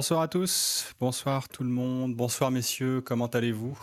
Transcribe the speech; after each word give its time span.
Bonsoir 0.00 0.22
à 0.22 0.28
tous, 0.28 0.94
bonsoir 0.98 1.50
tout 1.50 1.62
le 1.62 1.68
monde, 1.68 2.14
bonsoir 2.14 2.50
messieurs, 2.50 3.02
comment 3.02 3.26
allez-vous? 3.26 3.78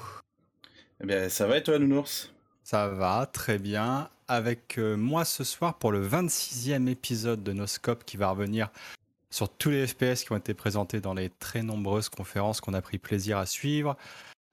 Eh 1.00 1.06
bien, 1.06 1.30
ça 1.30 1.46
va 1.46 1.58
et 1.60 1.64
toi, 1.64 1.78
Nounours? 1.78 2.34
Ça 2.64 2.88
va, 2.88 3.28
très 3.32 3.60
bien. 3.60 4.10
Avec 4.28 4.80
euh, 4.80 4.98
moi 4.98 5.26
ce 5.26 5.44
soir 5.44 5.78
pour 5.78 5.92
le 5.92 6.04
26e 6.04 6.88
épisode 6.88 7.44
de 7.44 7.54
Noscope 7.54 8.04
qui 8.04 8.18
va 8.18 8.32
revenir 8.32 8.72
sur 9.30 9.48
tous 9.48 9.70
les 9.70 9.86
FPS 9.86 10.24
qui 10.24 10.32
ont 10.32 10.38
été 10.38 10.56
présentés 10.56 11.02
dans 11.02 11.14
les 11.14 11.30
très 11.30 11.62
nombreuses 11.62 12.10
conférences 12.10 12.62
qu'on 12.62 12.74
a 12.74 12.82
pris 12.82 12.98
plaisir 12.98 13.38
à 13.38 13.46
suivre. 13.46 13.96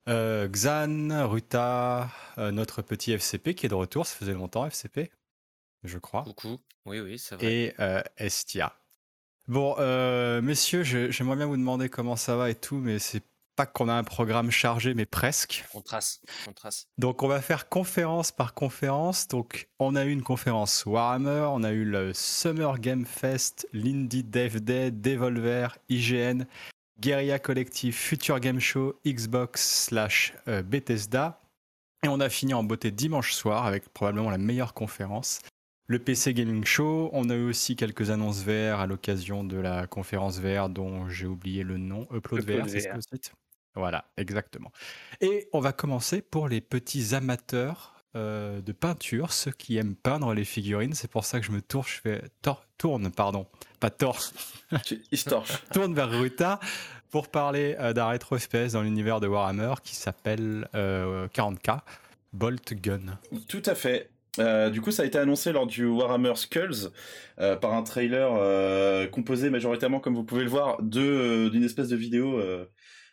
Euh, 0.07 0.47
Xan, 0.47 1.27
Ruta, 1.27 2.11
euh, 2.37 2.51
notre 2.51 2.83
petit 2.83 3.11
FCP 3.11 3.55
qui 3.55 3.65
est 3.65 3.69
de 3.69 3.73
retour, 3.73 4.05
ça 4.05 4.15
faisait 4.15 4.33
longtemps 4.33 4.67
FCP, 4.67 5.09
je 5.83 5.97
crois. 5.97 6.25
Coucou, 6.25 6.59
oui, 6.85 6.99
oui, 6.99 7.17
c'est 7.17 7.37
vrai. 7.37 7.47
Et 7.47 7.73
Estia. 8.17 8.71
Bon, 9.47 9.75
euh, 9.77 10.41
messieurs, 10.41 10.83
j'aimerais 10.83 11.35
bien 11.35 11.45
vous 11.45 11.57
demander 11.57 11.87
comment 11.87 12.15
ça 12.15 12.35
va 12.35 12.49
et 12.49 12.55
tout, 12.55 12.77
mais 12.77 12.97
c'est 12.97 13.21
pas 13.55 13.67
qu'on 13.67 13.87
a 13.89 13.93
un 13.93 14.03
programme 14.03 14.49
chargé, 14.49 14.93
mais 14.95 15.05
presque. 15.05 15.65
On 15.73 15.81
trace, 15.81 16.21
on 16.47 16.51
trace. 16.53 16.87
Donc, 16.97 17.21
on 17.21 17.27
va 17.27 17.41
faire 17.41 17.69
conférence 17.69 18.31
par 18.31 18.53
conférence. 18.53 19.27
Donc, 19.27 19.69
on 19.79 19.95
a 19.95 20.03
eu 20.03 20.11
une 20.11 20.23
conférence 20.23 20.85
Warhammer, 20.85 21.47
on 21.51 21.63
a 21.63 21.71
eu 21.71 21.85
le 21.85 22.13
Summer 22.13 22.79
Game 22.79 23.05
Fest, 23.05 23.67
l'Indie 23.71 24.23
Dev 24.23 24.59
Day, 24.61 24.91
Devolver, 24.91 25.77
IGN, 25.89 26.45
Guerilla 26.99 27.37
Collective, 27.37 27.93
Future 27.93 28.39
Game 28.39 28.59
Show, 28.59 28.99
Xbox 29.05 29.85
slash 29.85 30.33
euh, 30.47 30.63
Bethesda. 30.63 31.39
Et 32.03 32.07
on 32.07 32.19
a 32.19 32.29
fini 32.29 32.53
en 32.53 32.63
beauté 32.63 32.91
dimanche 32.91 33.33
soir 33.33 33.65
avec 33.65 33.89
probablement 33.89 34.29
la 34.31 34.37
meilleure 34.37 34.73
conférence 34.73 35.39
le 35.87 35.99
PC 35.99 36.33
Gaming 36.33 36.65
Show. 36.65 37.09
On 37.13 37.29
a 37.29 37.35
eu 37.35 37.49
aussi 37.49 37.75
quelques 37.75 38.09
annonces 38.09 38.43
VR 38.43 38.79
à 38.79 38.87
l'occasion 38.87 39.43
de 39.43 39.57
la 39.57 39.87
conférence 39.87 40.39
VR 40.39 40.69
dont 40.69 41.07
j'ai 41.09 41.27
oublié 41.27 41.63
le 41.63 41.77
nom. 41.77 42.07
Upload, 42.11 42.43
VR, 42.43 42.69
c'est 42.69 42.81
ce 42.81 43.01
site 43.01 43.33
Voilà, 43.75 44.05
exactement. 44.17 44.71
Et 45.21 45.47
on 45.53 45.59
va 45.59 45.73
commencer 45.73 46.21
pour 46.21 46.47
les 46.47 46.61
petits 46.61 47.13
amateurs 47.13 47.95
euh, 48.15 48.61
de 48.61 48.71
peinture, 48.71 49.33
ceux 49.33 49.51
qui 49.51 49.75
aiment 49.77 49.95
peindre 49.95 50.33
les 50.33 50.45
figurines. 50.45 50.93
C'est 50.93 51.11
pour 51.11 51.25
ça 51.25 51.39
que 51.39 51.45
je 51.45 51.51
me 51.51 51.61
tourne, 51.61 51.85
je 51.85 51.99
fais 52.01 52.21
tourne, 52.77 53.11
pardon, 53.11 53.45
pas 53.79 53.89
torche. 53.89 54.31
tourne 55.73 55.93
vers 55.93 56.09
Ruta 56.09 56.59
pour 57.11 57.27
parler 57.27 57.75
euh, 57.79 57.93
d'un 57.93 58.07
rétro 58.07 58.37
FPS 58.37 58.71
dans 58.71 58.81
l'univers 58.81 59.19
de 59.19 59.27
Warhammer 59.27 59.75
qui 59.83 59.95
s'appelle 59.95 60.67
40K. 60.73 61.71
Euh, 61.71 61.77
Bolt 62.35 62.73
Gun. 62.73 63.17
Tout 63.47 63.63
à 63.65 63.75
fait. 63.75 64.09
Euh, 64.39 64.69
du 64.69 64.81
coup, 64.81 64.91
ça 64.91 65.03
a 65.03 65.05
été 65.05 65.17
annoncé 65.17 65.51
lors 65.51 65.67
du 65.67 65.85
Warhammer 65.85 66.35
Skulls 66.35 66.91
euh, 67.39 67.55
par 67.55 67.73
un 67.73 67.83
trailer 67.83 68.33
euh, 68.33 69.07
composé 69.07 69.49
majoritairement, 69.49 69.99
comme 69.99 70.15
vous 70.15 70.23
pouvez 70.23 70.43
le 70.43 70.49
voir, 70.49 70.81
de 70.81 71.49
d'une 71.49 71.63
espèce 71.63 71.89
de 71.89 71.95
vidéo 71.95 72.41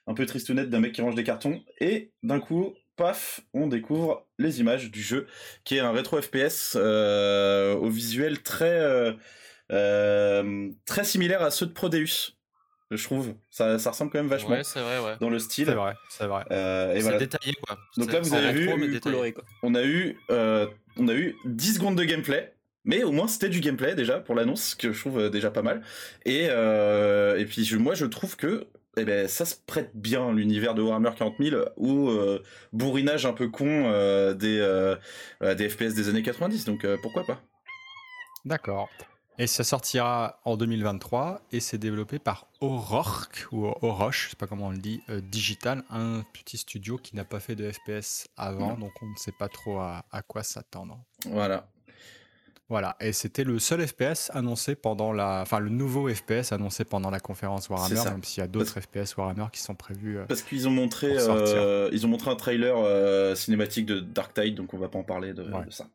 un 0.07 0.15
peu 0.15 0.27
tristounette 0.27 0.69
d'un 0.69 0.81
mec 0.81 0.93
qui 0.93 1.01
range 1.01 1.15
des 1.15 1.25
cartons. 1.25 1.63
Et 1.81 2.13
d'un 2.23 2.41
coup, 2.41 2.75
paf, 2.97 3.41
on 3.55 3.67
découvre 3.67 4.27
les 4.39 4.61
images 4.61 4.91
du 4.91 5.03
jeu, 5.03 5.27
qui 5.65 5.77
est 5.77 5.81
un 5.81 5.93
rétro 5.93 6.21
FPS 6.21 6.77
au 6.77 7.89
visuel 7.89 8.43
très 8.43 9.17
très 9.69 11.05
similaire 11.05 11.43
à 11.43 11.51
ceux 11.51 11.67
de 11.67 11.73
Prodeus 11.73 12.37
je 12.97 13.05
trouve. 13.05 13.35
Ça, 13.51 13.79
ça 13.79 13.91
ressemble 13.91 14.11
quand 14.11 14.19
même 14.19 14.29
vachement 14.29 14.51
ouais, 14.51 14.63
vrai, 14.63 14.99
ouais. 14.99 15.17
dans 15.21 15.31
le 15.31 15.39
style. 15.39 15.67
C'est 15.67 15.75
vrai, 15.75 15.95
c'est 16.11 16.27
vrai. 16.27 16.45
Euh, 16.51 16.95
et 16.95 17.01
voilà. 17.01 17.19
détaillé 17.19 17.55
quoi. 17.67 17.79
Donc 17.97 18.13
là, 18.13 18.21
vous 18.21 18.35
avez 18.35 18.53
vu, 18.53 18.71
on 19.63 19.75
a 19.75 19.85
eu, 19.85 20.19
euh, 20.31 20.67
on 20.97 21.09
a 21.09 21.15
eu 21.15 21.35
10 21.45 21.75
secondes 21.75 21.97
de 21.97 22.05
gameplay. 22.05 22.53
Mais 22.85 23.05
au 23.05 23.13
moins 23.13 23.29
c'était 23.29 23.49
du 23.49 23.61
gameplay 23.61 23.95
déjà 23.95 24.19
pour 24.19 24.35
l'annonce 24.35 24.75
que 24.75 24.93
je 24.93 24.99
trouve 24.99 25.21
euh, 25.21 25.31
déjà 25.31 25.51
pas 25.51 25.63
mal 25.63 25.83
et 26.25 26.49
euh, 26.51 27.39
et 27.39 27.45
puis 27.45 27.69
moi 27.77 27.95
je 27.95 28.07
trouve 28.07 28.37
que 28.37 28.67
eh 28.97 29.05
ben 29.05 29.29
ça 29.29 29.45
se 29.45 29.55
prête 29.55 29.93
bien 29.95 30.33
l'univers 30.33 30.75
de 30.75 30.83
Warhammer 30.83 31.13
40 31.17 31.37
000 31.39 31.63
ou 31.77 32.11
bourrinage 32.73 33.25
un 33.25 33.33
peu 33.33 33.49
con 33.49 33.85
euh, 33.87 34.35
des 34.35 35.69
FPS 35.69 35.95
des 35.95 36.09
années 36.09 36.23
90 36.23 36.65
donc 36.65 36.87
pourquoi 37.03 37.25
pas? 37.25 37.41
D'accord. 38.45 38.91
Et 39.39 39.47
ça 39.47 39.65
sortira 39.65 40.41
en 40.45 40.57
2023 40.57 41.41
et 41.53 41.61
c'est 41.61 41.79
développé 41.79 42.19
par 42.19 42.49
Oroch 42.61 43.49
ou 43.51 43.65
Oroch, 43.81 44.13
je 44.13 44.31
sais 44.31 44.37
pas 44.37 44.47
comment 44.47 44.67
on 44.67 44.71
le 44.71 44.79
dit, 44.79 45.01
euh, 45.09 45.21
Digital, 45.23 45.83
un 45.89 46.23
petit 46.35 46.59
studio 46.59 46.99
qui 46.99 47.17
n'a 47.17 47.25
pas 47.25 47.41
fait 47.41 47.55
de 47.55 47.71
FPS 47.71 48.29
avant, 48.37 48.77
donc 48.77 48.93
on 49.01 49.07
ne 49.07 49.17
sait 49.17 49.33
pas 49.33 49.49
trop 49.49 49.79
à, 49.79 50.05
quoi 50.29 50.43
s'attendre. 50.43 51.03
Voilà. 51.27 51.67
Voilà, 52.69 52.97
et 53.01 53.13
c'était 53.13 53.45
le 53.45 53.59
seul 53.59 53.87
FPS 53.87 54.31
annoncé 54.33 54.75
pendant 54.75 55.13
la, 55.13 55.41
enfin 55.43 55.61
le 55.61 55.69
nouveau 55.69 56.09
FPS 56.09 56.53
annoncé 56.53 56.85
pendant 56.85 57.11
la 57.11 57.21
conférence 57.21 57.69
Warhammer, 57.69 58.05
même 58.05 58.25
s'il 58.25 58.41
y 58.41 58.45
a 58.45 58.47
d'autres 58.47 58.81
FPS 58.81 59.17
Warhammer 59.17 59.47
qui 59.53 59.61
sont 59.61 59.75
prévus. 59.75 60.19
Euh, 60.19 60.25
Parce 60.27 60.43
qu'ils 60.43 60.69
ont 60.69 60.71
montré, 60.71 61.17
euh, 61.19 61.91
ils 61.93 62.07
ont 62.07 62.09
montré 62.09 62.31
un 62.31 62.37
trailer 62.37 63.37
cinématique 63.37 63.87
de 63.87 64.01
Dark 64.01 64.35
Tide, 64.35 64.55
donc 64.55 64.73
on 64.73 64.79
va 64.79 64.89
pas 64.89 64.99
en 64.99 65.05
parler 65.05 65.33
de 65.33 65.45
ça. 65.71 65.87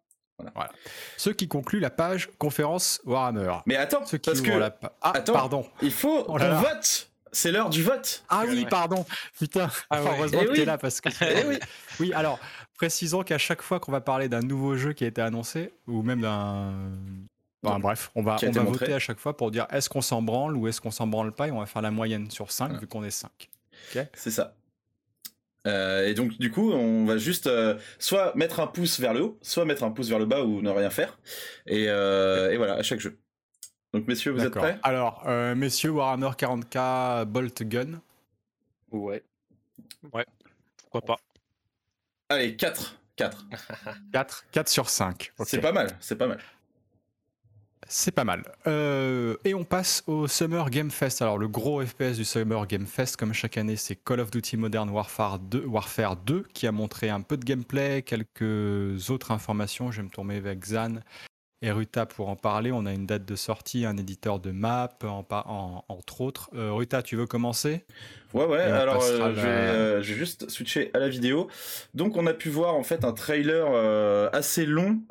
Voilà. 0.53 0.71
Ce 1.17 1.29
qui 1.29 1.47
conclut 1.47 1.79
la 1.79 1.89
page 1.89 2.29
conférence 2.37 3.01
Warhammer. 3.05 3.53
Mais 3.65 3.75
attends, 3.75 4.03
parce 4.23 4.41
que 4.41 4.51
ah, 5.01 5.11
attends, 5.13 5.33
pardon. 5.33 5.65
Il 5.81 5.91
faut 5.91 6.25
oh 6.27 6.37
qu'on 6.37 6.55
vote. 6.55 7.09
C'est 7.31 7.51
l'heure 7.51 7.69
du 7.69 7.83
vote. 7.83 8.23
Ah 8.29 8.43
oui, 8.47 8.65
pardon. 8.69 9.05
Putain. 9.37 9.69
Ah 9.89 9.99
heureusement 9.99 10.39
eh 10.43 10.45
que 10.45 10.53
tu 10.53 10.61
es 10.61 10.65
là 10.65 10.77
parce 10.77 11.01
que. 11.01 11.09
Eh 11.21 11.43
oui. 11.45 11.59
oui, 11.99 12.13
alors 12.13 12.39
précisons 12.77 13.23
qu'à 13.23 13.37
chaque 13.37 13.61
fois 13.61 13.79
qu'on 13.79 13.91
va 13.91 14.01
parler 14.01 14.29
d'un 14.29 14.41
nouveau 14.41 14.75
jeu 14.75 14.93
qui 14.93 15.03
a 15.03 15.07
été 15.07 15.21
annoncé 15.21 15.73
ou 15.87 16.03
même 16.03 16.21
d'un 16.21 16.73
bref, 17.79 18.11
on 18.15 18.21
va, 18.21 18.37
on 18.43 18.51
va 18.51 18.63
voter 18.63 18.93
à 18.93 18.99
chaque 18.99 19.19
fois 19.19 19.35
pour 19.35 19.51
dire 19.51 19.67
est-ce 19.71 19.89
qu'on 19.89 20.01
s'en 20.01 20.21
branle 20.21 20.55
ou 20.55 20.67
est-ce 20.67 20.79
qu'on 20.79 20.91
s'en 20.91 21.07
branle 21.07 21.33
pas 21.33 21.47
et 21.47 21.51
on 21.51 21.59
va 21.59 21.65
faire 21.65 21.81
la 21.81 21.91
moyenne 21.91 22.31
sur 22.31 22.51
5 22.51 22.79
vu 22.79 22.87
qu'on 22.87 23.03
est 23.03 23.11
5. 23.11 23.29
C'est 24.13 24.31
ça. 24.31 24.53
Euh, 25.67 26.07
et 26.07 26.13
donc 26.13 26.38
du 26.38 26.50
coup, 26.50 26.72
on 26.72 27.05
va 27.05 27.17
juste 27.17 27.47
euh, 27.47 27.78
soit 28.00 28.33
mettre 28.35 28.59
un 28.59 28.67
pouce 28.67 29.00
vers 29.00 29.13
le 29.13 29.22
haut, 29.22 29.38
soit 29.41 29.66
mettre 29.66 29.83
un 29.83 29.91
pouce 29.91 30.09
vers 30.09 30.19
le 30.19 30.25
bas 30.25 30.44
ou 30.44 30.61
ne 30.61 30.69
rien 30.69 30.89
faire. 30.89 31.19
Et, 31.66 31.85
euh, 31.89 32.51
et 32.51 32.57
voilà, 32.57 32.75
à 32.75 32.83
chaque 32.83 33.00
jeu. 33.00 33.19
Donc 33.94 34.07
messieurs, 34.07 34.31
vous 34.31 34.44
êtes 34.44 34.53
prêts? 34.53 34.79
Alors, 34.83 35.28
messieurs, 35.55 35.91
Warhammer 35.91 36.31
40k 36.38 37.25
Bolt 37.25 37.63
Gun. 37.63 38.01
Ouais. 38.91 39.23
Ouais. 40.13 40.25
Pourquoi 40.78 41.01
pas 41.01 41.17
Allez, 42.29 42.55
4. 42.55 42.97
4. 43.16 43.45
4, 44.13 44.45
4 44.51 44.69
sur 44.69 44.89
5. 44.89 45.34
C'est 45.45 45.59
pas 45.59 45.72
mal, 45.72 45.89
c'est 45.99 46.16
pas 46.17 46.28
mal. 46.28 46.39
C'est 47.89 48.11
pas 48.11 48.25
mal. 48.25 48.43
Euh, 48.67 49.37
et 49.45 49.53
on 49.53 49.63
passe 49.63 50.03
au 50.07 50.27
Summer 50.27 50.69
Game 50.69 50.91
Fest. 50.91 51.21
Alors 51.21 51.37
le 51.37 51.47
gros 51.47 51.81
FPS 51.85 52.17
du 52.17 52.25
Summer 52.25 52.67
Game 52.67 52.85
Fest, 52.85 53.15
comme 53.15 53.33
chaque 53.33 53.57
année, 53.57 53.77
c'est 53.77 53.95
Call 53.95 54.19
of 54.19 54.29
Duty 54.29 54.57
Modern 54.57 54.89
Warfare 54.89 55.39
2, 55.39 55.65
Warfare 55.65 56.17
2 56.17 56.45
qui 56.53 56.67
a 56.67 56.73
montré 56.73 57.09
un 57.09 57.21
peu 57.21 57.37
de 57.37 57.45
gameplay, 57.45 58.01
quelques 58.01 59.09
autres 59.09 59.31
informations. 59.31 59.91
Je 59.91 60.01
vais 60.01 60.07
me 60.07 60.11
tourner 60.11 60.35
avec 60.35 60.59
et 60.65 61.26
Ruta 61.63 62.06
pour 62.06 62.29
en 62.29 62.35
parler. 62.35 62.72
On 62.72 62.85
a 62.85 62.94
une 62.94 63.06
date 63.06 63.25
de 63.25 63.35
sortie, 63.35 63.85
un 63.85 63.97
éditeur 63.97 64.40
de 64.40 64.51
map, 64.51 64.90
en, 65.03 65.84
entre 65.87 66.22
autres. 66.22 66.49
Euh, 66.55 66.72
Ruta, 66.72 67.02
tu 67.02 67.16
veux 67.16 67.26
commencer? 67.26 67.84
Ouais, 68.34 68.46
ouais, 68.46 68.59
alors 68.59 69.03
euh, 69.03 69.34
euh, 69.37 70.02
je, 70.02 70.14
vais, 70.14 70.20
juste 70.20 70.49
switcher 70.49 70.91
à 70.93 70.99
la 70.99 71.09
vidéo. 71.09 71.47
Donc 71.93 72.17
on 72.17 72.28
a 72.28 72.34
pu 72.34 72.49
voir 72.49 72.76
en 72.76 72.84
fait 72.84 73.05
un 73.05 73.14
trailer 73.14 73.67
assez 74.34 74.66
long 74.66 75.02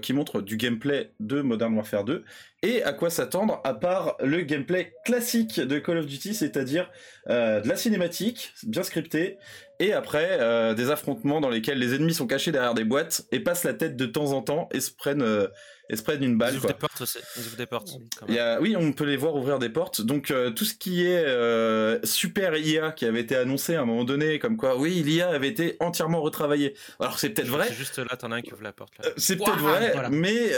qui 0.00 0.12
montre 0.12 0.40
du 0.40 0.56
gameplay 0.56 1.12
de 1.20 1.42
Modern 1.42 1.74
Warfare 1.74 2.04
2 2.04 2.24
et 2.64 2.84
à 2.84 2.92
quoi 2.92 3.10
s'attendre 3.10 3.60
à 3.64 3.74
part 3.74 4.16
le 4.22 4.42
gameplay 4.42 4.94
classique 5.04 5.58
de 5.58 5.80
Call 5.80 5.98
of 5.98 6.06
Duty, 6.06 6.34
c'est-à-dire 6.34 6.88
de 7.28 7.68
la 7.68 7.76
cinématique 7.76 8.54
bien 8.62 8.84
scriptée 8.84 9.38
et 9.82 9.92
après 9.92 10.38
des 10.74 10.90
affrontements 10.90 11.40
dans 11.40 11.50
lesquels 11.50 11.78
les 11.78 11.94
ennemis 11.94 12.14
sont 12.14 12.26
cachés 12.26 12.52
derrière 12.52 12.74
des 12.74 12.84
boîtes 12.84 13.26
et 13.32 13.40
passent 13.40 13.64
la 13.64 13.74
tête 13.74 13.96
de 13.96 14.06
temps 14.06 14.32
en 14.32 14.42
temps 14.42 14.68
et 14.72 14.80
se 14.80 14.90
prennent 14.90 15.48
et 15.92 15.96
se 15.96 16.02
prennent 16.02 16.22
une 16.24 16.38
balle. 16.38 16.54
Ils 16.54 16.58
ouvrent 16.58 16.68
des 16.68 16.74
portes 16.74 17.00
aussi. 17.00 17.18
des 17.58 17.66
portes. 17.66 17.98
Il 18.28 18.34
y 18.34 18.38
a, 18.38 18.60
oui, 18.60 18.74
on 18.76 18.92
peut 18.92 19.04
les 19.04 19.16
voir 19.16 19.36
ouvrir 19.36 19.58
des 19.58 19.68
portes. 19.68 20.00
Donc 20.00 20.30
euh, 20.30 20.50
tout 20.50 20.64
ce 20.64 20.74
qui 20.74 21.04
est 21.04 21.24
euh, 21.26 21.98
super 22.04 22.56
IA 22.56 22.92
qui 22.92 23.04
avait 23.04 23.20
été 23.20 23.36
annoncé 23.36 23.74
à 23.74 23.82
un 23.82 23.84
moment 23.84 24.04
donné, 24.04 24.38
comme 24.38 24.56
quoi, 24.56 24.78
oui, 24.78 25.02
l'IA 25.04 25.28
avait 25.28 25.48
été 25.48 25.76
entièrement 25.80 26.22
retravaillée. 26.22 26.74
Alors 26.98 27.18
c'est 27.18 27.30
peut-être 27.30 27.48
vrai. 27.48 27.66
C'est 27.68 27.74
juste 27.74 27.98
là, 27.98 28.16
t'en 28.16 28.32
as 28.32 28.36
un 28.36 28.42
qui 28.42 28.54
ouvre 28.54 28.62
la 28.62 28.72
porte. 28.72 28.96
Là. 28.98 29.10
C'est 29.16 29.36
peut-être 29.36 29.58
vrai, 29.58 29.92
mais 30.10 30.52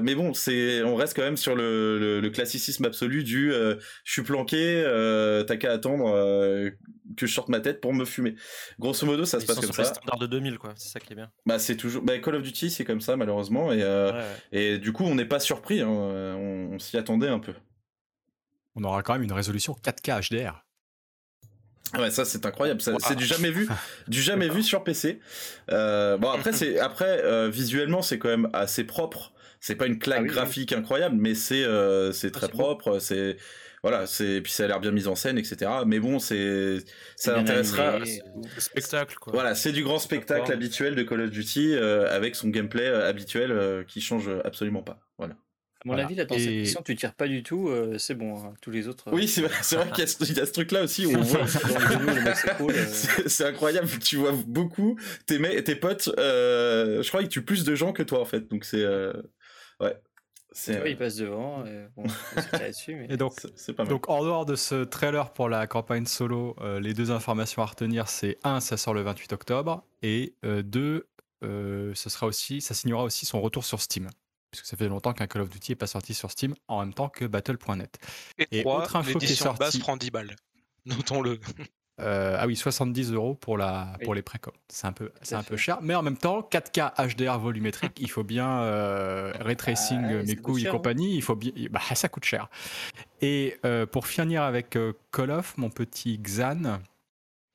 mais 0.00 0.14
bon, 0.14 0.32
c'est, 0.34 0.82
on 0.82 0.96
reste 0.96 1.14
quand 1.14 1.22
même 1.22 1.36
sur 1.36 1.54
le, 1.54 2.20
le, 2.20 2.30
classicisme 2.30 2.86
absolu 2.86 3.24
du, 3.24 3.52
je 3.52 4.12
suis 4.12 4.22
planqué, 4.22 4.82
t'as 5.46 5.56
qu'à 5.56 5.72
attendre 5.72 6.72
que 7.16 7.26
je 7.26 7.32
sorte 7.32 7.48
ma 7.48 7.60
tête 7.60 7.80
pour 7.80 7.92
me 7.92 8.04
fumer. 8.04 8.34
Grosso 8.78 9.06
modo, 9.06 9.24
ça 9.24 9.40
se 9.40 9.46
passe 9.46 9.60
comme 9.60 9.72
ça. 9.72 9.84
C'est 9.84 9.94
standard 9.94 10.18
de 10.18 10.26
2000, 10.26 10.58
quoi. 10.58 10.72
C'est 10.76 10.88
ça 10.88 11.00
qui 11.00 11.12
est 11.12 11.16
bien. 11.16 11.30
Bah, 11.46 11.58
c'est 11.58 11.76
toujours. 11.76 12.02
Bah, 12.02 12.18
Call 12.18 12.36
of 12.36 12.42
Duty, 12.42 12.70
c'est 12.70 12.84
comme 12.84 13.00
ça, 13.00 13.16
malheureusement. 13.16 13.72
Et, 13.72 13.82
et 14.52 14.78
du 14.78 14.92
coup, 14.92 15.04
on 15.04 15.14
n'est 15.14 15.24
pas 15.24 15.40
surpris. 15.40 15.80
Hein. 15.80 15.88
On, 15.88 16.78
s'y 16.78 16.96
attendait 16.96 17.28
un 17.28 17.38
peu. 17.38 17.54
On 18.74 18.84
aura 18.84 19.02
quand 19.02 19.12
même 19.12 19.22
une 19.22 19.32
résolution 19.32 19.76
4K 19.82 20.30
HDR. 20.30 20.64
Ouais, 21.98 22.10
ça 22.10 22.24
c'est 22.24 22.46
incroyable. 22.46 22.80
C'est 22.80 23.16
du 23.16 23.24
jamais 23.24 23.50
vu, 23.50 23.68
du 24.08 24.22
jamais 24.22 24.48
vu 24.48 24.62
sur 24.62 24.82
PC. 24.82 25.20
Euh, 25.70 26.16
bon 26.16 26.30
après 26.30 26.52
c'est 26.52 26.78
après 26.78 27.22
euh, 27.22 27.50
visuellement 27.50 28.00
c'est 28.00 28.18
quand 28.18 28.28
même 28.28 28.48
assez 28.52 28.84
propre. 28.84 29.32
C'est 29.60 29.76
pas 29.76 29.86
une 29.86 29.98
claque 29.98 30.22
ah 30.24 30.32
graphique 30.32 30.72
incroyable, 30.72 31.16
mais 31.18 31.34
c'est 31.34 31.64
euh, 31.64 32.12
c'est 32.12 32.34
ah, 32.34 32.38
très 32.38 32.48
propre. 32.48 32.98
C'est 32.98 33.36
voilà, 33.82 34.06
c'est 34.06 34.40
puis 34.40 34.52
ça 34.52 34.64
a 34.64 34.66
l'air 34.68 34.78
bien 34.78 34.92
mis 34.92 35.08
en 35.08 35.16
scène, 35.16 35.38
etc. 35.38 35.68
Mais 35.86 35.98
bon, 35.98 36.20
c'est 36.20 36.78
ça 37.16 37.38
intéressera. 37.38 37.98
Spectacle 38.58 39.16
quoi. 39.20 39.32
Voilà, 39.32 39.56
c'est 39.56 39.72
du 39.72 39.82
grand 39.82 39.98
spectacle 39.98 40.52
habituel 40.52 40.94
de 40.94 41.02
Call 41.02 41.22
of 41.22 41.30
Duty 41.30 41.74
euh, 41.74 42.08
avec 42.14 42.36
son 42.36 42.48
gameplay 42.48 42.86
euh, 42.86 43.08
habituel 43.08 43.50
euh, 43.50 43.82
qui 43.82 44.00
change 44.00 44.30
absolument 44.44 44.82
pas. 44.82 45.00
Voilà. 45.18 45.34
À 45.84 45.88
mon 45.88 45.98
avis, 45.98 46.14
là, 46.14 46.24
dans 46.26 46.38
cette 46.38 46.48
mission, 46.48 46.80
tu 46.80 46.94
tires 46.94 47.14
pas 47.14 47.26
du 47.26 47.42
tout, 47.42 47.68
c'est 47.98 48.14
bon. 48.14 48.36
Hein. 48.38 48.54
tous 48.60 48.70
les 48.70 48.86
autres. 48.86 49.06
Oui, 49.10 49.26
c'est 49.26 49.40
vrai, 49.40 49.50
vrai 49.72 49.90
qu'il 49.90 50.36
y, 50.36 50.40
a 50.40 50.46
ce 50.46 50.52
truc-là 50.52 50.84
aussi 50.84 51.06
où 51.06 51.18
on 51.18 51.22
voit. 51.22 51.44
c'est 53.26 53.46
incroyable, 53.46 53.88
tu 53.98 54.14
vois 54.14 54.32
beaucoup 54.46 54.96
tes, 55.26 55.64
tes 55.64 55.74
potes. 55.74 56.08
je 56.16 57.08
crois 57.08 57.22
qu'ils 57.22 57.30
tuent 57.30 57.42
plus 57.42 57.64
de 57.64 57.74
gens 57.74 57.92
que 57.92 58.04
toi 58.04 58.20
en 58.20 58.26
fait, 58.26 58.48
donc 58.48 58.64
c'est 58.64 58.86
ouais. 59.80 59.96
Il 60.66 60.96
passe 60.96 61.16
devant. 61.16 61.64
Et, 61.66 61.86
bon, 61.96 62.04
dessus, 62.68 63.06
et 63.08 63.16
donc, 63.16 63.34
c'est 63.56 63.72
pas 63.72 63.84
mal. 63.84 63.90
donc, 63.90 64.08
en 64.08 64.22
dehors 64.22 64.46
de 64.46 64.56
ce 64.56 64.84
trailer 64.84 65.32
pour 65.32 65.48
la 65.48 65.66
campagne 65.66 66.06
solo, 66.06 66.56
euh, 66.60 66.80
les 66.80 66.94
deux 66.94 67.10
informations 67.10 67.62
à 67.62 67.66
retenir, 67.66 68.08
c'est 68.08 68.38
un, 68.44 68.60
ça 68.60 68.76
sort 68.76 68.94
le 68.94 69.02
28 69.02 69.32
octobre, 69.32 69.84
et 70.02 70.34
euh, 70.44 70.62
deux, 70.62 71.08
euh, 71.44 71.92
ce 71.94 72.10
sera 72.10 72.26
aussi, 72.26 72.60
ça 72.60 72.74
signera 72.74 73.04
aussi 73.04 73.26
son 73.26 73.40
retour 73.40 73.64
sur 73.64 73.80
Steam. 73.80 74.08
Puisque 74.50 74.66
ça 74.66 74.76
fait 74.76 74.88
longtemps 74.88 75.14
qu'un 75.14 75.26
Call 75.26 75.42
of 75.42 75.48
Duty 75.48 75.72
n'est 75.72 75.76
pas 75.76 75.86
sorti 75.86 76.12
sur 76.12 76.30
Steam 76.30 76.54
en 76.68 76.80
même 76.80 76.92
temps 76.92 77.08
que 77.08 77.24
Battle.net. 77.24 77.98
Et, 78.38 78.60
et 78.60 78.64
autre 78.66 78.96
info 78.96 79.18
qui 79.18 79.24
est 79.24 79.34
sortie. 79.34 79.58
base 79.58 79.78
prend 79.78 79.96
10 79.96 80.10
balles. 80.10 80.36
Notons-le. 80.84 81.40
Euh, 82.00 82.36
ah 82.38 82.46
oui, 82.46 82.56
70 82.56 83.12
euros 83.12 83.34
pour, 83.34 83.58
la, 83.58 83.92
pour 84.02 84.14
les 84.14 84.22
précoms. 84.22 84.52
C'est 84.68 84.86
un, 84.86 84.92
peu, 84.92 85.12
c'est 85.20 85.34
un 85.34 85.42
peu 85.42 85.56
cher, 85.56 85.78
mais 85.82 85.94
en 85.94 86.02
même 86.02 86.16
temps, 86.16 86.40
4K 86.40 87.14
HDR 87.14 87.38
volumétrique, 87.38 87.98
il 88.00 88.10
faut 88.10 88.24
bien 88.24 88.62
euh, 88.62 89.32
ah 89.38 89.44
mes 89.44 90.36
couilles 90.36 90.64
et 90.64 90.68
hein. 90.68 90.70
compagnie, 90.70 91.14
il 91.14 91.22
faut 91.22 91.36
bien, 91.36 91.52
bah, 91.70 91.80
ça 91.94 92.08
coûte 92.08 92.24
cher. 92.24 92.48
Et 93.20 93.58
euh, 93.66 93.84
pour 93.84 94.06
finir 94.06 94.42
avec 94.42 94.76
euh, 94.76 94.94
Call 95.12 95.30
of, 95.30 95.56
mon 95.58 95.68
petit 95.68 96.18
Xan, 96.18 96.80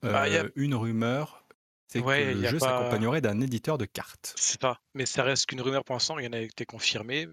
bah, 0.04 0.25
une 0.56 0.75
rumeur, 0.75 1.44
c'est 1.88 2.01
que 2.01 2.07
le 2.07 2.48
jeu 2.48 2.60
s'accompagnerait 2.60 3.22
d'un 3.22 3.42
éditeur 3.42 3.80
de 3.80 3.86
cartes. 3.86 4.34
C'est 4.38 4.62
pas, 4.62 4.80
mais 4.94 5.07
ça 5.07 5.24
reste 5.24 5.48
qu'une 5.48 5.62
rumeur 5.62 5.84
pour 5.84 5.95
l'instant, 5.95 6.13
rien 6.13 6.30
n'a 6.30 6.42
été 6.42 6.66
confirmé 6.66 7.28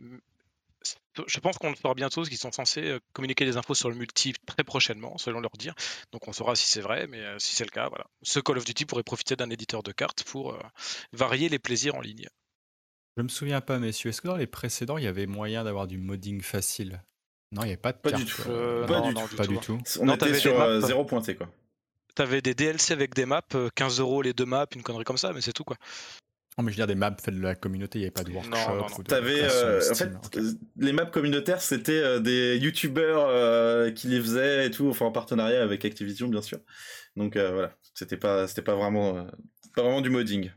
je 1.26 1.40
pense 1.40 1.58
qu'on 1.58 1.70
le 1.70 1.76
saura 1.76 1.94
bientôt, 1.94 2.20
parce 2.20 2.28
qu'ils 2.28 2.38
sont 2.38 2.52
censés 2.52 2.98
communiquer 3.12 3.44
des 3.44 3.56
infos 3.56 3.74
sur 3.74 3.88
le 3.88 3.96
multi 3.96 4.34
très 4.46 4.64
prochainement, 4.64 5.18
selon 5.18 5.40
leur 5.40 5.52
dire. 5.58 5.74
Donc 6.12 6.28
on 6.28 6.32
saura 6.32 6.54
si 6.54 6.66
c'est 6.66 6.80
vrai, 6.80 7.06
mais 7.06 7.22
si 7.38 7.54
c'est 7.54 7.64
le 7.64 7.70
cas, 7.70 7.88
voilà. 7.88 8.06
Ce 8.22 8.40
Call 8.40 8.58
of 8.58 8.64
Duty 8.64 8.84
pourrait 8.84 9.02
profiter 9.02 9.36
d'un 9.36 9.50
éditeur 9.50 9.82
de 9.82 9.92
cartes 9.92 10.24
pour 10.24 10.58
varier 11.12 11.48
les 11.48 11.58
plaisirs 11.58 11.94
en 11.94 12.00
ligne. 12.00 12.28
Je 13.16 13.22
me 13.22 13.28
souviens 13.28 13.60
pas, 13.60 13.78
messieurs, 13.78 14.10
est-ce 14.10 14.20
que 14.20 14.28
dans 14.28 14.36
les 14.36 14.48
précédents, 14.48 14.98
il 14.98 15.04
y 15.04 15.08
avait 15.08 15.26
moyen 15.26 15.62
d'avoir 15.62 15.86
du 15.86 15.98
modding 15.98 16.40
facile? 16.42 17.00
Non, 17.52 17.62
il 17.62 17.66
n'y 17.66 17.70
avait 17.72 17.76
pas 17.76 17.92
de 17.92 17.98
pas 17.98 18.10
Du 18.10 18.24
tout. 18.24 18.42
pas, 19.36 19.46
du, 19.46 19.58
tout. 19.58 19.78
On 20.00 20.12
était 20.12 20.34
sur 20.34 20.80
zéro 20.80 21.04
pointé, 21.04 21.36
quoi. 21.36 21.48
T'avais 22.16 22.42
des 22.42 22.54
DLC 22.54 22.92
avec 22.92 23.14
des 23.14 23.26
maps, 23.26 23.42
15 23.74 24.00
euros 24.00 24.22
les 24.22 24.32
deux 24.32 24.44
maps, 24.44 24.66
une 24.74 24.82
connerie 24.82 25.04
comme 25.04 25.18
ça, 25.18 25.32
mais 25.32 25.40
c'est 25.40 25.52
tout, 25.52 25.64
quoi. 25.64 25.76
Non, 26.56 26.62
mais 26.62 26.70
je 26.70 26.76
veux 26.76 26.86
dire, 26.86 26.86
des 26.86 26.94
maps 26.94 27.16
faites 27.20 27.34
de 27.34 27.42
la 27.42 27.56
communauté, 27.56 27.98
il 27.98 28.02
n'y 28.02 28.06
avait 28.06 28.12
pas 28.12 28.22
de 28.22 28.30
workshop. 28.30 29.02
T'avais, 29.08 29.42
euh, 29.42 29.80
en 29.90 29.94
fait, 29.94 30.12
les 30.76 30.92
maps 30.92 31.04
communautaires, 31.06 31.60
c'était 31.60 32.00
euh, 32.00 32.20
des 32.20 32.56
youtubeurs 32.58 33.26
euh, 33.28 33.90
qui 33.90 34.06
les 34.06 34.20
faisaient 34.20 34.66
et 34.66 34.70
tout, 34.70 34.88
enfin 34.88 35.06
en 35.06 35.10
partenariat 35.10 35.62
avec 35.62 35.84
Activision, 35.84 36.28
bien 36.28 36.42
sûr. 36.42 36.58
Donc 37.16 37.36
voilà, 37.36 37.72
c'était 37.94 38.16
pas, 38.16 38.46
c'était 38.46 38.62
pas 38.62 38.76
vraiment, 38.76 39.26
pas 39.74 39.82
vraiment 39.82 40.00
du 40.00 40.10
modding. 40.10 40.50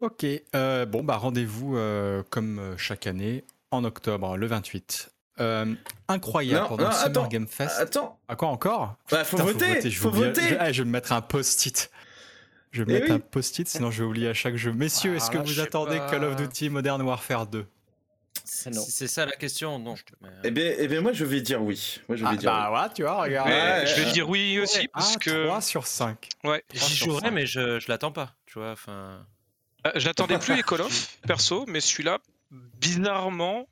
Ok, 0.00 0.26
bon 0.52 1.02
bah 1.02 1.16
rendez-vous 1.16 1.78
comme 2.30 2.74
chaque 2.78 3.06
année 3.06 3.44
en 3.70 3.84
octobre, 3.84 4.36
le 4.38 4.46
28. 4.46 5.10
incroyable 6.08 6.66
pendant 6.68 6.88
le 6.88 6.94
Summer 6.94 7.28
Game 7.28 7.46
Fest. 7.46 7.76
Attends. 7.78 8.18
À 8.28 8.36
quoi 8.36 8.48
encore? 8.48 8.96
Bah, 9.10 9.24
faut, 9.24 9.36
voter, 9.38 9.90
faut 9.90 10.10
voter. 10.10 10.42
Je, 10.48 10.72
je 10.72 10.82
vais 10.82 10.86
me 10.86 10.92
mettre 10.92 11.12
un 11.12 11.22
post-it. 11.22 11.90
Je 12.72 12.82
vais 12.82 12.96
eh 12.96 13.00
mettre 13.00 13.12
un 13.12 13.18
post-it, 13.18 13.66
sinon 13.68 13.90
je 13.90 14.02
vais 14.02 14.08
oublier 14.08 14.28
à 14.28 14.34
chaque 14.34 14.56
jeu. 14.56 14.72
Messieurs, 14.72 15.16
est-ce 15.16 15.30
que 15.30 15.38
vous 15.38 15.60
attendez 15.60 15.98
Call 16.10 16.24
of 16.24 16.36
Duty 16.36 16.68
Modern 16.68 17.00
Warfare 17.02 17.46
2 17.46 17.66
si 18.44 18.70
c'est 18.72 19.08
ça 19.08 19.26
la 19.26 19.32
question, 19.32 19.78
non. 19.78 19.94
Eh 20.44 20.50
bien, 20.52 20.74
eh 20.78 20.86
bien, 20.86 21.00
moi, 21.00 21.12
je 21.12 21.24
vais 21.24 21.40
dire 21.40 21.60
oui. 21.60 22.00
Moi, 22.08 22.16
je 22.16 22.22
vais 22.24 22.30
ah, 22.32 22.36
dire 22.36 22.50
bah, 22.50 22.84
oui. 22.86 22.94
tu 22.94 23.02
vois, 23.02 23.22
regarde. 23.22 23.48
je 23.48 24.00
vais 24.00 24.12
dire 24.12 24.28
oui 24.28 24.60
aussi, 24.60 24.86
parce 24.88 25.16
ah, 25.16 25.18
que... 25.18 25.46
3 25.46 25.60
sur 25.60 25.86
5. 25.86 26.28
Ouais, 26.44 26.62
j'y 26.72 26.96
jouerais, 26.96 27.30
mais 27.32 27.46
je, 27.46 27.80
je 27.80 27.88
l'attends 27.88 28.12
pas, 28.12 28.34
tu 28.46 28.58
vois, 28.58 28.70
enfin... 28.70 29.26
Euh, 29.86 29.90
je 29.96 30.06
l'attendais 30.06 30.38
plus 30.38 30.54
les 30.54 30.62
Call 30.62 30.80
of, 30.80 31.18
perso, 31.26 31.64
mais 31.66 31.80
celui-là, 31.80 32.18
bizarrement, 32.50 33.68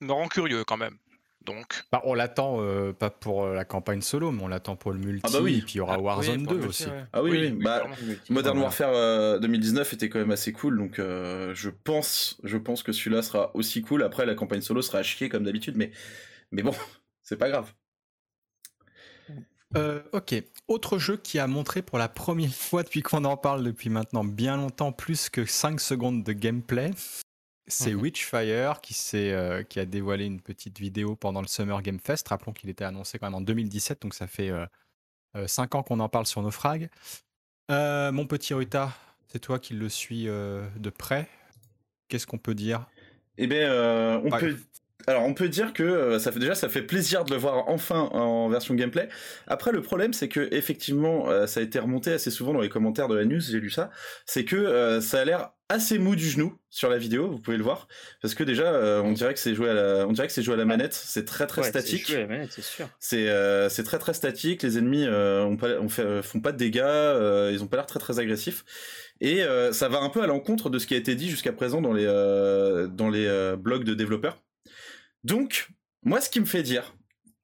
me 0.00 0.12
rend 0.12 0.28
curieux 0.28 0.64
quand 0.64 0.76
même. 0.76 0.96
Donc. 1.44 1.84
Bah, 1.92 2.00
on 2.04 2.14
l'attend 2.14 2.56
euh, 2.60 2.92
pas 2.92 3.10
pour 3.10 3.44
euh, 3.44 3.54
la 3.54 3.64
campagne 3.64 4.00
solo, 4.00 4.30
mais 4.30 4.42
on 4.42 4.48
l'attend 4.48 4.76
pour 4.76 4.92
le 4.92 4.98
multi. 4.98 5.22
Ah 5.24 5.30
bah 5.32 5.40
oui. 5.42 5.58
Et 5.58 5.62
puis 5.62 5.74
il 5.74 5.78
y 5.78 5.80
aura 5.80 5.94
ah, 5.94 6.00
Warzone 6.00 6.44
2 6.44 6.66
aussi. 6.66 6.86
Ah 7.12 7.22
oui, 7.22 7.30
oui. 7.32 7.50
Bah, 7.50 7.86
Modern 8.30 8.58
Warfare 8.58 9.40
2019 9.40 9.86
euh, 9.86 9.94
était 9.94 10.08
quand 10.08 10.18
même 10.18 10.30
assez 10.30 10.52
cool, 10.52 10.78
donc 10.78 10.96
je 10.98 11.70
pense, 11.70 12.38
je 12.44 12.56
pense 12.56 12.82
que 12.82 12.92
celui-là 12.92 13.22
sera 13.22 13.50
aussi 13.54 13.82
cool. 13.82 14.02
Après, 14.02 14.26
la 14.26 14.34
campagne 14.34 14.62
solo 14.62 14.82
sera 14.82 14.98
à 14.98 15.02
chier 15.02 15.28
comme 15.28 15.44
d'habitude, 15.44 15.76
mais, 15.76 15.90
mais 16.50 16.62
bon, 16.62 16.74
c'est 17.22 17.36
pas 17.36 17.50
grave. 17.50 17.72
ok. 20.12 20.34
Autre 20.66 20.98
jeu 20.98 21.18
qui 21.18 21.38
a 21.38 21.46
montré 21.46 21.82
pour 21.82 21.98
la 21.98 22.08
première 22.08 22.54
fois 22.54 22.84
depuis 22.84 23.02
qu'on 23.02 23.24
en 23.26 23.36
parle 23.36 23.62
depuis 23.62 23.90
maintenant 23.90 24.24
bien 24.24 24.56
longtemps 24.56 24.92
plus 24.92 25.28
que 25.28 25.44
5 25.44 25.78
secondes 25.78 26.22
de 26.22 26.32
gameplay, 26.32 26.90
c'est 27.66 27.94
mmh 27.94 28.00
Witchfire 28.00 28.80
qui, 28.82 28.94
euh, 29.14 29.62
qui 29.62 29.80
a 29.80 29.86
dévoilé 29.86 30.26
une 30.26 30.40
petite 30.40 30.78
vidéo 30.78 31.16
pendant 31.16 31.40
le 31.40 31.46
Summer 31.46 31.80
Game 31.82 31.98
Fest. 31.98 32.28
Rappelons 32.28 32.52
qu'il 32.52 32.68
était 32.68 32.84
annoncé 32.84 33.18
quand 33.18 33.26
même 33.26 33.34
en 33.34 33.40
2017, 33.40 34.02
donc 34.02 34.14
ça 34.14 34.26
fait 34.26 34.48
5 34.48 34.54
euh, 34.54 34.66
euh, 35.36 35.78
ans 35.78 35.82
qu'on 35.82 36.00
en 36.00 36.08
parle 36.08 36.26
sur 36.26 36.42
nos 36.42 36.50
frags. 36.50 36.90
mon 37.70 38.26
petit 38.26 38.54
Ruta, 38.54 38.92
c'est 39.28 39.38
toi 39.38 39.58
qui 39.58 39.74
le 39.74 39.88
suis 39.88 40.24
de 40.24 40.90
près. 40.90 41.28
Qu'est-ce 42.08 42.26
qu'on 42.26 42.38
peut 42.38 42.54
dire? 42.54 42.86
Eh 43.38 43.46
bien, 43.46 44.20
on 44.24 44.30
peut 44.30 44.56
alors 45.06 45.24
on 45.24 45.34
peut 45.34 45.48
dire 45.48 45.72
que 45.72 45.82
euh, 45.82 46.18
ça 46.18 46.32
fait 46.32 46.38
déjà 46.38 46.54
ça 46.54 46.68
fait 46.68 46.82
plaisir 46.82 47.24
de 47.24 47.32
le 47.32 47.36
voir 47.36 47.68
enfin 47.68 48.08
en 48.12 48.48
version 48.48 48.74
gameplay. 48.74 49.08
Après 49.46 49.72
le 49.72 49.82
problème 49.82 50.12
c'est 50.12 50.28
que 50.28 50.48
effectivement 50.52 51.28
euh, 51.28 51.46
ça 51.46 51.60
a 51.60 51.62
été 51.62 51.78
remonté 51.78 52.12
assez 52.12 52.30
souvent 52.30 52.52
dans 52.52 52.60
les 52.60 52.68
commentaires 52.68 53.08
de 53.08 53.14
la 53.14 53.24
news, 53.24 53.40
j'ai 53.40 53.60
lu 53.60 53.70
ça, 53.70 53.90
c'est 54.26 54.44
que 54.44 54.56
euh, 54.56 55.00
ça 55.00 55.20
a 55.20 55.24
l'air 55.24 55.50
assez 55.68 55.98
mou 55.98 56.14
du 56.14 56.28
genou 56.28 56.58
sur 56.70 56.88
la 56.88 56.98
vidéo, 56.98 57.30
vous 57.30 57.38
pouvez 57.38 57.56
le 57.56 57.64
voir 57.64 57.88
parce 58.22 58.34
que 58.34 58.44
déjà 58.44 59.00
on 59.02 59.12
dirait 59.12 59.34
que 59.34 59.40
c'est 59.40 59.54
joué 59.54 59.70
à 59.70 59.74
la 59.74 60.06
on 60.06 60.12
dirait 60.12 60.26
que 60.26 60.32
c'est 60.32 60.42
joué 60.42 60.54
à 60.54 60.58
la 60.58 60.64
manette, 60.64 60.94
c'est 60.94 61.24
très 61.24 61.46
très 61.46 61.62
statique. 61.62 62.04
C'est 62.06 62.16
à 62.16 62.20
la 62.20 62.26
manette, 62.26 62.52
c'est 62.52 62.64
sûr. 62.64 62.88
C'est 62.98 63.28
c'est 63.70 63.82
très 63.82 63.98
très 63.98 64.12
statique, 64.12 64.62
les 64.62 64.78
ennemis 64.78 65.06
ont 65.08 65.56
pas 65.56 65.80
on 65.80 65.88
fait, 65.88 66.22
font 66.22 66.40
pas 66.40 66.52
de 66.52 66.58
dégâts, 66.58 67.50
ils 67.52 67.62
ont 67.62 67.66
pas 67.66 67.78
l'air 67.78 67.86
très 67.86 67.98
très 67.98 68.18
agressifs. 68.18 68.64
Et 69.22 69.42
ça 69.72 69.88
va 69.88 70.00
un 70.00 70.10
peu 70.10 70.22
à 70.22 70.26
l'encontre 70.26 70.68
de 70.68 70.78
ce 70.78 70.86
qui 70.86 70.94
a 70.94 70.98
été 70.98 71.14
dit 71.14 71.30
jusqu'à 71.30 71.52
présent 71.52 71.80
dans 71.80 71.94
les 71.94 72.04
dans 72.90 73.08
les 73.08 73.54
blogs 73.56 73.84
de 73.84 73.94
développeurs 73.94 74.38
donc, 75.24 75.70
moi, 76.02 76.20
ce 76.20 76.28
qui 76.30 76.40
me 76.40 76.46
fait 76.46 76.62
dire 76.62 76.94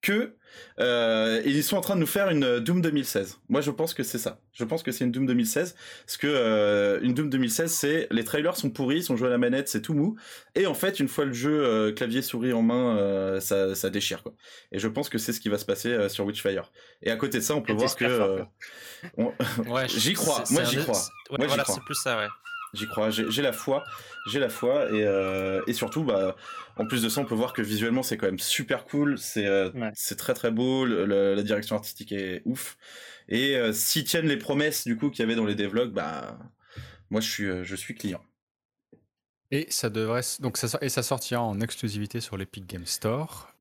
que 0.02 0.36
euh, 0.78 1.42
ils 1.44 1.62
sont 1.62 1.76
en 1.76 1.80
train 1.80 1.94
de 1.94 2.00
nous 2.00 2.06
faire 2.06 2.30
une 2.30 2.58
Doom 2.58 2.80
2016. 2.80 3.38
Moi, 3.48 3.60
je 3.60 3.70
pense 3.70 3.94
que 3.94 4.02
c'est 4.02 4.18
ça. 4.18 4.40
Je 4.52 4.64
pense 4.64 4.82
que 4.82 4.92
c'est 4.92 5.04
une 5.04 5.12
Doom 5.12 5.26
2016 5.26 5.76
parce 6.06 6.16
que 6.16 6.26
euh, 6.26 7.00
une 7.02 7.14
Doom 7.14 7.30
2016, 7.30 7.70
c'est 7.70 8.08
les 8.10 8.24
trailers 8.24 8.56
sont 8.56 8.70
pourris, 8.70 8.96
ils 8.96 9.02
sont 9.02 9.16
joués 9.16 9.28
à 9.28 9.30
la 9.30 9.38
manette, 9.38 9.68
c'est 9.68 9.82
tout 9.82 9.94
mou. 9.94 10.16
Et 10.54 10.66
en 10.66 10.74
fait, 10.74 11.00
une 11.00 11.08
fois 11.08 11.24
le 11.24 11.32
jeu 11.32 11.64
euh, 11.64 11.92
clavier 11.92 12.22
souris 12.22 12.52
en 12.52 12.62
main, 12.62 13.40
ça, 13.40 13.74
ça, 13.74 13.90
déchire 13.90 14.22
quoi. 14.22 14.34
Et 14.72 14.78
je 14.78 14.88
pense 14.88 15.08
que 15.08 15.18
c'est 15.18 15.32
ce 15.32 15.40
qui 15.40 15.48
va 15.48 15.58
se 15.58 15.64
passer 15.64 16.08
sur 16.08 16.24
Witchfire. 16.24 16.72
Et 17.02 17.10
à 17.10 17.16
côté 17.16 17.38
de 17.38 17.42
ça, 17.44 17.54
on 17.54 17.62
peut 17.62 17.72
voir 17.72 17.94
que 17.94 18.42
j'y 19.86 20.14
crois. 20.14 20.44
Moi, 20.50 20.64
j'y 20.64 20.78
crois. 20.78 21.00
Ouais, 21.30 21.46
voilà, 21.46 21.64
c'est 21.64 21.82
plus 21.82 21.94
ça, 21.94 22.18
ouais. 22.18 22.28
J'y 22.72 22.86
crois, 22.86 23.10
j'ai 23.10 23.42
la 23.42 23.52
foi, 23.52 23.84
j'ai 24.28 24.38
la 24.38 24.48
foi. 24.48 24.86
Et, 24.90 25.04
euh, 25.04 25.60
et 25.66 25.72
surtout 25.72 26.04
bah 26.04 26.36
en 26.76 26.86
plus 26.86 27.02
de 27.02 27.08
ça 27.08 27.20
on 27.20 27.24
peut 27.24 27.34
voir 27.34 27.52
que 27.52 27.62
visuellement 27.62 28.02
c'est 28.02 28.16
quand 28.16 28.26
même 28.26 28.38
super 28.38 28.84
cool, 28.84 29.18
c'est 29.18 29.46
euh, 29.46 29.70
c'est 29.94 30.16
très 30.16 30.34
très 30.34 30.50
beau, 30.50 30.84
la 30.84 31.42
direction 31.42 31.76
artistique 31.76 32.12
est 32.12 32.42
ouf. 32.44 32.76
Et 33.28 33.56
euh, 33.56 33.72
s'ils 33.72 34.04
tiennent 34.04 34.28
les 34.28 34.36
promesses 34.36 34.84
du 34.84 34.96
coup 34.96 35.10
qu'il 35.10 35.20
y 35.20 35.22
avait 35.24 35.34
dans 35.34 35.44
les 35.44 35.56
devlogs, 35.56 35.92
bah 35.92 36.38
moi 37.10 37.20
je 37.20 37.28
suis 37.28 37.64
je 37.64 37.74
suis 37.76 37.94
client. 37.94 38.22
Et 39.50 39.66
ça 39.70 39.90
devrait 39.90 40.22
donc 40.38 40.56
ça 40.56 40.78
et 40.80 40.88
ça 40.88 41.02
sortira 41.02 41.42
en 41.42 41.60
exclusivité 41.60 42.20
sur 42.20 42.36
l'Epic 42.36 42.66
Game 42.66 42.86
Store 42.86 43.52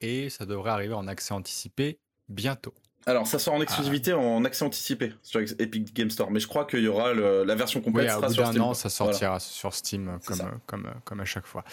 et 0.00 0.28
ça 0.28 0.44
devrait 0.44 0.70
arriver 0.70 0.94
en 0.94 1.06
accès 1.06 1.32
anticipé 1.32 1.98
bientôt. 2.28 2.74
Alors, 3.06 3.26
ça 3.26 3.38
sort 3.38 3.54
en 3.54 3.60
ah. 3.60 3.62
exclusivité 3.62 4.12
en 4.12 4.44
accès 4.44 4.64
anticipé 4.64 5.12
sur 5.22 5.40
Epic 5.40 5.94
Game 5.94 6.10
Store, 6.10 6.30
mais 6.30 6.40
je 6.40 6.48
crois 6.48 6.64
qu'il 6.64 6.80
y 6.80 6.88
aura 6.88 7.12
la 7.12 7.54
version 7.54 7.80
complète 7.80 8.06
oui, 8.06 8.12
sera 8.12 8.28
sur 8.30 8.64
An, 8.64 8.74
ça 8.74 8.88
sortira 8.88 9.40
sur 9.40 9.74
Steam 9.74 10.18
comme, 10.26 10.60
comme, 10.66 10.90
comme, 11.04 11.20
à 11.20 11.24
chaque 11.24 11.46
fois. 11.46 11.64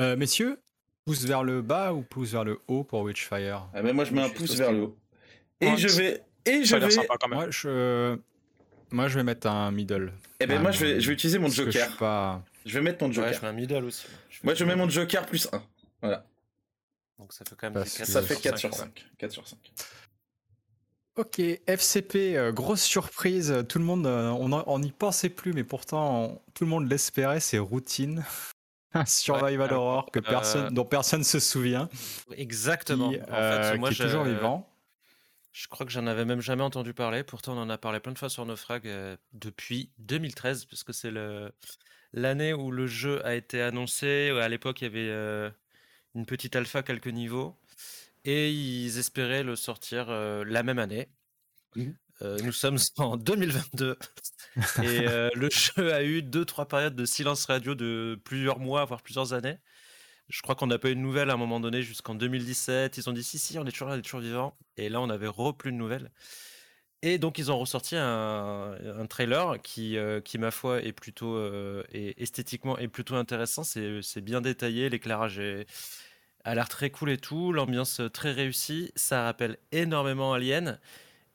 Euh, 0.00 0.16
messieurs, 0.16 0.58
pouce 1.04 1.24
vers 1.24 1.42
le 1.42 1.62
bas 1.62 1.92
ou 1.92 2.02
pouce 2.02 2.32
vers 2.32 2.44
le 2.44 2.58
haut 2.68 2.84
pour 2.84 3.02
Witchfire? 3.02 3.66
Ah 3.74 3.82
ben 3.82 3.92
Moi, 3.92 4.04
je 4.04 4.14
mets 4.14 4.22
un 4.22 4.28
pouce 4.28 4.54
vers 4.54 4.72
le 4.72 4.82
haut. 4.82 4.96
Et 5.60 5.76
je 5.76 5.88
vais. 5.88 6.22
Et 6.44 6.64
je 6.64 6.76
vais. 6.76 7.06
Moi, 7.28 7.50
je... 7.50 8.16
moi, 8.90 9.08
je 9.08 9.14
vais 9.16 9.24
mettre 9.24 9.46
un 9.48 9.70
middle. 9.70 10.12
Eh 10.40 10.46
ben, 10.46 10.62
moi, 10.62 10.70
je 10.70 10.84
vais, 10.84 11.00
je 11.00 11.08
vais 11.08 11.14
utiliser 11.14 11.38
mon 11.38 11.48
Joker. 11.48 11.90
Je, 11.90 11.96
pas... 11.96 12.42
je, 12.64 12.78
vais 12.78 12.84
mettre 12.84 13.04
mon 13.04 13.12
Joker. 13.12 13.30
Ouais, 13.30 13.36
je 13.36 13.42
mets 13.42 13.48
un 13.48 13.52
middle 13.52 13.84
aussi. 13.84 14.06
moi, 14.44 14.54
je 14.54 14.64
mets 14.64 14.76
mon 14.76 14.88
Joker 14.88 15.26
plus 15.26 15.48
1. 15.52 15.62
Voilà. 16.00 16.24
Donc, 17.18 17.32
ça 17.32 17.44
fait 17.44 17.56
quand 17.56 17.70
même 17.70 17.82
4 17.82 18.06
ça 18.06 18.22
fait 18.22 18.40
4 18.40 18.58
sur 18.58 18.72
5. 18.72 19.06
4 19.18 19.32
sur 19.32 19.48
5. 19.48 19.58
Ok, 21.18 21.40
FCP, 21.66 22.36
euh, 22.36 22.52
grosse 22.52 22.84
surprise. 22.84 23.64
Tout 23.68 23.80
le 23.80 23.84
monde, 23.84 24.06
euh, 24.06 24.30
on 24.30 24.78
n'y 24.78 24.92
pensait 24.92 25.30
plus, 25.30 25.52
mais 25.52 25.64
pourtant 25.64 26.40
tout 26.54 26.62
le 26.62 26.70
monde 26.70 26.88
l'espérait. 26.88 27.40
C'est 27.40 27.58
Routine, 27.58 28.24
un 28.94 29.04
survival 29.04 29.72
horror 29.72 30.12
que 30.12 30.20
personne, 30.20 30.66
euh, 30.66 30.70
dont 30.70 30.84
personne 30.84 31.24
se 31.24 31.40
souvient. 31.40 31.88
Exactement. 32.36 33.10
Qui, 33.10 33.20
en 33.20 33.78
moi, 33.78 33.90
est 33.90 34.00
toujours 34.00 34.22
vivant. 34.22 34.72
Je 35.50 35.66
crois 35.66 35.84
que 35.84 35.90
j'en 35.90 36.06
avais 36.06 36.24
même 36.24 36.40
jamais 36.40 36.62
entendu 36.62 36.94
parler. 36.94 37.24
Pourtant, 37.24 37.54
on 37.54 37.62
en 37.62 37.68
a 37.68 37.78
parlé 37.78 37.98
plein 37.98 38.12
de 38.12 38.18
fois 38.18 38.28
sur 38.28 38.46
nos 38.46 38.54
frags 38.54 38.88
depuis 39.32 39.90
2013, 39.98 40.66
puisque 40.66 40.94
c'est 40.94 41.10
l'année 42.12 42.52
où 42.52 42.70
le 42.70 42.86
jeu 42.86 43.26
a 43.26 43.34
été 43.34 43.60
annoncé. 43.60 44.30
À 44.40 44.48
l'époque, 44.48 44.82
il 44.82 44.84
y 44.84 44.86
avait 44.86 45.52
une 46.14 46.26
petite 46.26 46.54
alpha, 46.54 46.84
quelques 46.84 47.08
niveaux 47.08 47.57
et 48.28 48.52
ils 48.52 48.98
espéraient 48.98 49.42
le 49.42 49.56
sortir 49.56 50.10
euh, 50.10 50.44
la 50.46 50.62
même 50.62 50.78
année. 50.78 51.08
Mmh. 51.74 51.90
Euh, 52.20 52.38
nous 52.42 52.52
sommes 52.52 52.76
en 52.98 53.16
2022 53.16 53.96
et 54.56 55.08
euh, 55.08 55.30
le 55.34 55.48
jeu 55.48 55.94
a 55.94 56.02
eu 56.02 56.20
deux 56.20 56.44
trois 56.44 56.68
périodes 56.68 56.94
de 56.94 57.06
silence 57.06 57.46
radio 57.46 57.74
de 57.74 58.20
plusieurs 58.24 58.58
mois 58.58 58.84
voire 58.84 59.02
plusieurs 59.02 59.32
années. 59.32 59.56
Je 60.28 60.42
crois 60.42 60.54
qu'on 60.54 60.66
n'a 60.66 60.78
pas 60.78 60.90
eu 60.90 60.94
de 60.94 61.00
nouvelles 61.00 61.30
à 61.30 61.34
un 61.34 61.38
moment 61.38 61.58
donné 61.58 61.82
jusqu'en 61.82 62.14
2017. 62.14 62.98
Ils 62.98 63.08
ont 63.08 63.14
dit 63.14 63.24
si 63.24 63.38
si 63.38 63.58
on 63.58 63.64
est 63.64 63.70
toujours 63.70 63.88
là, 63.88 63.94
on 63.94 63.98
est 63.98 64.02
toujours 64.02 64.20
vivant 64.20 64.58
et 64.76 64.90
là 64.90 65.00
on 65.00 65.08
avait 65.08 65.26
re 65.26 65.56
plus 65.56 65.72
de 65.72 65.78
nouvelles. 65.78 66.10
Et 67.00 67.16
donc 67.16 67.38
ils 67.38 67.50
ont 67.50 67.58
ressorti 67.58 67.96
un, 67.96 68.76
trailer 69.08 69.62
qui, 69.62 69.96
qui 70.24 70.36
ma 70.36 70.50
foi 70.50 70.82
est 70.82 70.92
plutôt 70.92 71.40
esthétiquement 71.92 72.76
est 72.76 72.88
plutôt 72.88 73.14
intéressant. 73.14 73.62
C'est 73.62 74.20
bien 74.20 74.42
détaillé, 74.42 74.90
l'éclairage 74.90 75.38
est 75.38 75.66
a 76.44 76.54
l'air 76.54 76.68
très 76.68 76.90
cool 76.90 77.10
et 77.10 77.18
tout, 77.18 77.52
l'ambiance 77.52 78.00
euh, 78.00 78.08
très 78.08 78.32
réussie, 78.32 78.92
ça 78.96 79.24
rappelle 79.24 79.58
énormément 79.72 80.32
Alien. 80.32 80.78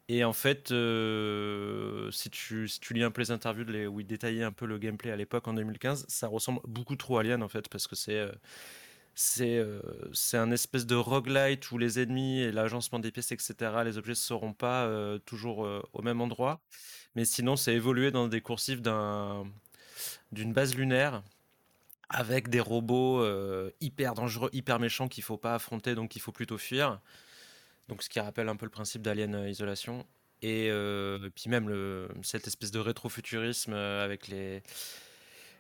Et 0.10 0.24
en 0.24 0.34
fait, 0.34 0.72
euh, 0.72 2.12
si, 2.12 2.30
tu, 2.30 2.68
si 2.68 2.80
tu 2.80 2.94
lis 2.94 3.04
un 3.04 3.12
peu 3.12 3.22
les 3.22 3.32
interviews 3.32 3.66
où 3.88 4.00
il 4.02 4.08
détaillait 4.08 4.44
un 4.44 4.52
peu 4.52 4.66
le 4.66 4.78
gameplay 4.78 5.12
à 5.12 5.16
l'époque 5.16 5.48
en 5.48 5.54
2015, 5.54 6.06
ça 6.10 6.28
ressemble 6.28 6.60
beaucoup 6.68 6.96
trop 6.96 7.18
à 7.18 7.22
Alien 7.22 7.42
en 7.42 7.48
fait, 7.48 7.70
parce 7.70 7.88
que 7.88 7.96
c'est 7.96 8.18
euh, 8.18 9.82
c'est 10.14 10.38
un 10.38 10.52
espèce 10.52 10.86
de 10.88 10.96
roguelite 10.96 11.72
où 11.72 11.78
les 11.78 12.00
ennemis 12.00 12.42
et 12.42 12.52
l'agencement 12.52 13.00
des 13.00 13.12
pièces, 13.12 13.32
etc., 13.32 13.56
les 13.86 13.98
objets 13.98 14.14
ne 14.14 14.16
seront 14.16 14.54
pas 14.54 14.90
toujours 15.26 15.68
au 15.94 16.02
même 16.02 16.20
endroit. 16.20 16.62
Mais 17.16 17.26
sinon, 17.26 17.56
c'est 17.56 17.76
évolué 17.76 18.10
dans 18.12 18.28
des 18.28 18.42
coursifs 18.42 18.82
d'une 18.82 20.54
base 20.54 20.76
lunaire 20.76 21.22
avec 22.14 22.48
des 22.48 22.60
robots 22.60 23.22
euh, 23.22 23.72
hyper 23.82 24.14
dangereux, 24.14 24.50
hyper 24.54 24.80
méchants 24.80 25.08
qu'il 25.08 25.24
faut 25.24 25.38
pas 25.38 25.56
affronter, 25.56 25.96
donc 25.96 26.16
il 26.16 26.20
faut 26.20 26.32
plutôt 26.32 26.58
fuir. 26.58 27.02
Donc 27.90 28.04
ce 28.04 28.10
qui 28.10 28.20
rappelle 28.20 28.48
un 28.48 28.56
peu 28.56 28.66
le 28.66 28.72
principe 28.72 29.02
d'Alien 29.02 29.36
euh, 29.36 29.50
Isolation. 29.50 30.06
Et, 30.42 30.70
euh, 30.70 31.30
puis 31.34 31.50
même 31.50 31.74
cette 32.22 32.48
espèce 32.48 32.70
de 32.70 32.80
rétrofuturisme 32.80 33.74
avec 33.74 34.28
les... 34.28 34.62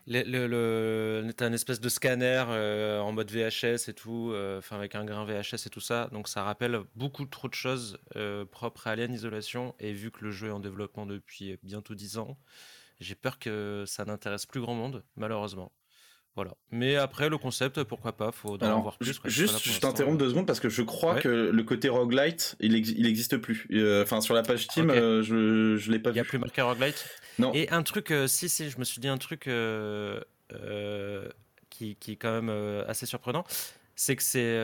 le, 0.07 0.45
le, 0.45 1.33
un 1.39 1.53
espèce 1.53 1.79
de 1.79 1.87
scanner 1.87 2.39
en 3.01 3.11
mode 3.13 3.31
VHS 3.31 3.87
et 3.87 3.93
tout, 3.93 4.35
enfin 4.57 4.75
avec 4.75 4.95
un 4.95 5.05
grain 5.05 5.23
VHS 5.23 5.67
et 5.67 5.69
tout 5.69 5.79
ça. 5.79 6.09
Donc 6.11 6.27
ça 6.27 6.43
rappelle 6.43 6.81
beaucoup 6.95 7.25
trop 7.25 7.47
de 7.47 7.53
choses 7.53 7.97
propres 8.51 8.87
à 8.87 8.91
Alien 8.91 9.13
Isolation. 9.13 9.73
Et 9.79 9.93
vu 9.93 10.11
que 10.11 10.25
le 10.25 10.31
jeu 10.31 10.49
est 10.49 10.51
en 10.51 10.59
développement 10.59 11.05
depuis 11.05 11.57
bientôt 11.63 11.95
10 11.95 12.17
ans, 12.17 12.37
j'ai 12.99 13.15
peur 13.15 13.39
que 13.39 13.85
ça 13.87 14.03
n'intéresse 14.03 14.45
plus 14.45 14.59
grand 14.59 14.75
monde, 14.75 15.01
malheureusement. 15.15 15.71
Voilà. 16.35 16.55
Mais 16.71 16.95
après, 16.95 17.29
le 17.29 17.37
concept, 17.37 17.83
pourquoi 17.83 18.13
pas 18.13 18.31
Faut 18.31 18.61
en 18.61 18.81
voir 18.81 18.97
plus. 18.97 19.19
Juste, 19.25 19.59
je 19.63 19.79
t'interromps 19.79 20.17
deux 20.17 20.29
secondes 20.29 20.47
parce 20.47 20.59
que 20.59 20.69
je 20.69 20.81
crois 20.81 21.19
que 21.19 21.29
le 21.29 21.63
côté 21.63 21.89
roguelite, 21.89 22.55
il, 22.59 22.75
il 22.75 23.05
existe 23.05 23.37
plus. 23.37 23.67
Euh, 23.71 24.01
enfin, 24.03 24.19
sur 24.19 24.33
la 24.33 24.41
page 24.41 24.63
Steam, 24.63 24.89
euh, 24.89 25.21
je, 25.21 25.75
je 25.77 25.91
l'ai 25.91 25.99
pas 25.99 26.09
vu. 26.09 26.15
Il 26.15 26.21
n'y 26.21 26.27
a 26.27 26.29
plus 26.29 26.39
marqué 26.39 26.61
roguelite? 26.61 27.05
Non. 27.37 27.51
Et 27.53 27.69
un 27.69 27.83
truc, 27.83 28.11
euh, 28.11 28.27
si, 28.27 28.49
si, 28.49 28.71
je 28.71 28.79
me 28.79 28.83
suis 28.83 28.99
dit 28.99 29.07
un 29.07 29.19
truc 29.19 29.41
qui, 31.69 31.95
qui, 31.95 32.11
est 32.11 32.15
quand 32.15 32.41
même 32.41 32.83
assez 32.87 33.05
surprenant, 33.05 33.43
c'est 33.95 34.15
que 34.15 34.23
c'est. 34.23 34.57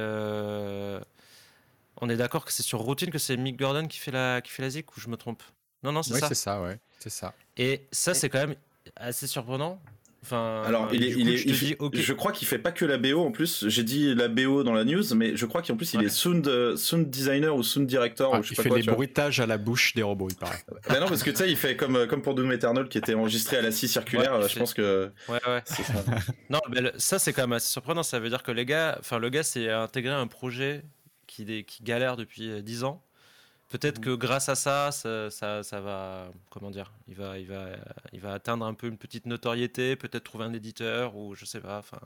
On 2.01 2.09
est 2.09 2.17
d'accord 2.17 2.45
que 2.45 2.53
c'est 2.53 2.63
sur 2.63 2.79
routine 2.79 3.11
que 3.11 3.17
c'est 3.17 3.35
Mick 3.35 3.59
Gordon 3.59 3.85
qui 3.85 3.99
fait 3.99 4.11
la, 4.11 4.39
qui 4.41 4.51
fait 4.51 4.61
la 4.61 4.69
zik 4.69 4.95
ou 4.95 5.01
je 5.01 5.09
me 5.09 5.17
trompe? 5.17 5.43
Non, 5.83 5.91
non, 5.91 6.01
c'est 6.01 6.13
ça. 6.13 6.19
Oui, 6.19 6.27
c'est 6.29 6.35
ça, 6.35 6.61
ouais. 6.61 6.79
C'est 6.97 7.09
ça. 7.09 7.33
Et 7.57 7.81
ça, 7.91 8.13
c'est 8.13 8.29
quand 8.29 8.39
même 8.39 8.55
assez 8.95 9.27
surprenant 9.27 9.81
alors, 10.31 10.89
il 10.93 11.03
est, 11.03 11.09
il 11.09 11.29
est, 11.29 11.37
je, 11.93 12.13
crois 12.13 12.31
qu'il 12.31 12.47
fait 12.47 12.59
pas 12.59 12.71
que 12.71 12.85
la 12.85 12.97
BO 12.97 13.19
en 13.19 13.31
plus. 13.31 13.67
J'ai 13.67 13.83
dit 13.83 14.13
la 14.13 14.27
BO 14.27 14.63
dans 14.63 14.73
la 14.73 14.83
news, 14.83 15.03
mais 15.15 15.35
je 15.35 15.45
crois 15.45 15.61
qu'en 15.61 15.75
plus 15.75 15.93
il 15.93 16.03
est 16.03 16.09
sound, 16.09 16.47
euh, 16.47 16.75
sound 16.75 17.09
designer 17.09 17.55
ou 17.55 17.63
sound 17.63 17.87
director. 17.87 18.33
ou 18.33 18.43
je 18.43 18.49
sais 18.49 18.53
il 18.53 18.55
pas 18.57 18.63
fait 18.63 18.69
quoi, 18.69 18.79
des 18.79 18.85
bruitages 18.85 19.39
à 19.39 19.45
la 19.45 19.57
bouche 19.57 19.93
des 19.95 20.03
robots, 20.03 20.27
il 20.29 20.35
paraît. 20.35 20.63
bah 20.89 20.99
non, 20.99 21.07
parce 21.07 21.23
que 21.23 21.31
tu 21.31 21.37
sais, 21.37 21.49
il 21.49 21.57
fait 21.57 21.75
comme, 21.75 22.07
comme 22.07 22.21
pour 22.21 22.35
Doom 22.35 22.51
Eternal 22.51 22.87
qui 22.89 22.97
était 22.97 23.13
enregistré 23.13 23.57
à 23.57 23.61
la 23.61 23.71
scie 23.71 23.87
circulaire. 23.87 24.47
je 24.47 24.59
pense 24.59 24.73
que. 24.73 25.11
Ouais, 25.27 25.39
ouais. 25.47 25.61
Ça. 25.65 25.83
non, 26.49 26.59
mais 26.69 26.91
ça 26.97 27.17
c'est 27.19 27.33
quand 27.33 27.43
même 27.43 27.53
assez 27.53 27.71
surprenant. 27.71 28.03
Ça 28.03 28.19
veut 28.19 28.29
dire 28.29 28.43
que 28.43 28.51
les 28.51 28.65
gars, 28.65 28.97
enfin, 28.99 29.19
le 29.19 29.29
gars 29.29 29.43
s'est 29.43 29.69
intégré 29.69 30.13
un 30.13 30.27
projet 30.27 30.83
qui, 31.27 31.63
qui 31.63 31.83
galère 31.83 32.17
depuis 32.17 32.61
10 32.61 32.83
ans 32.83 33.03
Peut-être 33.69 33.99
mmh. 33.99 34.03
que 34.03 34.15
grâce 34.15 34.49
à 34.49 34.55
ça, 34.55 34.91
ça, 34.91 35.29
ça, 35.29 35.81
va, 35.81 36.31
comment 36.49 36.71
dire, 36.71 36.91
il 37.07 37.15
va, 37.15 37.37
il 37.37 37.45
va, 37.45 37.67
il 38.13 38.19
va 38.19 38.33
atteindre 38.33 38.65
un 38.65 38.73
peu 38.73 38.87
une 38.87 38.97
petite 38.97 39.27
notoriété, 39.27 39.95
peut-être 39.95 40.23
trouver 40.23 40.45
un 40.45 40.53
éditeur 40.53 41.15
ou 41.15 41.35
je 41.35 41.45
sais 41.45 41.61
pas. 41.61 41.77
Enfin, 41.77 41.99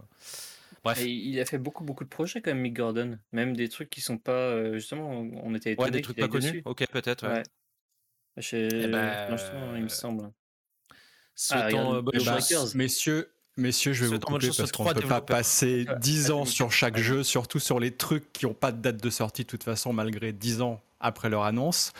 bref. 0.83 1.01
il 1.01 1.39
a 1.39 1.45
fait 1.45 1.57
beaucoup, 1.57 1.85
beaucoup 1.85 2.03
de 2.03 2.09
projets 2.09 2.41
quand 2.41 2.51
même, 2.51 2.59
Mick 2.59 2.75
Gordon, 2.75 3.17
même 3.31 3.55
des 3.55 3.69
trucs 3.69 3.89
qui 3.89 4.01
sont 4.01 4.17
pas, 4.17 4.31
euh, 4.31 4.73
justement, 4.73 5.09
on 5.09 5.55
était 5.55 5.71
étonnés. 5.71 5.85
Ouais, 5.85 5.91
des 5.91 6.01
trucs 6.01 6.17
pas 6.17 6.27
connus. 6.27 6.61
Ok, 6.65 6.85
peut-être. 6.91 7.25
Ouais. 7.27 7.43
Eh 8.35 8.87
ben, 8.87 9.37
il 9.75 9.83
me 9.83 9.87
semble. 9.87 10.31
Ah, 11.49 11.67
euh, 11.67 12.01
ben, 12.01 12.69
messieurs, 12.75 13.32
Messieurs, 13.55 13.93
je 13.93 14.05
vais 14.05 14.15
vous 14.15 14.19
couper 14.19 14.49
parce 14.57 14.71
qu'on 14.71 14.85
ne 14.85 14.93
peut 14.93 15.07
pas 15.07 15.21
passer 15.21 15.85
10 15.99 16.31
ans 16.31 16.45
sur 16.45 16.71
chaque 16.71 16.97
jeu, 16.97 17.23
surtout 17.23 17.59
sur 17.59 17.79
les 17.79 17.95
trucs 17.95 18.33
qui 18.33 18.45
n'ont 18.45 18.53
pas 18.53 18.71
de 18.71 18.81
date 18.81 18.97
de 18.97 19.09
sortie 19.09 19.43
de 19.43 19.49
toute 19.49 19.63
façon, 19.63 19.93
malgré 19.93 20.33
10 20.33 20.61
ans 20.61 20.81
après 20.99 21.29
leur 21.29 21.43
annonce. 21.43 21.91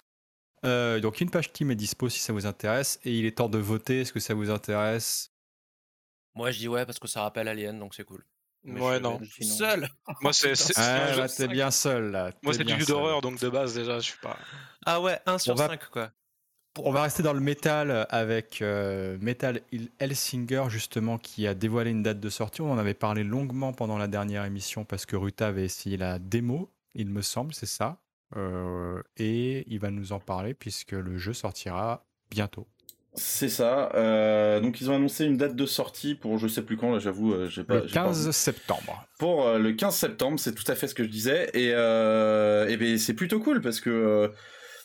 Euh, 0.65 1.00
donc 1.00 1.19
une 1.19 1.29
page 1.29 1.50
Steam 1.50 1.72
est 1.72 1.75
dispo 1.75 2.07
si 2.10 2.19
ça 2.19 2.31
vous 2.31 2.45
intéresse 2.45 3.00
et 3.03 3.12
il 3.12 3.25
est 3.25 3.38
temps 3.38 3.50
de 3.50 3.57
voter. 3.57 4.01
Est-ce 4.01 4.13
que 4.13 4.19
ça 4.19 4.33
vous 4.33 4.50
intéresse? 4.50 5.31
Moi 6.36 6.51
je 6.51 6.60
dis 6.60 6.67
ouais 6.67 6.86
parce 6.86 7.00
que 7.00 7.07
ça 7.07 7.22
rappelle 7.22 7.48
Alien 7.48 7.77
donc 7.77 7.93
c'est 7.93 8.05
cool. 8.05 8.24
ouais 8.65 9.00
non. 9.00 9.19
Seul. 9.41 9.89
Moi 10.22 10.31
c'est. 10.33 10.53
Ah, 10.77 11.27
t'es 11.27 11.48
bien 11.48 11.69
seul 11.69 12.12
là. 12.12 12.31
Moi 12.41 12.53
c'est 12.53 12.63
du 12.63 12.79
jeu 12.79 12.86
d'horreur 12.86 13.22
donc 13.22 13.39
de 13.39 13.50
base 13.50 13.75
déjà 13.75 14.00
je 14.00 14.05
suis 14.05 14.19
pas. 14.19 14.38
Ah 14.86 15.01
ouais 15.01 15.19
1 15.25 15.38
sur 15.38 15.57
5 15.57 15.89
quoi. 15.89 16.12
On 16.80 16.92
va 16.92 17.03
rester 17.03 17.22
dans 17.22 17.34
le 17.34 17.39
métal 17.39 18.08
avec 18.10 18.63
euh, 18.63 19.18
Metal 19.22 19.62
Hellsinger 20.00 20.63
justement 20.70 21.20
qui 21.20 21.46
a 21.46 21.53
dévoilé 21.53 21.92
une 21.92 22.01
date 22.01 22.20
de 22.20 22.30
sortie. 22.30 22.62
On 22.62 22.72
en 22.72 22.80
avait 22.80 22.96
parlé 22.96 23.24
longuement 23.24 23.74
pendant 23.74 24.00
la 24.00 24.08
dernière 24.08 24.44
émission 24.44 24.84
parce 24.84 25.06
que 25.06 25.15
Ruta 25.15 25.48
avait 25.48 25.65
essayé 25.65 25.98
la 25.98 26.18
démo, 26.18 26.72
il 26.96 27.10
me 27.10 27.22
semble, 27.22 27.53
c'est 27.53 27.68
ça. 27.68 28.00
Euh, 28.36 29.03
et 29.18 29.65
il 29.68 29.77
va 29.77 29.92
nous 29.92 30.13
en 30.13 30.20
parler 30.20 30.56
puisque 30.56 30.94
le 30.94 31.15
jeu 31.20 31.34
sortira 31.34 32.06
bientôt. 32.32 32.65
C'est 33.13 33.50
ça. 33.50 33.92
Euh, 33.94 34.60
donc 34.60 34.82
ils 34.82 34.89
ont 34.89 34.96
annoncé 34.96 35.25
une 35.25 35.38
date 35.38 35.56
de 35.56 35.68
sortie 35.68 36.15
pour 36.15 36.39
je 36.39 36.48
sais 36.48 36.63
plus 36.63 36.75
quand. 36.75 36.92
Là, 36.92 36.98
j'avoue, 36.98 37.34
euh, 37.34 37.50
j'ai 37.50 37.63
pas. 37.63 37.75
Le 37.75 37.82
15 37.82 38.32
septembre. 38.32 39.06
Pour 39.20 39.48
le 39.48 39.74
15 39.74 39.96
septembre, 39.96 40.39
c'est 40.39 40.56
tout 40.56 40.70
à 40.72 40.74
fait 40.74 40.88
ce 40.88 40.96
que 40.96 41.03
je 41.03 41.10
disais. 41.10 41.51
Et, 41.53 41.68
et 41.68 42.77
ben, 42.77 42.98
c'est 42.98 43.13
plutôt 43.13 43.39
cool 43.39 43.62
parce 43.62 43.80
que 43.80 44.32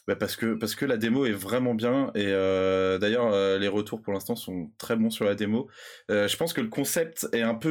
bah, 0.08 0.16
parce 0.16 0.36
que 0.36 0.54
parce 0.54 0.74
que 0.74 0.86
la 0.86 0.96
démo 0.96 1.26
est 1.26 1.32
vraiment 1.32 1.74
bien 1.74 2.10
et 2.14 2.24
euh, 2.28 2.96
d'ailleurs 2.96 3.30
euh, 3.30 3.58
les 3.58 3.68
retours 3.68 4.00
pour 4.00 4.14
l'instant 4.14 4.36
sont 4.36 4.70
très 4.78 4.96
bons 4.96 5.10
sur 5.10 5.26
la 5.26 5.34
démo. 5.34 5.68
Euh, 6.10 6.26
je 6.26 6.36
pense 6.38 6.54
que 6.54 6.62
le 6.62 6.68
concept 6.68 7.28
est 7.34 7.42
un 7.42 7.54
peu 7.54 7.68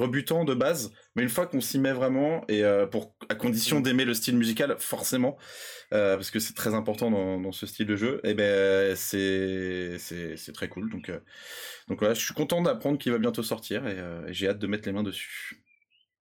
rebutant 0.00 0.44
de 0.46 0.54
base, 0.54 0.90
mais 1.14 1.22
une 1.22 1.28
fois 1.28 1.46
qu'on 1.46 1.60
s'y 1.60 1.78
met 1.78 1.92
vraiment 1.92 2.46
et 2.48 2.62
pour 2.90 3.14
à 3.28 3.34
condition 3.34 3.80
d'aimer 3.80 4.06
le 4.06 4.14
style 4.14 4.38
musical 4.38 4.74
forcément, 4.78 5.36
parce 5.90 6.30
que 6.30 6.38
c'est 6.38 6.54
très 6.54 6.72
important 6.72 7.10
dans, 7.10 7.38
dans, 7.38 7.52
ce 7.52 7.66
style 7.66 7.86
de 7.86 7.96
jeu, 7.96 8.20
et 8.24 8.30
eh 8.30 8.34
ben 8.34 8.96
c'est 8.96 9.98
c'est 9.98 10.52
très 10.54 10.68
cool. 10.68 10.90
Donc 10.90 11.12
donc 11.88 11.98
voilà, 11.98 12.14
je 12.14 12.24
suis 12.24 12.34
content 12.34 12.62
d'apprendre 12.62 12.98
qu'il 12.98 13.12
va 13.12 13.18
bientôt 13.18 13.42
sortir 13.42 13.86
et 13.86 13.98
j'ai 14.28 14.48
hâte 14.48 14.58
de 14.58 14.66
mettre 14.66 14.88
les 14.88 14.92
mains 14.92 15.02
dessus. 15.02 15.63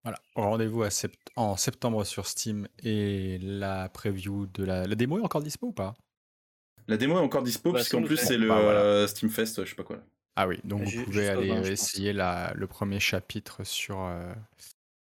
Voilà, 0.04 0.20
rendez-vous 0.36 0.84
en 1.36 1.56
septembre 1.56 2.04
sur 2.04 2.28
Steam 2.28 2.68
et 2.80 3.38
la 3.40 3.88
preview 3.88 4.48
de 4.48 4.66
la, 4.66 4.86
la 4.86 4.96
démo 4.96 5.18
est 5.20 5.24
encore 5.24 5.42
dispo 5.42 5.68
ou 5.68 5.72
pas? 5.72 5.96
La 6.88 6.98
démo 6.98 7.18
est 7.18 7.22
encore 7.22 7.44
dispo 7.44 7.72
parce 7.72 7.88
qu'en 7.88 8.04
plus 8.04 8.18
c'est 8.18 8.38
le 8.38 8.50
bah, 8.50 9.08
Steam 9.08 9.30
Fest, 9.30 9.64
je 9.64 9.70
sais 9.70 9.76
pas 9.76 9.84
quoi. 9.84 10.04
Ah 10.36 10.48
oui, 10.48 10.60
donc 10.64 10.82
vous 10.84 11.06
pouvez 11.06 11.30
aller 11.30 11.72
essayer 11.72 12.12
la, 12.12 12.54
le 12.56 12.68
premier 12.68 13.00
chapitre 13.00 13.64
sur, 13.64 14.02
euh, 14.02 14.34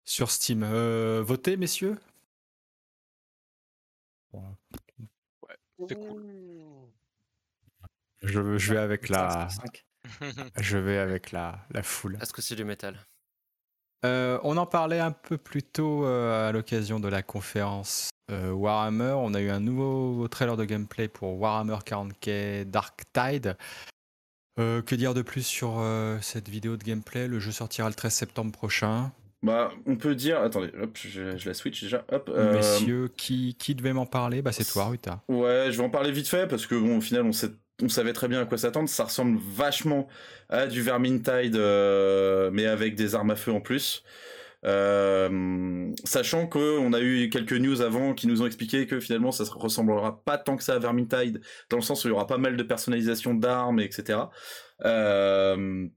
sur 0.05 0.31
Steam. 0.31 0.63
Euh, 0.63 1.21
votez, 1.25 1.57
messieurs? 1.57 1.97
Ouais, 4.31 4.41
c'est 5.89 5.95
cool. 5.95 6.23
Je, 8.21 8.57
je 8.57 8.73
vais 8.73 8.79
avec 8.79 9.09
la. 9.09 9.47
je 10.57 10.77
vais 10.77 10.99
avec 10.99 11.31
la, 11.31 11.65
la 11.71 11.83
foule. 11.83 12.17
Est-ce 12.21 12.31
que 12.31 12.41
c'est 12.41 12.55
du 12.55 12.63
métal? 12.63 12.97
Euh, 14.05 14.39
on 14.43 14.57
en 14.57 14.65
parlait 14.65 14.99
un 14.99 15.11
peu 15.11 15.37
plus 15.37 15.63
tôt 15.63 16.05
euh, 16.05 16.49
à 16.49 16.51
l'occasion 16.51 16.99
de 16.99 17.07
la 17.07 17.23
conférence 17.23 18.09
euh, 18.31 18.51
Warhammer. 18.51 19.15
On 19.17 19.33
a 19.33 19.41
eu 19.41 19.49
un 19.49 19.59
nouveau 19.59 20.27
trailer 20.27 20.57
de 20.57 20.65
gameplay 20.65 21.07
pour 21.07 21.39
Warhammer 21.39 21.77
40k 21.85 22.65
Dark 22.65 23.03
Tide. 23.13 23.57
que 24.57 24.95
dire 24.95 25.13
de 25.13 25.21
plus 25.21 25.45
sur 25.45 25.83
cette 26.21 26.49
vidéo 26.49 26.77
de 26.77 26.83
gameplay? 26.83 27.27
Le 27.27 27.39
jeu 27.39 27.51
sortira 27.51 27.89
le 27.89 27.95
13 27.95 28.13
septembre 28.13 28.51
prochain. 28.51 29.11
Bah, 29.43 29.71
on 29.85 29.95
peut 29.95 30.15
dire. 30.15 30.41
Attendez, 30.41 30.71
hop, 30.81 30.97
je, 30.97 31.47
la 31.47 31.53
switch 31.53 31.81
déjà. 31.81 32.05
Hop, 32.11 32.31
Messieurs, 32.53 33.09
qui, 33.15 33.55
qui 33.55 33.75
devait 33.75 33.93
m'en 33.93 34.05
parler? 34.05 34.41
Bah, 34.41 34.51
c'est 34.51 34.63
toi, 34.63 34.85
Ruta. 34.85 35.21
Ouais, 35.27 35.67
je 35.71 35.77
vais 35.77 35.83
en 35.83 35.89
parler 35.89 36.11
vite 36.11 36.27
fait 36.27 36.47
parce 36.47 36.65
que 36.65 36.75
bon, 36.75 36.97
au 36.97 37.01
final, 37.01 37.23
on 37.23 37.31
sait 37.31 37.51
on 37.81 37.89
savait 37.89 38.13
très 38.13 38.27
bien 38.27 38.41
à 38.41 38.45
quoi 38.45 38.57
s'attendre. 38.57 38.89
Ça 38.89 39.05
ressemble 39.05 39.39
vachement 39.39 40.07
à 40.49 40.67
du 40.67 40.81
Vermintide, 40.81 41.55
euh, 41.55 42.49
mais 42.51 42.65
avec 42.65 42.95
des 42.95 43.15
armes 43.15 43.31
à 43.31 43.35
feu 43.35 43.51
en 43.51 43.61
plus. 43.61 44.03
Euh, 44.63 45.91
sachant 46.05 46.47
qu'on 46.47 46.93
a 46.93 46.99
eu 46.99 47.29
quelques 47.29 47.53
news 47.53 47.81
avant 47.81 48.15
qui 48.15 48.25
nous 48.25 48.41
ont 48.41 48.47
expliqué 48.47 48.87
que 48.87 48.99
finalement 48.99 49.31
ça 49.31 49.43
ressemblera 49.53 50.23
pas 50.23 50.39
tant 50.39 50.57
que 50.57 50.63
ça 50.63 50.73
à 50.73 50.79
Vermintide, 50.79 51.41
dans 51.69 51.77
le 51.77 51.83
sens 51.83 52.03
où 52.03 52.07
il 52.07 52.11
y 52.11 52.13
aura 52.13 52.25
pas 52.25 52.39
mal 52.39 52.57
de 52.57 52.63
personnalisation 52.63 53.35
d'armes, 53.35 53.79
etc. 53.79 54.19
Euh, 54.85 55.87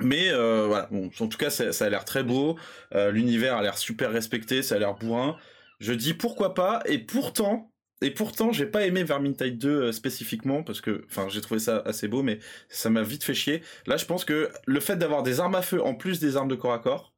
mais 0.00 0.30
voilà, 0.32 0.88
en 0.92 1.28
tout 1.28 1.36
cas 1.36 1.50
ça, 1.50 1.84
a 1.84 1.88
l'air 1.90 2.04
très 2.06 2.22
beau, 2.22 2.56
l'univers 2.94 3.56
a 3.56 3.62
l'air 3.62 3.76
super 3.76 4.10
respecté, 4.10 4.62
ça 4.62 4.76
a 4.76 4.78
l'air 4.78 4.94
bourrin. 4.94 5.36
Je 5.80 5.92
dis 5.92 6.14
pourquoi 6.14 6.54
pas, 6.54 6.82
et 6.86 6.98
pourtant, 6.98 7.70
et 8.00 8.10
pourtant, 8.10 8.52
j'ai 8.52 8.66
pas 8.66 8.86
aimé 8.86 9.02
Vermintide 9.02 9.58
2 9.58 9.68
euh, 9.68 9.92
spécifiquement 9.92 10.62
parce 10.62 10.80
que, 10.80 11.04
enfin, 11.10 11.28
j'ai 11.28 11.40
trouvé 11.40 11.58
ça 11.58 11.82
assez 11.84 12.06
beau, 12.06 12.22
mais 12.22 12.38
ça 12.68 12.90
m'a 12.90 13.02
vite 13.02 13.24
fait 13.24 13.34
chier. 13.34 13.62
Là, 13.86 13.96
je 13.96 14.04
pense 14.04 14.24
que 14.24 14.50
le 14.66 14.80
fait 14.80 14.96
d'avoir 14.96 15.22
des 15.22 15.40
armes 15.40 15.56
à 15.56 15.62
feu 15.62 15.82
en 15.82 15.94
plus 15.94 16.20
des 16.20 16.36
armes 16.36 16.48
de 16.48 16.54
corps 16.54 16.72
à 16.72 16.78
corps, 16.78 17.12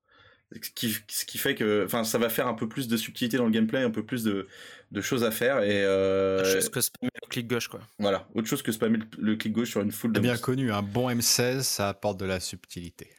ce 0.53 0.71
qui, 0.71 0.97
ce 1.09 1.25
qui 1.25 1.39
fait 1.39 1.55
que, 1.55 1.85
enfin, 1.85 2.03
ça 2.03 2.19
va 2.19 2.29
faire 2.29 2.47
un 2.47 2.55
peu 2.55 2.69
plus 2.69 2.89
de 2.89 2.97
subtilité 2.97 3.37
dans 3.37 3.45
le 3.45 3.51
gameplay, 3.51 3.83
un 3.83 3.91
peu 3.91 4.05
plus 4.05 4.25
de, 4.25 4.49
de 4.91 5.01
choses 5.01 5.23
à 5.23 5.31
faire 5.31 5.63
et. 5.63 5.85
Euh... 5.85 6.41
Autre 6.41 6.51
chose 6.51 6.69
que 6.69 6.81
spammer 6.81 7.11
le 7.23 7.29
clic 7.29 7.47
gauche, 7.47 7.69
quoi. 7.69 7.81
Voilà, 7.99 8.27
autre 8.35 8.49
chose 8.49 8.63
que 8.63 8.73
spammer 8.73 8.99
le, 9.19 9.37
clic 9.37 9.53
gauche 9.53 9.71
sur 9.71 9.83
une 9.83 9.93
foule 9.93 10.13
de. 10.13 10.21
Bien 10.21 10.37
connu, 10.37 10.73
un 10.73 10.83
bon 10.83 11.11
M16, 11.11 11.63
ça 11.63 11.89
apporte 11.91 12.19
de 12.19 12.25
la 12.25 12.41
subtilité. 12.41 13.11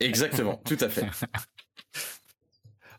Exactement, 0.00 0.60
tout 0.64 0.78
à 0.80 0.88
fait. 0.88 1.06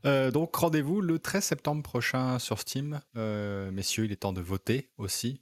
Euh, 0.05 0.31
donc 0.31 0.55
rendez-vous 0.55 1.01
le 1.01 1.19
13 1.19 1.43
septembre 1.43 1.83
prochain 1.83 2.39
sur 2.39 2.59
Steam. 2.59 3.01
Euh, 3.15 3.71
messieurs, 3.71 4.05
il 4.05 4.11
est 4.11 4.17
temps 4.17 4.33
de 4.33 4.41
voter 4.41 4.89
aussi. 4.97 5.41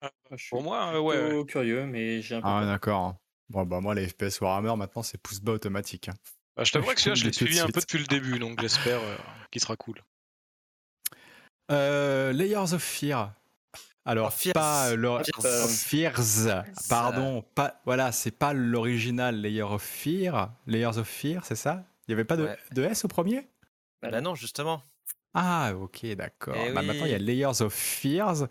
Ah, 0.00 0.10
pour 0.50 0.62
moi, 0.62 0.94
euh, 0.94 1.00
ouais. 1.00 1.44
curieux, 1.46 1.86
mais 1.86 2.20
j'ai 2.20 2.36
un 2.36 2.42
peu. 2.42 2.48
Ah, 2.48 2.64
d'accord. 2.66 3.16
Bon, 3.48 3.64
bah, 3.64 3.80
moi, 3.80 3.94
les 3.94 4.08
FPS 4.08 4.40
Warhammer, 4.40 4.76
maintenant, 4.76 5.02
c'est 5.02 5.18
pouce 5.18 5.40
bas 5.40 5.52
automatique. 5.52 6.08
Hein. 6.08 6.14
Bah, 6.56 6.64
je 6.64 6.72
t'avoue 6.72 6.92
que 6.92 7.00
celui-là, 7.00 7.14
je 7.14 7.24
l'ai 7.24 7.32
suivi 7.32 7.60
un 7.60 7.68
peu 7.68 7.80
depuis 7.80 7.98
le 7.98 8.06
début, 8.06 8.38
donc 8.38 8.60
j'espère 8.60 9.00
qu'il 9.50 9.60
sera 9.60 9.76
cool. 9.76 10.02
Layers 11.68 12.72
of 12.72 12.82
Fear. 12.82 13.32
Alors, 14.06 14.32
pas 14.54 14.92
Fears. 15.68 16.64
pardon, 16.88 17.42
pas 17.56 17.80
voilà, 17.84 18.12
c'est 18.12 18.30
pas 18.30 18.52
l'original 18.52 19.40
Layer 19.40 19.62
of 19.62 19.82
Fear, 19.82 20.52
Layers 20.68 20.98
of 20.98 21.08
Fear, 21.08 21.44
c'est 21.44 21.56
ça? 21.56 21.84
Il 22.06 22.10
n'y 22.10 22.14
avait 22.14 22.24
pas 22.24 22.36
de, 22.36 22.48
de, 22.72 22.82
S 22.82 23.04
au 23.04 23.08
premier? 23.08 23.48
Bah 24.02 24.20
non, 24.20 24.34
justement. 24.34 24.82
Ah, 25.34 25.72
ok, 25.76 26.06
d'accord. 26.14 26.56
Eh 26.56 26.72
bah, 26.72 26.82
maintenant, 26.82 27.04
il 27.04 27.10
y 27.10 27.14
a 27.14 27.18
Layers 27.18 27.60
of 27.60 27.72
Fears 27.72 28.48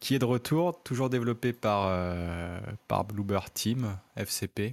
qui 0.00 0.14
est 0.14 0.18
de 0.18 0.24
retour, 0.24 0.82
toujours 0.82 1.10
développé 1.10 1.52
par, 1.52 1.86
euh, 1.88 2.60
par 2.88 3.04
Bluebird 3.04 3.52
Team, 3.52 3.98
FCP. 4.16 4.72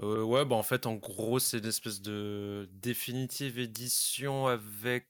Euh, 0.00 0.22
ouais, 0.22 0.44
bah 0.44 0.56
en 0.56 0.62
fait, 0.62 0.86
en 0.86 0.94
gros, 0.94 1.38
c'est 1.38 1.58
une 1.58 1.66
espèce 1.66 2.00
de 2.00 2.68
définitive 2.72 3.58
édition 3.58 4.46
avec 4.46 5.08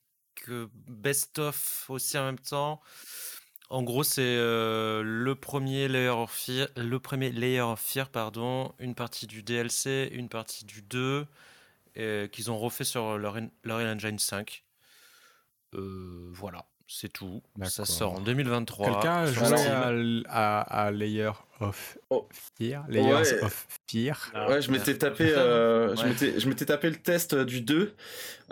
euh, 0.49 0.67
Best 0.89 1.39
of 1.39 1.89
aussi 1.91 2.17
en 2.19 2.25
même 2.25 2.39
temps. 2.39 2.81
En 3.71 3.83
gros, 3.83 4.03
c'est 4.03 4.23
le 4.37 5.35
premier 5.35 5.89
Layer 5.89 6.09
of 6.09 6.33
Fear, 6.33 6.69
le 6.77 6.99
premier 6.99 7.31
Layer 7.31 7.61
of 7.61 7.79
Fear, 7.79 8.09
pardon, 8.09 8.73
une 8.79 8.95
partie 8.95 9.27
du 9.27 9.43
DLC, 9.43 10.09
une 10.13 10.31
partie 10.31 10.65
du 10.65 10.81
2, 10.81 11.27
qu'ils 12.33 12.51
ont 12.51 12.59
refait 12.59 12.85
sur 12.85 13.19
leur, 13.19 13.39
leur 13.65 13.79
Engine 13.79 14.19
5. 14.19 14.65
Euh, 15.75 16.31
voilà, 16.33 16.65
c'est 16.87 17.13
tout. 17.13 17.43
Ça 17.65 17.85
sort 17.85 18.15
en 18.15 18.21
2023. 18.21 18.91
Quelqu'un 18.91 19.17
a 19.17 19.27
joué 19.27 20.25
à, 20.29 20.61
à, 20.61 20.91
Layer 20.91 21.31
of 21.61 21.99
oh. 22.11 22.27
Fear 22.59 22.85
Layers 22.89 23.43
of 23.43 23.67
Fear 23.87 24.33
Ouais, 24.49 24.63
je 24.63 24.71
m'étais 24.71 24.97
tapé, 24.97 25.31
euh, 25.31 25.95
je 25.97 26.49
m'étais 26.49 26.65
tapé 26.65 26.89
le 26.89 26.97
test 26.97 27.35
du 27.35 27.61
2. 27.61 27.95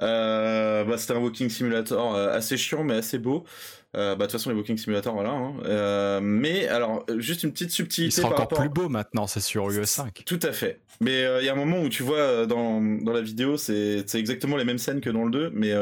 Euh, 0.02 0.84
bah, 0.84 0.98
C'était 0.98 1.14
un 1.14 1.18
walking 1.18 1.48
simulator 1.48 2.14
assez 2.16 2.56
chiant 2.56 2.84
mais 2.84 2.96
assez 2.96 3.18
beau. 3.18 3.44
Euh, 3.96 4.14
bah, 4.14 4.26
de 4.26 4.30
toute 4.30 4.32
façon, 4.32 4.50
les 4.50 4.56
Walking 4.56 4.76
Simulator, 4.76 5.14
voilà. 5.14 5.30
Hein. 5.30 5.54
Euh, 5.64 6.20
mais 6.22 6.68
alors, 6.68 7.04
juste 7.16 7.42
une 7.42 7.52
petite 7.52 7.70
subtilité. 7.70 8.18
Il 8.18 8.22
sera 8.22 8.28
encore 8.28 8.48
plus 8.48 8.68
beau 8.68 8.88
maintenant, 8.88 9.26
c'est 9.26 9.40
sur 9.40 9.68
UE5. 9.68 10.24
Tout 10.24 10.40
à 10.42 10.52
fait. 10.52 10.80
Mais 11.00 11.24
euh, 11.24 11.40
il 11.40 11.46
y 11.46 11.48
a 11.48 11.52
un 11.52 11.56
moment 11.56 11.80
où 11.80 11.88
tu 11.88 12.02
vois 12.02 12.46
dans, 12.46 12.80
dans 12.80 13.12
la 13.12 13.22
vidéo, 13.22 13.56
c'est 13.56 14.04
exactement 14.14 14.56
les 14.56 14.64
mêmes 14.64 14.78
scènes 14.78 15.00
que 15.00 15.10
dans 15.10 15.24
le 15.24 15.30
2, 15.30 15.50
mais 15.54 15.72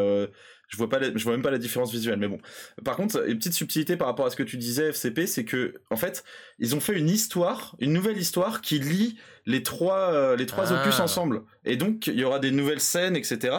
je 0.69 0.77
vois 0.79 0.89
pas 0.89 0.99
je 1.03 1.23
vois 1.23 1.33
même 1.33 1.43
pas 1.43 1.51
la 1.51 1.59
différence 1.59 1.93
visuelle 1.93 2.19
mais 2.19 2.27
bon 2.27 2.41
par 2.85 2.97
contre 2.97 3.29
une 3.29 3.37
petite 3.37 3.53
subtilité 3.53 3.97
par 3.97 4.09
rapport 4.09 4.27
à 4.27 4.31
ce 4.31 4.35
que 4.35 4.43
tu 4.43 4.57
disais 4.57 4.89
FCP 4.89 5.27
c'est 5.27 5.45
que 5.45 5.75
en 5.91 5.97
fait 5.97 6.25
ils 6.59 6.75
ont 6.75 6.81
fait 6.81 6.99
une 6.99 7.11
histoire 7.11 7.77
une 7.81 7.93
nouvelle 7.93 8.17
histoire 8.17 8.63
qui 8.63 8.79
lie 8.81 9.17
les 9.47 9.63
trois 9.63 10.35
les 10.37 10.47
trois 10.47 10.73
opus 10.73 10.97
ah. 10.99 11.05
ensemble 11.05 11.43
et 11.67 11.77
donc 11.77 12.07
il 12.07 12.19
y 12.19 12.25
aura 12.25 12.39
des 12.41 12.51
nouvelles 12.51 12.81
scènes 12.81 13.15
etc 13.15 13.59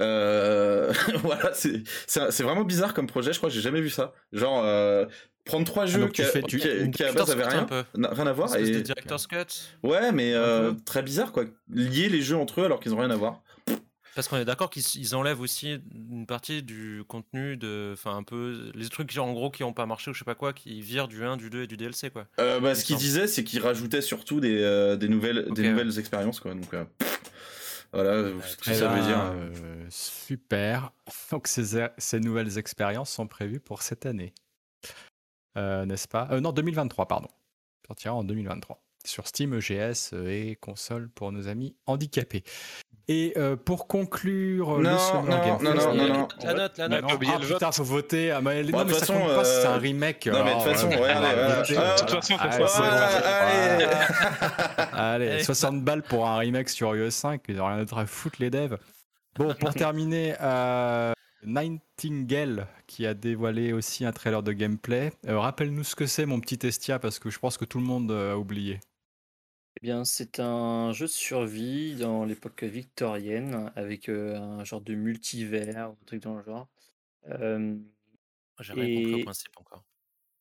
euh, 0.00 0.92
voilà, 1.22 1.52
c'est 1.54 2.42
vraiment 2.42 2.64
bizarre 2.64 2.94
comme 2.94 3.06
projet. 3.06 3.32
Je 3.32 3.38
crois 3.38 3.48
que 3.48 3.54
j'ai 3.54 3.60
jamais 3.60 3.80
vu 3.80 3.90
ça. 3.90 4.14
Genre 4.32 4.62
euh, 4.64 5.06
prendre 5.44 5.64
trois 5.64 5.84
ah, 5.84 5.86
jeux 5.86 6.08
qui, 6.08 6.22
à 6.22 7.12
base 7.12 7.30
avaient 7.30 7.46
rien, 7.46 7.66
rien 7.94 8.26
à 8.26 8.32
voir. 8.32 8.54
Et... 8.56 8.82
Director's 8.82 9.26
Cut. 9.26 9.46
Ouais, 9.82 10.12
mais 10.12 10.32
euh, 10.34 10.72
très 10.84 11.02
bizarre 11.02 11.32
quoi. 11.32 11.44
Lier 11.72 12.08
les 12.08 12.22
jeux 12.22 12.36
entre 12.36 12.60
eux 12.60 12.64
alors 12.64 12.80
qu'ils 12.80 12.94
ont 12.94 12.98
rien 12.98 13.10
à 13.10 13.16
voir. 13.16 13.42
Parce 14.16 14.26
qu'on 14.26 14.38
est 14.38 14.44
d'accord 14.44 14.70
qu'ils 14.70 15.14
enlèvent 15.14 15.40
aussi 15.40 15.78
une 16.10 16.26
partie 16.26 16.64
du 16.64 17.04
contenu 17.06 17.56
de. 17.56 17.90
Enfin, 17.92 18.16
un 18.16 18.24
peu. 18.24 18.72
Les 18.74 18.88
trucs 18.88 19.16
en 19.18 19.32
gros 19.32 19.50
qui 19.50 19.62
n'ont 19.62 19.72
pas 19.72 19.86
marché 19.86 20.10
ou 20.10 20.14
je 20.14 20.18
sais 20.18 20.24
pas 20.24 20.34
quoi, 20.34 20.52
qui 20.52 20.80
virent 20.80 21.06
du 21.06 21.24
1, 21.24 21.36
du 21.36 21.48
2 21.48 21.62
et 21.62 21.66
du 21.68 21.76
DLC, 21.76 22.10
quoi. 22.10 22.26
bah, 22.36 22.74
ce 22.74 22.84
qu'ils 22.84 22.96
disaient, 22.96 23.28
c'est 23.28 23.44
qu'ils 23.44 23.60
rajoutaient 23.60 24.02
surtout 24.02 24.40
des, 24.40 24.96
des 24.98 25.08
nouvelles, 25.08 25.46
des 25.52 25.70
nouvelles 25.70 25.96
expériences, 26.00 26.40
quoi. 26.40 26.54
Donc, 26.54 26.74
voilà 27.92 28.40
ce 28.42 28.56
que 28.56 28.72
ça 28.72 28.88
veut 28.88 29.02
dire. 29.02 29.18
Euh, 29.20 29.86
super. 29.90 30.92
Donc 31.30 31.48
ces, 31.48 31.86
ces, 31.98 32.20
nouvelles 32.20 32.58
expériences 32.58 33.10
sont 33.10 33.26
prévues 33.26 33.60
pour 33.60 33.82
cette 33.82 34.06
année. 34.06 34.32
Euh, 35.56 35.84
n'est-ce 35.84 36.08
pas? 36.08 36.28
Euh, 36.30 36.40
Non, 36.40 36.52
2023, 36.52 37.06
pardon. 37.06 37.28
Sortira 37.86 38.14
en 38.14 38.24
2023 38.24 38.80
sur 39.04 39.26
Steam, 39.26 39.54
EGS 39.54 40.12
et 40.12 40.56
console 40.60 41.08
pour 41.08 41.32
nos 41.32 41.48
amis 41.48 41.74
handicapés. 41.86 42.44
Et 43.12 43.32
euh, 43.36 43.56
pour 43.56 43.88
conclure 43.88 44.68
non, 44.68 44.76
le 44.78 44.84
non, 44.84 44.96
Fest, 44.96 45.14
non, 45.14 45.22
non, 45.24 45.34
non, 45.34 46.28
la 46.44 46.54
note, 46.54 46.78
la 46.78 46.88
note. 46.88 47.04
Ah, 47.08 47.38
putain, 47.40 47.72
faut 47.72 47.82
voter. 47.82 48.30
Ah, 48.30 48.40
mais, 48.40 48.62
non, 48.62 48.84
mais 48.84 48.92
ça 48.92 49.12
compte 49.12 49.34
pas, 49.34 49.44
c'est 49.44 49.66
un 49.66 49.78
remake. 49.78 50.28
Non, 50.28 50.44
mais 50.44 50.54
de 50.54 50.58
toute 50.60 50.72
façon, 50.72 50.88
ouais, 50.90 51.14
De 51.14 52.06
toute 52.06 52.10
façon, 52.10 52.84
Allez, 54.92 55.42
60 55.42 55.82
balles 55.82 56.04
pour 56.04 56.28
un 56.28 56.38
remake 56.38 56.68
sur 56.68 56.94
UE5, 56.94 57.40
ils 57.48 57.60
ont 57.60 57.66
rien 57.66 57.78
d'autre 57.78 57.98
à 57.98 58.06
foutre 58.06 58.36
les 58.38 58.48
devs. 58.50 58.78
Bon, 59.34 59.52
pour 59.58 59.74
terminer, 59.74 60.36
euh, 60.40 61.12
Nightingale 61.44 62.68
qui 62.86 63.08
a 63.08 63.14
dévoilé 63.14 63.72
aussi 63.72 64.04
un 64.04 64.12
trailer 64.12 64.44
de 64.44 64.52
gameplay. 64.52 65.10
Rappelle-nous 65.26 65.82
ce 65.82 65.96
que 65.96 66.06
c'est, 66.06 66.26
mon 66.26 66.38
petit 66.38 66.64
Estia, 66.64 67.00
parce 67.00 67.18
que 67.18 67.28
je 67.28 67.40
pense 67.40 67.58
que 67.58 67.64
tout 67.64 67.78
le 67.78 67.84
monde 67.84 68.12
a 68.12 68.38
oublié. 68.38 68.78
Eh 69.82 69.86
bien, 69.86 70.04
c'est 70.04 70.40
un 70.40 70.92
jeu 70.92 71.06
de 71.06 71.10
survie 71.10 71.94
dans 71.96 72.24
l'époque 72.24 72.62
victorienne 72.64 73.72
avec 73.76 74.08
un 74.08 74.64
genre 74.64 74.80
de 74.80 74.94
multivers, 74.94 75.76
un 75.90 75.96
truc 76.06 76.22
dans 76.22 76.34
le 76.36 76.42
genre. 76.42 76.68
J'ai 78.60 78.74
rien 78.74 78.88
compris 78.88 79.16
au 79.16 79.18
principe 79.18 79.58
encore. 79.58 79.84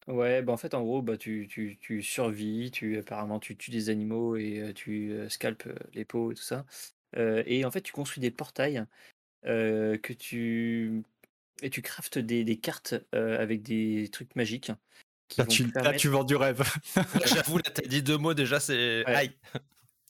Ouais, 0.08 0.41
bah 0.41 0.54
en 0.54 0.58
fait, 0.58 0.73
en 0.73 0.82
gros, 0.84 1.02
bah, 1.04 1.17
tu, 1.17 1.47
tu, 1.49 1.78
tu 1.80 2.02
survis, 2.02 2.71
tu, 2.71 2.97
apparemment, 2.97 3.39
tu 3.39 3.56
tues 3.58 3.69
des 3.69 3.89
animaux 3.89 4.36
et 4.38 4.73
tu 4.75 5.13
scalpes 5.30 5.69
les 5.93 6.04
peaux 6.06 6.32
et 6.32 6.36
tout 6.36 6.41
ça. 6.41 6.65
et 7.15 7.63
en 7.65 7.71
fait, 7.71 7.82
tu 7.82 7.91
construis 7.93 8.21
des 8.21 8.32
portails 8.32 8.86
que 9.43 10.13
tu. 10.13 11.04
Et 11.63 11.69
tu 11.71 11.82
craftes 11.82 12.19
des, 12.19 12.43
des 12.45 12.60
cartes 12.60 12.95
avec 13.13 13.63
des 13.63 14.10
trucs 14.12 14.36
magiques. 14.36 14.71
Là 15.38 15.46
tu, 15.46 15.72
là, 15.76 15.94
tu 15.94 16.08
vends 16.10 16.24
du 16.24 16.36
rêve. 16.36 16.62
J'avoue, 17.26 17.58
là, 17.58 17.63
t'as 17.74 17.88
dit 17.88 18.02
deux 18.02 18.18
mots 18.18 18.34
déjà, 18.34 18.60
c'est. 18.60 19.04
Aïe! 19.06 19.32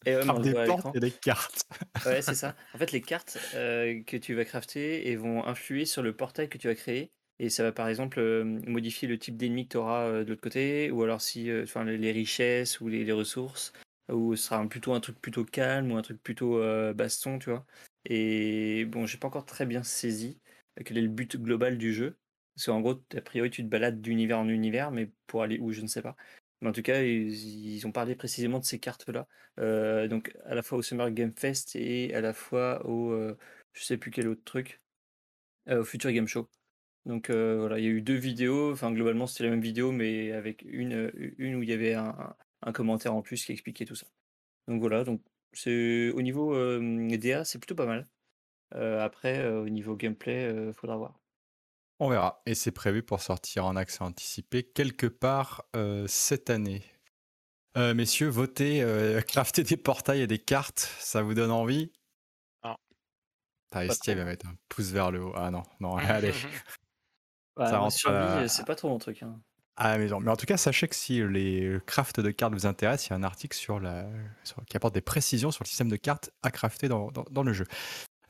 Et 0.05 0.15
des 0.41 0.53
portes 0.53 0.95
et 0.95 0.99
des 0.99 1.12
cartes. 1.12 1.65
Ouais, 2.05 2.21
c'est 2.21 2.36
ça. 2.36 2.55
En 2.73 2.77
fait, 2.77 2.91
les 2.93 3.01
cartes 3.01 3.38
que 3.53 4.17
tu 4.17 4.34
vas 4.34 4.45
crafter 4.45 5.10
et 5.10 5.15
vont 5.15 5.45
influer 5.45 5.86
sur 5.86 6.01
le 6.01 6.15
portail 6.15 6.47
que 6.47 6.58
tu 6.58 6.67
vas 6.67 6.75
créer. 6.75 7.12
Et 7.41 7.49
ça 7.49 7.63
va 7.63 7.71
par 7.71 7.88
exemple 7.88 8.21
modifier 8.43 9.08
le 9.08 9.17
type 9.17 9.38
d'ennemi 9.38 9.65
que 9.65 9.71
tu 9.71 9.77
auras 9.77 10.23
de 10.23 10.29
l'autre 10.29 10.41
côté, 10.41 10.91
ou 10.91 11.03
alors 11.03 11.21
si, 11.21 11.49
enfin, 11.63 11.84
les 11.84 12.12
richesses 12.12 12.79
ou 12.79 12.88
les, 12.88 13.12
ressources, 13.12 13.73
ou 14.12 14.36
ce 14.36 14.43
sera 14.43 14.65
plutôt 14.67 14.93
un 14.93 14.99
truc 14.99 15.19
plutôt 15.19 15.43
calme 15.43 15.91
ou 15.91 15.97
un 15.97 16.01
truc 16.01 16.21
plutôt 16.23 16.62
baston, 16.93 17.39
tu 17.39 17.49
vois. 17.49 17.65
Et 18.05 18.86
bon, 18.86 19.05
j'ai 19.05 19.17
pas 19.17 19.27
encore 19.27 19.45
très 19.45 19.65
bien 19.65 19.84
saisi 19.84 20.39
quel 20.84 20.97
est 20.97 21.01
le 21.01 21.08
but 21.08 21.38
global 21.38 21.77
du 21.77 21.93
jeu. 21.93 22.17
Parce 22.60 22.65
qu'en 22.65 22.82
gros, 22.82 23.02
a 23.15 23.22
priori, 23.22 23.50
tu 23.50 23.63
te 23.63 23.69
balades 23.69 24.02
d'univers 24.02 24.38
en 24.38 24.50
univers, 24.50 24.91
mais 24.91 25.10
pour 25.28 25.43
aller 25.43 25.60
où, 25.60 25.72
je 25.72 25.80
ne 25.80 25.88
sais 25.88 26.02
pas. 26.02 26.17
Mais 26.60 26.67
en 26.67 26.74
tout 26.74 26.82
cas, 26.82 27.04
ils, 27.04 27.88
ont 27.88 27.93
parlé 27.93 28.15
précisément 28.15 28.60
de 28.60 28.65
ces 28.65 28.80
cartes-là. 28.80 29.28
donc, 30.10 30.36
à 30.43 30.56
la 30.56 30.62
fois 30.62 30.78
au 30.78 30.82
Summer 30.82 31.10
Game 31.12 31.32
Fest 31.34 31.78
et 31.78 32.13
à 32.13 32.19
la 32.19 32.34
fois 32.34 32.86
au. 32.86 33.15
je 33.74 33.84
sais 33.84 33.98
plus 33.98 34.12
quel 34.12 34.28
autre 34.28 34.43
truc. 34.43 34.82
au 35.69 35.86
Future 35.86 36.12
Game 36.12 36.28
Show. 36.28 36.50
Donc 37.06 37.30
voilà, 37.32 37.80
il 37.80 37.86
y 37.86 37.88
a 37.88 37.91
eu 37.91 38.02
deux 38.02 38.15
vidéos. 38.15 38.74
Enfin, 38.74 38.91
globalement, 38.91 39.26
c'était 39.28 39.45
la 39.45 39.52
même 39.52 39.62
vidéo, 39.62 39.93
mais 39.93 40.34
avec 40.34 40.63
une, 40.63 41.12
une 41.38 41.56
où 41.56 41.63
il 41.63 41.69
y 41.69 41.74
avait 41.74 41.93
un, 41.93 42.36
commentaire 42.74 43.15
en 43.15 43.22
plus 43.22 43.45
qui 43.45 43.54
expliquait 43.54 43.86
tout 43.86 43.95
ça. 43.95 44.08
Donc 44.67 44.82
voilà, 44.82 45.06
donc 45.06 45.22
au 45.65 46.22
niveau 46.22 46.54
DA, 47.17 47.45
c'est 47.45 47.60
plutôt 47.60 47.76
pas 47.76 47.86
mal. 47.86 48.08
après, 48.74 49.48
au 49.48 49.69
niveau 49.69 49.95
gameplay, 49.95 50.54
il 50.67 50.74
faudra 50.74 50.98
voir. 50.98 51.18
On 51.99 52.09
verra. 52.09 52.41
Et 52.45 52.55
c'est 52.55 52.71
prévu 52.71 53.03
pour 53.03 53.21
sortir 53.21 53.65
en 53.65 53.75
accès 53.75 54.01
anticipé 54.01 54.63
quelque 54.63 55.07
part 55.07 55.65
cette 56.07 56.49
année. 56.49 56.83
messieurs, 57.75 58.29
votez, 58.29 58.83
crafter 59.27 59.63
des 59.63 59.77
portails 59.77 60.21
et 60.21 60.27
des 60.27 60.39
cartes, 60.39 60.89
ça 60.99 61.21
vous 61.21 61.33
donne 61.33 61.51
envie? 61.51 61.91
Non. 62.63 62.75
Ah, 63.71 63.85
va 63.85 64.25
mettre 64.25 64.47
un 64.47 64.55
pouce 64.69 64.91
vers 64.91 65.12
le 65.12 65.23
haut. 65.23 65.33
Ah 65.35 65.51
non, 65.51 65.63
non, 65.79 65.97
allez. 65.97 66.33
ça 67.57 67.89
survie, 67.89 68.49
c'est 68.49 68.65
pas 68.65 68.75
trop 68.75 68.89
mon 68.89 68.97
truc. 68.97 69.23
Hein. 69.23 69.39
À 69.75 69.93
la 69.93 69.97
maison. 69.97 70.19
Mais 70.19 70.29
en 70.29 70.35
tout 70.35 70.45
cas, 70.45 70.57
sachez 70.57 70.89
que 70.89 70.95
si 70.95 71.25
les 71.25 71.79
crafts 71.85 72.19
de 72.19 72.31
cartes 72.31 72.53
vous 72.53 72.65
intéressent, 72.65 73.07
il 73.07 73.09
y 73.12 73.13
a 73.13 73.15
un 73.15 73.23
article 73.23 73.55
sur 73.55 73.79
la, 73.79 74.09
qui 74.67 74.75
apporte 74.75 74.93
des 74.93 75.01
précisions 75.01 75.51
sur 75.51 75.63
le 75.63 75.69
système 75.69 75.88
de 75.88 75.95
cartes 75.95 76.31
à 76.43 76.51
crafter 76.51 76.89
dans, 76.89 77.12
dans, 77.12 77.43
le 77.43 77.53
jeu. 77.53 77.65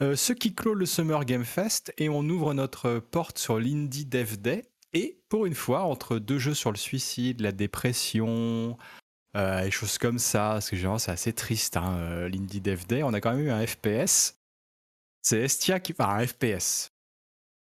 Euh, 0.02 0.16
ce 0.16 0.32
qui 0.32 0.54
clôt 0.56 0.74
le 0.74 0.86
Summer 0.86 1.26
Game 1.26 1.44
Fest 1.44 1.94
et 1.98 2.08
on 2.08 2.22
ouvre 2.22 2.54
notre 2.54 3.00
porte 3.00 3.38
sur 3.38 3.60
l'Indie 3.60 4.06
Dev 4.06 4.38
Day. 4.38 4.66
Et 4.94 5.20
pour 5.28 5.46
une 5.46 5.56
fois, 5.56 5.82
entre 5.82 6.20
deux 6.20 6.40
jeux 6.40 6.54
sur 6.54 6.72
le 6.72 6.78
suicide, 6.78 7.42
la 7.42 7.52
dépression, 7.52 8.78
euh, 9.36 9.60
et 9.60 9.72
choses 9.72 9.98
comme 9.98 10.18
ça, 10.18 10.52
parce 10.54 10.70
que 10.70 10.76
généralement 10.76 11.00
c'est 11.00 11.12
assez 11.12 11.34
triste, 11.34 11.78
hein, 11.78 11.98
euh, 12.00 12.30
l'Indie 12.30 12.62
Dev 12.62 12.86
Day, 12.88 13.04
on 13.04 13.14
a 13.14 13.22
quand 13.22 13.36
même 13.36 13.46
eu 13.46 13.52
un 13.52 13.66
FPS. 13.66 14.40
C'est 15.22 15.40
Estia 15.42 15.80
qui. 15.80 15.94
Enfin, 15.98 16.16
un 16.16 16.26
FPS. 16.26 16.92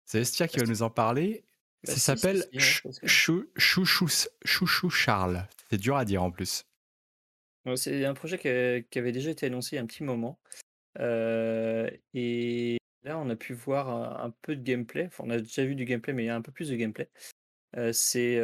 C'est 0.05 0.19
Estia 0.19 0.47
qui 0.47 0.59
va 0.59 0.65
nous 0.65 0.81
en 0.81 0.89
parler. 0.89 1.43
Bah, 1.85 1.93
ça 1.93 1.99
s'appelle 1.99 2.45
Chouchou 3.05 4.89
Charles. 4.89 5.47
C'est 5.69 5.77
dur 5.77 5.95
à 5.95 6.05
dire 6.05 6.23
en 6.23 6.31
plus. 6.31 6.65
C'est 7.75 8.05
un 8.05 8.13
projet 8.13 8.38
qui, 8.38 8.99
avait 8.99 9.11
déjà 9.11 9.31
été 9.31 9.47
annoncé 9.47 9.75
il 9.75 9.77
y 9.77 9.79
a 9.79 9.81
un 9.81 9.88
petit 9.88 10.03
moment. 10.03 10.39
Et 10.99 12.77
là, 13.03 13.19
on 13.19 13.29
a 13.29 13.36
pu 13.36 13.53
voir 13.53 13.89
un, 13.89 14.34
peu 14.41 14.55
de 14.55 14.63
gameplay. 14.63 15.05
Enfin, 15.08 15.23
on 15.27 15.29
a 15.29 15.39
déjà 15.39 15.65
vu 15.65 15.75
du 15.75 15.86
gameplay, 15.86 16.13
mais 16.13 16.23
il 16.23 16.27
y 16.27 16.29
a 16.29 16.36
un 16.36 16.41
peu 16.41 16.51
plus 16.51 16.69
de 16.69 16.75
gameplay. 16.75 17.10
C'est 17.91 18.41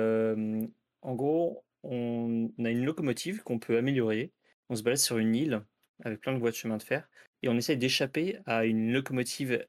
en 1.01 1.15
gros, 1.15 1.65
on, 1.83 2.51
a 2.63 2.69
une 2.69 2.85
locomotive 2.85 3.43
qu'on 3.43 3.59
peut 3.59 3.77
améliorer. 3.77 4.31
On 4.69 4.75
se 4.75 4.83
balade 4.83 4.99
sur 4.99 5.17
une 5.17 5.35
île 5.35 5.61
avec 6.03 6.21
plein 6.21 6.33
de 6.33 6.39
voies 6.39 6.51
de 6.51 6.55
chemin 6.55 6.77
de 6.77 6.83
fer 6.83 7.09
et 7.43 7.49
on 7.49 7.57
essaye 7.57 7.77
d'échapper 7.77 8.39
à 8.45 8.65
une 8.65 8.93
locomotive 8.93 9.65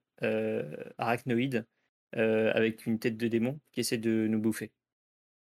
arachnoïde 0.99 1.67
avec 2.13 2.87
une 2.87 2.99
tête 2.99 3.17
de 3.17 3.29
démon 3.29 3.61
qui 3.73 3.81
essaie 3.81 3.99
de 3.99 4.27
nous 4.29 4.41
bouffer. 4.41 4.73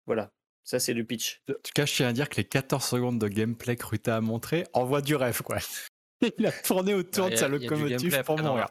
Voilà, 0.06 0.32
ça 0.64 0.78
c'est 0.78 0.94
le 0.94 1.04
pitch. 1.04 1.42
En 1.48 1.54
tout 1.54 1.72
cas, 1.74 1.86
je 1.86 1.94
tiens 1.94 2.08
à 2.08 2.12
dire 2.12 2.28
que 2.28 2.36
les 2.36 2.44
14 2.44 2.84
secondes 2.84 3.18
de 3.18 3.28
gameplay 3.28 3.76
que 3.76 3.86
Ruta 3.86 4.16
a 4.16 4.20
montré 4.20 4.66
envoient 4.72 5.02
du 5.02 5.14
rêve, 5.14 5.42
quoi. 5.42 5.58
Il 6.38 6.46
a 6.46 6.52
tourné 6.52 6.94
autour 6.94 7.30
de 7.30 7.36
sa 7.36 7.48
locomotive 7.48 8.22
pour 8.24 8.38
mourir. 8.38 8.68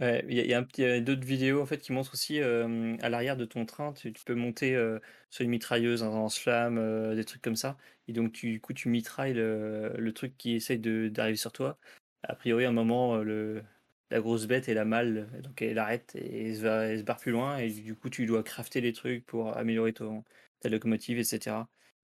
Il 0.00 0.32
y 0.32 0.54
a, 0.54 0.58
a 0.58 1.00
d'autres 1.00 1.24
vidéos 1.24 1.62
en 1.62 1.66
fait 1.66 1.78
qui 1.78 1.92
montrent 1.92 2.14
aussi 2.14 2.40
euh, 2.40 2.96
à 3.00 3.08
l'arrière 3.08 3.36
de 3.36 3.44
ton 3.44 3.64
train, 3.66 3.92
tu, 3.92 4.12
peux 4.24 4.34
monter 4.34 4.74
euh, 4.74 4.98
sur 5.30 5.44
une 5.44 5.50
mitrailleuse, 5.50 6.02
un 6.02 6.10
lance-flamme, 6.10 7.14
des 7.14 7.24
trucs 7.24 7.42
comme 7.42 7.56
ça. 7.56 7.76
Et 8.08 8.12
donc 8.12 8.32
tu, 8.32 8.50
du 8.52 8.60
coup 8.60 8.72
tu 8.72 8.88
mitrailles 8.88 9.34
le, 9.34 9.92
le 9.96 10.12
truc 10.12 10.36
qui 10.36 10.54
essaye 10.54 10.78
d'arriver 10.78 11.36
sur 11.36 11.52
toi. 11.52 11.78
A 12.24 12.34
priori, 12.34 12.64
à 12.64 12.70
un 12.70 12.72
moment, 12.72 13.16
le, 13.18 13.62
la 14.10 14.20
grosse 14.20 14.46
bête 14.46 14.68
est 14.68 14.74
la 14.74 14.84
malle, 14.84 15.28
donc 15.42 15.60
elle 15.62 15.78
arrête 15.78 16.14
et 16.16 16.48
elle 16.48 16.56
se, 16.56 16.62
va, 16.62 16.86
elle 16.86 16.98
se 17.00 17.04
barre 17.04 17.18
plus 17.18 17.32
loin 17.32 17.58
et 17.58 17.70
du 17.70 17.94
coup 17.96 18.10
tu 18.10 18.26
dois 18.26 18.42
crafter 18.42 18.80
des 18.80 18.92
trucs 18.92 19.24
pour 19.26 19.56
améliorer 19.56 19.92
ton, 19.92 20.24
ta 20.60 20.68
locomotive, 20.68 21.18
etc. 21.18 21.56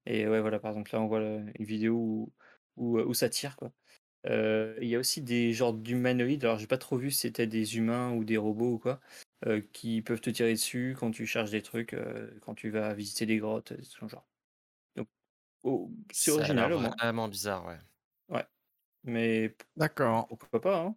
Et 0.07 0.27
ouais, 0.27 0.41
voilà, 0.41 0.59
par 0.59 0.73
exemple 0.73 0.91
là 0.93 1.01
on 1.01 1.07
voit 1.07 1.21
une 1.21 1.53
vidéo 1.65 1.95
où, 1.97 2.33
où, 2.77 2.99
où 3.01 3.15
ça 3.15 3.29
tire 3.29 3.57
quoi. 3.57 3.73
Euh, 4.27 4.77
il 4.83 4.89
y 4.89 4.97
a 4.97 4.99
aussi 4.99 5.23
des 5.23 5.53
genres 5.53 5.73
d'humanoïdes, 5.73 6.45
alors 6.45 6.59
j'ai 6.59 6.67
pas 6.67 6.79
trop 6.79 6.99
vu 6.99 7.11
si 7.11 7.21
c'était 7.21 7.47
des 7.47 7.77
humains 7.79 8.13
ou 8.13 8.25
des 8.25 8.37
robots 8.37 8.75
ou 8.75 8.79
quoi, 8.79 9.01
euh, 9.47 9.63
qui 9.73 10.03
peuvent 10.03 10.21
te 10.21 10.31
tirer 10.31 10.53
dessus 10.53 10.95
quand 10.99 11.11
tu 11.11 11.27
charges 11.27 11.51
des 11.51 11.63
trucs, 11.63 11.95
euh, 11.95 12.31
quand 12.43 12.55
tu 12.55 12.71
vas 12.71 12.93
visiter 12.95 13.25
des 13.27 13.39
grottes, 13.39 13.73
ce 13.83 14.07
genre. 14.07 14.27
Donc 14.97 15.09
oh, 15.65 15.91
c'est 16.13 16.31
original 16.33 16.73
au 16.75 16.81
vraiment 16.99 17.29
bizarre, 17.29 17.67
ouais. 17.67 17.79
Ouais, 18.29 18.47
mais 19.05 19.57
D'accord. 19.77 20.29
pourquoi 20.29 20.61
pas, 20.61 20.79
hein 20.81 20.97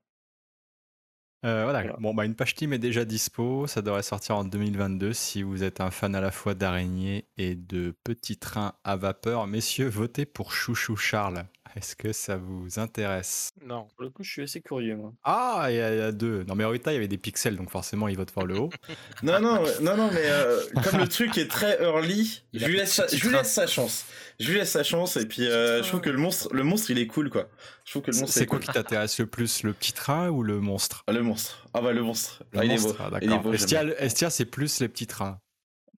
euh, 1.45 1.63
voilà. 1.63 1.83
Bon, 1.97 2.13
bah, 2.13 2.23
une 2.25 2.35
page 2.35 2.55
team 2.55 2.71
est 2.73 2.79
déjà 2.79 3.03
dispo. 3.03 3.67
Ça 3.67 3.81
devrait 3.81 4.03
sortir 4.03 4.37
en 4.37 4.45
2022 4.45 5.13
si 5.13 5.43
vous 5.43 5.63
êtes 5.63 5.81
un 5.81 5.91
fan 5.91 6.15
à 6.15 6.21
la 6.21 6.31
fois 6.31 6.53
d'araignées 6.53 7.27
et 7.37 7.55
de 7.55 7.93
petits 8.03 8.37
trains 8.37 8.75
à 8.85 8.95
vapeur. 8.95 9.45
Messieurs, 9.47 9.87
votez 9.89 10.25
pour 10.25 10.53
Chouchou 10.53 10.95
Charles. 10.95 11.45
Est-ce 11.75 11.95
que 11.95 12.13
ça 12.13 12.37
vous 12.37 12.77
intéresse? 12.77 13.51
Non. 13.65 13.87
Pour 13.95 14.03
le 14.03 14.09
coup, 14.11 14.23
je 14.23 14.29
suis 14.29 14.41
assez 14.43 14.61
curieux, 14.61 14.95
moi. 14.95 15.13
Ah, 15.23 15.67
il 15.69 15.75
y, 15.75 15.79
a 15.79 16.11
deux. 16.11 16.43
Non, 16.43 16.53
mais 16.55 16.63
en 16.65 16.69
Rita, 16.69 16.91
il 16.91 16.95
y 16.95 16.97
avait 16.97 17.07
des 17.07 17.17
pixels, 17.17 17.55
donc 17.55 17.71
forcément, 17.71 18.07
il 18.07 18.15
vote 18.15 18.31
pour 18.31 18.45
le 18.45 18.59
haut. 18.59 18.69
non, 19.23 19.39
non, 19.39 19.63
non, 19.81 19.97
non, 19.97 20.09
mais 20.11 20.21
euh, 20.23 20.61
comme 20.83 20.99
le 20.99 21.07
truc 21.07 21.37
est 21.37 21.49
très 21.49 21.81
early, 21.81 22.43
je 22.53 22.65
lui, 22.65 22.77
laisse, 22.77 23.01
je 23.11 23.27
lui 23.27 23.35
laisse 23.35 23.51
sa 23.51 23.65
chance. 23.65 24.05
Je 24.39 24.51
lui 24.51 24.59
laisse 24.59 24.71
sa 24.71 24.83
chance, 24.83 25.17
et 25.17 25.27
puis 25.27 25.47
euh, 25.47 25.81
je 25.81 25.87
trouve 25.87 26.01
que 26.01 26.11
le 26.11 26.19
monstre, 26.19 26.49
le 26.53 26.63
monstre, 26.63 26.91
il 26.91 26.99
est 26.99 27.07
cool, 27.07 27.29
quoi. 27.31 27.49
Je 27.85 27.91
trouve 27.91 28.03
que 28.03 28.11
le 28.11 28.17
monstre. 28.19 28.37
C'est 28.37 28.45
quoi 28.45 28.59
qui 28.59 28.71
t'intéresse 28.71 29.17
le 29.19 29.25
plus, 29.25 29.63
le 29.63 29.73
petit 29.73 29.93
train 29.93 30.29
ou 30.29 30.43
le 30.43 30.59
monstre? 30.59 31.03
Ah, 31.07 31.11
Le 31.11 31.23
monstre. 31.23 31.65
Ah, 31.73 31.81
bah, 31.81 31.91
le 31.91 32.03
monstre. 32.03 32.43
Le 32.51 32.59
ah, 32.59 32.65
monstre, 32.65 32.95
ah, 32.99 33.09
d'accord. 33.09 33.53
Estia, 33.53 34.29
c'est 34.29 34.45
plus 34.45 34.79
les 34.79 34.89
petits 34.89 35.07
trains. 35.07 35.39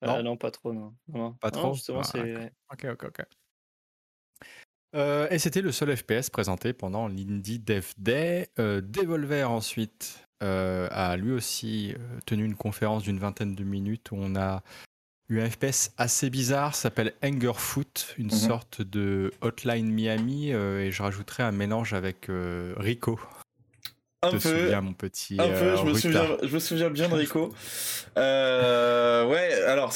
Non, 0.01 0.23
non 0.23 0.37
pas 0.37 0.51
trop, 0.51 0.71
non. 0.71 0.93
non. 1.07 1.33
Pas 1.33 1.51
trop? 1.51 1.73
justement, 1.73 2.03
c'est. 2.03 2.51
Ok, 2.71 2.85
ok, 2.91 3.03
ok. 3.05 3.25
Euh, 4.95 5.27
et 5.29 5.39
c'était 5.39 5.61
le 5.61 5.71
seul 5.71 5.95
FPS 5.95 6.29
présenté 6.29 6.73
pendant 6.73 7.07
l'Indie 7.07 7.59
Dev 7.59 7.85
Day. 7.97 8.49
Euh, 8.59 8.81
Devolver 8.81 9.51
ensuite 9.51 10.27
euh, 10.41 10.87
a 10.91 11.17
lui 11.17 11.31
aussi 11.31 11.93
tenu 12.25 12.45
une 12.45 12.55
conférence 12.55 13.03
d'une 13.03 13.19
vingtaine 13.19 13.55
de 13.55 13.63
minutes 13.63 14.11
où 14.11 14.15
on 14.17 14.35
a 14.35 14.63
eu 15.27 15.41
un 15.41 15.49
FPS 15.49 15.91
assez 15.97 16.29
bizarre, 16.29 16.75
s'appelle 16.75 17.13
Angerfoot, 17.23 18.13
une 18.17 18.25
mhm. 18.25 18.31
sorte 18.31 18.81
de 18.81 19.31
Hotline 19.41 19.91
Miami, 19.91 20.51
et 20.51 20.91
je 20.91 21.01
rajouterais 21.01 21.41
un 21.41 21.51
mélange 21.51 21.93
avec 21.93 22.27
Rico. 22.77 23.19
Un 24.27 24.31
te 24.31 24.35
peu, 24.35 24.59
souviens, 24.59 24.81
mon 24.81 24.93
petit. 24.93 25.37
Un 25.39 25.47
peu, 25.47 25.75
je 25.75 25.83
me, 25.83 25.93
souviens, 25.93 26.37
je 26.43 26.53
me 26.53 26.59
souviens 26.59 26.89
bien 26.89 27.09
de 27.09 27.15
Rico. 27.15 27.53
ouais, 28.17 29.53
alors, 29.67 29.93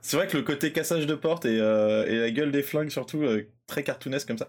c'est 0.00 0.16
vrai 0.16 0.26
que 0.26 0.36
le 0.36 0.42
côté 0.42 0.72
cassage 0.72 1.06
de 1.06 1.14
porte 1.14 1.44
et, 1.44 1.56
et 1.56 2.18
la 2.18 2.30
gueule 2.30 2.52
des 2.52 2.62
flingues, 2.62 2.90
surtout, 2.90 3.24
très 3.66 3.82
cartoonesque 3.82 4.28
comme 4.28 4.38
ça. 4.38 4.48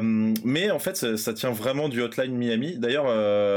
mais 0.00 0.70
en 0.70 0.78
fait, 0.78 1.16
ça, 1.16 1.32
tient 1.32 1.52
vraiment 1.52 1.88
du 1.88 2.02
Hotline 2.02 2.36
Miami. 2.36 2.78
D'ailleurs, 2.78 3.06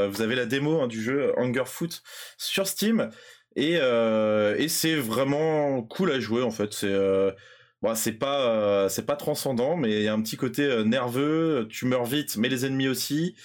vous 0.10 0.22
avez 0.22 0.36
la 0.36 0.46
démo 0.46 0.82
hein, 0.82 0.88
du 0.88 1.02
jeu 1.02 1.34
Hunger 1.38 1.66
Foot 1.66 2.04
sur 2.38 2.68
Steam. 2.68 3.10
Et, 3.56 3.74
et 3.74 4.68
c'est 4.68 4.96
vraiment 4.96 5.82
cool 5.84 6.12
à 6.12 6.20
jouer, 6.20 6.44
en 6.44 6.52
fait. 6.52 6.74
C'est 6.74 6.94
Bon, 7.84 7.94
c'est 7.94 8.14
pas 8.14 8.50
euh, 8.50 8.90
c'est 8.90 9.06
pas 9.06 9.16
transcendant, 9.16 9.78
mais 9.78 9.92
il 9.92 10.04
y 10.04 10.08
a 10.08 10.14
un 10.14 10.22
petit 10.22 10.38
côté 10.38 10.64
euh, 10.64 10.84
nerveux. 10.84 11.68
Tu 11.70 11.86
meurs 11.86 12.06
vite, 12.06 12.38
mais 12.38 12.50
les 12.50 12.66
ennemis 12.66 12.88
aussi. 12.88 13.36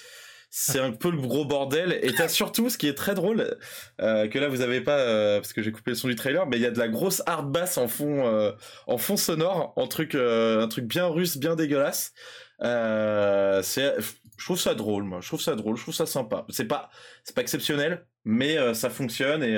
C'est 0.55 0.79
un 0.79 0.91
peu 0.91 1.09
le 1.09 1.17
gros 1.17 1.45
bordel. 1.45 1.99
Et 2.03 2.13
t'as 2.13 2.27
surtout 2.27 2.69
ce 2.69 2.77
qui 2.77 2.87
est 2.87 2.93
très 2.93 3.15
drôle 3.15 3.57
euh, 3.99 4.27
que 4.27 4.37
là 4.37 4.49
vous 4.49 4.61
avez 4.61 4.81
pas 4.81 5.39
parce 5.39 5.51
que 5.51 5.63
j'ai 5.63 5.71
coupé 5.71 5.91
le 5.91 5.95
son 5.95 6.07
du 6.07 6.15
trailer, 6.15 6.45
mais 6.45 6.57
il 6.57 6.61
y 6.61 6.67
a 6.67 6.69
de 6.69 6.77
la 6.77 6.87
grosse 6.87 7.23
hard 7.25 7.51
bass 7.51 7.79
en 7.79 7.87
fond 7.87 8.53
en 8.85 8.97
fond 8.99 9.17
sonore, 9.17 9.73
en 9.75 9.87
truc 9.87 10.13
un 10.13 10.67
truc 10.67 10.85
bien 10.85 11.07
russe, 11.07 11.37
bien 11.37 11.55
dégueulasse. 11.55 12.13
c'est 12.59 13.95
je 14.37 14.45
trouve 14.45 14.59
ça 14.59 14.75
drôle, 14.75 15.03
moi. 15.03 15.21
Je 15.21 15.27
trouve 15.27 15.41
ça 15.41 15.55
drôle, 15.55 15.75
je 15.75 15.81
trouve 15.81 15.95
ça 15.95 16.05
sympa. 16.05 16.45
C'est 16.49 16.65
pas 16.65 16.91
c'est 17.23 17.33
pas 17.33 17.41
exceptionnel, 17.41 18.05
mais 18.23 18.75
ça 18.75 18.91
fonctionne 18.91 19.41
et 19.41 19.57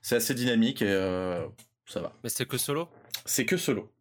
c'est 0.00 0.14
assez 0.14 0.34
dynamique 0.34 0.82
et 0.82 0.92
ça 1.86 2.00
va. 2.00 2.12
Mais 2.22 2.30
c'est 2.30 2.46
que 2.46 2.56
solo? 2.56 2.88
C'est 3.24 3.46
que 3.46 3.56
solo. 3.56 3.92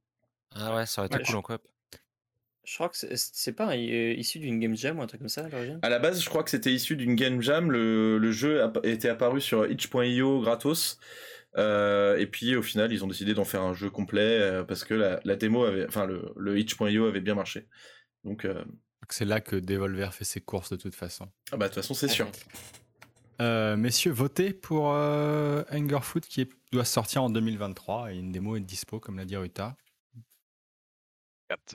Ah 0.54 0.76
ouais, 0.76 0.86
ça 0.86 1.02
aurait 1.02 1.08
été 1.08 1.24
cool 1.24 1.38
en 1.38 1.42
coop. 1.42 1.62
Je 2.72 2.78
crois 2.78 2.88
que 2.88 2.96
c'est 2.96 3.52
pas 3.52 3.76
euh, 3.76 4.14
issu 4.14 4.40
d'une 4.40 4.58
game 4.58 4.78
jam 4.78 4.98
ou 4.98 5.02
un 5.02 5.06
truc 5.06 5.20
comme 5.20 5.28
ça 5.28 5.44
à 5.44 5.50
l'origine? 5.50 5.80
À 5.82 5.90
la 5.90 6.00
base, 6.00 6.24
je 6.24 6.30
crois 6.30 6.42
que 6.42 6.50
c'était 6.50 6.72
issu 6.72 6.96
d'une 6.96 7.16
game 7.16 7.42
jam. 7.42 7.70
Le, 7.70 8.32
jeu 8.32 8.64
était 8.84 9.10
apparu 9.10 9.42
sur 9.42 9.70
itch.io 9.70 10.40
gratos. 10.40 10.98
Euh, 11.58 12.16
et 12.16 12.28
puis 12.28 12.56
au 12.56 12.62
final, 12.62 12.94
ils 12.94 13.04
ont 13.04 13.08
décidé 13.08 13.34
d'en 13.34 13.44
faire 13.44 13.62
un 13.62 13.74
jeu 13.74 13.90
complet 13.90 14.40
euh, 14.40 14.64
parce 14.64 14.86
que 14.86 14.94
la, 14.94 15.36
démo 15.36 15.66
avait, 15.66 15.86
enfin 15.86 16.06
le, 16.06 16.32
le 16.38 16.58
itch.io 16.58 17.08
avait 17.08 17.20
bien 17.20 17.36
marché. 17.36 17.68
Donc 18.24 18.48
c'est 19.10 19.26
là 19.26 19.42
que 19.42 19.58
Devolver 19.58 20.14
fait 20.14 20.24
ses 20.24 20.40
courses 20.40 20.72
de 20.72 20.78
toute 20.78 20.96
façon. 20.96 21.28
Ah 21.52 21.58
bah 21.58 21.68
de 21.68 21.74
toute 21.74 21.84
façon 21.84 21.94
c'est 21.94 22.08
sûr. 22.08 22.32
messieurs, 23.76 24.14
votez 24.14 24.54
pour 24.54 24.96
Foot 26.04 26.26
qui 26.26 26.40
est 26.40 26.50
doit 26.72 26.86
sortir 26.86 27.22
en 27.24 27.30
2023 27.30 28.14
et 28.14 28.16
une 28.16 28.32
démo 28.32 28.56
est 28.56 28.62
dispo, 28.62 29.02
comme 29.02 29.18
l'a 29.18 29.26
dit 29.26 29.36
Ruta. 29.36 29.76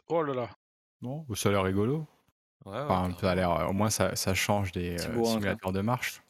Oh 0.08 0.22
là 0.22 0.32
là. 0.32 0.48
Non, 1.02 1.26
ça 1.34 1.48
a 1.48 1.52
l'air 1.52 1.62
rigolo. 1.62 2.06
Ouais, 2.64 2.80
ça 3.20 3.30
a 3.30 3.34
l'air, 3.34 3.68
au 3.68 3.72
moins 3.72 3.90
ça, 3.90 4.16
ça 4.16 4.34
change 4.34 4.72
des 4.72 4.96
euh, 4.98 5.24
simulateurs 5.24 5.72
de 5.72 5.80
marche. 5.80 6.22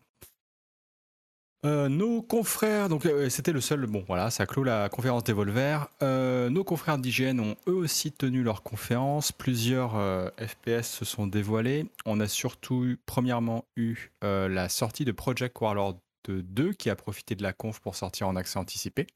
Euh, 1.65 1.89
nos 1.89 2.21
confrères, 2.23 2.91
donc 2.91 3.07
euh, 3.07 3.31
c'était 3.31 3.53
le 3.53 3.63
seul, 3.63 3.87
bon 3.87 4.05
voilà, 4.07 4.31
ça 4.31 4.45
clôt 4.45 4.63
la 4.63 4.89
conférence 4.91 5.25
des 5.25 5.33
Volver. 5.33 5.79
nos 6.03 6.63
confrères 6.63 6.99
d'IGN 6.99 7.41
ont 7.41 7.57
eux 7.67 7.75
aussi 7.75 8.13
tenu 8.13 8.43
leur 8.43 8.63
conférence. 8.63 9.33
Plusieurs 9.33 9.93
FPS 10.39 10.85
se 10.85 11.05
sont 11.05 11.27
dévoilés. 11.27 11.91
On 12.05 12.21
a 12.21 12.29
surtout 12.29 12.85
eu, 12.85 12.99
premièrement 13.07 13.65
eu 13.77 14.13
la 14.23 14.69
sortie 14.69 15.07
de 15.07 15.13
Project 15.13 15.59
Warlord 15.59 15.99
2 16.29 16.73
qui 16.75 16.91
a 16.91 16.97
profité 16.97 17.35
de 17.35 17.43
la 17.43 17.55
conf 17.55 17.81
pour 17.81 17.97
sortir 17.97 18.29
en 18.29 18.37
accès 18.37 18.59
anticipé. 18.59 19.07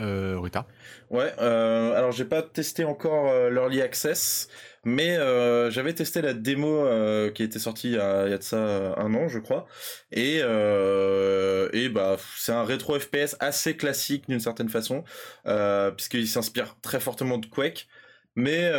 Euh, 0.00 0.38
Ruta 0.38 0.66
Ouais, 1.10 1.32
euh, 1.40 1.94
alors 1.94 2.12
j'ai 2.12 2.24
pas 2.24 2.42
testé 2.42 2.84
encore 2.84 3.28
euh, 3.28 3.50
l'Early 3.50 3.82
Access, 3.82 4.48
mais 4.84 5.16
euh, 5.16 5.70
j'avais 5.70 5.92
testé 5.92 6.22
la 6.22 6.32
démo 6.32 6.86
qui 7.34 7.42
était 7.42 7.58
sortie 7.58 7.88
il 7.88 7.94
y, 7.94 7.98
a, 7.98 8.38
de 8.38 8.42
ça 8.42 8.94
un 8.96 9.14
an, 9.14 9.28
je 9.28 9.38
crois. 9.38 9.66
Et, 10.10 10.38
et 10.38 11.88
bah, 11.90 12.16
c'est 12.36 12.52
un 12.52 12.64
rétro 12.64 12.98
FPS 12.98 13.36
assez 13.40 13.76
classique 13.76 14.28
d'une 14.28 14.40
certaine 14.40 14.68
façon, 14.68 15.04
puisqu'il 15.96 16.26
s'inspire 16.28 16.76
très 16.82 17.00
fortement 17.00 17.38
de 17.38 17.46
Quake. 17.46 17.88
Mais 18.34 18.72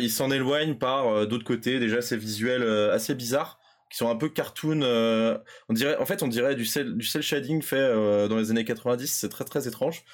il 0.00 0.10
s'en 0.10 0.30
éloigne 0.30 0.76
par 0.76 1.26
d'autres 1.26 1.44
côtés. 1.44 1.78
Déjà, 1.78 2.00
c'est 2.00 2.16
visuel 2.16 2.62
assez 2.90 3.14
bizarre 3.14 3.60
qui 3.90 3.96
sont 3.98 4.08
un 4.08 4.16
peu 4.16 4.28
cartoon. 4.28 4.80
Euh, 4.82 5.38
on 5.68 5.74
dirait, 5.74 5.96
en 5.96 6.06
fait, 6.06 6.22
on 6.22 6.28
dirait 6.28 6.54
du 6.54 6.64
cel, 6.64 6.96
du 6.96 7.06
cel 7.06 7.22
shading 7.22 7.62
fait 7.62 7.76
euh, 7.76 8.28
dans 8.28 8.36
les 8.36 8.50
années 8.50 8.64
90. 8.64 9.06
C'est 9.06 9.28
très 9.28 9.44
très 9.44 9.68
étrange. 9.68 10.04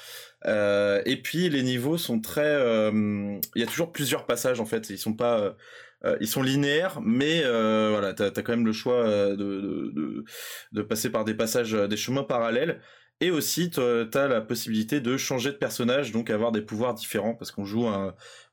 Euh, 0.47 1.03
et 1.07 1.17
puis 1.21 1.49
les 1.49 1.63
niveaux 1.63 1.99
sont 1.99 2.21
très. 2.21 2.59
Il 2.93 3.41
y 3.61 3.63
a 3.63 3.67
toujours 3.67 3.93
plusieurs 3.93 4.27
passages 4.27 4.61
en 4.61 4.67
fait. 4.67 4.91
Ils 4.91 4.99
sont 4.99 5.15
pas. 5.15 5.57
ils 6.21 6.29
sont 6.29 6.43
linéaires, 6.43 7.01
mais 7.03 7.43
voilà, 7.43 8.15
t'as 8.15 8.27
as 8.27 8.43
quand 8.43 8.53
même 8.53 8.67
le 8.67 8.73
choix 8.73 9.05
de, 9.37 10.25
passer 10.89 11.11
par 11.11 11.25
des 11.25 11.35
passages, 11.35 11.73
des 11.73 11.97
chemins 11.97 12.25
parallèles. 12.25 12.81
Et 13.23 13.31
aussi, 13.31 13.71
tu 13.71 13.81
as 13.81 14.27
la 14.27 14.41
possibilité 14.41 15.01
de 15.01 15.17
changer 15.17 15.53
de 15.53 15.57
personnage, 15.57 16.11
donc 16.11 16.29
avoir 16.29 16.51
des 16.51 16.61
pouvoirs 16.61 16.93
différents, 16.93 17.35
parce 17.35 17.53
qu'on 17.53 17.65
joue, 17.65 17.87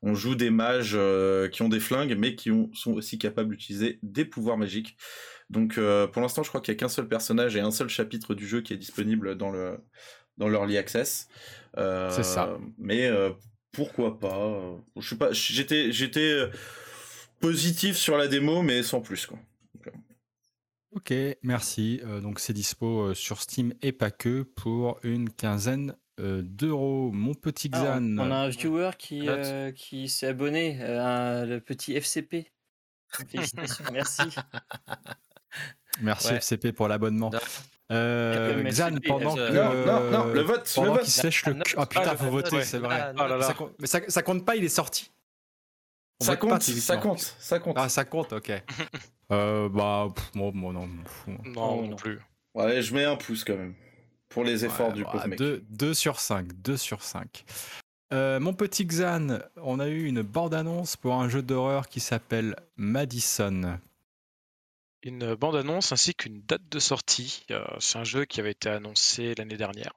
on 0.00 0.14
joue 0.14 0.36
des 0.36 0.50
mages 0.50 0.92
euh, 0.94 1.48
qui 1.48 1.62
ont 1.62 1.68
des 1.68 1.80
flingues, 1.80 2.14
mais 2.16 2.36
qui 2.36 2.52
sont 2.72 2.92
aussi 2.92 3.18
capables 3.18 3.50
d'utiliser 3.50 3.98
des 4.04 4.24
pouvoirs 4.24 4.56
magiques. 4.56 4.96
Donc 5.50 5.76
euh, 5.76 6.06
pour 6.06 6.22
l'instant, 6.22 6.44
je 6.44 6.50
crois 6.50 6.60
qu'il 6.60 6.72
n'y 6.72 6.76
a 6.76 6.78
qu'un 6.78 6.88
seul 6.88 7.08
personnage 7.08 7.56
et 7.56 7.60
un 7.60 7.72
seul 7.72 7.88
chapitre 7.88 8.32
du 8.32 8.46
jeu 8.46 8.60
qui 8.60 8.72
est 8.72 8.76
disponible 8.76 9.36
dans 9.36 9.50
le 9.50 9.78
dans 10.36 10.48
l'early 10.48 10.78
access. 10.78 11.26
Euh, 11.76 12.10
C'est 12.10 12.24
ça. 12.24 12.58
Mais 12.78 13.10
pourquoi 13.72 14.18
pas 14.18 14.60
Je 14.96 15.08
sais 15.08 15.16
pas. 15.16 15.32
J'étais 15.32 15.92
j'étais 15.92 16.48
positif 17.40 17.96
sur 17.96 18.16
la 18.16 18.28
démo, 18.28 18.62
mais 18.62 18.82
sans 18.82 19.00
plus 19.00 19.26
quoi. 19.26 19.38
Ok, 20.92 21.14
merci. 21.42 22.00
Euh, 22.04 22.20
donc 22.20 22.40
c'est 22.40 22.52
dispo 22.52 23.02
euh, 23.02 23.14
sur 23.14 23.40
Steam 23.40 23.72
et 23.80 23.92
pas 23.92 24.10
que 24.10 24.42
pour 24.42 24.98
une 25.04 25.30
quinzaine 25.30 25.94
euh, 26.18 26.42
d'euros. 26.42 27.12
Mon 27.12 27.34
petit 27.34 27.70
ah, 27.72 28.00
Xan. 28.00 28.18
on 28.18 28.30
a 28.32 28.34
un 28.34 28.48
viewer 28.48 28.90
qui, 28.98 29.28
qui 29.76 30.08
s'est 30.08 30.26
abonné, 30.26 30.78
le 30.80 31.58
petit 31.58 31.94
FCP. 31.94 32.50
Félicitations, 33.28 33.84
merci. 33.92 34.22
Merci 36.00 36.34
FCP 36.34 36.72
pour 36.72 36.86
l'abonnement. 36.86 37.32
Xan, 37.90 38.98
pendant 39.06 39.34
que. 39.34 39.52
Non, 39.52 39.86
non, 39.86 40.10
non, 40.10 40.32
le 40.32 40.42
vote, 40.42 40.70
pendant 40.74 40.94
le 40.94 41.00
vote. 41.00 41.06
sèche 41.08 41.46
le. 41.46 41.56
Ah, 41.76 41.86
putain, 41.86 42.16
faut 42.16 42.30
voter, 42.30 42.62
c'est 42.62 42.78
vrai. 42.78 43.12
Ah, 43.16 43.54
mais 43.78 43.86
ça, 43.86 44.00
ça 44.08 44.22
compte 44.22 44.44
pas, 44.44 44.56
il 44.56 44.64
est 44.64 44.68
sorti. 44.68 45.10
ça 46.20 46.36
compte, 46.36 46.62
ça 46.62 46.96
compte, 46.96 47.34
ça 47.38 47.58
compte. 47.58 47.76
Ah, 47.78 47.88
ça 47.88 48.04
compte, 48.04 48.32
ok. 48.32 48.52
Euh, 49.32 49.68
bah, 49.68 50.08
moi, 50.34 50.50
non. 50.52 50.88
Non, 51.44 51.86
non, 51.86 51.94
plus. 51.94 52.18
Ouais, 52.52 52.82
je 52.82 52.92
mets 52.92 53.04
un 53.04 53.14
pouce 53.14 53.44
quand 53.44 53.54
même. 53.54 53.74
Pour 54.28 54.42
les 54.42 54.64
efforts 54.64 54.92
du 54.92 55.04
pauvre 55.04 55.24
mec. 55.28 55.38
2 55.38 55.94
sur 55.94 56.18
5. 56.18 56.52
2 56.52 56.76
sur 56.76 57.04
5. 57.04 57.44
Euh, 58.12 58.40
mon 58.40 58.54
petit 58.54 58.84
Xan, 58.86 59.38
on 59.56 59.78
a 59.78 59.86
eu 59.86 60.04
une 60.04 60.22
bande-annonce 60.22 60.96
pour 60.96 61.14
un 61.14 61.28
jeu 61.28 61.42
d'horreur 61.42 61.88
qui 61.88 62.00
s'appelle 62.00 62.56
Madison. 62.76 63.78
Une 65.02 65.34
bande-annonce 65.34 65.92
ainsi 65.92 66.14
qu'une 66.14 66.42
date 66.42 66.68
de 66.68 66.78
sortie. 66.78 67.44
Euh, 67.50 67.64
c'est 67.78 67.98
un 67.98 68.04
jeu 68.04 68.26
qui 68.26 68.40
avait 68.40 68.50
été 68.50 68.68
annoncé 68.68 69.34
l'année 69.34 69.56
dernière. 69.56 69.94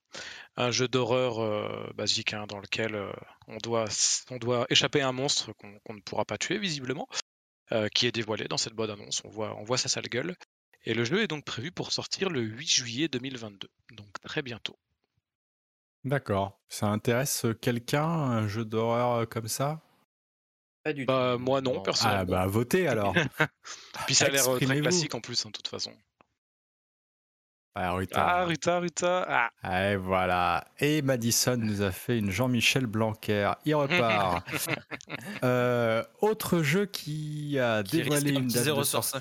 Un 0.55 0.71
jeu 0.71 0.87
d'horreur 0.87 1.39
euh, 1.39 1.91
basique 1.95 2.33
hein, 2.33 2.45
dans 2.47 2.59
lequel 2.59 2.97
on, 3.47 3.57
doit, 3.57 3.85
on 4.29 4.37
doit 4.37 4.65
échapper 4.69 5.01
à 5.01 5.09
un 5.09 5.11
monstre 5.11 5.51
qu'on 5.53 5.93
ne 5.93 6.01
pourra 6.01 6.23
pas 6.23 6.37
tuer 6.37 6.57
visiblement. 6.57 7.07
Euh, 7.71 7.87
qui 7.87 8.05
est 8.05 8.11
dévoilé 8.11 8.45
dans 8.47 8.57
cette 8.57 8.73
bonne 8.73 8.91
annonce. 8.91 9.21
On 9.23 9.29
voit, 9.29 9.55
on 9.57 9.63
voit 9.63 9.77
sa 9.77 9.87
sale 9.89 10.07
gueule. 10.09 10.35
Et 10.85 10.93
le 10.93 11.05
jeu 11.05 11.23
est 11.23 11.27
donc 11.27 11.45
prévu 11.45 11.71
pour 11.71 11.93
sortir 11.93 12.29
le 12.29 12.41
8 12.41 12.67
juillet 12.67 13.07
2022, 13.07 13.69
donc 13.93 14.09
très 14.21 14.41
bientôt. 14.41 14.77
D'accord. 16.03 16.59
Ça 16.67 16.87
intéresse 16.87 17.45
quelqu'un, 17.61 18.05
un 18.05 18.47
jeu 18.49 18.65
d'horreur 18.65 19.13
euh, 19.13 19.25
comme 19.25 19.47
ça? 19.47 19.81
Pas 20.83 20.93
du 20.93 21.05
bah, 21.05 21.37
Moi 21.39 21.61
non, 21.61 21.81
personnellement. 21.81 22.21
Ah 22.21 22.25
bah 22.25 22.47
votez 22.47 22.87
alors. 22.89 23.15
Puis 24.05 24.15
ça 24.15 24.25
a 24.25 24.29
l'air 24.29 24.47
euh, 24.47 24.57
très 24.57 24.81
classique 24.81 25.15
en 25.15 25.21
plus, 25.21 25.45
en 25.45 25.51
toute 25.51 25.67
façon. 25.67 25.91
Ah, 27.75 27.93
Ruta. 27.93 28.23
Ah, 28.23 28.45
Ruta, 28.45 28.79
Ruta. 28.79 29.49
Ah. 29.63 29.91
Et 29.91 29.95
voilà. 29.95 30.63
Et 30.79 31.01
Madison 31.01 31.57
nous 31.57 31.81
a 31.81 31.91
fait 31.91 32.19
une 32.19 32.29
Jean-Michel 32.29 32.85
Blanquer. 32.85 33.51
Il 33.65 33.75
repart. 33.75 34.47
Euh, 35.43 36.03
autre 36.21 36.63
jeu 36.63 36.85
qui 36.85 37.59
a 37.59 37.83
dévoilé 37.83 38.31
une 38.31 38.47
date 38.47 38.65
de 38.65 38.83
sortie. 38.83 39.17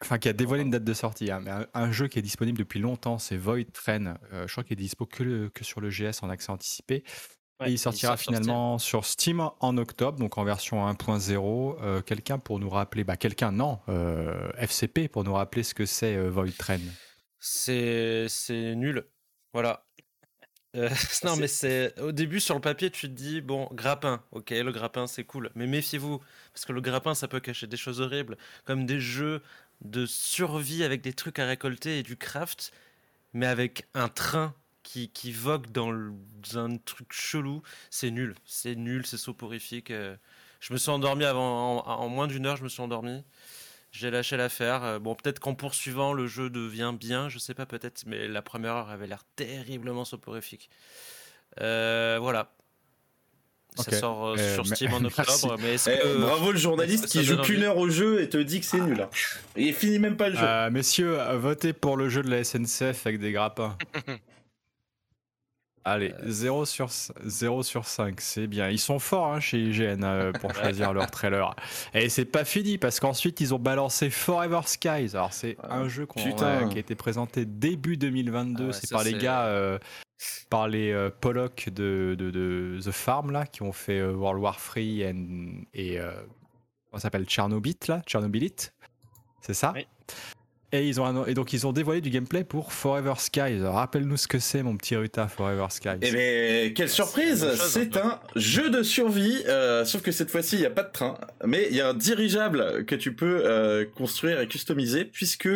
Enfin, 0.00 0.18
qui 0.18 0.28
a 0.28 0.32
dévoilé 0.32 0.62
une 0.62 0.70
date 0.70 0.84
de 0.84 0.94
sortie. 0.94 1.30
Hein, 1.30 1.40
mais 1.40 1.52
un, 1.72 1.92
jeu 1.92 2.08
qui 2.08 2.18
est 2.18 2.22
disponible 2.22 2.58
depuis 2.58 2.80
longtemps, 2.80 3.18
c'est 3.18 3.36
Void 3.36 3.64
Train. 3.72 4.16
Euh, 4.32 4.46
je 4.46 4.52
crois 4.52 4.64
qu'il 4.64 4.72
est 4.72 4.82
dispo 4.82 5.06
que, 5.06 5.48
que 5.48 5.64
sur 5.64 5.80
le 5.80 5.90
GS 5.90 6.22
en 6.22 6.30
accès 6.30 6.50
anticipé. 6.50 7.04
Et 7.64 7.70
il 7.70 7.78
sortira 7.78 8.16
finalement 8.16 8.78
sur 8.78 9.04
Steam. 9.04 9.48
en 9.60 9.78
octobre, 9.78 10.18
donc 10.18 10.38
en 10.38 10.44
version 10.44 10.88
1.0. 10.88 11.76
Euh, 11.80 12.02
quelqu'un 12.02 12.38
pour 12.38 12.58
nous 12.58 12.68
rappeler, 12.68 13.04
bah 13.04 13.16
quelqu'un 13.16 13.52
non, 13.52 13.78
FCP 14.58 15.08
pour 15.08 15.24
nous 15.24 15.34
rappeler 15.34 15.62
ce 15.62 15.74
que 15.74 15.86
c'est 15.86 16.16
Void 16.28 16.52
Train. 16.58 16.80
C'est 17.38 18.26
c'est 18.28 18.74
nul. 18.74 19.06
Voilà. 19.52 19.84
Euh, 20.76 20.88
non, 21.24 21.36
mais 21.36 21.46
c'est 21.46 21.98
au 22.00 22.12
début 22.12 22.40
sur 22.40 22.54
le 22.54 22.60
papier, 22.60 22.90
tu 22.90 23.08
te 23.08 23.12
dis 23.12 23.40
bon, 23.40 23.68
grappin, 23.72 24.22
ok, 24.32 24.50
le 24.50 24.72
grappin 24.72 25.06
c'est 25.06 25.24
cool, 25.24 25.50
mais 25.54 25.66
méfiez-vous 25.66 26.20
parce 26.52 26.64
que 26.64 26.72
le 26.72 26.80
grappin 26.80 27.14
ça 27.14 27.28
peut 27.28 27.40
cacher 27.40 27.66
des 27.66 27.76
choses 27.76 28.00
horribles, 28.00 28.36
comme 28.64 28.84
des 28.84 29.00
jeux 29.00 29.42
de 29.82 30.06
survie 30.06 30.82
avec 30.82 31.00
des 31.00 31.12
trucs 31.12 31.38
à 31.38 31.46
récolter 31.46 31.98
et 32.00 32.02
du 32.02 32.16
craft, 32.16 32.72
mais 33.32 33.46
avec 33.46 33.86
un 33.94 34.08
train 34.08 34.54
qui, 34.94 35.08
qui 35.08 35.32
vogue 35.32 35.72
dans, 35.72 35.92
un 36.54 36.76
truc 36.76 37.12
chelou. 37.12 37.62
C'est 37.90 38.12
nul, 38.12 38.36
c'est 38.44 38.76
nul, 38.76 39.04
c'est 39.04 39.16
soporifique. 39.16 39.90
Euh. 39.90 40.14
Je 40.60 40.72
me 40.72 40.78
suis 40.78 40.90
endormi 40.90 41.24
avant, 41.24 41.84
en, 41.84 42.08
moins 42.08 42.28
d'une 42.28 42.46
heure, 42.46 42.56
je 42.56 42.62
me 42.62 42.68
suis 42.68 42.80
endormi. 42.80 43.24
J'ai 43.90 44.10
lâché 44.12 44.36
l'affaire. 44.36 44.84
Euh, 44.84 44.98
bon, 45.00 45.16
peut-être 45.16 45.40
qu'en 45.40 45.54
poursuivant, 45.54 46.12
le 46.12 46.28
jeu 46.28 46.48
devient 46.48 46.94
bien, 46.98 47.28
je 47.28 47.38
sais 47.38 47.54
pas, 47.54 47.66
peut-être, 47.66 48.04
mais 48.06 48.28
la 48.28 48.40
première 48.40 48.74
heure 48.74 48.90
avait 48.90 49.08
l'air 49.08 49.24
terriblement 49.34 50.04
soporifique. 50.04 50.70
Euh, 51.60 52.18
voilà. 52.20 52.52
Ça 53.76 53.90
sort 53.90 54.28
euh, 54.28 54.54
sur 54.54 54.64
Steam 54.64 54.94
en 54.94 55.04
octobre. 55.04 55.56
Mais 55.60 55.74
eh, 55.88 56.18
bravo 56.18 56.52
le 56.52 56.58
journaliste 56.58 57.06
qui 57.06 57.24
joue 57.24 57.38
qu'une 57.38 57.64
heure 57.64 57.78
au 57.78 57.88
jeu 57.88 58.22
et 58.22 58.28
te 58.28 58.36
dit 58.36 58.60
que 58.60 58.66
c'est 58.66 58.80
nul. 58.80 59.00
Hein. 59.00 59.10
Et 59.56 59.64
il 59.64 59.74
finit 59.74 59.98
même 59.98 60.16
pas 60.16 60.28
le 60.28 60.36
jeu. 60.36 60.70
messieurs, 60.70 61.18
votez 61.34 61.72
pour 61.72 61.96
le 61.96 62.08
jeu 62.08 62.22
de 62.22 62.30
la 62.30 62.44
SNCF 62.44 63.06
avec 63.06 63.18
des 63.18 63.32
grappins. 63.32 63.76
Allez, 65.86 66.14
0 66.24 66.62
euh, 66.62 66.64
sur, 66.64 66.88
0 67.24 67.62
sur 67.62 67.84
5, 67.84 68.18
c'est 68.20 68.46
bien. 68.46 68.70
Ils 68.70 68.78
sont 68.78 68.98
forts 68.98 69.34
hein, 69.34 69.40
chez 69.40 69.58
IGN 69.58 70.02
euh, 70.02 70.32
pour 70.40 70.54
choisir 70.54 70.94
leur 70.94 71.10
trailer. 71.10 71.54
Et 71.92 72.08
c'est 72.08 72.24
pas 72.24 72.46
fini 72.46 72.78
parce 72.78 73.00
qu'ensuite 73.00 73.40
ils 73.40 73.52
ont 73.52 73.58
balancé 73.58 74.08
Forever 74.08 74.60
Skies. 74.64 75.10
Alors 75.12 75.34
c'est 75.34 75.58
un 75.62 75.86
jeu 75.88 76.06
qui 76.06 76.28
a 76.28 76.78
été 76.78 76.94
présenté 76.94 77.44
début 77.44 77.98
2022. 77.98 78.68
Ah 78.70 78.72
c'est 78.72 78.90
par 78.90 79.04
les 79.04 79.12
gars, 79.12 79.44
euh, 79.44 79.78
par 80.48 80.68
les 80.68 81.10
Pollock 81.20 81.68
de, 81.68 82.16
de, 82.18 82.80
The 82.82 82.90
Farm 82.90 83.30
là, 83.30 83.46
qui 83.46 83.62
ont 83.62 83.72
fait 83.72 84.02
World 84.02 84.40
War 84.40 84.56
3 84.56 84.82
et, 84.82 85.98
comment 86.90 87.00
s'appelle? 87.00 87.28
Chernobyl 87.28 87.74
là, 87.88 88.00
Chernobylite. 88.06 88.72
C'est 89.42 89.54
ça? 89.54 89.74
Et, 90.74 90.88
ils 90.88 91.00
ont 91.00 91.26
et 91.26 91.34
donc 91.34 91.52
ils 91.52 91.66
ont 91.66 91.72
dévoilé 91.72 92.00
du 92.00 92.10
gameplay 92.10 92.42
pour 92.42 92.72
Forever 92.72 93.14
Skies. 93.18 93.62
Rappelle-nous 93.62 94.16
ce 94.16 94.26
que 94.26 94.38
c'est, 94.38 94.62
mon 94.62 94.76
petit 94.76 94.96
Ruta, 94.96 95.28
Forever 95.28 95.66
Skies. 95.70 96.00
Eh 96.02 96.10
bien, 96.10 96.72
quelle 96.74 96.88
surprise 96.88 97.46
C'est 97.54 97.96
un 97.96 98.20
jeu 98.34 98.70
de 98.70 98.82
survie, 98.82 99.42
euh, 99.46 99.84
sauf 99.84 100.02
que 100.02 100.10
cette 100.10 100.30
fois-ci, 100.30 100.56
il 100.56 100.60
n'y 100.60 100.66
a 100.66 100.70
pas 100.70 100.82
de 100.82 100.90
train, 100.90 101.16
mais 101.44 101.68
il 101.70 101.76
y 101.76 101.80
a 101.80 101.88
un 101.88 101.94
dirigeable 101.94 102.84
que 102.86 102.96
tu 102.96 103.14
peux 103.14 103.42
euh, 103.44 103.84
construire 103.84 104.40
et 104.40 104.48
customiser, 104.48 105.04
puisque 105.04 105.48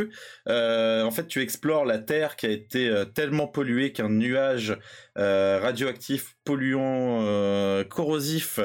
euh, 0.48 1.02
en 1.02 1.10
fait, 1.10 1.26
tu 1.26 1.42
explores 1.42 1.84
la 1.84 1.98
Terre 1.98 2.36
qui 2.36 2.46
a 2.46 2.50
été 2.50 3.02
tellement 3.14 3.48
polluée 3.48 3.92
qu'un 3.92 4.10
nuage 4.10 4.78
radioactif, 5.16 6.36
polluant, 6.44 7.84
corrosif 7.88 8.60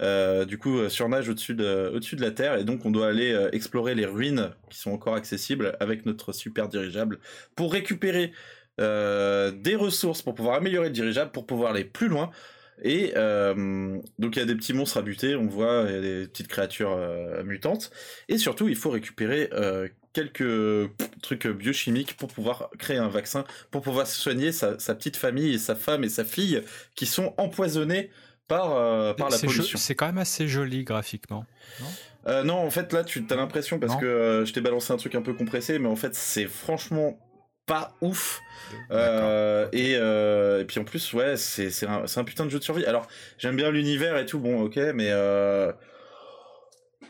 euh, 0.00 0.44
du 0.44 0.56
coup, 0.56 0.78
euh, 0.78 0.88
surnage 0.88 1.28
au-dessus 1.28 1.54
de, 1.54 1.90
au-dessus 1.94 2.16
de 2.16 2.22
la 2.22 2.30
Terre, 2.30 2.56
et 2.56 2.64
donc 2.64 2.86
on 2.86 2.90
doit 2.90 3.08
aller 3.08 3.32
euh, 3.32 3.50
explorer 3.52 3.94
les 3.94 4.06
ruines 4.06 4.50
qui 4.70 4.78
sont 4.78 4.92
encore 4.92 5.14
accessibles 5.14 5.76
avec 5.78 6.06
notre 6.06 6.32
super 6.32 6.68
dirigeable 6.68 7.18
pour 7.56 7.72
récupérer 7.72 8.32
des 8.78 9.76
ressources 9.76 10.22
pour 10.22 10.34
pouvoir 10.34 10.54
améliorer 10.54 10.86
le 10.86 10.94
dirigeable, 10.94 11.32
pour 11.32 11.44
pouvoir 11.44 11.72
aller 11.72 11.84
plus 11.84 12.08
loin. 12.08 12.30
Et 12.82 13.12
donc 13.12 14.36
il 14.36 14.38
y 14.38 14.40
a 14.40 14.46
des 14.46 14.54
petits 14.54 14.72
monstres 14.72 14.96
à 14.96 15.02
buter, 15.02 15.36
on 15.36 15.46
voit, 15.48 15.84
y 15.90 15.94
a 15.94 16.00
des 16.00 16.26
petites 16.28 16.48
créatures 16.48 16.96
mutantes, 17.44 17.90
et 18.30 18.38
surtout 18.38 18.68
il 18.68 18.76
faut 18.76 18.88
récupérer 18.88 19.50
quelques 20.14 20.90
trucs 21.20 21.46
biochimiques 21.46 22.16
pour 22.16 22.28
pouvoir 22.32 22.70
créer 22.78 22.96
un 22.96 23.10
vaccin, 23.10 23.44
pour 23.70 23.82
pouvoir 23.82 24.06
soigner 24.06 24.50
sa, 24.50 24.78
sa, 24.78 24.94
petite 24.94 25.18
famille 25.18 25.52
et 25.52 25.58
sa 25.58 25.74
femme 25.74 26.02
et 26.02 26.08
sa 26.08 26.24
fille 26.24 26.62
qui 26.94 27.04
sont 27.04 27.34
empoisonnés 27.36 28.08
par, 28.50 28.76
euh, 28.76 29.14
par 29.14 29.30
la 29.30 29.38
pollution. 29.38 29.78
C'est 29.78 29.94
quand 29.94 30.06
même 30.06 30.18
assez 30.18 30.48
joli 30.48 30.82
graphiquement. 30.82 31.46
Non, 31.80 31.86
euh, 32.26 32.42
non 32.42 32.56
en 32.56 32.70
fait 32.70 32.92
là 32.92 33.04
tu 33.04 33.24
as 33.30 33.36
l'impression 33.36 33.78
parce 33.78 33.96
que 33.96 34.04
euh, 34.04 34.44
je 34.44 34.52
t'ai 34.52 34.60
balancé 34.60 34.92
un 34.92 34.96
truc 34.96 35.14
un 35.14 35.22
peu 35.22 35.32
compressé, 35.32 35.78
mais 35.78 35.88
en 35.88 35.96
fait 35.96 36.14
c'est 36.14 36.46
franchement 36.46 37.16
pas 37.64 37.94
ouf. 38.00 38.40
Et, 38.90 39.92
et, 39.92 40.64
puis 40.66 40.80
en 40.80 40.84
plus 40.84 41.12
ouais 41.12 41.36
c'est 41.36 41.86
un, 41.86 42.04
un, 42.14 42.24
putain 42.24 42.44
de 42.44 42.50
jeu 42.50 42.58
de 42.58 42.64
survie. 42.64 42.84
Alors 42.84 43.06
j'aime 43.38 43.56
bien 43.56 43.70
l'univers 43.70 44.18
et 44.18 44.26
tout, 44.26 44.40
bon 44.40 44.62
ok, 44.62 44.76
mais 44.94 45.12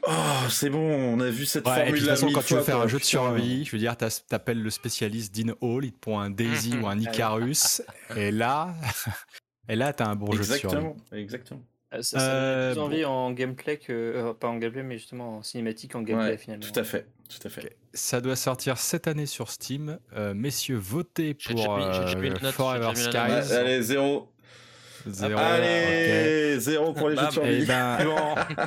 Oh, 0.06 0.12
c'est 0.48 0.70
bon, 0.70 0.78
on 0.80 1.20
a 1.20 1.28
vu 1.28 1.44
cette 1.44 1.64
formule 1.64 2.06
là. 2.06 2.14
quand 2.32 2.42
tu 2.42 2.54
veux 2.54 2.62
faire 2.62 2.80
un 2.80 2.88
jeu 2.88 2.98
de 2.98 3.04
survie, 3.04 3.64
je 3.66 3.72
veux 3.72 3.78
dire, 3.78 3.96
t'appelles 3.96 4.62
le 4.62 4.70
spécialiste 4.70 5.34
d'In 5.34 5.52
Hall, 5.60 5.84
il 5.84 5.92
te 5.92 5.98
prend 5.98 6.20
un 6.20 6.30
Daisy 6.30 6.74
ou 6.82 6.86
un 6.86 6.98
Icarus, 6.98 7.82
et 8.16 8.30
là, 8.30 8.74
Et 9.70 9.76
là, 9.76 9.92
tu 9.92 10.02
as 10.02 10.08
un 10.08 10.16
bon 10.16 10.32
jeu 10.32 10.38
de 10.38 10.42
Exactement, 10.42 10.96
exactement. 11.12 11.62
Euh, 11.92 12.02
ça, 12.02 12.18
ça 12.20 12.32
euh, 12.32 12.72
plus 12.72 12.80
envie 12.80 13.04
en 13.04 13.30
gameplay 13.32 13.76
que. 13.76 13.92
Euh, 13.92 14.32
pas 14.32 14.48
en 14.48 14.58
gameplay, 14.58 14.82
mais 14.82 14.98
justement 14.98 15.38
en 15.38 15.42
cinématique, 15.42 15.94
en 15.94 16.02
gameplay 16.02 16.36
finalement. 16.36 16.64
Tout 16.64 16.78
à 16.78 16.84
fait. 16.84 17.06
Tout 17.28 17.46
à 17.46 17.50
fait. 17.50 17.76
Ça 17.94 18.20
doit 18.20 18.36
sortir 18.36 18.78
cette 18.78 19.06
année 19.06 19.26
sur 19.26 19.50
Steam. 19.50 19.98
messieurs, 20.34 20.76
votez 20.76 21.34
pour 21.34 21.78
Forever 22.52 22.94
Skies. 22.94 23.16
Allez, 23.16 23.82
zéro. 23.82 24.28
Zéro, 25.06 25.38
Allez, 25.38 26.58
zéro 26.60 26.92
pour 26.92 27.08
les 27.08 27.16
jeux 27.16 27.26
de 27.26 27.32
survie. 27.32 27.62
Et, 27.62 27.64
ben, 27.64 27.98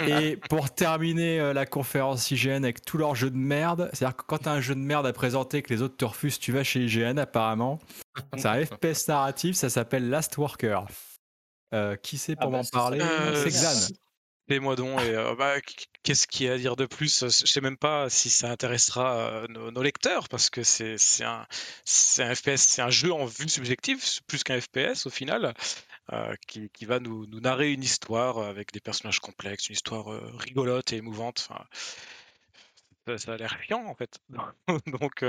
et 0.08 0.38
pour 0.50 0.70
terminer 0.70 1.54
la 1.54 1.66
conférence 1.66 2.32
IGN 2.32 2.64
avec 2.64 2.84
tous 2.84 2.98
leurs 2.98 3.16
jeux 3.16 3.30
de 3.30 3.38
merde, 3.38 3.90
c'est-à-dire 3.94 4.18
que 4.18 4.24
quand 4.26 4.40
tu 4.40 4.50
as 4.50 4.54
un 4.54 4.62
jeu 4.62 4.76
de 4.76 4.80
merde 4.80 5.06
à 5.06 5.14
présenter 5.14 5.62
que 5.62 5.74
les 5.74 5.82
autres 5.82 5.98
te 5.98 6.06
refusent, 6.06 6.40
tu 6.40 6.52
vas 6.52 6.64
chez 6.64 6.82
IGN 6.82 7.18
apparemment. 7.18 7.80
C'est 8.38 8.48
un 8.48 8.66
FPS 8.66 9.08
narratif, 9.08 9.56
ça 9.56 9.70
s'appelle 9.70 10.10
Last 10.10 10.38
Worker. 10.38 10.86
Euh, 11.74 11.96
qui 11.96 12.20
sait 12.20 12.36
pour 12.36 12.50
ah 12.50 12.52
bah, 12.52 12.58
m'en 12.58 12.64
parler? 12.64 13.00
C'est 13.36 13.50
Xan. 13.50 13.96
Et 14.50 14.60
moi 14.60 14.76
donc, 14.76 15.00
et, 15.02 15.16
euh, 15.16 15.36
bah, 15.36 15.56
qu'est-ce 16.04 16.28
qu'il 16.28 16.48
y 16.48 16.50
a 16.50 16.54
à 16.54 16.58
dire 16.58 16.76
de 16.76 16.86
plus? 16.86 17.24
Je 17.24 17.46
sais 17.46 17.62
même 17.62 17.78
pas 17.78 18.10
si 18.10 18.30
ça 18.30 18.52
intéressera 18.52 19.18
euh, 19.18 19.48
nos, 19.48 19.82
lecteurs, 19.82 20.28
parce 20.28 20.50
que 20.50 20.64
c'est 20.64 20.98
un, 21.24 21.48
FPS, 21.86 22.58
c'est 22.58 22.82
un 22.82 22.90
jeu 22.90 23.14
en 23.14 23.26
vue 23.26 23.48
subjective, 23.48 24.04
plus 24.28 24.44
qu'un 24.44 24.60
FPS 24.60 25.06
au 25.06 25.10
final, 25.10 25.54
qui, 26.48 26.86
va 26.86 27.00
nous, 27.00 27.26
nous, 27.28 27.40
narrer 27.40 27.72
une 27.72 27.84
histoire 27.84 28.40
avec 28.40 28.74
des 28.74 28.82
personnages 28.82 29.20
complexes, 29.20 29.70
une 29.70 29.74
histoire 29.74 30.08
rigolote 30.38 30.92
et 30.92 30.98
émouvante. 30.98 31.48
ça, 33.08 33.18
ça, 33.18 33.34
a 33.34 33.38
l'air 33.38 33.58
chiant 33.64 33.86
en 33.86 33.96
fait. 33.96 34.20
donc, 34.88 35.24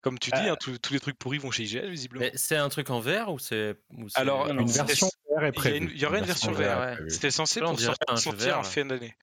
comme 0.00 0.18
tu 0.18 0.30
dis, 0.30 0.36
hein, 0.38 0.56
euh. 0.68 0.78
tous 0.80 0.92
les 0.92 1.00
trucs 1.00 1.18
pourris 1.18 1.38
vont 1.38 1.50
chez 1.50 1.64
IGN, 1.64 1.88
visiblement. 1.88 2.26
C'est 2.34 2.56
un 2.56 2.68
truc 2.68 2.90
en 2.90 3.00
vert 3.00 3.32
ou 3.32 3.38
c'est. 3.38 3.76
Alors, 4.14 4.48
une 4.48 4.66
version 4.66 5.10
vert 5.30 5.44
est 5.44 5.52
prévue. 5.52 5.90
Il 5.92 6.00
y, 6.00 6.06
aurait 6.06 6.20
une 6.20 6.24
version 6.24 6.52
vert. 6.52 6.98
C'était 7.08 7.30
censé 7.30 7.60
pour 7.60 7.78
sortir 7.78 8.58
en 8.58 8.62
fin 8.62 8.84
d'année. 8.84 9.14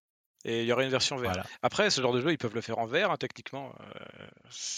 Et 0.48 0.62
il 0.62 0.68
y 0.68 0.72
aurait 0.72 0.86
une 0.86 0.92
version 0.92 1.16
vert. 1.16 1.48
Après, 1.64 1.90
ce 1.90 2.02
genre 2.02 2.14
de 2.14 2.22
jeu, 2.22 2.32
ils 2.32 2.38
peuvent 2.38 2.54
le 2.54 2.62
faire 2.62 2.78
en 2.78 2.86
vert, 2.86 3.10
hein, 3.10 3.18
techniquement. 3.18 3.74
Euh, 3.80 4.28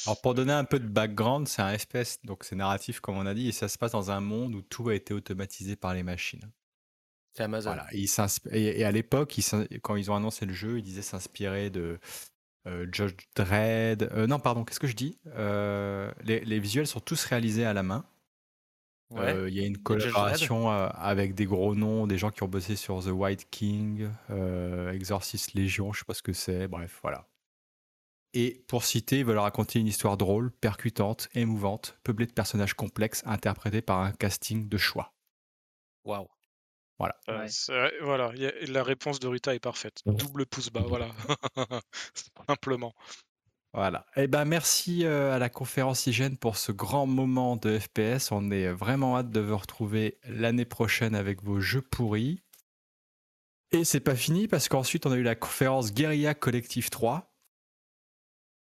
Alors, 0.05 0.21
pour 0.21 0.33
donner 0.33 0.53
un 0.53 0.63
peu 0.63 0.79
de 0.79 0.87
background, 0.87 1.45
c'est 1.49 1.61
un 1.61 1.77
FPS, 1.77 2.19
donc 2.23 2.45
c'est 2.45 2.55
narratif, 2.55 3.01
comme 3.01 3.17
on 3.17 3.25
a 3.25 3.33
dit, 3.33 3.49
et 3.49 3.51
ça 3.51 3.67
se 3.67 3.77
passe 3.77 3.91
dans 3.91 4.09
un 4.09 4.21
monde 4.21 4.55
où 4.55 4.61
tout 4.61 4.87
a 4.87 4.95
été 4.95 5.13
automatisé 5.13 5.75
par 5.75 5.93
les 5.93 6.03
machines. 6.03 6.49
C'est 7.33 7.43
Amazon. 7.43 7.71
Voilà. 7.71 7.85
Et, 7.91 8.79
et 8.79 8.85
à 8.85 8.91
l'époque, 8.91 9.37
quand 9.81 9.97
ils 9.97 10.09
ont 10.09 10.15
annoncé 10.15 10.45
le 10.45 10.53
jeu, 10.53 10.77
ils 10.77 10.83
disaient 10.83 11.01
s'inspirer 11.01 11.69
de 11.69 11.99
Judge 12.91 13.15
Dredd. 13.35 14.09
Euh, 14.13 14.27
non, 14.27 14.39
pardon, 14.39 14.63
qu'est-ce 14.63 14.79
que 14.79 14.87
je 14.87 14.95
dis 14.95 15.17
euh, 15.27 16.11
les, 16.23 16.59
visuels 16.59 16.87
sont 16.87 16.99
tous 16.99 17.23
réalisés 17.25 17.65
à 17.65 17.73
la 17.73 17.83
main. 17.83 18.05
Il 19.11 19.53
y 19.53 19.61
a 19.61 19.65
une 19.65 19.77
collaboration 19.77 20.69
avec 20.69 21.33
des 21.33 21.45
gros 21.45 21.75
noms, 21.75 22.07
des 22.07 22.17
gens 22.17 22.29
qui 22.29 22.43
ont 22.43 22.49
bossé 22.49 22.75
sur 22.75 23.01
The 23.01 23.07
White 23.07 23.49
King, 23.49 24.09
Exorcist 24.91 25.53
Légion, 25.53 25.93
je 25.93 25.99
sais 25.99 26.05
pas 26.05 26.13
ce 26.13 26.21
que 26.21 26.33
c'est, 26.33 26.67
bref, 26.67 26.99
voilà. 27.01 27.25
Et 28.33 28.63
pour 28.67 28.83
citer, 28.83 29.19
ils 29.19 29.25
veulent 29.25 29.37
raconter 29.37 29.79
une 29.79 29.87
histoire 29.87 30.17
drôle, 30.17 30.51
percutante, 30.51 31.29
émouvante, 31.33 31.97
peuplée 32.03 32.25
de 32.25 32.33
personnages 32.33 32.73
complexes, 32.73 33.23
interprétés 33.25 33.81
par 33.81 34.01
un 34.01 34.11
casting 34.11 34.67
de 34.67 34.77
choix. 34.77 35.13
Waouh. 36.03 36.27
Voilà. 36.99 37.15
voilà, 38.01 38.31
la 38.67 38.83
réponse 38.83 39.19
de 39.19 39.27
Rita 39.27 39.53
est 39.53 39.59
parfaite. 39.59 40.01
Double 40.05 40.45
pouce 40.45 40.71
bas, 40.71 40.83
voilà. 40.87 41.09
Simplement. 42.47 42.93
Voilà. 43.73 44.07
Eh 44.15 44.25
ben 44.25 44.45
merci 44.45 45.05
à 45.05 45.37
la 45.37 45.49
conférence 45.49 46.07
hygiène 46.07 46.37
pour 46.37 46.57
ce 46.57 46.71
grand 46.71 47.05
moment 47.05 47.55
de 47.55 47.77
FPS. 47.77 48.31
On 48.31 48.49
est 48.49 48.71
vraiment 48.71 49.17
hâte 49.17 49.29
de 49.29 49.39
vous 49.39 49.57
retrouver 49.57 50.17
l'année 50.27 50.65
prochaine 50.65 51.13
avec 51.13 51.43
vos 51.43 51.59
jeux 51.59 51.83
pourris. 51.83 52.41
Et 53.71 53.83
c'est 53.83 53.99
pas 53.99 54.15
fini 54.15 54.47
parce 54.47 54.67
qu'ensuite 54.67 55.05
on 55.05 55.11
a 55.11 55.17
eu 55.17 55.23
la 55.23 55.35
conférence 55.35 55.93
Guerilla 55.93 56.33
Collective 56.33 56.89
3. 56.89 57.31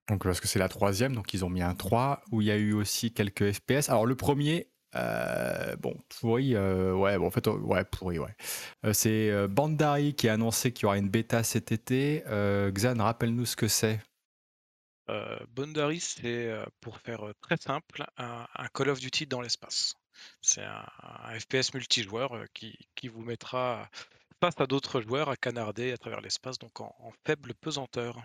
Donc 0.09 0.23
parce 0.23 0.41
que 0.41 0.47
c'est 0.47 0.59
la 0.59 0.69
troisième, 0.69 1.15
donc 1.15 1.33
ils 1.33 1.45
ont 1.45 1.49
mis 1.49 1.61
un 1.61 1.75
3 1.75 2.23
où 2.31 2.41
il 2.41 2.47
y 2.47 2.51
a 2.51 2.57
eu 2.57 2.73
aussi 2.73 3.13
quelques 3.13 3.53
FPS. 3.53 3.89
Alors 3.89 4.05
le 4.05 4.15
premier, 4.15 4.71
euh, 4.95 5.75
bon, 5.77 5.95
pourri, 6.09 6.55
euh, 6.55 6.93
ouais, 6.93 7.17
bon, 7.17 7.27
en 7.27 7.31
fait, 7.31 7.47
ouais, 7.47 7.83
pourri, 7.85 8.19
ouais. 8.19 8.35
Euh, 8.85 8.93
c'est 8.93 9.47
Bandari 9.47 10.15
qui 10.15 10.29
a 10.29 10.33
annoncé 10.33 10.71
qu'il 10.71 10.83
y 10.83 10.85
aura 10.85 10.97
une 10.97 11.09
bêta 11.09 11.43
cet 11.43 11.71
été. 11.71 12.23
Xan, 12.71 12.97
rappelle-nous 12.97 13.45
ce 13.45 13.55
que 13.55 13.67
c'est. 13.67 13.99
Bandari, 15.55 15.99
c'est 15.99 16.51
pour 16.81 16.99
faire 16.99 17.31
très 17.41 17.57
simple, 17.57 18.05
un, 18.17 18.45
Call 18.73 18.89
of 18.89 18.99
Duty 18.99 19.27
dans 19.27 19.41
l'espace. 19.41 19.93
C'est 20.41 20.63
un, 20.63 21.39
FPS 21.39 21.73
multijoueur 21.73 22.45
qui, 22.53 22.77
qui, 22.95 23.07
vous 23.07 23.21
mettra 23.21 23.89
face 24.41 24.59
à 24.59 24.67
d'autres 24.67 25.01
joueurs 25.01 25.29
à 25.29 25.37
canarder 25.37 25.91
à 25.91 25.97
travers 25.97 26.21
l'espace, 26.21 26.57
donc 26.59 26.81
en, 26.81 26.93
faible 27.25 27.53
pesanteur. 27.53 28.21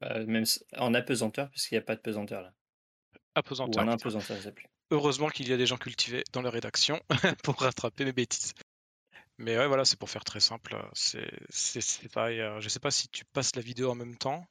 Bah, 0.00 0.24
même 0.26 0.44
en 0.76 0.92
apesanteur, 0.92 1.50
puisqu'il 1.50 1.74
n'y 1.74 1.78
a 1.78 1.82
pas 1.82 1.96
de 1.96 2.02
pesanteur 2.02 2.42
là. 2.42 2.52
Apesanteur. 3.34 3.84
Ou 3.84 3.88
en 3.88 3.92
apesanteur, 3.92 4.38
ça 4.38 4.52
plus. 4.52 4.66
Heureusement 4.90 5.28
qu'il 5.28 5.48
y 5.48 5.52
a 5.52 5.56
des 5.56 5.66
gens 5.66 5.78
cultivés 5.78 6.22
dans 6.32 6.42
la 6.42 6.50
rédaction 6.50 7.00
pour 7.42 7.56
rattraper 7.60 8.04
mes 8.04 8.12
bêtises. 8.12 8.54
Mais 9.38 9.58
ouais, 9.58 9.66
voilà, 9.66 9.84
c'est 9.84 9.98
pour 9.98 10.08
faire 10.08 10.24
très 10.24 10.40
simple. 10.40 10.76
C'est, 10.94 11.30
c'est, 11.50 12.10
pareil. 12.10 12.42
Je 12.60 12.68
sais 12.68 12.80
pas 12.80 12.90
si 12.90 13.08
tu 13.08 13.24
passes 13.24 13.54
la 13.56 13.62
vidéo 13.62 13.90
en 13.90 13.94
même 13.94 14.16
temps. 14.16 14.46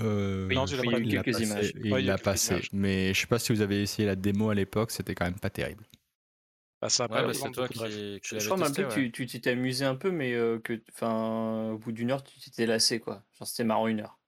Euh, 0.00 0.48
non, 0.52 0.66
y 0.66 0.94
a 0.94 0.98
eu 0.98 1.08
quelques 1.08 1.40
images. 1.40 1.72
Il 1.76 2.06
l'a 2.06 2.18
passé. 2.18 2.60
Mais 2.72 3.14
je 3.14 3.20
sais 3.20 3.26
pas 3.26 3.38
si 3.38 3.52
vous 3.52 3.60
avez 3.60 3.82
essayé 3.82 4.06
la 4.06 4.16
démo 4.16 4.50
à 4.50 4.54
l'époque, 4.54 4.90
c'était 4.90 5.14
quand 5.14 5.24
même 5.24 5.38
pas 5.38 5.50
terrible. 5.50 5.84
Bah, 6.80 6.90
ça 6.90 7.04
ouais, 7.04 7.22
bah, 7.24 7.32
c'est 7.32 7.50
toi 7.52 7.68
qui, 7.68 8.20
qui 8.20 8.38
Je 8.38 8.44
crois 8.44 8.58
même 8.58 8.74
que 8.74 9.06
tu 9.08 9.26
t'étais 9.26 9.50
amusé 9.50 9.84
un 9.84 9.94
peu, 9.94 10.10
mais 10.10 10.34
euh, 10.34 10.58
que, 10.58 10.80
enfin, 10.92 11.70
au 11.70 11.78
bout 11.78 11.92
d'une 11.92 12.10
heure, 12.10 12.22
tu 12.22 12.38
t'étais 12.38 12.66
lassé, 12.66 13.00
quoi. 13.00 13.24
Genre, 13.38 13.48
c'était 13.48 13.64
marrant 13.64 13.86
une 13.88 14.00
heure. 14.00 14.18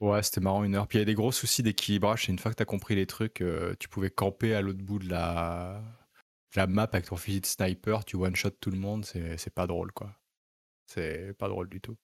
Ouais, 0.00 0.22
c'était 0.22 0.40
marrant 0.40 0.64
une 0.64 0.74
heure. 0.74 0.86
Puis 0.88 0.98
il 0.98 1.00
y 1.00 1.02
a 1.02 1.06
des 1.06 1.14
gros 1.14 1.32
soucis 1.32 1.62
d'équilibrage. 1.62 2.28
Et 2.28 2.32
une 2.32 2.38
fois 2.38 2.50
que 2.50 2.56
tu 2.56 2.62
as 2.62 2.66
compris 2.66 2.94
les 2.94 3.06
trucs, 3.06 3.40
euh, 3.40 3.74
tu 3.78 3.88
pouvais 3.88 4.10
camper 4.10 4.54
à 4.54 4.62
l'autre 4.62 4.82
bout 4.82 4.98
de 4.98 5.08
la... 5.08 5.82
la 6.56 6.66
map 6.66 6.88
avec 6.92 7.06
ton 7.06 7.16
fusil 7.16 7.40
de 7.40 7.46
sniper, 7.46 8.04
tu 8.04 8.16
one-shot 8.16 8.50
tout 8.60 8.70
le 8.70 8.78
monde. 8.78 9.04
C'est 9.04 9.54
pas 9.54 9.66
drôle, 9.66 9.92
quoi. 9.92 10.14
C'est 10.86 11.34
pas 11.38 11.48
drôle 11.48 11.68
du 11.68 11.80
tout. 11.80 11.96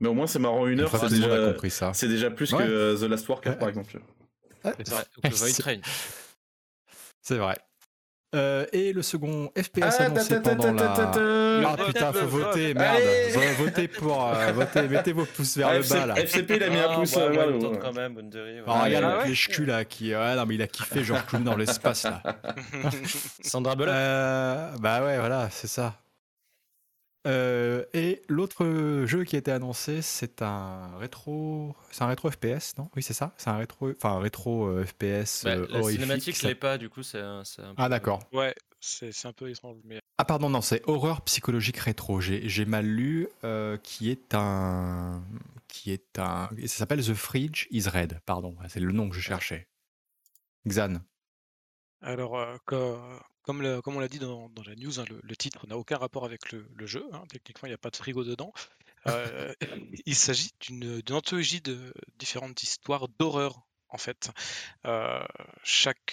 Mais 0.00 0.08
au 0.08 0.14
moins, 0.14 0.26
c'est 0.26 0.38
marrant 0.38 0.66
une 0.66 0.80
heure. 0.80 0.90
C'est 0.90 1.08
déjà... 1.08 1.54
C'est 1.94 2.08
déjà 2.08 2.30
plus 2.30 2.52
que 2.52 2.98
The 2.98 3.08
Last 3.08 3.28
Worker, 3.28 3.58
par 3.58 3.68
exemple. 3.68 4.00
C'est 7.22 7.36
vrai. 7.36 7.56
Euh, 8.34 8.66
et 8.74 8.92
le 8.92 9.00
second 9.00 9.50
FPS 9.56 9.96
ah, 10.00 10.02
annoncé 10.04 10.40
pendant 10.40 10.72
la. 10.72 11.12
Ah 11.66 11.76
putain, 11.82 12.12
faut 12.12 12.26
voter, 12.26 12.74
merde. 12.74 13.00
Votez 13.58 13.88
pour. 13.88 14.26
Euh, 14.26 14.52
voter, 14.52 14.82
mettez 14.82 15.12
vos 15.12 15.24
pouces 15.24 15.56
vers 15.56 15.72
le 15.72 15.88
bas 15.88 16.04
là. 16.04 16.14
FCP, 16.16 16.56
il 16.56 16.62
a 16.62 16.68
mis 16.68 16.76
un 16.76 16.88
ah, 16.90 16.94
pouce 16.94 17.16
vers 17.16 17.46
le 17.46 17.58
bas. 17.58 17.78
quand 17.80 17.94
même. 17.94 18.16
Oh, 18.66 18.72
regarde 18.84 19.22
ah, 19.22 19.26
le 19.26 19.34
cul 19.34 19.64
là 19.64 19.86
qui. 19.86 20.14
Ouais, 20.14 20.34
non, 20.36 20.44
mais 20.44 20.56
il 20.56 20.62
a 20.62 20.66
kiffé, 20.66 21.04
genre 21.04 21.24
clown 21.24 21.42
dans 21.42 21.56
l'espace 21.56 22.04
là. 22.04 22.22
Sandra 23.42 23.74
Bullock 23.74 23.94
euh, 23.94 24.72
Bah 24.78 25.02
ouais, 25.02 25.18
voilà, 25.18 25.48
c'est 25.50 25.66
ça. 25.66 25.94
Euh, 27.28 27.84
et 27.92 28.22
l'autre 28.28 29.04
jeu 29.04 29.24
qui 29.24 29.36
a 29.36 29.38
été 29.38 29.52
annoncé, 29.52 30.00
c'est 30.00 30.40
un 30.40 30.96
rétro, 30.96 31.76
c'est 31.90 32.02
un 32.02 32.06
rétro 32.06 32.30
FPS, 32.30 32.78
non? 32.78 32.88
Oui, 32.96 33.02
c'est 33.02 33.12
ça. 33.12 33.34
C'est 33.36 33.50
un 33.50 33.58
rétro, 33.58 33.90
enfin 33.90 34.12
un 34.12 34.18
rétro 34.18 34.66
euh, 34.66 34.84
FPS 34.84 35.44
bah, 35.44 35.56
La 35.68 35.82
cinématique 35.82 36.42
l'est 36.42 36.54
pas, 36.54 36.78
du 36.78 36.88
coup, 36.88 37.02
c'est 37.02 37.20
un, 37.20 37.42
Ah 37.76 37.90
d'accord. 37.90 38.20
Ouais, 38.32 38.54
c'est 38.80 39.26
un 39.26 39.32
peu 39.34 39.50
étrange. 39.50 39.76
Mais... 39.84 40.00
Ah 40.16 40.24
pardon, 40.24 40.48
non, 40.48 40.62
c'est 40.62 40.82
horreur 40.88 41.20
psychologique 41.22 41.76
rétro. 41.76 42.20
J'ai 42.20 42.64
mal 42.64 42.86
lu, 42.86 43.28
euh, 43.44 43.76
qui 43.76 44.10
est 44.10 44.34
un, 44.34 45.22
qui 45.66 45.92
est 45.92 46.18
un, 46.18 46.48
ça 46.62 46.78
s'appelle 46.78 47.04
The 47.04 47.14
Fridge 47.14 47.66
is 47.70 47.88
Red. 47.88 48.20
Pardon, 48.24 48.56
c'est 48.68 48.80
le 48.80 48.92
nom 48.92 49.10
que 49.10 49.14
je 49.14 49.20
cherchais. 49.20 49.68
Xan. 50.66 51.02
Alors, 52.00 52.38
comme, 53.48 53.96
on 53.96 53.98
l'a 53.98 54.08
dit 54.08 54.18
dans, 54.18 54.50
la 54.66 54.74
news, 54.74 55.00
hein, 55.00 55.04
le, 55.08 55.36
titre 55.36 55.66
n'a 55.66 55.78
aucun 55.78 55.96
rapport 55.96 56.26
avec 56.26 56.52
le, 56.52 56.86
jeu. 56.86 57.08
Hein, 57.14 57.22
techniquement, 57.30 57.66
il 57.66 57.70
n'y 57.70 57.74
a 57.74 57.78
pas 57.78 57.88
de 57.88 57.96
frigo 57.96 58.22
dedans. 58.22 58.52
Euh, 59.06 59.54
il 60.04 60.14
s'agit 60.14 60.50
d'une 60.60 61.02
anthologie 61.10 61.62
de 61.62 61.94
différentes 62.18 62.62
histoires 62.62 63.08
d'horreur, 63.08 63.62
en 63.88 63.96
fait. 63.96 64.30
Euh, 64.84 65.24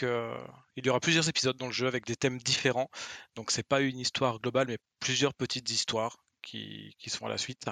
euh, 0.04 0.48
il 0.78 0.86
y 0.86 0.90
aura 0.90 1.02
plusieurs 1.02 1.28
épisodes 1.28 1.58
dans 1.58 1.66
le 1.66 1.74
jeu 1.74 1.88
avec 1.88 2.06
des 2.06 2.16
thèmes 2.16 2.38
différents. 2.38 2.90
Donc, 3.36 3.52
c'est 3.52 3.68
pas 3.68 3.82
une 3.82 4.00
histoire 4.00 4.40
globale, 4.40 4.68
mais 4.70 4.78
plusieurs 5.02 5.34
petites 5.34 5.70
histoires 5.70 6.16
qui, 6.42 6.96
qui 7.00 7.10
sont 7.10 7.26
à 7.26 7.30
la 7.30 7.38
suite. 7.38 7.66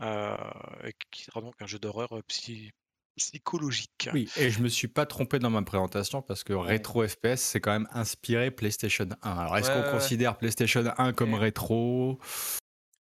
et 0.00 0.92
qui 1.10 1.24
sera 1.24 1.42
donc 1.42 1.60
un 1.60 1.66
jeu 1.66 1.78
d'horreur 1.78 2.18
psy, 2.28 2.70
psychologique. 3.16 4.08
Oui, 4.12 4.28
et 4.36 4.50
je 4.50 4.60
me 4.60 4.68
suis 4.68 4.88
pas 4.88 5.06
trompé 5.06 5.38
dans 5.38 5.50
ma 5.50 5.62
présentation 5.62 6.22
parce 6.22 6.44
que 6.44 6.52
rétro 6.52 7.06
FPS, 7.06 7.36
c'est 7.36 7.60
quand 7.60 7.72
même 7.72 7.88
inspiré 7.92 8.50
PlayStation 8.50 9.08
1. 9.22 9.30
Alors, 9.30 9.56
est-ce 9.56 9.70
qu'on 9.70 9.90
considère 9.90 10.36
PlayStation 10.36 10.84
1 10.98 11.12
comme 11.12 11.34
rétro? 11.34 12.18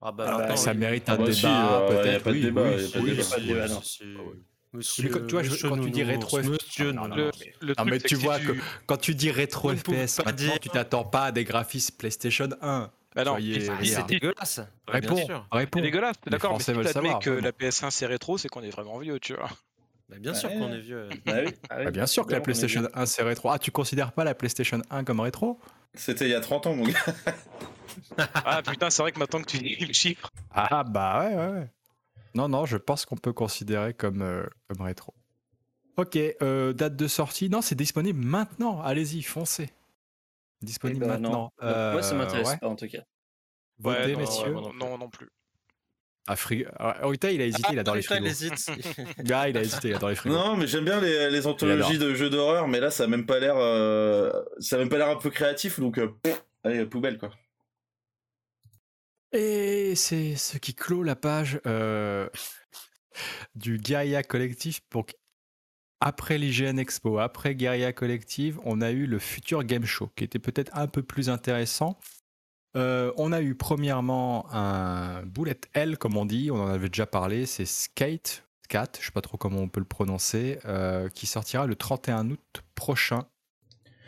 Ah 0.02 0.12
bah, 0.12 0.24
ah 0.28 0.46
bah 0.48 0.56
ça 0.56 0.72
mérite 0.72 1.08
un 1.10 1.18
débat, 1.18 1.86
peut-être. 1.88 2.06
Il 2.06 2.10
n'y 2.10 2.16
a 2.16 2.20
pas 2.20 2.32
de 2.32 2.38
débat. 2.38 2.70
Il 2.70 3.04
n'y 3.04 3.20
a 3.20 3.24
pas 3.24 3.38
de 3.38 3.46
débat, 3.46 3.66
Monsieur, 4.72 5.26
tu 5.26 5.34
vois, 5.34 5.42
quand 5.42 5.82
tu 5.82 5.90
dis 5.90 6.04
rétro 6.04 6.40
FPS, 6.40 6.78
non, 6.94 7.08
mais, 7.84 7.98
tu 7.98 8.14
vois 8.14 8.38
que 8.38 8.52
quand 8.86 8.98
tu 8.98 9.16
dis 9.16 9.32
rétro 9.32 9.74
FPS, 9.74 10.24
maintenant, 10.24 10.56
tu 10.60 10.68
t'attends 10.68 11.04
pas 11.04 11.24
à 11.24 11.32
des 11.32 11.42
graphismes 11.42 11.96
PlayStation 11.96 12.48
1. 12.62 12.90
Bah 13.16 13.24
non, 13.24 13.36
c'est 13.82 14.06
dégueulasse. 14.06 14.60
Réponds, 14.86 15.26
réponds. 15.50 15.80
C'est 15.80 15.82
dégueulasse, 15.82 16.16
d'accord, 16.24 16.56
mais 16.56 16.62
si 16.62 16.72
tu 16.72 16.86
admets 16.86 17.18
que 17.20 17.30
la 17.30 17.50
PS1 17.50 17.90
c'est 17.90 18.06
rétro, 18.06 18.38
c'est 18.38 18.46
qu'on 18.48 18.62
est 18.62 18.70
vraiment 18.70 18.98
vieux, 18.98 19.18
tu 19.18 19.34
vois. 19.34 19.50
Bah, 20.10 20.16
bien 20.18 20.34
sûr 20.34 20.50
qu'on 20.50 20.72
est 20.72 20.80
vieux. 20.80 21.08
Bah 21.24 21.34
ah 21.70 21.84
bah, 21.84 21.90
bien 21.92 22.06
sûr 22.06 22.26
que 22.26 22.32
la 22.32 22.40
PlayStation 22.40 22.88
1 22.92 23.06
c'est 23.06 23.22
rétro. 23.22 23.50
Ah, 23.50 23.58
tu 23.58 23.70
considères 23.70 24.10
pas 24.10 24.24
la 24.24 24.34
PlayStation 24.34 24.82
1 24.90 25.04
comme 25.04 25.20
rétro? 25.20 25.60
C'était 25.94 26.26
il 26.26 26.30
y 26.30 26.34
a 26.34 26.40
30 26.40 26.66
ans, 26.66 26.74
mon 26.74 26.84
gars. 26.84 26.98
ah 28.34 28.60
putain, 28.62 28.90
c'est 28.90 29.02
vrai 29.02 29.12
que 29.12 29.20
maintenant 29.20 29.40
que 29.40 29.46
tu 29.46 29.58
dis 29.58 29.76
le 29.76 29.92
chiffre. 29.92 30.28
Ah 30.52 30.82
bah 30.82 31.20
ouais, 31.20 31.36
ouais, 31.36 31.48
ouais. 31.60 31.70
Non, 32.34 32.48
non, 32.48 32.66
je 32.66 32.76
pense 32.76 33.06
qu'on 33.06 33.16
peut 33.16 33.32
considérer 33.32 33.94
comme, 33.94 34.22
euh, 34.22 34.44
comme 34.68 34.82
rétro. 34.82 35.14
Ok, 35.96 36.16
euh, 36.16 36.72
date 36.72 36.96
de 36.96 37.06
sortie. 37.06 37.48
Non, 37.48 37.62
c'est 37.62 37.74
disponible 37.74 38.20
maintenant. 38.20 38.80
Allez-y, 38.82 39.22
foncez. 39.22 39.70
Disponible 40.60 41.04
eh 41.04 41.08
ben, 41.08 41.14
maintenant. 41.14 41.52
moi, 41.60 42.02
ça 42.02 42.14
m'intéresse 42.14 42.50
euh, 42.50 42.56
pas 42.56 42.68
en 42.68 42.76
tout 42.76 42.88
cas. 42.88 43.02
Votez, 43.78 44.16
messieurs. 44.16 44.54
non, 44.74 44.98
non 44.98 45.08
plus. 45.08 45.30
Ah, 46.26 46.36
frigo. 46.36 46.70
Orita, 47.02 47.30
il 47.30 47.40
a 47.40 47.46
hésité, 47.46 47.68
il 47.72 47.78
adore 47.78 47.96
les 47.96 48.02
frigos. 48.02 48.24
Il 48.24 48.30
hésite. 48.30 48.70
ah, 49.32 49.48
il 49.48 49.56
a 49.56 49.62
hésité, 49.62 49.88
il 49.88 49.94
adore 49.94 50.10
les 50.10 50.14
frigos. 50.14 50.34
Non, 50.34 50.56
mais 50.56 50.66
j'aime 50.66 50.84
bien 50.84 51.00
les, 51.00 51.30
les 51.30 51.46
anthologies 51.46 51.98
de 51.98 52.14
jeux 52.14 52.30
d'horreur, 52.30 52.68
mais 52.68 52.80
là, 52.80 52.90
ça 52.90 53.04
a 53.04 53.06
même 53.06 53.26
pas 53.26 53.38
l'air, 53.38 53.56
euh, 53.56 54.30
ça 54.58 54.76
a 54.76 54.78
même 54.78 54.88
pas 54.88 54.98
l'air 54.98 55.08
un 55.08 55.16
peu 55.16 55.30
créatif, 55.30 55.80
donc, 55.80 55.98
euh, 55.98 56.08
allez, 56.64 56.86
poubelle, 56.86 57.18
quoi. 57.18 57.30
Et 59.32 59.94
c'est 59.94 60.34
ce 60.36 60.58
qui 60.58 60.74
clôt 60.74 61.02
la 61.04 61.14
page 61.14 61.60
euh, 61.66 62.28
du 63.54 63.78
Guerilla 63.78 64.22
Collectif. 64.22 64.80
Donc, 64.90 65.14
après 66.00 66.38
l'IGN 66.38 66.78
Expo, 66.78 67.18
après 67.18 67.54
Guerilla 67.54 67.92
Collective, 67.92 68.58
on 68.64 68.80
a 68.80 68.90
eu 68.90 69.06
le 69.06 69.18
Future 69.18 69.62
Game 69.64 69.84
Show, 69.84 70.10
qui 70.16 70.24
était 70.24 70.38
peut-être 70.38 70.76
un 70.76 70.88
peu 70.88 71.02
plus 71.02 71.28
intéressant. 71.28 71.98
Euh, 72.76 73.12
on 73.16 73.32
a 73.32 73.40
eu 73.40 73.54
premièrement 73.54 74.46
un 74.52 75.22
bullet 75.22 75.60
L, 75.74 75.98
comme 75.98 76.16
on 76.16 76.24
dit, 76.24 76.50
on 76.52 76.60
en 76.60 76.68
avait 76.68 76.88
déjà 76.88 77.06
parlé, 77.06 77.46
c'est 77.46 77.64
Skate, 77.64 78.44
Skat, 78.64 78.86
je 79.00 79.06
sais 79.06 79.12
pas 79.12 79.20
trop 79.20 79.36
comment 79.36 79.60
on 79.60 79.68
peut 79.68 79.80
le 79.80 79.86
prononcer, 79.86 80.58
euh, 80.66 81.08
qui 81.08 81.26
sortira 81.26 81.66
le 81.66 81.74
31 81.74 82.30
août 82.30 82.62
prochain. 82.74 83.26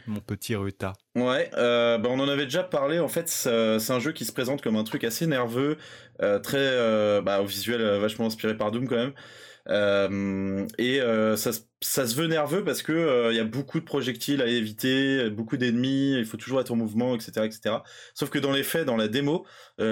Mon 0.07 0.21
petit 0.21 0.57
Ruta. 0.57 0.95
Ouais, 1.15 1.51
euh, 1.55 1.97
bah, 1.99 2.09
on 2.11 2.19
en 2.19 2.29
avait 2.29 2.45
déjà 2.45 2.65
parlé. 2.65 2.99
En 2.99 3.07
fait, 3.07 3.29
c'est 3.29 3.93
un 3.93 4.01
jeu 4.01 4.11
qui 4.11 4.25
se 4.25 4.33
présente 4.33 4.61
comme 4.61 4.75
un 4.75 4.83
truc 4.83 5.05
assez 5.05 5.29
nerveux, 5.29 5.79
très 6.43 7.23
bah, 7.23 7.41
visuel 7.43 8.01
vachement 8.01 8.27
inspiré 8.27 8.57
par 8.57 8.73
Doom 8.73 8.89
quand 8.89 8.97
même. 8.97 9.15
Euh, 9.69 10.67
et 10.79 11.01
euh, 11.01 11.37
ça, 11.37 11.51
ça, 11.83 12.07
se 12.07 12.15
veut 12.15 12.27
nerveux 12.27 12.65
parce 12.65 12.83
que 12.83 12.93
euh, 12.93 13.33
il 13.33 13.37
y 13.37 13.41
a 13.41 13.45
beaucoup 13.45 13.81
de 13.81 13.85
projectiles 13.85 14.41
à 14.43 14.47
éviter, 14.47 15.31
beaucoup 15.31 15.57
d'ennemis, 15.57 16.15
il 16.19 16.25
faut 16.25 16.37
toujours 16.37 16.61
être 16.61 16.71
en 16.71 16.77
mouvement, 16.77 17.15
etc., 17.15 17.45
etc. 17.45 17.77
Sauf 18.15 18.31
que 18.31 18.39
dans 18.39 18.53
les 18.53 18.63
faits, 18.63 18.87
dans 18.87 18.97
la 18.97 19.09
démo, 19.09 19.45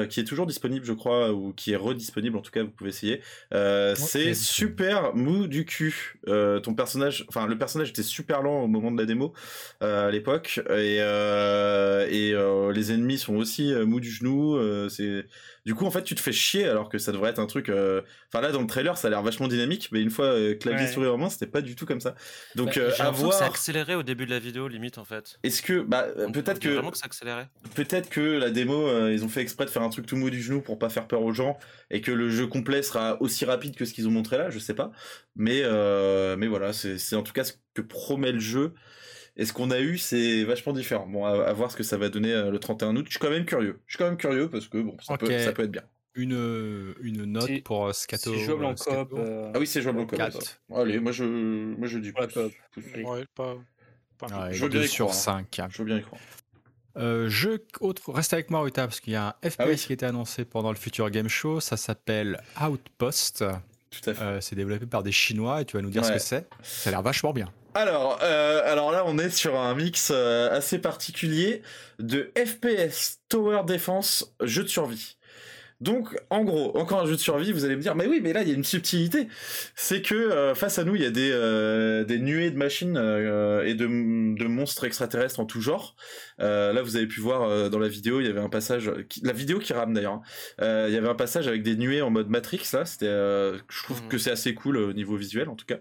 qui 0.08 0.20
est 0.20 0.24
toujours 0.24 0.46
disponible, 0.46 0.86
je 0.86 0.92
crois, 0.92 1.32
ou 1.32 1.52
qui 1.52 1.72
est 1.72 1.76
redisponible, 1.76 2.36
en 2.36 2.42
tout 2.42 2.52
cas, 2.52 2.62
vous 2.62 2.70
pouvez 2.70 2.90
essayer. 2.90 3.22
c'est 3.96 4.34
super 4.34 5.14
mou 5.14 5.48
du 5.48 5.64
cul. 5.64 6.20
ton 6.26 6.74
personnage, 6.74 7.24
enfin 7.28 7.46
le 7.46 7.58
personnage 7.58 7.90
était 7.90 8.04
super 8.04 8.42
lent 8.42 8.62
au 8.62 8.68
moment 8.68 8.92
de 8.92 8.98
la 8.98 9.06
démo 9.06 9.32
à 9.80 10.10
l'époque, 10.10 10.60
et, 10.70 10.98
et 10.98 12.34
les 12.72 12.92
ennemis 12.92 13.18
sont 13.18 13.34
aussi 13.34 13.72
mou 13.74 13.98
du 14.00 14.10
genou. 14.10 14.58
c'est 14.88 15.24
du 15.66 15.74
coup, 15.74 15.84
en 15.84 15.90
fait, 15.90 16.02
tu 16.02 16.14
te 16.14 16.20
fais 16.20 16.32
chier 16.32 16.66
alors 16.66 16.88
que 16.88 16.98
ça 16.98 17.12
devrait 17.12 17.30
être 17.30 17.38
un 17.38 17.46
truc. 17.46 17.68
Euh, 17.68 18.00
enfin, 18.32 18.40
là, 18.40 18.50
dans 18.50 18.62
le 18.62 18.66
trailer, 18.66 18.96
ça 18.96 19.08
a 19.08 19.10
l'air 19.10 19.22
vachement 19.22 19.46
dynamique, 19.46 19.90
mais 19.92 20.00
une 20.00 20.10
fois 20.10 20.26
euh, 20.26 20.54
clavier 20.54 20.88
souris 20.88 21.06
en 21.06 21.18
main, 21.18 21.28
c'était 21.28 21.46
pas 21.46 21.60
du 21.60 21.76
tout 21.76 21.79
comme 21.86 22.00
ça. 22.00 22.14
Donc, 22.54 22.76
bah, 22.76 22.82
euh, 22.82 23.10
voir. 23.10 23.32
C'est 23.32 23.44
accéléré 23.44 23.94
au 23.94 24.02
début 24.02 24.26
de 24.26 24.30
la 24.30 24.38
vidéo, 24.38 24.68
limite, 24.68 24.98
en 24.98 25.04
fait. 25.04 25.38
Est-ce 25.42 25.62
que, 25.62 25.80
bah, 25.80 26.06
peut-être 26.32 26.58
que. 26.58 26.68
Vraiment 26.68 26.90
que 26.90 26.98
ça 26.98 27.06
accéléré. 27.06 27.44
Peut-être 27.74 28.08
que 28.08 28.20
la 28.20 28.50
démo, 28.50 29.08
ils 29.08 29.24
ont 29.24 29.28
fait 29.28 29.42
exprès 29.42 29.64
de 29.64 29.70
faire 29.70 29.82
un 29.82 29.90
truc 29.90 30.06
tout 30.06 30.16
mou 30.16 30.30
du 30.30 30.42
genou 30.42 30.60
pour 30.60 30.78
pas 30.78 30.88
faire 30.88 31.06
peur 31.06 31.22
aux 31.22 31.32
gens 31.32 31.58
et 31.90 32.00
que 32.00 32.12
le 32.12 32.30
jeu 32.30 32.46
complet 32.46 32.82
sera 32.82 33.20
aussi 33.20 33.44
rapide 33.44 33.76
que 33.76 33.84
ce 33.84 33.94
qu'ils 33.94 34.08
ont 34.08 34.12
montré 34.12 34.38
là. 34.38 34.50
Je 34.50 34.58
sais 34.58 34.74
pas, 34.74 34.90
mais 35.36 35.62
mais 36.36 36.46
voilà, 36.46 36.72
c'est 36.72 37.16
en 37.16 37.22
tout 37.22 37.32
cas 37.32 37.44
ce 37.44 37.52
que 37.74 37.82
promet 37.82 38.32
le 38.32 38.40
jeu. 38.40 38.74
Et 39.36 39.46
ce 39.46 39.52
qu'on 39.52 39.70
a 39.70 39.80
eu, 39.80 39.96
c'est 39.96 40.44
vachement 40.44 40.72
différent. 40.72 41.06
Bon, 41.06 41.24
à, 41.24 41.52
voir 41.52 41.70
ce 41.70 41.76
que 41.76 41.82
ça 41.82 41.96
va 41.96 42.08
donner 42.08 42.32
euh, 42.32 42.50
le 42.50 42.58
31 42.58 42.96
août. 42.96 43.04
Je 43.06 43.12
suis 43.12 43.18
quand 43.18 43.30
même 43.30 43.46
curieux. 43.46 43.80
Je 43.86 43.92
suis 43.94 43.98
quand 43.98 44.04
même 44.04 44.16
curieux 44.18 44.50
parce 44.50 44.68
que 44.68 44.78
bon, 44.78 44.96
ça, 45.00 45.16
peut, 45.16 45.38
ça 45.38 45.52
peut, 45.52 45.62
être 45.62 45.70
bien. 45.70 45.84
Une, 46.14 46.94
une 47.02 47.24
note 47.24 47.62
pour 47.62 47.86
euh, 47.86 47.92
Scato. 47.92 48.34
C'est 48.34 48.44
jouable 48.44 48.64
en 48.64 48.74
coop. 48.74 49.12
Euh, 49.12 49.52
ah 49.54 49.58
oui, 49.58 49.66
c'est 49.66 49.80
jouable 49.80 50.00
en 50.00 50.06
coop. 50.06 50.20
Allez, 50.74 50.98
moi 50.98 51.12
je, 51.12 51.24
moi 51.24 51.86
je 51.86 51.98
dis 51.98 52.12
pas. 52.12 52.26
Ouais, 52.26 53.24
pas, 53.34 53.56
pas 54.18 54.52
je 54.52 54.64
veux 54.64 54.68
bien 54.68 54.86
sur 54.86 55.14
5. 55.14 55.58
Hein. 55.58 55.68
Je 55.70 55.78
veux 55.78 55.84
bien 55.84 55.98
y 55.98 56.02
croire. 56.02 56.20
Euh, 56.96 57.28
jeu 57.28 57.64
autre, 57.80 58.12
reste 58.12 58.32
avec 58.32 58.50
moi 58.50 58.62
Rita 58.62 58.82
parce 58.82 58.98
qu'il 58.98 59.12
y 59.12 59.16
a 59.16 59.36
un 59.42 59.48
FPS 59.48 59.60
ah 59.60 59.74
qui 59.74 59.92
a 59.92 59.94
été 59.94 60.06
annoncé 60.06 60.44
pendant 60.44 60.70
le 60.70 60.76
Future 60.76 61.08
Game 61.10 61.28
Show, 61.28 61.60
ça 61.60 61.76
s'appelle 61.76 62.42
Outpost. 62.60 63.44
Tout 63.90 64.10
à 64.10 64.14
fait. 64.14 64.22
Euh, 64.22 64.40
c'est 64.40 64.54
développé 64.54 64.86
par 64.86 65.02
des 65.02 65.12
Chinois 65.12 65.60
et 65.60 65.64
tu 65.64 65.76
vas 65.76 65.82
nous 65.82 65.90
dire 65.90 66.04
ce 66.04 66.12
que 66.12 66.18
c'est. 66.18 66.48
Ça 66.62 66.90
a 66.90 66.92
l'air 66.92 67.02
vachement 67.02 67.32
bien. 67.32 67.52
Alors, 67.74 68.18
euh, 68.22 68.62
alors 68.70 68.92
là, 68.92 69.04
on 69.06 69.18
est 69.18 69.30
sur 69.30 69.58
un 69.58 69.74
mix 69.74 70.10
euh, 70.12 70.50
assez 70.56 70.78
particulier 70.78 71.62
de 71.98 72.32
FPS, 72.36 73.20
Tower 73.28 73.62
Defense, 73.66 74.34
jeu 74.42 74.62
de 74.62 74.68
survie. 74.68 75.16
Donc, 75.80 76.14
en 76.28 76.44
gros, 76.44 76.76
encore 76.76 77.00
un 77.00 77.06
jeu 77.06 77.12
de 77.12 77.20
survie, 77.20 77.52
vous 77.52 77.64
allez 77.64 77.74
me 77.74 77.80
dire, 77.80 77.94
mais 77.94 78.06
oui, 78.06 78.20
mais 78.22 78.34
là, 78.34 78.42
il 78.42 78.48
y 78.48 78.52
a 78.52 78.54
une 78.54 78.64
subtilité. 78.64 79.28
C'est 79.74 80.02
que 80.02 80.14
euh, 80.14 80.54
face 80.54 80.78
à 80.78 80.84
nous, 80.84 80.94
il 80.94 81.02
y 81.02 81.06
a 81.06 81.10
des, 81.10 81.30
euh, 81.32 82.04
des 82.04 82.18
nuées 82.18 82.50
de 82.50 82.58
machines 82.58 82.98
euh, 82.98 83.64
et 83.64 83.72
de, 83.72 83.86
de, 83.86 84.44
monstres 84.46 84.84
extraterrestres 84.84 85.40
en 85.40 85.46
tout 85.46 85.62
genre. 85.62 85.96
là, 86.38 86.82
vous 86.82 86.96
avez 86.96 87.06
pu 87.06 87.20
voir 87.20 87.70
dans 87.70 87.78
la 87.78 87.88
vidéo, 87.88 88.20
il 88.20 88.26
y 88.26 88.28
avait 88.28 88.40
un 88.40 88.50
passage, 88.50 88.90
la 89.22 89.32
vidéo 89.32 89.58
qui 89.58 89.72
rame 89.72 89.94
d'ailleurs, 89.94 90.20
hein. 90.58 90.86
il 90.88 90.92
y 90.92 90.96
avait 90.96 91.08
un 91.08 91.14
passage 91.14 91.48
avec 91.48 91.62
des 91.62 91.76
nuées 91.76 92.02
en 92.02 92.10
mode 92.10 92.28
Matrix, 92.28 92.62
là. 92.72 92.84
C'était, 92.84 93.06
je 93.06 93.82
trouve 93.82 94.06
que 94.08 94.18
c'est 94.18 94.30
assez 94.30 94.54
cool 94.54 94.76
au 94.76 94.92
niveau 94.92 95.16
visuel, 95.16 95.48
en 95.48 95.54
tout 95.54 95.66
cas. 95.66 95.78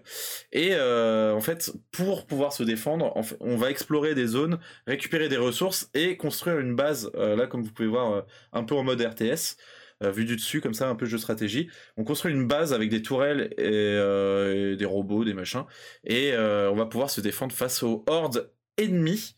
Et 0.52 0.74
en 0.76 1.40
fait, 1.40 1.72
pour 1.92 2.26
pouvoir 2.26 2.52
se 2.52 2.62
défendre, 2.62 3.12
on 3.40 3.56
va 3.56 3.70
explorer 3.70 4.14
des 4.14 4.26
zones, 4.26 4.58
récupérer 4.86 5.28
des 5.28 5.36
ressources 5.36 5.90
et 5.94 6.16
construire 6.16 6.58
une 6.58 6.74
base, 6.74 7.10
là, 7.14 7.46
comme 7.46 7.62
vous 7.62 7.72
pouvez 7.72 7.88
voir, 7.88 8.24
un 8.52 8.64
peu 8.64 8.74
en 8.74 8.84
mode 8.84 9.00
RTS. 9.02 9.56
Euh, 10.02 10.10
vu 10.10 10.24
du 10.24 10.36
dessus, 10.36 10.62
comme 10.62 10.72
ça, 10.72 10.88
un 10.88 10.94
peu 10.94 11.04
jeu 11.04 11.18
stratégie. 11.18 11.68
On 11.98 12.04
construit 12.04 12.32
une 12.32 12.46
base 12.46 12.72
avec 12.72 12.88
des 12.88 13.02
tourelles 13.02 13.52
et, 13.58 13.68
euh, 13.68 14.74
des 14.74 14.84
robots, 14.86 15.24
des 15.24 15.34
machins, 15.34 15.64
et 16.04 16.32
euh, 16.32 16.70
on 16.70 16.74
va 16.74 16.86
pouvoir 16.86 17.10
se 17.10 17.20
défendre 17.20 17.52
face 17.54 17.82
aux 17.82 18.02
hordes 18.06 18.50
ennemies. 18.78 19.34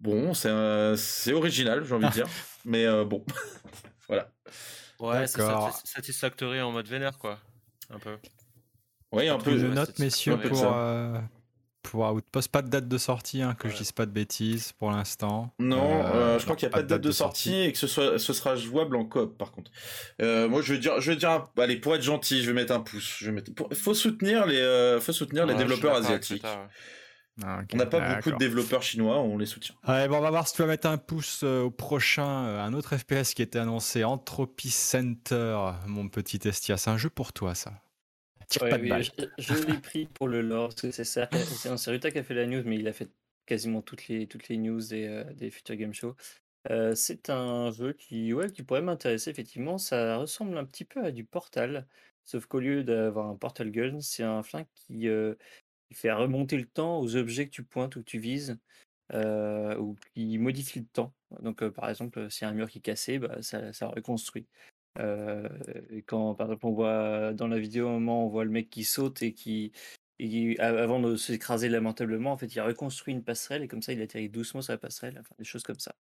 bon, 0.00 0.34
c'est 0.34 1.32
original, 1.32 1.84
j'ai 1.84 1.94
envie 1.94 2.08
de 2.08 2.12
dire, 2.12 2.28
mais 2.66 2.86
bon, 3.04 3.24
voilà. 4.08 4.30
Ouais, 5.00 5.26
c'est 5.26 5.40
Satisfactory 5.84 6.60
en 6.60 6.72
mode 6.72 6.88
vénère, 6.88 7.16
quoi. 7.18 7.38
Un 7.88 7.98
peu. 7.98 8.18
Oui, 9.12 9.28
un 9.28 9.38
peu. 9.38 9.56
Je 9.56 9.66
note, 9.66 9.98
messieurs, 9.98 10.36
pour, 10.36 10.62
pour 11.90 12.12
Outpost. 12.12 12.50
Pas 12.50 12.62
de 12.62 12.68
date 12.68 12.88
de 12.88 12.98
sortie, 12.98 13.42
hein, 13.42 13.54
que 13.58 13.68
je 13.68 13.76
dise 13.76 13.92
pas 13.92 14.06
de 14.06 14.10
bêtises 14.10 14.72
pour 14.72 14.90
l'instant. 14.90 15.52
Non, 15.58 16.02
euh, 16.02 16.04
euh, 16.04 16.38
je 16.38 16.44
crois 16.44 16.56
qu'il 16.56 16.68
n'y 16.68 16.74
a 16.74 16.76
pas 16.76 16.82
de 16.82 16.88
date 16.88 17.00
de, 17.00 17.10
sortie, 17.12 17.54
et 17.54 17.72
que 17.72 17.78
ce, 17.78 17.86
soit, 17.86 18.18
ce 18.18 18.32
sera 18.32 18.56
jouable 18.56 18.96
en 18.96 19.04
coop 19.04 19.38
par 19.38 19.52
contre. 19.52 19.70
Euh, 20.20 20.48
moi 20.48 20.62
je 20.62 20.74
vais 20.74 20.78
dire, 20.78 21.00
je 21.00 21.12
vais 21.12 21.16
dire, 21.16 21.46
allez 21.58 21.76
pour 21.76 21.94
être 21.94 22.02
gentil, 22.02 22.42
je 22.42 22.48
vais 22.48 22.54
mettre 22.54 22.72
un 22.72 22.80
pouce. 22.80 23.16
Je 23.18 23.26
vais 23.26 23.32
mettre, 23.32 23.52
faut 23.74 23.94
soutenir 23.94 24.46
les, 24.46 24.98
faut 25.00 25.12
soutenir 25.12 25.46
les 25.46 25.54
développeurs 25.54 25.96
asiatiques. 25.96 26.44
Ah, 27.44 27.60
on 27.74 27.76
n'a 27.76 27.84
pas 27.84 28.14
beaucoup 28.14 28.30
de 28.30 28.38
développeurs 28.38 28.82
chinois, 28.82 29.18
on 29.18 29.36
les 29.36 29.46
soutient. 29.46 29.74
bon, 29.84 30.16
on 30.16 30.20
va 30.20 30.30
voir 30.30 30.48
si 30.48 30.54
tu 30.54 30.62
vas 30.62 30.68
mettre 30.68 30.88
un 30.88 30.98
pouce 30.98 31.42
au 31.42 31.70
prochain. 31.70 32.24
un 32.24 32.72
autre 32.72 32.96
FPS 32.96 33.34
qui 33.34 33.42
était 33.42 33.58
annoncé, 33.58 34.04
Entropy 34.04 34.70
Center, 34.70 35.58
mon 35.86 36.08
petit 36.08 36.40
Estia. 36.48 36.78
C'est 36.78 36.90
un 36.90 36.96
jeu 36.96 37.10
pour 37.10 37.32
toi, 37.32 37.54
ça. 37.54 37.72
Je, 38.50 39.66
l'ai 39.66 39.78
pris 39.78 40.06
pour 40.06 40.28
le 40.28 40.40
lore, 40.40 40.68
parce 40.68 40.82
que 40.82 40.90
c'est 40.90 41.04
ça. 41.04 41.28
C'est 41.32 41.68
un 41.68 41.76
Seruta 41.76 42.10
qui 42.10 42.18
a 42.18 42.22
fait 42.22 42.34
la 42.34 42.46
news, 42.46 42.62
mais 42.64 42.76
il 42.76 42.86
a 42.88 42.92
fait 42.92 43.10
quasiment 43.46 43.82
toutes 43.82 44.08
les, 44.08 44.26
toutes 44.26 44.48
les 44.48 44.56
news 44.56 44.80
des, 44.80 45.06
euh, 45.06 45.24
des 45.34 45.50
Future 45.50 45.76
Game 45.76 45.94
Show. 45.94 46.14
Euh, 46.70 46.94
c'est 46.94 47.30
un 47.30 47.70
jeu 47.70 47.92
qui, 47.92 48.32
ouais, 48.32 48.50
qui 48.50 48.62
pourrait 48.62 48.82
m'intéresser, 48.82 49.30
effectivement. 49.30 49.78
Ça 49.78 50.16
ressemble 50.16 50.58
un 50.58 50.64
petit 50.64 50.84
peu 50.84 51.04
à 51.04 51.12
du 51.12 51.24
Portal, 51.24 51.86
sauf 52.24 52.46
qu'au 52.46 52.60
lieu 52.60 52.84
d'avoir 52.84 53.28
un 53.28 53.36
Portal 53.36 53.70
Gun, 53.70 54.00
c'est 54.00 54.24
un 54.24 54.42
flingue 54.42 54.66
qui, 54.74 55.08
euh, 55.08 55.34
fait 55.92 56.12
remonter 56.12 56.56
le 56.56 56.66
temps 56.66 56.98
aux 56.98 57.14
objets 57.14 57.46
que 57.46 57.52
tu 57.52 57.62
pointes 57.62 57.94
ou 57.94 58.00
que 58.00 58.10
tu 58.10 58.18
vises, 58.18 58.58
ou 59.14 59.96
qui 60.14 60.36
modifie 60.38 60.80
le 60.80 60.86
temps. 60.86 61.14
Donc, 61.40 61.66
par 61.68 61.88
exemple, 61.88 62.26
a 62.28 62.48
un 62.48 62.52
mur 62.52 62.68
qui 62.68 62.78
est 62.78 62.82
cassé, 62.82 63.20
bah, 63.20 63.40
ça, 63.40 63.72
ça 63.72 63.86
reconstruit. 63.86 64.46
Euh, 64.98 65.48
quand, 66.06 66.34
par 66.34 66.46
exemple, 66.46 66.66
on 66.66 66.72
voit 66.72 67.32
dans 67.32 67.48
la 67.48 67.58
vidéo, 67.58 67.88
un 67.88 67.92
moment, 67.92 68.26
on 68.26 68.28
voit 68.28 68.44
le 68.44 68.50
mec 68.50 68.70
qui 68.70 68.84
saute 68.84 69.22
et 69.22 69.32
qui, 69.32 69.72
avant 70.58 71.00
de 71.00 71.16
s'écraser 71.16 71.68
lamentablement, 71.68 72.32
en 72.32 72.36
fait, 72.36 72.54
il 72.54 72.58
a 72.60 72.64
reconstruit 72.64 73.14
une 73.14 73.24
passerelle 73.24 73.62
et 73.62 73.68
comme 73.68 73.82
ça, 73.82 73.92
il 73.92 74.02
atterrit 74.02 74.28
doucement 74.28 74.62
sur 74.62 74.72
la 74.72 74.78
passerelle, 74.78 75.18
enfin, 75.20 75.34
des 75.38 75.44
choses 75.44 75.62
comme 75.62 75.78
ça. 75.78 75.94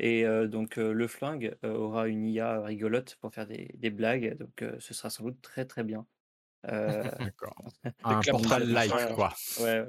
Et 0.00 0.24
donc, 0.46 0.76
le 0.76 1.06
flingue 1.08 1.56
aura 1.64 2.06
une 2.08 2.24
IA 2.24 2.62
rigolote 2.62 3.16
pour 3.20 3.34
faire 3.34 3.46
des, 3.46 3.90
blagues, 3.90 4.36
donc 4.38 4.64
ce 4.78 4.94
sera 4.94 5.10
sans 5.10 5.24
doute 5.24 5.40
très 5.42 5.64
très 5.64 5.82
bien. 5.82 6.06
D'accord. 6.64 7.54
Un 8.04 8.20
portal 8.20 8.72
live, 8.72 9.14
quoi. 9.14 9.34
Ouais, 9.60 9.84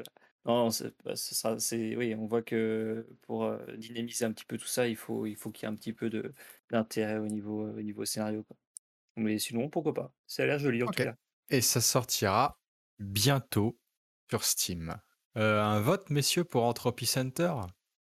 non, 0.49 0.69
bah, 1.05 1.15
c'est, 1.15 1.95
oui, 1.95 2.15
on 2.15 2.25
voit 2.25 2.41
que 2.41 3.07
pour 3.21 3.55
dynamiser 3.77 4.25
un 4.25 4.31
petit 4.31 4.45
peu 4.45 4.57
tout 4.57 4.67
ça, 4.67 4.87
il 4.87 4.95
faut, 4.95 5.27
il 5.27 5.35
faut 5.35 5.51
qu'il 5.51 5.67
y 5.67 5.69
ait 5.69 5.71
un 5.71 5.75
petit 5.75 5.93
peu 5.93 6.09
de, 6.09 6.33
d'intérêt 6.71 7.17
au 7.17 7.27
niveau, 7.27 7.69
au 7.69 7.81
niveau 7.81 8.03
scénario. 8.03 8.43
Quoi. 8.43 8.57
Mais 9.15 9.37
sinon, 9.37 9.69
pourquoi 9.69 9.93
pas 9.93 10.11
Ça 10.25 10.43
a 10.43 10.45
l'air 10.47 10.57
joli 10.57 10.81
en 10.81 10.87
tout 10.87 11.03
cas. 11.03 11.13
Et 11.49 11.61
ça 11.61 11.81
sortira 11.81 12.59
bientôt 12.97 13.77
sur 14.31 14.43
Steam. 14.43 14.95
un 15.35 15.79
vote, 15.81 16.09
messieurs, 16.09 16.43
pour 16.43 16.63
Entropy 16.63 17.05
Center 17.05 17.53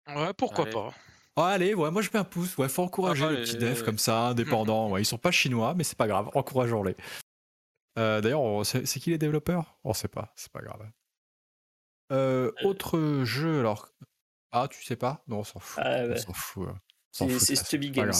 Ouais, 0.08 0.32
pourquoi 0.32 0.64
pas 0.66 0.94
oh, 1.36 1.40
Allez, 1.42 1.74
ouais, 1.74 1.90
moi 1.90 2.00
je 2.00 2.08
mets 2.14 2.18
un 2.18 2.24
pouce. 2.24 2.56
Ouais, 2.56 2.68
faut 2.68 2.82
encourager 2.82 3.28
les 3.28 3.42
petits 3.42 3.58
devs 3.58 3.84
comme 3.84 3.98
ça, 3.98 4.28
indépendants. 4.28 4.90
ouais, 4.92 5.02
ils 5.02 5.06
sont 5.06 5.18
pas 5.18 5.30
chinois, 5.30 5.74
mais 5.74 5.84
c'est 5.84 5.98
pas 5.98 6.08
grave. 6.08 6.30
Encourageons-les. 6.34 6.96
D'ailleurs, 7.96 8.64
c'est 8.64 9.00
qui 9.00 9.10
les 9.10 9.18
développeurs? 9.18 9.78
On 9.84 9.92
sait 9.92 10.08
pas, 10.08 10.32
c'est 10.34 10.50
pas 10.50 10.62
grave. 10.62 10.80
Euh, 12.10 12.50
autre 12.64 13.22
jeu, 13.24 13.60
alors. 13.60 13.92
Ah, 14.50 14.68
tu 14.68 14.82
sais 14.84 14.96
pas? 14.96 15.22
Non, 15.28 15.38
on 15.38 15.44
s'en 15.44 15.60
fout. 15.60 15.82
Ah, 15.86 16.04
on 16.10 16.16
s'en 16.16 16.32
fout. 16.32 16.68
Hein. 16.68 16.80
C'est 17.10 17.56
Stubby 17.56 17.90
Games. 17.90 18.12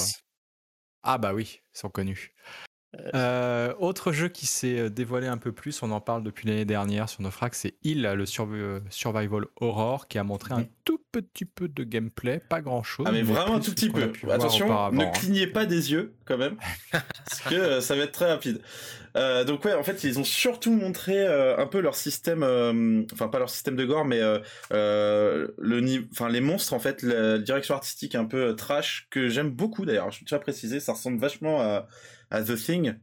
Ah, 1.02 1.18
bah 1.18 1.34
oui, 1.34 1.60
ils 1.74 1.78
sont 1.78 1.90
connus. 1.90 2.34
Euh, 3.14 3.72
autre 3.78 4.12
jeu 4.12 4.28
qui 4.28 4.46
s'est 4.46 4.90
dévoilé 4.90 5.26
un 5.26 5.38
peu 5.38 5.52
plus, 5.52 5.82
on 5.82 5.90
en 5.92 6.00
parle 6.00 6.22
depuis 6.22 6.46
l'année 6.46 6.66
dernière 6.66 7.08
sur 7.08 7.22
nos 7.22 7.30
frags, 7.30 7.54
c'est 7.54 7.74
Il, 7.84 8.02
le 8.02 8.26
Survival 8.26 9.46
Horror, 9.60 10.08
qui 10.08 10.18
a 10.18 10.24
montré 10.24 10.52
un 10.52 10.66
tout 10.84 11.00
petit 11.10 11.46
peu 11.46 11.68
de 11.68 11.84
gameplay, 11.84 12.38
pas 12.38 12.60
grand 12.60 12.82
chose. 12.82 13.06
Ah 13.08 13.12
mais, 13.12 13.22
vraiment 13.22 13.56
un 13.56 13.60
tout 13.60 13.70
petit 13.70 13.88
peu. 13.88 14.12
Attention, 14.30 14.90
ne 14.90 15.04
hein. 15.04 15.10
clignez 15.14 15.46
pas 15.46 15.64
des 15.64 15.90
yeux 15.92 16.14
quand 16.26 16.36
même, 16.36 16.56
parce 16.92 17.40
que 17.48 17.80
ça 17.80 17.96
va 17.96 18.04
être 18.04 18.12
très 18.12 18.30
rapide. 18.30 18.60
Euh, 19.14 19.44
donc 19.44 19.64
ouais, 19.66 19.74
en 19.74 19.82
fait, 19.82 20.04
ils 20.04 20.18
ont 20.18 20.24
surtout 20.24 20.72
montré 20.72 21.18
euh, 21.18 21.58
un 21.58 21.66
peu 21.66 21.80
leur 21.80 21.94
système, 21.94 23.06
enfin 23.12 23.28
pas 23.28 23.38
leur 23.38 23.50
système 23.50 23.76
de 23.76 23.84
gore, 23.86 24.04
mais 24.04 24.20
le 24.70 26.08
enfin 26.10 26.28
les 26.28 26.40
monstres 26.42 26.74
en 26.74 26.78
fait, 26.78 27.02
la 27.02 27.38
direction 27.38 27.74
artistique 27.74 28.14
un 28.14 28.26
peu 28.26 28.54
trash 28.54 29.06
que 29.10 29.30
j'aime 29.30 29.50
beaucoup 29.50 29.86
d'ailleurs. 29.86 30.10
Je 30.10 30.24
tiens 30.26 30.36
à 30.36 30.40
préciser, 30.40 30.78
ça 30.78 30.92
ressemble 30.92 31.18
vachement 31.18 31.60
à 31.62 31.86
à 32.32 32.42
The 32.42 32.56
Thing 32.56 32.94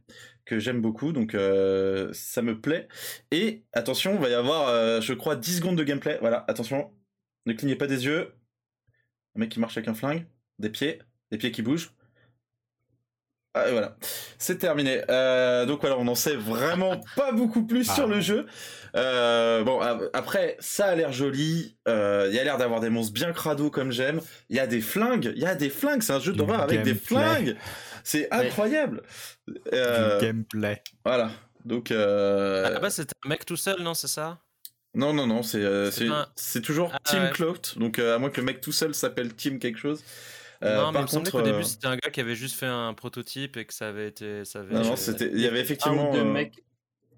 que 0.44 0.58
j'aime 0.58 0.80
beaucoup, 0.80 1.12
donc 1.12 1.34
euh, 1.34 2.10
ça 2.12 2.42
me 2.42 2.60
plaît. 2.60 2.88
Et 3.30 3.62
attention, 3.72 4.14
il 4.14 4.20
va 4.20 4.28
y 4.28 4.34
avoir, 4.34 4.68
euh, 4.68 5.00
je 5.00 5.14
crois, 5.14 5.36
10 5.36 5.58
secondes 5.58 5.78
de 5.78 5.84
gameplay. 5.84 6.18
Voilà, 6.20 6.44
attention, 6.48 6.90
ne 7.46 7.52
clignez 7.52 7.76
pas 7.76 7.86
des 7.86 8.04
yeux. 8.04 8.34
Un 9.36 9.40
mec 9.40 9.50
qui 9.50 9.60
marche 9.60 9.76
avec 9.76 9.88
un 9.88 9.94
flingue, 9.94 10.26
des 10.58 10.70
pieds, 10.70 11.00
des 11.30 11.38
pieds 11.38 11.52
qui 11.52 11.62
bougent. 11.62 11.92
Ah, 13.54 13.68
et 13.68 13.72
voilà, 13.72 13.96
c'est 14.38 14.58
terminé. 14.58 15.02
Euh, 15.08 15.66
donc 15.66 15.80
voilà, 15.80 15.98
on 15.98 16.04
n'en 16.04 16.14
sait 16.14 16.36
vraiment 16.36 17.00
pas 17.16 17.32
beaucoup 17.32 17.64
plus 17.64 17.84
sur 17.84 18.08
le 18.08 18.16
ah. 18.16 18.20
jeu. 18.20 18.46
bon, 19.64 19.80
après, 20.12 20.56
ça 20.58 20.86
a 20.86 20.94
l'air 20.96 21.12
joli. 21.12 21.76
Il 21.86 22.32
y 22.32 22.38
a 22.38 22.44
l'air 22.44 22.58
d'avoir 22.58 22.80
des 22.80 22.90
monstres 22.90 23.12
bien 23.12 23.32
crado 23.32 23.70
comme 23.70 23.92
j'aime. 23.92 24.20
Il 24.48 24.56
y 24.56 24.60
a 24.60 24.66
des 24.66 24.80
flingues. 24.80 25.32
Il 25.36 25.42
y 25.42 25.46
a 25.46 25.54
des 25.54 25.70
flingues. 25.70 26.02
C'est 26.02 26.12
un 26.12 26.20
jeu 26.20 26.32
d'horreur 26.32 26.60
avec 26.60 26.82
des 26.82 26.94
flingues. 26.94 27.56
C'est 28.10 28.32
incroyable. 28.32 29.02
Euh, 29.72 30.20
gameplay. 30.20 30.82
Voilà. 31.04 31.30
Donc. 31.64 31.92
Euh... 31.92 32.72
Ah 32.74 32.80
bah 32.80 32.90
c'était 32.90 33.14
un 33.24 33.28
mec 33.28 33.44
tout 33.44 33.56
seul, 33.56 33.80
non, 33.82 33.94
c'est 33.94 34.08
ça? 34.08 34.40
Non, 34.94 35.12
non, 35.12 35.28
non, 35.28 35.44
c'est 35.44 35.62
euh, 35.62 35.90
c'est 36.34 36.60
toujours 36.60 36.90
ah, 36.92 36.98
Team 37.04 37.30
Cloaked. 37.30 37.78
Donc 37.78 38.00
euh, 38.00 38.16
à 38.16 38.18
moins 38.18 38.30
que 38.30 38.40
le 38.40 38.46
mec 38.46 38.60
tout 38.60 38.72
seul 38.72 38.96
s'appelle 38.96 39.34
Team 39.34 39.60
quelque 39.60 39.78
chose. 39.78 40.02
non, 40.60 40.90
mais 40.90 40.98
il 40.98 41.02
me 41.02 41.06
semblait 41.06 41.30
qu'au 41.30 41.42
début 41.42 41.62
c'était 41.62 41.86
un 41.86 41.96
gars 41.96 42.10
qui 42.10 42.20
avait 42.20 42.34
juste 42.34 42.56
fait 42.56 42.66
un 42.66 42.92
prototype 42.94 43.56
et 43.56 43.64
que 43.64 43.72
ça 43.72 43.88
avait 43.88 44.08
été. 44.08 44.44
Ça 44.44 44.60
avait 44.60 44.74
non, 44.74 44.82
non, 44.82 44.96
c'était. 44.96 45.30
Il 45.32 45.40
y 45.40 45.46
avait 45.46 45.60
effectivement. 45.60 46.12
Un 46.12 46.24
mecs, 46.24 46.64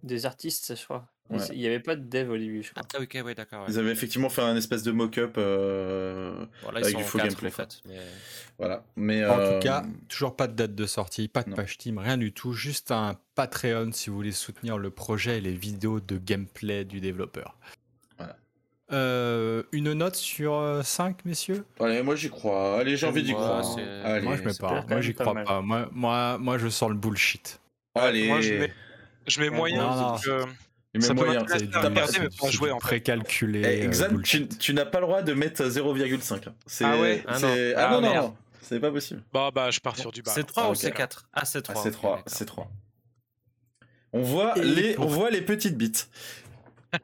des 0.03 0.27
artistes, 0.27 0.75
je 0.77 0.85
crois. 0.85 1.07
Il 1.53 1.59
n'y 1.59 1.67
avait 1.67 1.81
pas 1.81 1.97
de 1.97 2.03
dev 2.03 2.31
au 2.31 2.37
début, 2.37 2.63
je 2.63 2.71
crois. 2.73 2.83
Ah, 2.95 3.01
ok, 3.01 3.19
ouais, 3.25 3.35
d'accord. 3.35 3.65
Ils 3.69 3.79
avaient 3.79 3.93
effectivement 3.93 4.29
fait 4.29 4.43
un 4.43 4.57
espèce 4.57 4.83
de 4.83 4.93
mock-up 4.93 5.37
euh, 5.39 6.45
avec 6.75 6.97
du 6.97 7.03
faux 7.05 7.19
gameplay. 7.19 7.49
En 7.49 7.53
fait, 7.53 7.81
Voilà. 8.59 8.85
Mais, 8.97 9.25
En 9.25 9.37
tout 9.37 9.61
cas, 9.61 9.83
euh, 9.83 9.89
toujours 10.09 10.37
pas 10.37 10.47
de 10.47 10.55
date 10.55 10.75
de 10.75 10.87
sortie, 10.87 11.29
pas 11.29 11.43
de 11.43 11.55
page 11.55 11.75
Steam, 11.75 11.99
rien 11.99 12.19
du 12.19 12.33
tout. 12.33 12.53
Juste 12.53 12.91
un 12.91 13.15
Patreon 13.35 13.93
si 13.93 14.11
vous 14.11 14.17
voulez 14.17 14.33
soutenir 14.33 14.77
le 14.77 14.91
projet 14.91 15.39
et 15.39 15.41
les 15.41 15.55
vidéos 15.55 16.01
de 16.01 16.19
gameplay 16.19 16.85
du 16.85 17.01
développeur. 17.01 17.57
Voilà. 18.19 18.37
Euh, 18.93 19.63
une 19.73 19.95
note 19.95 20.17
sur 20.17 20.81
5, 20.85 21.25
messieurs? 21.25 21.65
Allez, 21.81 22.03
moi 22.03 22.15
j'y 22.15 22.29
crois. 22.29 22.79
Allez, 22.79 22.97
j'ai 22.97 23.07
envie 23.07 23.23
d'y 23.23 23.33
croire. 23.33 23.65
moi 24.23 24.37
je 24.37 24.43
mets 24.43 24.55
pas. 24.59 24.85
Moi 24.87 25.01
j'y 25.01 25.15
crois 25.15 25.35
pas. 25.45 25.63
Moi, 25.63 25.89
moi, 25.93 26.37
moi 26.39 26.59
je 26.59 26.69
sens 26.69 26.91
le 26.91 26.97
bullshit. 26.97 27.59
Allez. 27.95 28.29
Moi 28.29 28.41
je 28.43 28.55
mets, 28.55 28.73
je 29.27 29.41
mets 29.41 29.51
moyen. 29.51 30.16
Ça 31.01 31.14
peut 31.14 31.25
c'est 32.11 32.39
pas 32.39 32.51
jouer 32.51 32.70
en 32.70 32.79
précalculé. 32.79 33.62
Eh, 33.64 34.03
euh, 34.03 34.23
tu, 34.23 34.75
n'as 34.75 34.85
pas 34.85 35.01
le 35.01 35.07
droit 35.07 35.23
de 35.23 35.33
mettre 35.33 35.64
0,5. 35.64 36.49
Ah 36.83 36.99
ouais? 36.99 37.25
Ah, 37.27 37.39
ah 37.77 37.91
non, 37.91 38.01
non, 38.01 38.37
c'est 38.61 38.79
pas 38.79 38.91
possible. 38.91 39.23
Bah, 39.33 39.51
bah, 39.55 39.70
je 39.70 39.81
pars 39.81 39.97
sur 39.97 40.12
du 40.12 40.23
bas. 40.23 40.33
C'est 40.35 40.45
3 40.45 40.70
ou 40.70 40.75
c'est 40.75 40.93
4 40.93 41.29
Ah, 41.33 41.45
c'est 41.45 41.62
3. 41.62 41.83
c'est 41.83 41.91
3, 41.93 42.23
c'est 42.27 42.45
3. 42.45 42.70
On 44.12 44.20
voit, 44.20 44.55
les, 44.57 44.99
on 44.99 45.07
voit 45.07 45.31
les 45.31 45.41
petites 45.41 45.79
bites. 45.79 46.11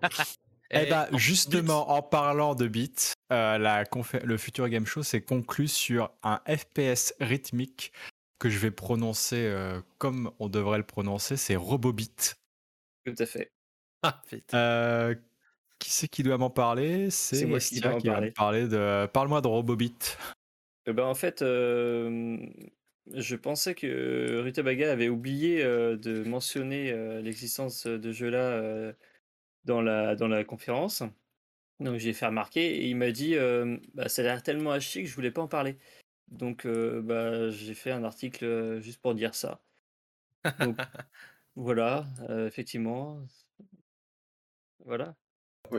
Eh 0.71 0.85
bah, 0.85 1.09
justement, 1.15 1.91
en 1.93 2.03
parlant 2.03 2.55
de 2.55 2.69
beats, 2.69 3.15
euh, 3.33 3.85
le 4.23 4.37
Future 4.37 4.69
Game 4.69 4.85
Show 4.85 5.03
s'est 5.03 5.23
conclu 5.23 5.67
sur 5.67 6.11
un 6.23 6.41
FPS 6.47 7.15
rythmique 7.21 7.91
que 8.39 8.49
je 8.49 8.59
vais 8.59 8.71
prononcer 8.71 9.47
euh, 9.47 9.81
comme 9.99 10.31
on 10.39 10.49
devrait 10.49 10.79
le 10.79 10.85
prononcer, 10.85 11.37
c'est 11.37 11.57
Robobit. 11.57 12.35
Tout 13.05 13.15
à 13.19 13.27
fait. 13.27 13.53
Ah, 14.03 14.23
euh, 14.55 15.15
qui 15.79 15.91
c'est 15.91 16.09
qui 16.09 16.23
doit 16.23 16.39
m'en 16.39 16.51
parler? 16.51 17.11
C'est 17.11 17.47
moi 17.47 17.59
qui 17.59 17.81
dois 17.81 17.99
parler. 17.99 18.31
parler 18.31 18.69
de. 18.69 19.07
Parle-moi 19.07 19.41
de 19.41 19.49
Robobit. 19.49 20.17
Eh 20.87 20.93
ben, 20.93 21.05
en 21.05 21.15
fait, 21.15 21.41
je 21.41 23.35
pensais 23.35 23.75
que 23.75 24.41
Rutabaga 24.41 24.93
avait 24.93 25.09
oublié 25.09 25.65
de 25.65 26.23
mentionner 26.25 26.93
l'existence 27.23 27.87
de 27.87 28.13
jeu-là 28.13 28.93
dans 29.65 29.83
la, 29.83 30.15
dans 30.15 30.29
la 30.29 30.45
conférence. 30.45 31.03
Donc 31.81 31.99
j'ai 31.99 32.13
fait 32.13 32.27
remarquer 32.27 32.77
et 32.77 32.87
il 32.87 32.97
m'a 32.97 33.11
dit 33.11 33.35
bah, 33.95 34.09
ça 34.09 34.23
a 34.23 34.25
l'air 34.27 34.43
tellement 34.43 34.79
chier 34.79 35.03
que 35.03 35.09
je 35.09 35.15
voulais 35.15 35.33
pas 35.33 35.43
en 35.43 35.49
parler. 35.49 35.77
Donc 36.31 36.67
bah, 36.67 37.51
j'ai 37.51 37.75
fait 37.75 37.91
un 37.91 38.05
article 38.05 38.81
juste 38.81 39.01
pour 39.01 39.15
dire 39.15 39.35
ça. 39.35 39.61
Donc 40.61 40.77
voilà, 41.57 42.07
effectivement. 42.47 43.21
Voilà. 44.85 45.15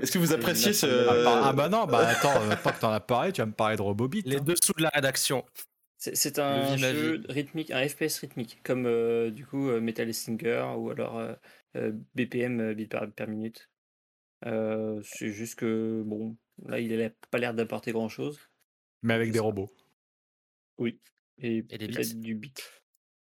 Est-ce 0.01 0.11
que 0.11 0.19
vous 0.19 0.33
appréciez 0.33 0.73
ce. 0.73 0.85
Ah, 1.27 1.53
bah 1.53 1.69
non, 1.69 1.85
bah 1.85 2.07
attends, 2.07 2.39
pas 2.63 2.71
que 2.71 2.79
t'en 2.79 2.91
as 2.91 2.99
parlé, 2.99 3.31
tu 3.31 3.41
vas 3.41 3.47
me 3.47 3.53
parler 3.53 3.75
de 3.75 3.81
Robobit. 3.81 4.21
Les 4.25 4.37
hein. 4.37 4.41
dessous 4.41 4.73
de 4.77 4.83
la 4.83 4.89
rédaction. 4.89 5.45
C'est 5.97 6.39
un 6.39 6.77
jeu 6.77 7.23
rythmique, 7.27 7.71
un 7.71 7.87
FPS 7.87 8.19
rythmique, 8.19 8.59
comme 8.63 8.83
du 9.31 9.45
coup 9.45 9.69
Metal 9.79 10.13
Stinger 10.13 10.73
ou 10.77 10.89
alors 10.91 11.21
BPM, 12.15 12.73
bit 12.73 12.95
per 13.15 13.27
minute 13.27 13.69
c'est 14.43 15.31
juste 15.31 15.55
que, 15.55 16.03
bon, 16.05 16.37
là, 16.65 16.79
il 16.79 16.95
n'a 16.97 17.09
pas 17.31 17.37
l'air 17.37 17.53
d'apporter 17.53 17.91
grand-chose. 17.91 18.39
Mais 19.03 19.13
avec 19.13 19.31
des 19.31 19.39
robots. 19.39 19.69
Oui. 20.79 20.99
Et, 21.37 21.61
des 21.61 21.87
bits. 21.87 22.15
du 22.15 22.35
bit. 22.35 22.61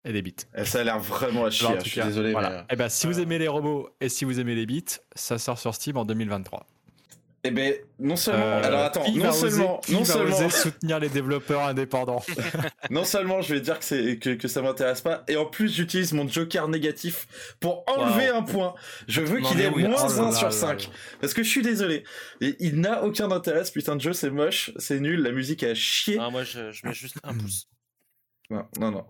Et 0.05 0.13
des 0.13 0.23
bits. 0.23 0.37
Et 0.57 0.65
ça 0.65 0.81
a 0.81 0.85
l'air 0.85 0.99
vraiment 0.99 1.45
à 1.45 1.51
chier, 1.51 1.69
hein, 1.69 1.79
je 1.85 1.89
suis 1.89 2.01
désolé. 2.01 2.33
Voilà. 2.33 2.61
Et 2.61 2.65
eh 2.71 2.77
ben, 2.77 2.89
si 2.89 3.07
vous 3.07 3.21
aimez 3.21 3.39
les 3.39 3.49
robots 3.49 3.91
et 4.01 4.09
si 4.09 4.25
vous 4.25 4.41
aimez 4.41 4.55
les 4.55 4.65
bits, 4.65 4.85
ça 5.15 5.39
sort 5.39 5.59
sur 5.59 5.75
Steam 5.75 5.97
en 5.97 6.05
2023. 6.05 6.67
Eh 7.43 7.51
ben, 7.51 7.75
non 7.99 8.17
seulement. 8.17 8.45
Euh, 8.45 8.63
alors 8.65 8.81
attends, 8.83 9.11
non 9.13 9.33
seulement, 9.33 9.81
non 9.89 10.05
seulement 10.05 10.51
soutenir 10.51 10.99
les 10.99 11.09
développeurs 11.09 11.63
indépendants. 11.63 12.23
non 12.91 13.05
seulement 13.05 13.41
je 13.41 13.55
vais 13.55 13.61
dire 13.61 13.79
que 13.79 13.85
c'est 13.85 14.19
que, 14.19 14.31
que 14.31 14.47
ça 14.47 14.61
m'intéresse 14.61 15.01
pas, 15.01 15.25
et 15.27 15.37
en 15.37 15.47
plus 15.47 15.75
j'utilise 15.75 16.13
mon 16.13 16.29
joker 16.29 16.69
négatif 16.69 17.57
pour 17.59 17.85
enlever 17.87 18.29
un 18.29 18.43
point. 18.43 18.75
Je 19.09 19.23
veux 19.23 19.41
qu'il 19.41 19.61
ait 19.61 19.71
moins 19.71 20.05
1 20.05 20.33
sur 20.33 20.53
5 20.53 20.91
parce 21.21 21.33
que 21.33 21.43
je 21.43 21.49
suis 21.49 21.63
désolé. 21.63 22.05
Et 22.43 22.57
il 22.61 22.79
n'a 22.81 23.05
aucun 23.05 23.31
intérêt. 23.31 23.65
Ce 23.65 23.73
putain 23.73 23.97
de 23.97 24.03
jeu, 24.03 24.13
c'est 24.13 24.31
moche, 24.31 24.73
c'est 24.77 25.01
nul, 25.01 25.23
la 25.23 25.33
musique 25.33 25.63
est 25.63 25.71
à 25.71 25.75
chier. 25.75 26.19
Ah, 26.21 26.29
moi 26.29 26.45
je, 26.45 26.73
je 26.73 26.87
mets 26.87 26.93
juste 26.93 27.17
un 27.25 27.35
pouce. 27.35 27.69
Non, 28.51 28.67
non, 28.79 28.91
non. 28.91 29.07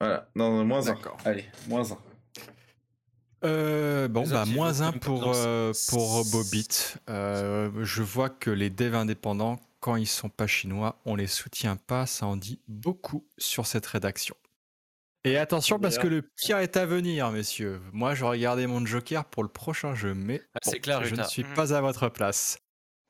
Voilà, 0.00 0.28
non, 0.36 0.50
non 0.50 0.64
moins 0.64 0.88
1. 0.88 0.98
Allez, 1.24 1.46
moins 1.66 1.90
1. 1.90 1.98
Euh, 3.46 4.08
bon, 4.08 4.26
bah, 4.28 4.44
moins 4.46 4.80
un 4.80 4.92
pour, 4.92 5.32
euh, 5.34 5.72
pour 5.88 6.12
Robobit. 6.12 6.68
Euh, 7.08 7.70
je 7.82 8.02
vois 8.02 8.28
que 8.28 8.50
les 8.50 8.70
devs 8.70 8.94
indépendants, 8.94 9.60
quand 9.80 9.96
ils 9.96 10.06
sont 10.06 10.28
pas 10.28 10.46
chinois, 10.46 11.00
on 11.04 11.14
les 11.14 11.26
soutient 11.26 11.76
pas. 11.76 12.06
Ça 12.06 12.26
en 12.26 12.36
dit 12.36 12.60
beaucoup 12.68 13.24
sur 13.38 13.66
cette 13.66 13.86
rédaction. 13.86 14.34
Et 15.24 15.36
attention 15.38 15.80
parce 15.80 15.98
que 15.98 16.06
le 16.06 16.22
pire 16.22 16.58
est 16.58 16.76
à 16.76 16.86
venir, 16.86 17.30
messieurs. 17.30 17.80
Moi, 17.92 18.14
je 18.14 18.24
regardais 18.24 18.66
mon 18.66 18.84
Joker 18.86 19.24
pour 19.24 19.42
le 19.42 19.48
prochain 19.48 19.94
jeu, 19.94 20.14
mais 20.14 20.40
ah, 20.54 20.70
clair, 20.78 21.04
je 21.04 21.16
ne 21.16 21.24
suis 21.24 21.42
mm. 21.42 21.54
pas 21.54 21.74
à 21.74 21.80
votre 21.80 22.08
place. 22.08 22.58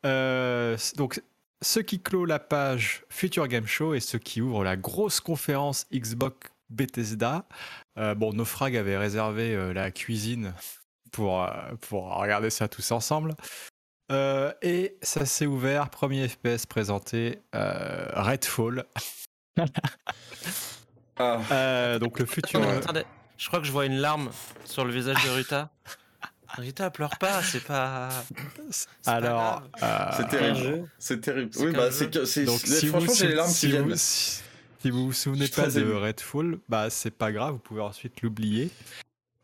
donc, 0.02 1.22
ce 1.62 1.80
qui 1.80 2.00
clôt 2.00 2.24
la 2.24 2.38
page 2.38 3.04
Future 3.08 3.48
Game 3.48 3.66
Show 3.66 3.94
et 3.94 4.00
ce 4.00 4.16
qui 4.16 4.40
ouvre 4.40 4.64
la 4.64 4.76
grosse 4.76 5.20
conférence 5.20 5.86
Xbox 5.92 6.50
Bethesda. 6.70 7.46
Euh, 7.98 8.14
bon, 8.14 8.32
Naufrag 8.32 8.76
avait 8.76 8.96
réservé 8.96 9.54
euh, 9.54 9.72
la 9.72 9.90
cuisine 9.90 10.54
pour, 11.12 11.42
euh, 11.42 11.48
pour 11.80 12.14
regarder 12.16 12.50
ça 12.50 12.68
tous 12.68 12.90
ensemble. 12.92 13.34
et 14.10 14.96
ça 15.02 15.26
s'est 15.26 15.46
ouvert, 15.46 15.90
premier 15.90 16.28
FPS 16.28 16.66
présenté, 16.66 17.40
Redfall. 17.52 18.84
Ah. 21.18 21.98
donc 21.98 22.18
le 22.18 22.26
futur. 22.26 22.60
je 23.38 23.46
crois 23.46 23.60
que 23.60 23.64
je 23.64 23.72
vois 23.72 23.86
une 23.86 23.96
larme 23.96 24.28
sur 24.66 24.84
le 24.84 24.92
visage 24.92 25.24
de 25.24 25.30
Rita. 25.30 25.70
Rita 26.58 26.90
pleure 26.90 27.16
pas, 27.18 27.42
c'est 27.42 27.64
pas. 27.64 28.10
Alors, 29.06 29.62
c'est 30.14 30.28
terrible. 30.28 30.90
C'est 30.98 31.20
terrible. 31.22 31.50
Oui, 31.58 31.72
bah 31.72 31.90
c'est 31.90 32.10
franchement 32.86 33.14
c'est 33.14 33.28
les 33.28 33.34
larmes 33.34 33.50
qui 33.50 33.68
viennent. 33.68 33.96
Si 33.96 34.42
vous 34.90 35.06
vous 35.06 35.12
souvenez 35.12 35.48
pas 35.48 35.68
de 35.68 35.92
Redfall, 35.92 36.58
bah 36.68 36.90
c'est 36.90 37.10
pas 37.10 37.32
grave, 37.32 37.54
vous 37.54 37.58
pouvez 37.58 37.80
ensuite 37.80 38.22
l'oublier. 38.22 38.70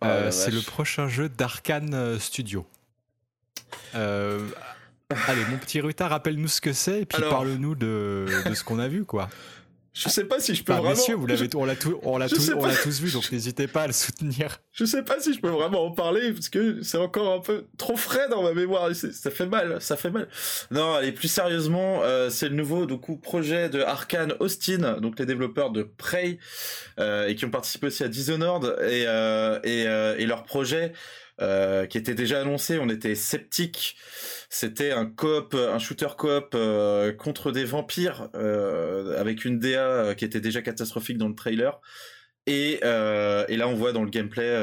Oh 0.01 0.07
euh, 0.07 0.31
c'est 0.31 0.51
le 0.51 0.61
prochain 0.61 1.09
jeu 1.09 1.29
d'Arkane 1.29 1.95
euh, 1.95 2.19
Studio. 2.19 2.67
Euh, 3.95 4.49
allez, 5.29 5.45
mon 5.47 5.59
petit 5.59 5.81
Ruta, 5.81 6.09
rappelle-nous 6.09 6.49
ce 6.49 6.61
que 6.61 6.73
c'est 6.73 7.03
et 7.03 7.07
puis 7.07 7.23
parle-nous 7.23 7.75
de, 7.75 8.27
de 8.47 8.55
ce 8.55 8.65
qu'on 8.65 8.79
a 8.79 8.89
vu, 8.89 9.05
quoi. 9.05 9.29
Je 9.95 10.09
sais 10.09 10.25
pas 10.25 10.41
si 10.41 10.55
je 10.55 10.65
peux 10.65 10.73
vraiment. 10.73 10.91
Messieurs, 10.91 11.17
vous 11.17 11.27
l'avez, 11.27 11.55
on 11.55 11.67
l'a, 11.67 11.75
on 12.03 12.17
l'a, 12.17 12.29
tous 12.29 13.01
vu, 13.01 13.13
donc 13.13 13.31
n'hésitez 13.31 13.67
pas 13.67 13.83
à 13.83 13.87
le 13.87 13.93
soutenir. 13.93 14.59
Je 14.73 14.87
sais 14.87 15.03
pas 15.03 15.21
si 15.21 15.35
je 15.35 15.41
peux 15.41 15.51
vraiment 15.51 15.85
en 15.85 15.91
parler 15.91 16.33
parce 16.33 16.49
que 16.49 16.83
c'est 16.83 16.97
encore 16.97 17.35
un 17.35 17.41
peu 17.41 17.67
trop 17.77 17.97
frais 17.97 18.27
dans 18.31 18.43
ma 18.43 18.55
mémoire. 18.55 18.89
ça 18.95 19.31
fait 19.31 19.47
mal, 19.47 19.83
ça 19.83 19.99
fait 19.99 20.11
mal. 20.11 20.29
Non, 20.71 20.95
allez, 20.95 21.13
plus 21.13 21.29
sérieusement, 21.29 22.01
euh, 22.05 22.31
c'est 22.31 22.49
le 22.49 22.55
nouveau 22.55 22.87
du 22.87 22.97
coup 22.97 23.19
projet 23.19 23.69
de 23.69 23.81
Arkane 23.81 24.35
Austin, 24.41 24.99
donc 25.01 25.19
les 25.19 25.27
développeurs 25.27 25.71
de 25.71 25.83
Prey 25.83 26.39
euh, 26.99 27.29
et 27.29 27.35
qui 27.35 27.45
ont 27.45 27.51
participé 27.51 27.89
aussi 27.89 28.03
à 28.03 28.09
Dishonored 28.09 28.65
et 28.81 29.05
euh, 29.07 29.61
et, 29.63 29.83
et 30.23 30.27
leur 30.27 30.45
projet 30.45 30.93
qui 31.89 31.99
était 31.99 32.15
déjà 32.15 32.41
annoncé. 32.41 32.79
On 32.79 32.89
était 32.89 33.15
sceptiques 33.15 33.97
c'était 34.53 34.93
un 34.93 35.07
coop, 35.07 35.55
un 35.55 35.79
shooter 35.79 36.09
coop 36.19 36.51
euh, 36.55 37.11
contre 37.11 37.53
des 37.53 37.65
vampires 37.65 38.29
euh, 38.35 39.19
avec 39.19 39.47
une 39.47 39.59
DA 39.59 39.81
euh, 39.81 40.15
qui 40.15 40.27
était 40.27 40.43
déjà 40.43 40.61
catastrophique 40.61 41.17
dans 41.17 41.29
le 41.29 41.35
trailer. 41.35 41.81
Et, 42.47 42.79
là, 42.83 43.67
on 43.67 43.75
voit 43.75 43.93
dans 43.93 44.05
le 44.05 44.11
gameplay. 44.11 44.55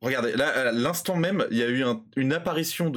regardez, 0.00 0.36
là, 0.36 0.68
à 0.68 0.70
l'instant 0.70 1.16
même, 1.16 1.44
il 1.50 1.56
y 1.56 1.62
a 1.64 1.68
eu 1.68 1.84
une 2.14 2.32
apparition 2.32 2.92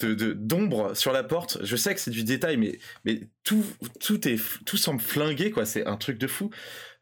d'ombre 0.00 0.94
sur 0.94 1.12
la 1.12 1.24
porte. 1.24 1.56
Je 1.62 1.76
sais 1.76 1.94
que 1.94 2.00
c'est 2.00 2.10
du 2.10 2.24
détail, 2.24 2.58
mais, 2.58 2.78
mais 3.06 3.20
tout, 3.42 3.64
tout 4.00 4.28
est, 4.28 4.38
tout 4.66 4.76
semble 4.76 5.00
flingué, 5.00 5.50
quoi. 5.50 5.64
C'est 5.64 5.86
un 5.86 5.96
truc 5.96 6.18
de 6.18 6.26
fou. 6.26 6.50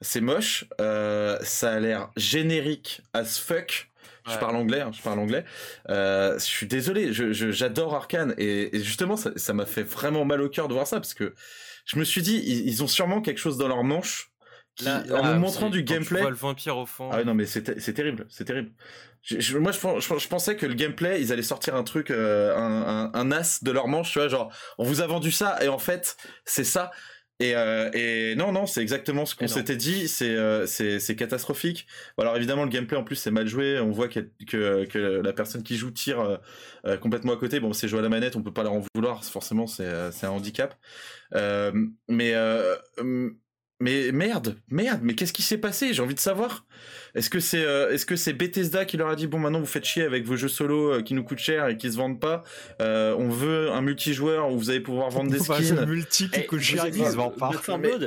C'est 0.02 0.20
moche. 0.20 0.66
ça 0.78 1.72
a 1.72 1.80
l'air 1.80 2.10
générique 2.16 3.00
as 3.14 3.38
fuck. 3.38 3.88
Je 4.30 4.38
parle 4.38 4.56
anglais, 4.56 4.80
hein, 4.80 4.90
je 4.92 5.02
parle 5.02 5.18
anglais. 5.18 5.44
Euh, 5.88 6.38
je 6.38 6.44
suis 6.44 6.66
désolé, 6.66 7.12
j'adore 7.12 7.94
Arkane 7.94 8.34
et, 8.38 8.70
justement 8.74 9.16
ça 9.16 9.52
m'a 9.52 9.66
fait 9.66 9.82
vraiment 9.82 10.24
mal 10.24 10.40
au 10.40 10.48
cœur 10.48 10.68
de 10.68 10.74
voir 10.74 10.86
ça 10.86 10.96
parce 10.96 11.14
que 11.14 11.34
je 11.84 11.98
me 11.98 12.04
suis 12.04 12.22
dit 12.22 12.36
ils, 12.36 12.82
ont 12.82 12.86
sûrement 12.86 13.20
quelque 13.20 13.38
chose 13.38 13.58
dans 13.58 13.68
leur 13.68 13.82
manche 13.82 14.30
en 14.86 15.24
me 15.24 15.38
montrant 15.38 15.70
du 15.70 15.82
gameplay. 15.82 16.18
Tu 16.18 16.22
vois 16.22 16.30
le 16.30 16.36
vampire 16.36 16.76
au 16.76 16.86
fond. 16.86 17.10
Ah 17.12 17.24
non 17.24 17.34
mais 17.34 17.46
c'est 17.46 17.62
terrible, 17.62 18.26
c'est 18.28 18.44
terrible. 18.44 18.70
moi 19.58 19.72
je, 19.72 20.28
pensais 20.28 20.56
que 20.56 20.66
le 20.66 20.74
gameplay 20.74 21.20
ils 21.20 21.32
allaient 21.32 21.42
sortir 21.42 21.74
un 21.74 21.82
truc, 21.82 22.10
euh, 22.10 22.56
un, 22.56 23.10
un, 23.12 23.32
as 23.32 23.62
de 23.62 23.70
leur 23.72 23.88
manche, 23.88 24.12
tu 24.12 24.20
vois 24.20 24.28
genre 24.28 24.52
on 24.78 24.84
vous 24.84 25.00
a 25.00 25.06
vendu 25.06 25.32
ça 25.32 25.62
et 25.64 25.68
en 25.68 25.78
fait 25.78 26.16
c'est 26.44 26.64
ça. 26.64 26.92
Et, 27.42 27.56
euh, 27.56 27.90
et, 27.92 28.34
non, 28.36 28.52
non, 28.52 28.66
c'est 28.66 28.82
exactement 28.82 29.26
ce 29.26 29.34
qu'on 29.34 29.48
s'était 29.48 29.76
dit. 29.76 30.06
C'est 30.06 30.36
euh, 30.36 30.66
c'est 30.66 31.16
catastrophique. 31.16 31.86
Alors 32.16 32.36
évidemment, 32.36 32.62
le 32.62 32.70
gameplay 32.70 32.96
en 32.96 33.02
plus 33.02 33.16
c'est 33.16 33.32
mal 33.32 33.48
joué. 33.48 33.80
On 33.80 33.90
voit 33.90 34.08
que, 34.08 34.20
que, 34.46 34.84
que 34.84 34.98
la 34.98 35.32
personne 35.32 35.62
qui 35.62 35.76
joue 35.76 35.90
tire 35.90 36.38
euh, 36.86 36.96
complètement 36.96 37.32
à 37.32 37.36
côté. 37.36 37.58
Bon, 37.58 37.72
c'est 37.72 37.88
joué 37.88 37.98
à 37.98 38.02
la 38.02 38.08
manette, 38.08 38.36
on 38.36 38.42
peut 38.42 38.52
pas 38.52 38.62
leur 38.62 38.74
en 38.74 38.84
vouloir. 38.94 39.24
Forcément, 39.24 39.66
c'est 39.66 39.84
un 39.86 40.30
handicap. 40.30 40.78
Mais 41.32 42.34
mais 43.82 44.12
merde, 44.12 44.56
merde, 44.68 45.00
mais 45.02 45.16
qu'est-ce 45.16 45.32
qui 45.32 45.42
s'est 45.42 45.58
passé? 45.58 45.92
J'ai 45.92 46.02
envie 46.02 46.14
de 46.14 46.20
savoir. 46.20 46.66
Est-ce 47.14 47.30
que 47.30 47.40
c'est 47.40 47.64
euh, 47.64 47.92
est-ce 47.92 48.06
que 48.06 48.16
c'est 48.16 48.32
Bethesda 48.32 48.84
qui 48.84 48.96
leur 48.96 49.08
a 49.08 49.16
dit 49.16 49.26
bon 49.26 49.38
maintenant 49.38 49.60
vous 49.60 49.66
faites 49.66 49.84
chier 49.84 50.02
avec 50.02 50.24
vos 50.24 50.36
jeux 50.36 50.48
solo 50.48 50.92
euh, 50.94 51.02
qui 51.02 51.14
nous 51.14 51.24
coûtent 51.24 51.38
cher 51.38 51.68
et 51.68 51.76
qui 51.76 51.90
se 51.92 51.96
vendent 51.96 52.20
pas. 52.20 52.42
Euh, 52.80 53.14
on 53.18 53.28
veut 53.28 53.70
un 53.70 53.82
multijoueur 53.82 54.50
où 54.50 54.58
vous 54.58 54.70
allez 54.70 54.80
pouvoir 54.80 55.10
vendre 55.10 55.30
des 55.30 55.38
skins. 55.40 55.78
Un 55.78 55.86
multi 55.86 56.30
qui 56.30 56.46
coûte 56.46 56.60
cher 56.60 56.86
et 56.86 56.90
qui 56.90 57.04
se 57.04 57.16
vend 57.16 57.30
pas. 57.30 57.50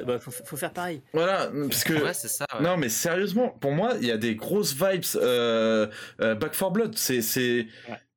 Bah, 0.06 0.20
faut, 0.20 0.32
faut, 0.32 0.58
faire 0.58 0.74
pareil. 0.74 1.02
Voilà, 1.14 1.52
parce 1.70 1.84
que 1.84 2.14
ça, 2.14 2.46
non 2.62 2.78
mais 2.78 2.90
sérieusement, 2.90 3.50
pour 3.50 3.72
moi 3.72 3.94
il 4.00 4.08
y 4.08 4.12
a 4.12 4.18
des 4.18 4.36
grosses 4.36 4.74
vibes 4.74 5.06
Back 6.20 6.54
for 6.54 6.72
Blood. 6.72 6.98
C'est 6.98 7.22
c'est 7.22 7.68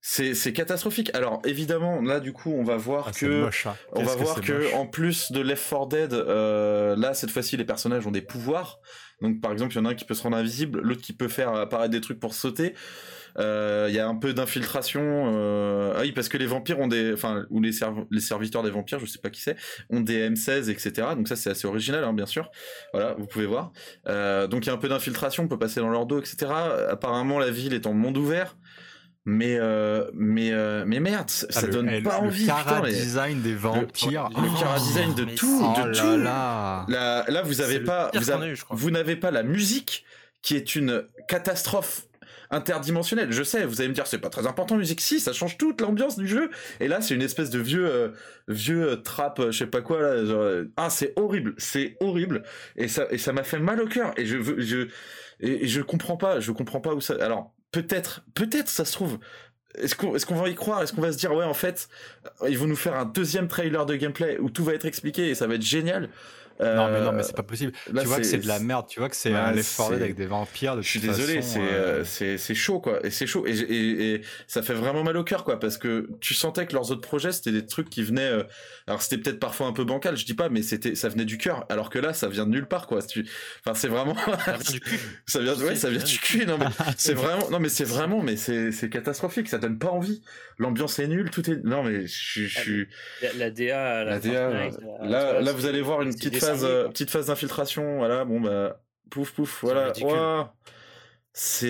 c'est 0.00 0.52
catastrophique. 0.52 1.10
Alors 1.14 1.42
évidemment, 1.44 2.00
là 2.00 2.20
du 2.20 2.32
coup, 2.32 2.52
on 2.52 2.64
va 2.64 2.76
voir 2.76 3.06
ah, 3.08 3.12
que 3.12 3.44
hein. 3.46 3.74
on 3.92 4.02
va 4.02 4.16
voir 4.16 4.40
que, 4.40 4.74
en 4.74 4.86
plus 4.86 5.32
de 5.32 5.40
Left 5.40 5.68
4 5.68 5.88
Dead, 5.88 6.12
euh, 6.14 6.96
là 6.96 7.14
cette 7.14 7.30
fois-ci 7.30 7.56
les 7.56 7.64
personnages 7.64 8.06
ont 8.06 8.10
des 8.10 8.22
pouvoirs. 8.22 8.80
Donc 9.22 9.40
par 9.40 9.52
exemple, 9.52 9.72
il 9.72 9.76
y 9.76 9.80
en 9.80 9.84
a 9.84 9.90
un 9.90 9.94
qui 9.94 10.04
peut 10.04 10.14
se 10.14 10.22
rendre 10.22 10.36
invisible, 10.36 10.80
l'autre 10.80 11.00
qui 11.00 11.12
peut 11.12 11.28
faire 11.28 11.54
apparaître 11.54 11.90
des 11.90 12.00
trucs 12.00 12.20
pour 12.20 12.34
sauter. 12.34 12.74
Euh, 13.38 13.86
il 13.88 13.94
y 13.94 13.98
a 13.98 14.08
un 14.08 14.14
peu 14.14 14.32
d'infiltration. 14.32 15.32
Euh... 15.34 15.94
Ah 15.96 16.00
oui, 16.02 16.12
parce 16.12 16.28
que 16.28 16.38
les 16.38 16.46
vampires 16.46 16.78
ont 16.80 16.88
des, 16.88 17.12
enfin, 17.12 17.46
ou 17.50 17.60
les, 17.60 17.72
serviteurs 18.20 18.62
des 18.62 18.70
vampires, 18.70 18.98
je 18.98 19.06
sais 19.06 19.18
pas 19.18 19.30
qui 19.30 19.40
c'est, 19.40 19.56
ont 19.90 20.00
des 20.00 20.28
M16, 20.28 20.70
etc. 20.70 21.08
Donc 21.16 21.28
ça 21.28 21.36
c'est 21.36 21.50
assez 21.50 21.66
original, 21.66 22.04
hein, 22.04 22.12
bien 22.12 22.26
sûr. 22.26 22.50
Voilà, 22.92 23.14
vous 23.14 23.26
pouvez 23.26 23.46
voir. 23.46 23.72
Euh, 24.08 24.46
donc 24.46 24.66
il 24.66 24.68
y 24.68 24.70
a 24.70 24.74
un 24.74 24.78
peu 24.78 24.88
d'infiltration, 24.88 25.44
on 25.44 25.48
peut 25.48 25.58
passer 25.58 25.80
dans 25.80 25.90
leur 25.90 26.06
dos, 26.06 26.18
etc. 26.18 26.52
Apparemment 26.90 27.38
la 27.38 27.50
ville 27.50 27.74
est 27.74 27.86
en 27.86 27.92
monde 27.92 28.16
ouvert. 28.16 28.56
Mais 29.30 29.58
euh, 29.60 30.10
mais 30.14 30.52
euh, 30.52 30.84
mais 30.86 31.00
merde, 31.00 31.28
ça 31.28 31.60
ah, 31.62 31.66
donne 31.66 32.02
pas 32.02 32.20
envie. 32.20 32.44
Le 32.44 32.46
cara 32.46 32.80
design 32.88 33.42
des 33.42 33.52
vampires, 33.52 34.30
le, 34.30 34.58
cara 34.58 34.78
design 34.78 35.14
de 35.14 35.24
tout, 35.24 35.60
de 35.60 35.90
oh 35.90 35.92
tout. 35.92 36.16
Là, 36.16 36.86
là, 36.88 37.42
vous 37.42 37.60
avez 37.60 37.80
pas, 37.80 38.10
vous, 38.70 38.90
n'avez 38.90 39.16
pas 39.16 39.30
la 39.30 39.42
musique 39.42 40.06
qui 40.40 40.56
est 40.56 40.74
une 40.74 41.04
catastrophe 41.28 42.06
interdimensionnelle. 42.50 43.30
Je 43.30 43.42
sais, 43.42 43.66
vous 43.66 43.82
allez 43.82 43.90
me 43.90 43.94
dire 43.94 44.06
c'est 44.06 44.16
pas 44.16 44.30
très 44.30 44.46
important 44.46 44.76
musique. 44.76 45.02
Si, 45.02 45.20
ça 45.20 45.34
change 45.34 45.58
toute 45.58 45.82
l'ambiance 45.82 46.16
du 46.16 46.26
jeu. 46.26 46.48
Et 46.80 46.88
là, 46.88 47.02
c'est 47.02 47.14
une 47.14 47.20
espèce 47.20 47.50
de 47.50 47.58
vieux 47.58 47.86
euh, 47.86 48.08
vieux 48.48 49.02
trap, 49.02 49.42
je 49.50 49.58
sais 49.58 49.66
pas 49.66 49.82
quoi 49.82 50.00
là. 50.00 50.62
ah, 50.78 50.88
c'est 50.88 51.12
horrible, 51.16 51.52
c'est 51.58 51.98
horrible. 52.00 52.44
Et 52.76 52.88
ça 52.88 53.06
et 53.10 53.18
ça 53.18 53.34
m'a 53.34 53.42
fait 53.42 53.58
mal 53.58 53.78
au 53.82 53.88
cœur. 53.88 54.14
Et 54.16 54.24
je 54.24 54.38
je 54.58 54.88
et 55.40 55.66
je 55.68 55.82
comprends 55.82 56.16
pas, 56.16 56.40
je 56.40 56.50
comprends 56.50 56.80
pas 56.80 56.94
où 56.94 57.02
ça. 57.02 57.14
Alors 57.20 57.52
peut-être, 57.72 58.22
peut-être, 58.34 58.68
ça 58.68 58.84
se 58.84 58.92
trouve. 58.92 59.18
Est-ce 59.74 59.94
qu'on 59.94 60.34
va 60.34 60.48
y 60.48 60.54
croire? 60.54 60.82
Est-ce 60.82 60.92
qu'on 60.92 61.02
va 61.02 61.12
se 61.12 61.18
dire 61.18 61.32
ouais 61.34 61.44
en 61.44 61.54
fait 61.54 61.88
ils 62.48 62.58
vont 62.58 62.66
nous 62.66 62.76
faire 62.76 62.94
un 62.94 63.04
deuxième 63.04 63.48
trailer 63.48 63.86
de 63.86 63.94
gameplay 63.96 64.38
où 64.38 64.50
tout 64.50 64.64
va 64.64 64.74
être 64.74 64.86
expliqué 64.86 65.28
et 65.28 65.34
ça 65.34 65.46
va 65.46 65.54
être 65.54 65.62
génial? 65.62 66.08
Non, 66.60 66.90
mais 66.90 67.00
non, 67.00 67.12
mais 67.12 67.22
c'est 67.22 67.36
pas 67.36 67.42
possible. 67.42 67.72
tu 67.86 67.92
vois 67.92 68.18
que 68.18 68.24
c'est 68.24 68.38
de 68.38 68.46
la 68.46 68.58
merde. 68.58 68.86
Tu 68.88 69.00
vois 69.00 69.08
que 69.08 69.16
c'est 69.16 69.32
un 69.32 69.52
4 69.52 69.92
avec 69.92 70.14
des 70.14 70.26
vampires. 70.26 70.76
De 70.76 70.82
je 70.82 70.88
suis 70.88 71.00
désolé, 71.00 71.40
euh, 71.56 72.04
c'est 72.04 72.38
c'est 72.38 72.54
chaud 72.54 72.80
quoi. 72.80 73.04
Et 73.04 73.10
c'est 73.10 73.26
chaud 73.26 73.46
et, 73.46 73.52
et, 73.52 74.22
ça 74.46 74.62
fait 74.62 74.74
vraiment 74.74 75.04
mal 75.04 75.16
au 75.16 75.24
cœur 75.24 75.44
quoi 75.44 75.60
parce 75.60 75.78
que 75.78 76.08
tu 76.20 76.34
sentais 76.34 76.66
que 76.66 76.72
leurs 76.72 76.90
autres 76.90 77.00
projets 77.00 77.32
c'était 77.32 77.52
des 77.52 77.66
trucs 77.66 77.90
qui 77.90 78.02
venaient. 78.02 78.30
Euh, 78.30 78.42
alors 78.86 79.02
c'était 79.02 79.18
peut-être 79.18 79.40
parfois 79.40 79.66
un 79.66 79.72
peu 79.72 79.84
bancal, 79.84 80.16
je 80.16 80.24
dis 80.24 80.34
pas, 80.34 80.48
mais 80.48 80.62
c'était 80.62 80.94
ça 80.94 81.08
venait 81.08 81.24
du 81.24 81.38
cœur. 81.38 81.64
Alors 81.68 81.90
que 81.90 81.98
là, 81.98 82.12
ça 82.12 82.28
vient 82.28 82.46
de 82.46 82.50
nulle 82.50 82.66
part 82.66 82.86
quoi. 82.86 83.00
Enfin, 83.64 83.74
c'est 83.74 83.88
vraiment. 83.88 84.16
ça 84.16 84.52
vient 84.52 84.72
du 84.72 84.80
cul. 84.80 84.98
ça 85.26 85.40
vient, 85.40 85.54
ouais, 85.54 85.76
ça 85.76 85.90
vient 85.90 86.02
du 86.02 86.18
cul. 86.18 86.46
Non 86.46 86.58
mais 86.58 86.66
c'est 86.96 87.14
vraiment, 87.14 87.50
non 87.50 87.60
mais 87.60 87.68
c'est 87.68 87.84
vraiment, 87.84 88.22
mais 88.22 88.36
c'est 88.36 88.72
c'est 88.72 88.88
catastrophique. 88.88 89.48
Ça 89.48 89.58
donne 89.58 89.78
pas 89.78 89.90
envie. 89.90 90.22
L'ambiance 90.58 90.98
est 90.98 91.06
nulle, 91.06 91.30
tout 91.30 91.48
est. 91.48 91.62
Non 91.64 91.84
mais 91.84 92.06
je 92.06 92.46
suis. 92.46 92.88
La, 93.36 93.50
DA. 93.50 94.04
La, 94.04 94.18
DA. 94.18 94.70
Là, 95.02 95.40
là, 95.40 95.52
vous 95.52 95.66
allez 95.66 95.82
voir 95.82 96.02
une 96.02 96.12
petite 96.12 96.42
euh, 96.42 96.88
petite 96.88 97.10
phase 97.10 97.26
d'infiltration, 97.28 97.98
voilà, 97.98 98.24
bon 98.24 98.40
bah, 98.40 98.80
pouf 99.08 99.32
pouf, 99.32 99.60
voilà. 99.62 99.92
c'est. 101.32 101.66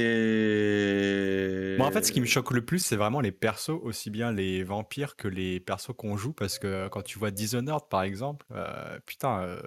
Moi, 1.76 1.86
en 1.86 1.90
fait, 1.90 2.04
ce 2.04 2.12
qui 2.12 2.20
me 2.22 2.26
choque 2.26 2.50
le 2.52 2.64
plus, 2.64 2.78
c'est 2.78 2.96
vraiment 2.96 3.20
les 3.20 3.32
persos, 3.32 3.78
aussi 3.82 4.08
bien 4.08 4.32
les 4.32 4.64
vampires 4.64 5.16
que 5.16 5.28
les 5.28 5.60
persos 5.60 5.92
qu'on 5.94 6.16
joue, 6.16 6.32
parce 6.32 6.58
que 6.58 6.88
quand 6.88 7.02
tu 7.02 7.18
vois 7.18 7.30
Dishonored, 7.30 7.88
par 7.90 8.02
exemple, 8.02 8.46
euh, 8.52 8.98
putain. 9.04 9.42
Euh, 9.42 9.60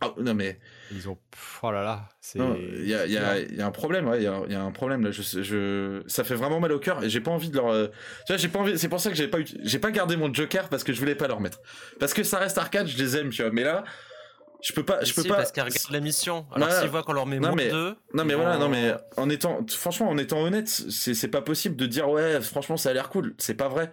ah, 0.00 0.14
non 0.18 0.34
mais 0.34 0.58
ils 0.92 1.08
ont 1.08 1.18
oh 1.62 1.70
là 1.70 1.82
là 1.82 2.08
c'est 2.20 2.38
il 2.38 2.88
y 2.88 2.94
a, 2.94 3.06
y, 3.06 3.16
a, 3.16 3.38
y 3.38 3.60
a, 3.60 3.66
un 3.66 3.70
problème 3.70 4.06
ouais 4.08 4.18
il 4.18 4.24
y 4.24 4.26
a, 4.26 4.40
y 4.48 4.54
a, 4.54 4.62
un 4.62 4.70
problème 4.70 5.04
là 5.04 5.10
je, 5.10 5.22
je 5.22 6.02
ça 6.06 6.24
fait 6.24 6.34
vraiment 6.34 6.60
mal 6.60 6.72
au 6.72 6.78
cœur 6.78 7.02
et 7.02 7.10
j'ai 7.10 7.20
pas 7.20 7.30
envie 7.30 7.50
de 7.50 7.56
leur 7.56 7.90
tu 8.26 8.32
vois 8.32 8.36
j'ai 8.36 8.48
pas 8.48 8.58
envie 8.60 8.78
c'est 8.78 8.88
pour 8.88 9.00
ça 9.00 9.10
que 9.10 9.16
j'ai 9.16 9.28
pas 9.28 9.38
j'ai 9.44 9.78
pas 9.78 9.90
gardé 9.90 10.16
mon 10.16 10.32
Joker 10.32 10.68
parce 10.68 10.84
que 10.84 10.92
je 10.92 11.00
voulais 11.00 11.14
pas 11.14 11.28
leur 11.28 11.40
mettre. 11.40 11.58
Parce 11.98 12.14
que 12.14 12.22
ça 12.22 12.38
reste 12.38 12.58
arcade 12.58 12.86
je 12.86 12.98
les 12.98 13.16
aime 13.16 13.30
tu 13.30 13.42
vois 13.42 13.50
mais 13.50 13.64
là 13.64 13.84
je 14.60 14.72
peux 14.72 14.84
pas 14.84 15.04
je 15.04 15.14
peux 15.14 15.24
pas 15.24 15.36
parce 15.36 15.52
qu'elle 15.52 15.64
regarde 15.64 15.90
l'émission 15.90 16.46
alors 16.52 16.72
s'ils 16.72 16.88
voient 16.88 17.02
qu'on 17.02 17.12
leur 17.12 17.26
met 17.26 17.38
non 17.38 17.54
mais 17.54 17.70
deux, 17.70 17.96
non 18.14 18.24
mais 18.24 18.34
voilà 18.34 18.58
non 18.58 18.68
mais 18.68 18.94
en 19.16 19.28
étant 19.30 19.64
franchement 19.68 20.08
en 20.08 20.18
étant 20.18 20.40
honnête 20.42 20.68
c'est 20.68 21.14
c'est 21.14 21.28
pas 21.28 21.42
possible 21.42 21.76
de 21.76 21.86
dire 21.86 22.08
ouais 22.08 22.40
franchement 22.40 22.76
ça 22.76 22.90
a 22.90 22.92
l'air 22.92 23.08
cool. 23.08 23.34
C'est 23.38 23.54
pas 23.54 23.68
vrai 23.68 23.90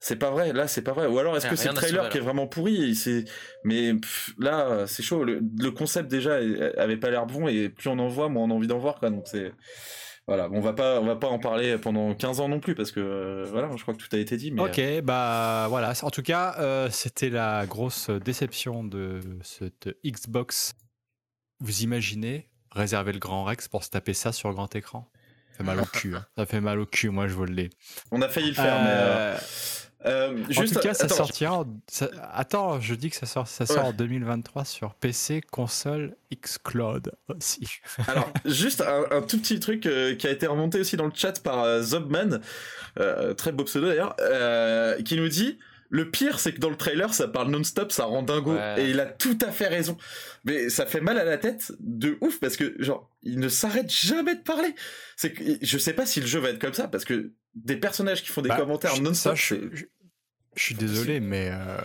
c'est 0.00 0.16
pas 0.16 0.30
vrai 0.30 0.52
là 0.52 0.68
c'est 0.68 0.82
pas 0.82 0.92
vrai 0.92 1.06
ou 1.06 1.18
alors 1.18 1.36
est-ce 1.36 1.48
que 1.48 1.56
c'est 1.56 1.68
le 1.68 1.74
trailer 1.74 2.08
qui 2.08 2.18
est 2.18 2.20
vraiment 2.20 2.46
pourri 2.46 2.94
c'est 2.94 3.24
mais 3.64 3.92
là 4.38 4.86
c'est 4.86 5.02
chaud 5.02 5.24
le, 5.24 5.40
le, 5.58 5.70
concept 5.70 6.08
déjà 6.08 6.38
avait 6.76 6.96
pas 6.96 7.10
l'air 7.10 7.26
bon 7.26 7.48
et 7.48 7.68
plus 7.68 7.88
on 7.88 7.98
en 7.98 8.08
voit 8.08 8.28
moins 8.28 8.44
on 8.44 8.50
a 8.50 8.54
envie 8.54 8.68
d'en 8.68 8.78
voir 8.78 9.00
quoi 9.00 9.10
donc 9.10 9.26
c'est 9.26 9.52
voilà, 10.28 10.50
on 10.52 10.60
va 10.60 10.74
pas, 10.74 11.00
on 11.00 11.06
va 11.06 11.16
pas 11.16 11.26
en 11.26 11.38
parler 11.38 11.78
pendant 11.78 12.14
15 12.14 12.40
ans 12.40 12.48
non 12.50 12.60
plus 12.60 12.74
parce 12.74 12.92
que 12.92 13.00
euh, 13.00 13.46
voilà, 13.50 13.74
je 13.74 13.80
crois 13.80 13.94
que 13.94 13.98
tout 13.98 14.14
a 14.14 14.18
été 14.18 14.36
dit. 14.36 14.50
Mais... 14.50 14.60
Ok, 14.60 15.02
bah 15.02 15.66
voilà. 15.70 15.94
En 16.02 16.10
tout 16.10 16.22
cas, 16.22 16.54
euh, 16.58 16.90
c'était 16.90 17.30
la 17.30 17.64
grosse 17.64 18.10
déception 18.10 18.84
de 18.84 19.20
cette 19.42 19.88
Xbox. 20.04 20.74
Vous 21.60 21.80
imaginez 21.80 22.50
réserver 22.70 23.14
le 23.14 23.18
Grand 23.18 23.44
Rex 23.44 23.68
pour 23.68 23.84
se 23.84 23.88
taper 23.88 24.12
ça 24.12 24.32
sur 24.32 24.52
grand 24.52 24.76
écran? 24.76 25.10
Ça 25.52 25.56
fait 25.56 25.64
mal 25.64 25.80
au 25.80 25.86
cul. 25.86 26.14
Hein. 26.14 26.26
Ça 26.36 26.44
fait 26.44 26.60
mal 26.60 26.78
au 26.78 26.84
cul, 26.84 27.08
moi 27.08 27.26
je 27.26 27.32
vous 27.32 27.46
le 27.46 27.54
dis. 27.54 27.70
On 28.12 28.20
a 28.20 28.28
failli 28.28 28.48
le 28.48 28.54
faire, 28.54 28.82
mais. 28.82 29.40
Euh, 30.06 30.44
euh, 30.48 30.54
en 30.56 30.64
tout 30.64 30.78
cas, 30.78 30.94
ça 30.94 31.08
sortira. 31.08 31.64
Attends, 32.32 32.80
je 32.80 32.94
dis 32.94 33.10
que 33.10 33.16
ça 33.16 33.26
sort, 33.26 33.48
ça 33.48 33.66
sort 33.66 33.86
en 33.86 33.92
2023 33.92 34.64
sur 34.64 34.94
PC, 34.94 35.42
console, 35.50 36.16
Xcloud 36.32 37.12
aussi. 37.28 37.66
Alors, 38.06 38.32
juste 38.44 38.82
un, 38.82 39.22
tout 39.22 39.38
petit 39.38 39.58
truc 39.58 39.86
euh, 39.86 40.14
qui 40.14 40.26
a 40.26 40.30
été 40.30 40.46
remonté 40.46 40.80
aussi 40.80 40.96
dans 40.96 41.06
le 41.06 41.12
chat 41.14 41.42
par 41.42 41.64
euh, 41.64 41.82
Zobman, 41.82 42.40
très 43.36 43.52
beau 43.52 43.64
pseudo 43.64 43.88
d'ailleurs, 43.88 44.16
qui 45.04 45.16
nous 45.16 45.28
dit 45.28 45.58
le 45.90 46.10
pire, 46.10 46.38
c'est 46.38 46.52
que 46.52 46.60
dans 46.60 46.68
le 46.68 46.76
trailer, 46.76 47.14
ça 47.14 47.28
parle 47.28 47.50
non-stop, 47.50 47.92
ça 47.92 48.04
rend 48.04 48.22
dingo. 48.22 48.54
Et 48.76 48.90
il 48.90 49.00
a 49.00 49.06
tout 49.06 49.38
à 49.40 49.50
fait 49.50 49.68
raison. 49.68 49.96
Mais 50.44 50.68
ça 50.68 50.84
fait 50.84 51.00
mal 51.00 51.18
à 51.18 51.24
la 51.24 51.38
tête 51.38 51.72
de 51.80 52.18
ouf 52.20 52.40
parce 52.40 52.56
que, 52.56 52.74
genre, 52.78 53.10
il 53.22 53.40
ne 53.40 53.48
s'arrête 53.48 53.90
jamais 53.90 54.34
de 54.34 54.42
parler. 54.42 54.74
C'est 55.16 55.32
que, 55.32 55.42
je 55.62 55.78
sais 55.78 55.94
pas 55.94 56.04
si 56.04 56.20
le 56.20 56.26
jeu 56.26 56.40
va 56.40 56.50
être 56.50 56.60
comme 56.60 56.74
ça 56.74 56.88
parce 56.88 57.06
que 57.06 57.32
des 57.54 57.76
personnages 57.76 58.22
qui 58.22 58.28
font 58.28 58.42
des 58.42 58.48
bah, 58.48 58.56
commentaires 58.56 59.00
non-stop. 59.00 59.36
Je, 59.36 59.56
je, 59.72 59.84
suis 60.62 60.74
désolé, 60.74 61.20
mais 61.20 61.50
euh, 61.52 61.78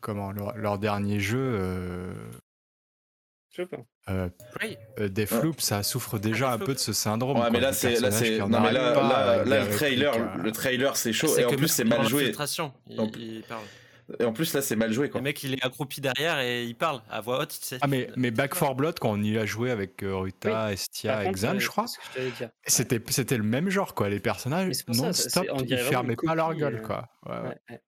comment 0.00 0.32
leur, 0.32 0.78
dernier 0.78 1.20
jeu. 1.20 1.38
Euh, 1.38 2.14
euh, 4.08 4.28
euh 4.98 5.08
Deathloop, 5.08 5.60
ça 5.60 5.82
souffre 5.82 6.18
déjà 6.18 6.52
un 6.52 6.58
peu 6.58 6.74
de 6.74 6.78
ce 6.78 6.92
syndrome. 6.92 7.38
Ouais, 7.38 7.50
mais 7.50 7.60
là, 7.60 7.72
c'est 7.72 8.00
là, 8.00 8.10
c'est 8.10 8.38
non, 8.38 8.60
mais 8.60 8.72
là, 8.72 9.44
là, 9.44 9.64
le 9.64 9.70
trailer, 9.70 10.36
le 10.36 10.52
trailer, 10.52 10.96
c'est 10.96 11.12
chaud 11.12 11.36
et 11.36 11.44
en 11.44 11.50
plus 11.50 11.68
c'est 11.68 11.84
mal 11.84 12.06
joué. 12.06 12.32
Il, 12.88 13.42
parle. 13.42 13.62
Et 14.18 14.24
en 14.24 14.32
plus 14.32 14.52
là, 14.54 14.62
c'est 14.62 14.76
mal 14.76 14.92
joué 14.92 15.08
quoi. 15.08 15.20
Le 15.20 15.24
mec, 15.24 15.42
il 15.42 15.54
est 15.54 15.64
accroupi 15.64 16.00
derrière 16.00 16.40
et 16.40 16.64
il 16.64 16.74
parle 16.74 17.02
à 17.10 17.20
voix 17.20 17.40
haute. 17.40 17.50
Tu 17.50 17.66
sais. 17.66 17.78
Ah 17.80 17.86
mais 17.86 18.08
mais 18.16 18.30
Back 18.30 18.54
4 18.54 18.74
Blood 18.74 18.98
quand 18.98 19.10
on 19.10 19.22
y 19.22 19.38
a 19.38 19.46
joué 19.46 19.70
avec 19.70 20.02
euh, 20.02 20.16
Ruta, 20.16 20.72
Estia, 20.72 21.24
Exan, 21.24 21.58
je 21.58 21.68
crois. 21.68 21.86
C'était 22.66 23.00
c'était 23.08 23.36
le 23.36 23.44
même 23.44 23.70
genre 23.70 23.94
quoi. 23.94 24.08
Les 24.08 24.20
personnages 24.20 24.72
non-stop, 24.88 25.46
ils 25.66 25.78
fermaient 25.78 26.16
pas 26.16 26.34
leur 26.34 26.54
gueule 26.54 26.76
euh, 26.76 26.86
quoi. 26.86 27.08
Ouais, 27.26 27.48
ouais. 27.68 27.80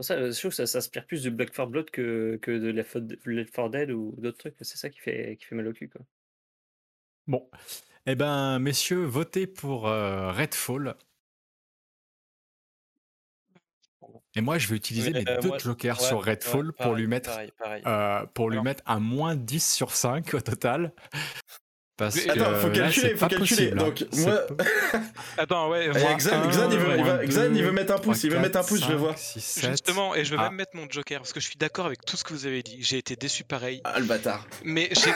Ça, 0.00 0.30
je 0.30 0.38
trouve 0.38 0.50
que 0.50 0.56
ça 0.56 0.66
s'inspire 0.66 1.06
plus 1.06 1.22
de 1.22 1.30
Black 1.30 1.50
4 1.50 1.68
Blood 1.68 1.90
que, 1.90 2.38
que 2.40 2.50
de 2.50 2.70
Left 2.70 3.54
4 3.54 3.68
Dead 3.68 3.90
ou 3.90 4.14
d'autres 4.16 4.38
trucs. 4.38 4.54
C'est 4.60 4.78
ça 4.78 4.88
qui 4.88 4.98
fait, 4.98 5.36
qui 5.38 5.44
fait 5.44 5.54
mal 5.54 5.68
au 5.68 5.72
cul. 5.72 5.88
Quoi. 5.88 6.00
Bon. 7.26 7.48
Eh 8.06 8.14
ben, 8.14 8.58
messieurs, 8.58 9.04
votez 9.04 9.46
pour 9.46 9.88
euh, 9.88 10.32
Redfall. 10.32 10.96
Et 14.34 14.40
moi, 14.40 14.58
je 14.58 14.68
vais 14.68 14.76
utiliser 14.76 15.12
mes 15.12 15.24
deux 15.24 15.58
jokers 15.58 16.00
sur 16.00 16.24
Redfall 16.24 16.72
pour 16.72 16.94
lui 16.94 17.06
mettre, 17.06 17.30
euh, 17.86 18.26
pour 18.34 18.50
lui 18.50 18.60
mettre 18.60 18.82
un 18.86 19.00
moins 19.00 19.36
10 19.36 19.72
sur 19.74 19.90
5 19.90 20.34
au 20.34 20.40
total. 20.40 20.92
Parce 22.00 22.16
Attends, 22.26 22.54
faut 22.54 22.70
calculer, 22.70 23.14
faut 23.14 23.26
calculer. 23.26 23.72
Hein. 23.72 23.76
Donc, 23.76 24.06
moi. 24.14 24.40
Attends, 25.36 25.68
ouais. 25.68 25.90
Xan, 26.16 26.48
Xan, 26.48 26.70
il 26.72 26.78
veut, 26.78 27.26
Xan, 27.26 27.54
il 27.54 27.62
veut 27.62 27.72
mettre 27.72 27.92
un 27.92 27.98
pouce, 27.98 28.24
il 28.24 28.30
veut 28.30 28.38
mettre 28.38 28.58
un 28.58 28.62
pouce, 28.62 28.80
5, 28.80 28.86
je 28.86 28.92
le 28.92 28.96
vois. 28.96 29.14
6, 29.14 29.40
7. 29.40 29.70
Justement, 29.72 30.14
et 30.14 30.24
je 30.24 30.30
veux 30.30 30.38
ah. 30.40 30.44
même 30.44 30.54
mettre 30.54 30.74
mon 30.74 30.88
joker, 30.88 31.20
parce 31.20 31.34
que 31.34 31.40
je 31.40 31.46
suis 31.46 31.58
d'accord 31.58 31.84
avec 31.84 32.02
tout 32.06 32.16
ce 32.16 32.24
que 32.24 32.32
vous 32.32 32.46
avez 32.46 32.62
dit. 32.62 32.78
J'ai 32.80 32.96
été 32.96 33.16
déçu 33.16 33.44
pareil. 33.44 33.82
Ah, 33.84 34.00
le 34.00 34.06
bâtard. 34.06 34.46
Mais 34.64 34.88
j'ai 34.92 35.12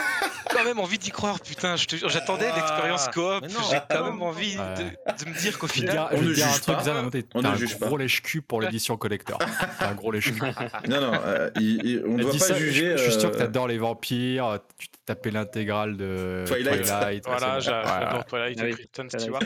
quand 0.51 0.63
même 0.63 0.77
envie 0.77 0.99
d'y 0.99 1.09
croire, 1.09 1.39
putain. 1.39 1.75
J'attendais 1.75 2.49
ah. 2.51 2.55
l'expérience 2.55 3.07
coop. 3.07 3.47
J'ai 3.71 3.79
quand 3.89 4.03
même 4.03 4.21
envie 4.21 4.53
de, 4.55 5.29
me 5.29 5.39
dire 5.39 5.57
qu'au 5.57 5.67
final. 5.67 6.09
On 6.11 6.21
ne 6.21 6.33
juge 6.33 6.61
pas. 6.67 6.83
On 7.33 7.41
ne 7.41 7.55
juge 7.55 7.79
pas. 7.79 7.85
un 7.85 7.89
gros 7.89 7.97
lèche-cul 7.97 8.43
pour 8.43 8.61
l'édition 8.61 8.95
collector. 8.95 9.39
T'as 9.79 9.89
un 9.89 9.95
gros 9.95 10.11
lèche-cul. 10.11 10.39
Non, 10.87 11.01
non, 11.01 11.13
euh, 11.25 11.49
on 12.05 12.17
ne 12.17 12.21
doit 12.21 12.31
pas 12.31 12.53
juger. 12.53 12.95
Je 12.95 13.09
suis 13.09 13.19
sûr 13.19 13.31
que 13.31 13.37
euh, 13.37 13.39
t'adores 13.39 13.67
les 13.67 13.79
vampires. 13.79 14.59
Tu 14.77 14.87
tapé 15.05 15.31
l'intégrale 15.31 15.97
de 15.97 16.43
Twilight. 16.47 17.23
Voilà, 17.25 17.59
j'adore 17.59 18.25
Twilight 18.25 18.59
et 18.61 18.71
Krypton, 18.71 19.07
tu 19.07 19.29
vois. 19.29 19.39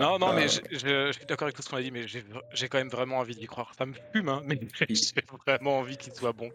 Non, 0.00 0.18
non, 0.18 0.32
mais 0.32 0.48
je 0.48 1.12
suis 1.12 1.26
d'accord 1.26 1.46
avec 1.46 1.56
tout 1.56 1.62
ce 1.62 1.68
qu'on 1.68 1.76
a 1.76 1.82
dit, 1.82 1.90
mais 1.90 2.06
j'ai 2.06 2.68
quand 2.68 2.78
même 2.78 2.88
vraiment 2.88 3.18
envie 3.18 3.34
d'y 3.34 3.46
croire. 3.46 3.72
Ça 3.76 3.86
me 3.86 3.94
fume, 4.12 4.28
hein, 4.28 4.42
mais 4.44 4.58
j'ai 4.88 5.12
vraiment 5.46 5.78
envie 5.78 5.96
qu'il 5.96 6.14
soit 6.14 6.32
bon. 6.32 6.50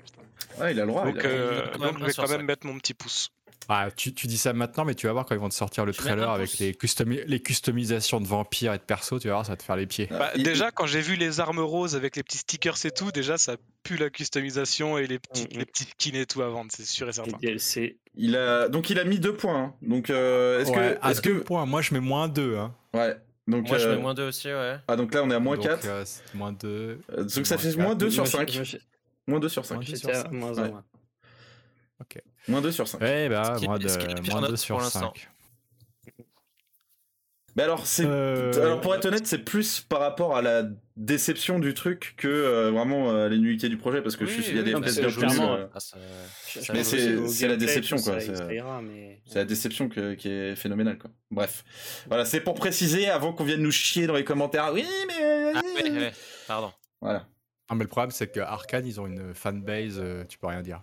Ouais, 0.60 0.72
il 0.72 0.80
a 0.80 0.86
le 0.86 0.88
droit. 0.88 1.06
Donc, 1.06 1.24
euh, 1.24 1.72
donc 1.78 2.00
je 2.00 2.06
vais 2.06 2.14
quand 2.14 2.30
même 2.30 2.46
mettre 2.46 2.66
mon 2.66 2.78
petit 2.78 2.94
pouce. 2.94 3.32
Ah, 3.74 3.90
tu, 3.96 4.12
dis 4.12 4.38
ça 4.38 4.52
maintenant, 4.52 4.84
mais 4.84 4.96
tu 4.96 5.08
vas 5.08 5.14
voir 5.14 5.26
quand 5.26 5.34
ils 5.34 5.40
vont 5.40 5.48
te 5.48 5.54
sortir 5.54 5.86
le 5.86 5.94
trailer 5.94 6.30
avec 6.30 6.58
les, 6.60 6.78
les 7.26 7.40
customisations 7.40 8.20
de 8.20 8.28
vampires 8.28 8.74
et 8.74 8.78
de 8.78 8.84
persos, 8.84 9.22
tu 9.22 9.30
vas 9.30 9.36
voir, 9.36 9.46
ça 9.46 9.54
va 9.54 9.56
te 9.56 9.64
faire 9.64 9.78
les 9.78 9.88
pieds. 9.88 10.08
Bah, 10.12 10.32
déjà, 10.36 10.72
quand 10.72 10.86
j'ai 10.86 11.00
vu 11.00 11.16
les 11.16 11.40
armes 11.40 11.62
roses 11.62 11.96
avec 11.96 12.18
les 12.18 12.24
petits 12.24 12.40
stickers 12.40 12.86
et 12.86 12.92
tout, 12.92 13.14
déjà, 13.14 13.38
ça 13.38 13.56
pue 13.84 13.96
la 13.96 14.10
customisation 14.10 14.98
et 14.98 15.08
les 15.08 15.20
petits, 15.20 15.44
mm, 15.44 15.56
mm. 15.56 15.60
les 15.60 15.66
petits 15.66 15.86
skins 15.86 16.16
et 16.16 16.26
tout 16.26 16.42
à 16.42 16.50
vendre, 16.50 16.70
c'est 16.74 16.86
sûr 16.86 17.08
et 17.08 17.14
certain. 17.14 17.38
Il 18.16 18.36
a... 18.36 18.68
Donc, 18.68 18.90
il 18.90 19.00
a 19.00 19.06
mis 19.06 19.20
deux 19.20 19.34
points. 19.34 19.64
Hein. 19.64 19.74
Donc, 19.82 20.10
euh, 20.10 20.60
est-ce 20.60 20.72
que. 20.72 20.98
À 21.02 21.14
deux 21.14 21.42
points, 21.42 21.66
moi 21.66 21.82
je 21.82 21.94
mets 21.94 22.02
moins 22.02 22.28
deux. 22.28 22.58
Hein. 22.58 22.76
Ouais. 22.94 23.16
Donc, 23.48 23.68
Moi, 23.68 23.78
je 23.78 23.88
mets 23.88 23.96
euh, 23.96 24.00
moins 24.00 24.14
2 24.14 24.28
aussi, 24.28 24.48
ouais. 24.48 24.78
Ah, 24.88 24.96
donc 24.96 25.14
là, 25.14 25.24
on 25.24 25.32
est 25.32 25.34
à 25.34 25.40
moins 25.40 25.58
4. 25.58 25.86
Euh, 25.86 26.06
moins 26.36 26.54
2. 26.54 27.02
donc, 27.18 27.48
ça 27.48 27.58
fait 27.58 27.76
moins 27.76 27.96
2 27.96 28.10
sur 28.12 28.28
5. 28.28 28.50
Moins 29.28 29.40
2 29.40 29.50
sur 29.50 29.66
5. 29.66 30.32
Moins 30.32 30.60
1, 30.60 30.84
Ok. 32.00 32.22
Moins 32.48 32.62
2 32.62 32.72
sur 32.72 32.88
5. 32.88 33.02
Ouais, 33.02 33.30
bah, 33.30 33.58
moins, 33.62 33.78
de, 33.78 34.32
moins 34.32 34.48
2 34.50 34.56
sur 34.56 34.82
5. 34.82 35.30
Mais 37.56 37.64
alors, 37.64 37.86
c'est, 37.86 38.06
euh... 38.06 38.54
alors, 38.64 38.80
pour 38.80 38.96
être 38.96 39.06
honnête, 39.06 39.28
c'est 39.28 39.40
plus 39.40 39.82
par 39.82 40.00
rapport 40.00 40.38
à 40.38 40.42
la 40.42 40.64
déception 40.96 41.60
du 41.60 41.74
truc 41.74 42.14
que 42.16 42.28
euh, 42.28 42.72
vraiment 42.72 43.12
euh, 43.12 43.28
les 43.28 43.38
nullités 43.38 43.68
du 43.68 43.78
projet, 43.78 44.02
parce 44.02 44.16
que 44.16 44.24
oui, 44.24 44.32
je 44.32 44.42
suis, 44.42 44.52
il 44.52 44.56
y 44.56 44.60
a 44.60 44.64
des 44.64 44.72
bien 44.72 44.80
plus. 44.80 45.40
Euh... 45.42 45.68
Mais 46.74 46.84
c'est, 46.86 47.28
c'est 47.28 47.48
la 47.50 47.58
déception, 47.58 47.98
quoi. 47.98 48.22
C'est, 48.22 48.32
mais... 48.82 49.22
c'est 49.26 49.40
la 49.40 49.46
déception 49.46 49.90
que, 49.90 50.14
qui 50.14 50.30
est 50.30 50.56
phénoménale, 50.56 50.98
quoi. 50.98 51.12
Bref, 51.30 51.66
voilà, 52.08 52.24
c'est 52.24 52.40
pour 52.40 52.56
préciser 52.56 53.10
avant 53.10 53.34
qu'on 53.34 53.44
vienne 53.44 53.62
nous 53.62 53.72
chier 53.72 54.08
dans 54.08 54.16
les 54.16 54.24
commentaires. 54.24 54.72
Oui, 54.74 54.86
mais. 55.08 55.54
Ah. 55.54 56.12
Pardon. 56.48 56.72
Voilà. 57.02 57.28
Ah, 57.68 57.76
mais 57.76 57.84
le 57.84 57.90
problème, 57.90 58.12
c'est 58.12 58.32
que 58.32 58.40
Arkane, 58.40 58.86
ils 58.86 59.02
ont 59.02 59.08
une 59.08 59.34
fanbase, 59.34 60.02
tu 60.30 60.38
peux 60.38 60.48
rien 60.48 60.62
dire. 60.62 60.82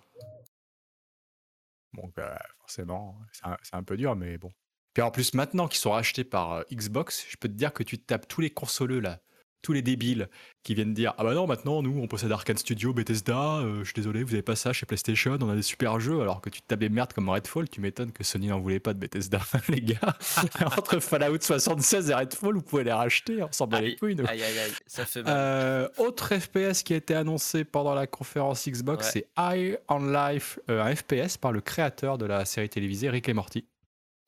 Donc, 1.95 2.15
forcément, 2.61 3.19
c'est 3.33 3.47
un, 3.47 3.57
un 3.73 3.83
peu 3.83 3.97
dur, 3.97 4.15
mais 4.15 4.39
bon. 4.39 4.51
Puis 4.99 5.03
en 5.03 5.11
plus, 5.13 5.35
maintenant 5.35 5.69
qu'ils 5.69 5.79
sont 5.79 5.93
rachetés 5.93 6.25
par 6.25 6.53
euh, 6.53 6.63
Xbox, 6.73 7.25
je 7.29 7.37
peux 7.37 7.49
te 7.49 7.55
dire 7.55 7.73
que 7.73 7.85
tu 7.85 7.99
tapes 7.99 8.27
tous 8.27 8.41
les 8.41 8.51
consoleux 8.51 8.99
là, 8.99 9.21
tous 9.63 9.73
les 9.73 9.83
débiles 9.83 10.29
qui 10.63 10.75
viennent 10.75 10.95
dire 10.95 11.15
Ah 11.19 11.25
bah 11.25 11.35
non, 11.35 11.47
maintenant 11.47 11.83
nous 11.83 11.99
on 12.01 12.07
possède 12.07 12.33
Arkane 12.33 12.57
Studio, 12.57 12.93
Bethesda, 12.93 13.59
euh, 13.59 13.79
je 13.81 13.85
suis 13.85 13.95
désolé, 13.95 14.23
vous 14.23 14.35
avez 14.35 14.43
pas 14.43 14.57
ça 14.57 14.73
chez 14.73 14.87
PlayStation, 14.87 15.39
on 15.41 15.49
a 15.49 15.55
des 15.55 15.63
super 15.63 15.99
jeux, 16.01 16.21
alors 16.21 16.41
que 16.41 16.51
tu 16.51 16.61
tapes 16.63 16.81
des 16.81 16.89
merdes 16.89 17.13
comme 17.13 17.29
Redfall, 17.29 17.69
tu 17.69 17.81
m'étonnes 17.81 18.13
que 18.13 18.25
Sony 18.25 18.49
n'en 18.49 18.61
voulait 18.61 18.81
pas 18.81 18.95
de 18.95 18.99
Bethesda, 18.99 19.41
les 19.69 19.81
gars. 19.81 20.17
Entre 20.77 21.01
Fallout 21.01 21.41
76 21.41 22.11
et 22.11 22.15
Redfall, 22.15 22.55
vous 22.55 22.63
pouvez 22.63 22.85
les 22.85 22.93
racheter, 22.93 23.43
on 23.43 23.53
s'en 23.53 23.67
bat 23.67 23.81
les 23.81 23.97
couilles. 23.97 24.17
Aïe 24.27 24.43
aïe 24.43 24.59
aïe, 24.59 24.73
ça 24.87 25.05
fait 25.05 25.23
mal. 25.23 25.35
Euh, 25.37 25.89
autre 25.99 26.35
FPS 26.35 26.83
qui 26.83 26.95
a 26.95 26.97
été 26.97 27.15
annoncé 27.15 27.65
pendant 27.65 27.95
la 27.95 28.07
conférence 28.07 28.69
Xbox, 28.69 29.11
c'est 29.13 29.29
High 29.39 29.79
on 29.89 30.07
Life, 30.11 30.59
un 30.69 30.95
FPS 30.95 31.37
par 31.37 31.53
le 31.53 31.61
créateur 31.61 32.19
de 32.19 32.27
la 32.27 32.45
série 32.45 32.69
télévisée 32.69 33.11
Rick 33.11 33.29
et 33.29 33.35
Morty. 33.35 33.65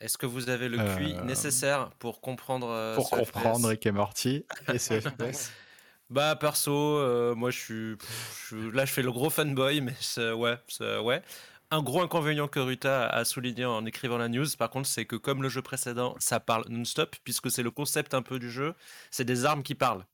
Est-ce 0.01 0.16
que 0.16 0.26
vous 0.26 0.48
avez 0.48 0.68
le 0.68 0.78
QI 0.78 1.14
euh, 1.14 1.24
nécessaire 1.24 1.90
pour 1.98 2.20
comprendre 2.20 2.68
euh, 2.70 2.94
Pour 2.94 3.11
comprendre 3.11 3.68
Rick 3.68 3.84
et 3.84 3.92
Morty 3.92 4.46
et 4.72 4.78
ce 4.78 4.98
FPS 5.01 5.53
Bah 6.09 6.36
perso, 6.36 6.72
euh, 6.72 7.34
moi 7.34 7.51
je 7.51 7.59
suis, 7.59 7.96
là 8.72 8.86
je 8.86 8.92
fais 8.92 9.03
le 9.03 9.12
gros 9.12 9.28
fanboy, 9.28 9.82
mais 9.82 9.94
ouais, 10.32 10.57
ouais. 11.03 11.22
Un 11.70 11.82
gros 11.82 12.03
inconvénient 12.03 12.48
que 12.48 12.59
Ruta 12.59 13.09
a 13.09 13.24
souligné 13.24 13.64
en 13.64 13.86
écrivant 13.86 14.18
la 14.18 14.28
news, 14.28 14.46
par 14.59 14.70
contre, 14.70 14.88
c'est 14.88 15.05
que 15.05 15.14
comme 15.14 15.40
le 15.42 15.48
jeu 15.48 15.62
précédent, 15.62 16.16
ça 16.18 16.40
parle 16.40 16.64
non-stop, 16.68 17.14
puisque 17.22 17.48
c'est 17.48 17.62
le 17.62 17.70
concept 17.70 18.12
un 18.14 18.22
peu 18.22 18.40
du 18.40 18.51
jeu, 18.51 18.74
c'est 19.12 19.24
des 19.24 19.44
armes 19.44 19.62
qui 19.62 19.76
parlent. 19.76 20.05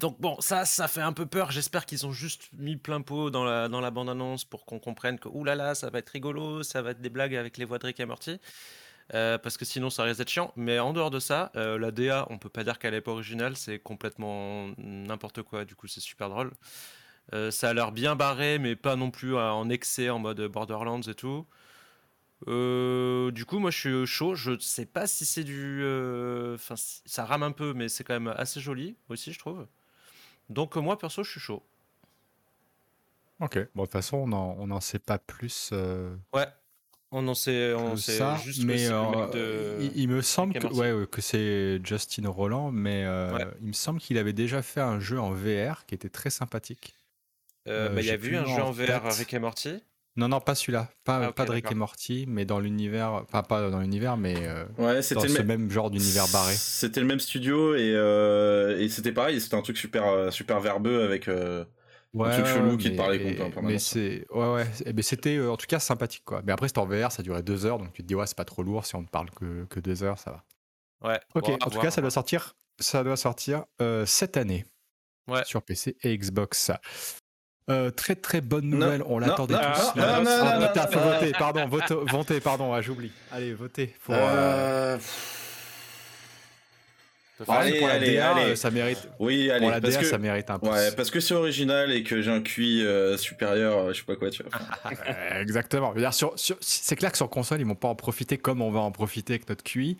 Donc 0.00 0.20
bon, 0.20 0.40
ça, 0.40 0.64
ça 0.64 0.88
fait 0.88 1.00
un 1.00 1.12
peu 1.12 1.26
peur. 1.26 1.50
J'espère 1.50 1.86
qu'ils 1.86 2.06
ont 2.06 2.12
juste 2.12 2.48
mis 2.54 2.76
plein 2.76 3.00
pot 3.00 3.30
dans 3.30 3.44
la, 3.44 3.68
dans 3.68 3.80
la 3.80 3.90
bande-annonce 3.90 4.44
pour 4.44 4.66
qu'on 4.66 4.78
comprenne 4.78 5.18
que, 5.18 5.28
oulala, 5.28 5.56
là 5.56 5.68
là, 5.68 5.74
ça 5.74 5.90
va 5.90 5.98
être 6.00 6.10
rigolo, 6.10 6.62
ça 6.62 6.82
va 6.82 6.90
être 6.90 7.00
des 7.00 7.10
blagues 7.10 7.34
avec 7.34 7.56
les 7.56 7.64
voix 7.64 7.78
de 7.78 7.86
Rick 7.86 8.00
et 8.00 8.06
Morty. 8.06 8.40
Euh, 9.14 9.38
parce 9.38 9.56
que 9.56 9.64
sinon 9.64 9.88
ça 9.88 10.02
risque 10.02 10.18
d'être 10.18 10.30
chiant. 10.30 10.52
Mais 10.56 10.78
en 10.78 10.92
dehors 10.92 11.10
de 11.10 11.20
ça, 11.20 11.52
euh, 11.56 11.78
la 11.78 11.90
DA, 11.90 12.26
on 12.30 12.38
peut 12.38 12.48
pas 12.48 12.64
dire 12.64 12.78
qu'elle 12.78 12.94
est 12.94 13.00
pas 13.00 13.12
originale, 13.12 13.56
c'est 13.56 13.78
complètement 13.78 14.68
n'importe 14.78 15.42
quoi. 15.42 15.64
Du 15.64 15.74
coup, 15.76 15.86
c'est 15.86 16.00
super 16.00 16.28
drôle. 16.28 16.52
Euh, 17.34 17.50
ça 17.50 17.70
a 17.70 17.74
l'air 17.74 17.92
bien 17.92 18.16
barré, 18.16 18.58
mais 18.58 18.76
pas 18.76 18.96
non 18.96 19.10
plus 19.10 19.36
en 19.36 19.68
excès 19.70 20.10
en 20.10 20.18
mode 20.18 20.40
Borderlands 20.42 21.02
et 21.02 21.14
tout. 21.14 21.46
Euh, 22.48 23.30
du 23.30 23.44
coup, 23.44 23.58
moi 23.58 23.70
je 23.70 23.78
suis 23.78 24.06
chaud. 24.06 24.34
Je 24.34 24.58
sais 24.58 24.86
pas 24.86 25.06
si 25.06 25.24
c'est 25.24 25.44
du. 25.44 25.80
Euh, 25.82 26.54
enfin, 26.54 26.74
ça 26.76 27.24
rame 27.24 27.42
un 27.42 27.52
peu, 27.52 27.72
mais 27.72 27.88
c'est 27.88 28.04
quand 28.04 28.14
même 28.14 28.34
assez 28.36 28.60
joli 28.60 28.96
aussi, 29.08 29.32
je 29.32 29.38
trouve. 29.38 29.66
Donc, 30.48 30.76
moi 30.76 30.98
perso, 30.98 31.24
je 31.24 31.30
suis 31.30 31.40
chaud. 31.40 31.62
Ok, 33.40 33.58
bon, 33.74 33.82
de 33.82 33.86
toute 33.86 33.92
façon, 33.92 34.18
on 34.18 34.66
n'en 34.66 34.80
sait 34.80 34.98
pas 34.98 35.18
plus. 35.18 35.70
Euh, 35.72 36.14
ouais, 36.32 36.46
on 37.10 37.26
en 37.26 37.34
sait, 37.34 37.74
on 37.74 37.96
sait 37.96 38.18
ça, 38.18 38.36
juste 38.36 38.64
mais 38.64 38.84
il, 39.94 40.08
me 40.08 40.22
semble 40.22 40.54
que, 40.54 40.66
ouais, 40.68 41.06
que 41.06 41.20
c'est 41.20 41.80
Justin 41.84 42.28
Roland, 42.28 42.70
mais 42.70 43.02
il 43.60 43.68
me 43.68 43.72
semble 43.72 43.98
qu'il 43.98 44.18
avait 44.18 44.32
déjà 44.32 44.62
fait 44.62 44.80
un 44.80 45.00
jeu 45.00 45.18
en 45.18 45.32
VR 45.32 45.84
qui 45.86 45.94
était 45.94 46.08
très 46.08 46.30
sympathique. 46.30 46.94
Bah, 47.66 47.90
il 47.96 48.04
y 48.04 48.10
a 48.10 48.16
vu 48.16 48.36
un 48.36 48.44
jeu 48.44 48.62
en 48.62 48.70
VR 48.70 49.02
Rick 49.12 49.34
et 49.34 49.38
Morty 49.38 49.82
non, 50.16 50.28
non, 50.28 50.40
pas 50.40 50.54
celui-là. 50.54 50.88
Pas, 51.04 51.26
ah, 51.26 51.32
pas 51.32 51.44
de 51.44 51.50
Rick 51.50 51.70
et 51.70 51.74
Morty, 51.74 52.24
mais 52.26 52.46
dans 52.46 52.58
l'univers. 52.58 53.12
Enfin, 53.12 53.42
pas 53.42 53.68
dans 53.70 53.80
l'univers, 53.80 54.16
mais 54.16 54.34
euh, 54.46 54.64
ouais, 54.78 55.00
dans 55.14 55.20
ce 55.20 55.42
même 55.42 55.70
genre 55.70 55.90
d'univers 55.90 56.26
barré. 56.32 56.54
C'était 56.54 57.00
le 57.00 57.06
même 57.06 57.20
studio 57.20 57.74
et, 57.74 57.92
euh, 57.94 58.78
et 58.78 58.88
c'était 58.88 59.12
pareil. 59.12 59.40
C'était 59.40 59.56
un 59.56 59.62
truc 59.62 59.76
super, 59.76 60.06
euh, 60.06 60.30
super 60.30 60.60
verbeux 60.60 61.02
avec. 61.02 61.28
Ouais, 62.14 62.28
un 62.28 62.30
truc 62.30 62.46
chelou 62.46 62.78
qui 62.78 62.92
te 62.92 62.96
parlait 62.96 63.36
contre 63.36 63.60
Mais 63.60 63.78
c'est 63.78 64.26
ouais 64.30 64.54
ouais, 64.54 64.66
mais 64.94 65.02
c'était 65.02 65.38
en 65.38 65.58
tout 65.58 65.66
cas 65.66 65.78
sympathique 65.78 66.22
quoi. 66.24 66.40
Mais 66.46 66.52
après 66.52 66.68
c'était 66.68 66.78
en 66.78 66.86
VR, 66.86 67.12
ça 67.12 67.22
durait 67.22 67.42
deux 67.42 67.66
heures, 67.66 67.78
donc 67.78 67.92
tu 67.92 68.02
te 68.02 68.06
dis 68.06 68.14
ouais 68.14 68.26
c'est 68.26 68.36
pas 68.36 68.46
trop 68.46 68.62
lourd 68.62 68.86
si 68.86 68.96
on 68.96 69.02
ne 69.02 69.06
parle 69.06 69.28
que, 69.30 69.66
que 69.66 69.80
deux 69.80 70.02
heures, 70.02 70.18
ça 70.18 70.30
va. 70.30 71.10
Ouais. 71.10 71.20
Ok. 71.34 71.50
en 71.50 71.68
tout 71.68 71.78
cas 71.78 71.90
ça 71.90 72.00
doit 72.00 72.10
sortir, 72.10 72.56
ça 72.78 73.04
doit 73.04 73.18
sortir 73.18 73.64
cette 74.06 74.38
année. 74.38 74.64
Ouais. 75.28 75.44
Sur 75.44 75.60
PC 75.60 75.96
et 76.02 76.16
Xbox. 76.16 76.70
Euh, 77.68 77.90
très 77.90 78.14
très 78.14 78.40
bonne 78.40 78.66
nouvelle, 78.66 79.02
on 79.06 79.18
l'attendait 79.18 79.54
tous. 79.54 79.96
Non, 79.96 80.22
non, 80.22 80.60
non, 80.60 80.86
faut 80.90 81.00
voter, 81.00 81.32
pardon, 81.32 81.66
voter, 81.66 82.40
pardon, 82.40 82.72
ah, 82.72 82.80
j'oublie. 82.80 83.10
Allez, 83.32 83.54
votez. 83.54 83.92
Pour, 84.04 84.14
euh... 84.16 84.96
Allez, 87.48 87.78
pour 87.80 87.88
la 87.88 87.94
allez, 87.94 88.14
DA, 88.14 88.34
allez. 88.34 88.56
ça 88.56 88.70
mérite. 88.70 89.08
Oui, 89.18 89.50
allez, 89.50 89.60
pour 89.60 89.70
la 89.70 89.80
parce 89.80 89.94
DA, 89.94 90.00
que... 90.00 90.06
ça 90.06 90.18
mérite 90.18 90.48
un 90.48 90.60
peu. 90.60 90.68
Ouais, 90.68 90.92
parce 90.92 91.10
que 91.10 91.18
c'est 91.18 91.34
original 91.34 91.90
et 91.90 92.04
que 92.04 92.22
j'ai 92.22 92.30
un 92.30 92.40
QI 92.40 92.86
euh, 92.86 93.16
supérieur, 93.16 93.78
euh, 93.78 93.92
je 93.92 93.98
sais 93.98 94.06
pas 94.06 94.14
quoi, 94.14 94.30
tu 94.30 94.44
vois. 94.44 94.92
Exactement. 95.40 95.92
c'est 96.60 96.96
clair 96.96 97.10
que 97.10 97.16
sur 97.18 97.28
console, 97.28 97.60
ils 97.60 97.66
vont 97.66 97.74
pas 97.74 97.88
en 97.88 97.96
profiter 97.96 98.38
comme 98.38 98.62
on 98.62 98.70
va 98.70 98.80
en 98.80 98.92
profiter 98.92 99.34
avec 99.34 99.48
notre 99.48 99.64
QI. 99.64 99.98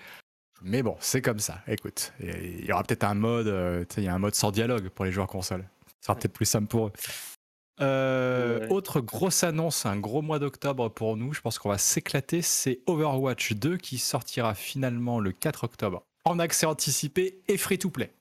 Mais 0.62 0.82
bon, 0.82 0.96
c'est 1.00 1.20
comme 1.20 1.40
ça. 1.40 1.58
Écoute, 1.66 2.12
il 2.20 2.64
y 2.64 2.72
aura 2.72 2.84
peut-être 2.84 3.04
un 3.04 3.14
mode, 3.14 3.86
il 3.96 4.04
y 4.04 4.08
a 4.08 4.14
un 4.14 4.18
mode 4.18 4.36
sans 4.36 4.52
dialogue 4.52 4.88
pour 4.88 5.04
les 5.04 5.12
joueurs 5.12 5.26
console. 5.26 5.64
Ça 6.00 6.12
sera 6.12 6.14
peut-être 6.14 6.32
plus 6.32 6.46
simple 6.46 6.68
pour 6.68 6.86
eux. 6.86 6.92
Euh, 7.80 8.66
autre 8.68 9.00
grosse 9.00 9.44
annonce, 9.44 9.84
un 9.84 9.96
gros 9.96 10.22
mois 10.22 10.38
d'octobre 10.38 10.88
pour 10.88 11.16
nous, 11.16 11.34
je 11.34 11.40
pense 11.40 11.58
qu'on 11.58 11.68
va 11.68 11.78
s'éclater, 11.78 12.40
c'est 12.40 12.80
Overwatch 12.86 13.52
2 13.52 13.76
qui 13.76 13.98
sortira 13.98 14.54
finalement 14.54 15.20
le 15.20 15.32
4 15.32 15.64
octobre 15.64 16.04
en 16.24 16.38
accès 16.38 16.66
anticipé 16.66 17.38
et 17.48 17.56
free 17.56 17.78
to 17.78 17.90
play. 17.90 18.12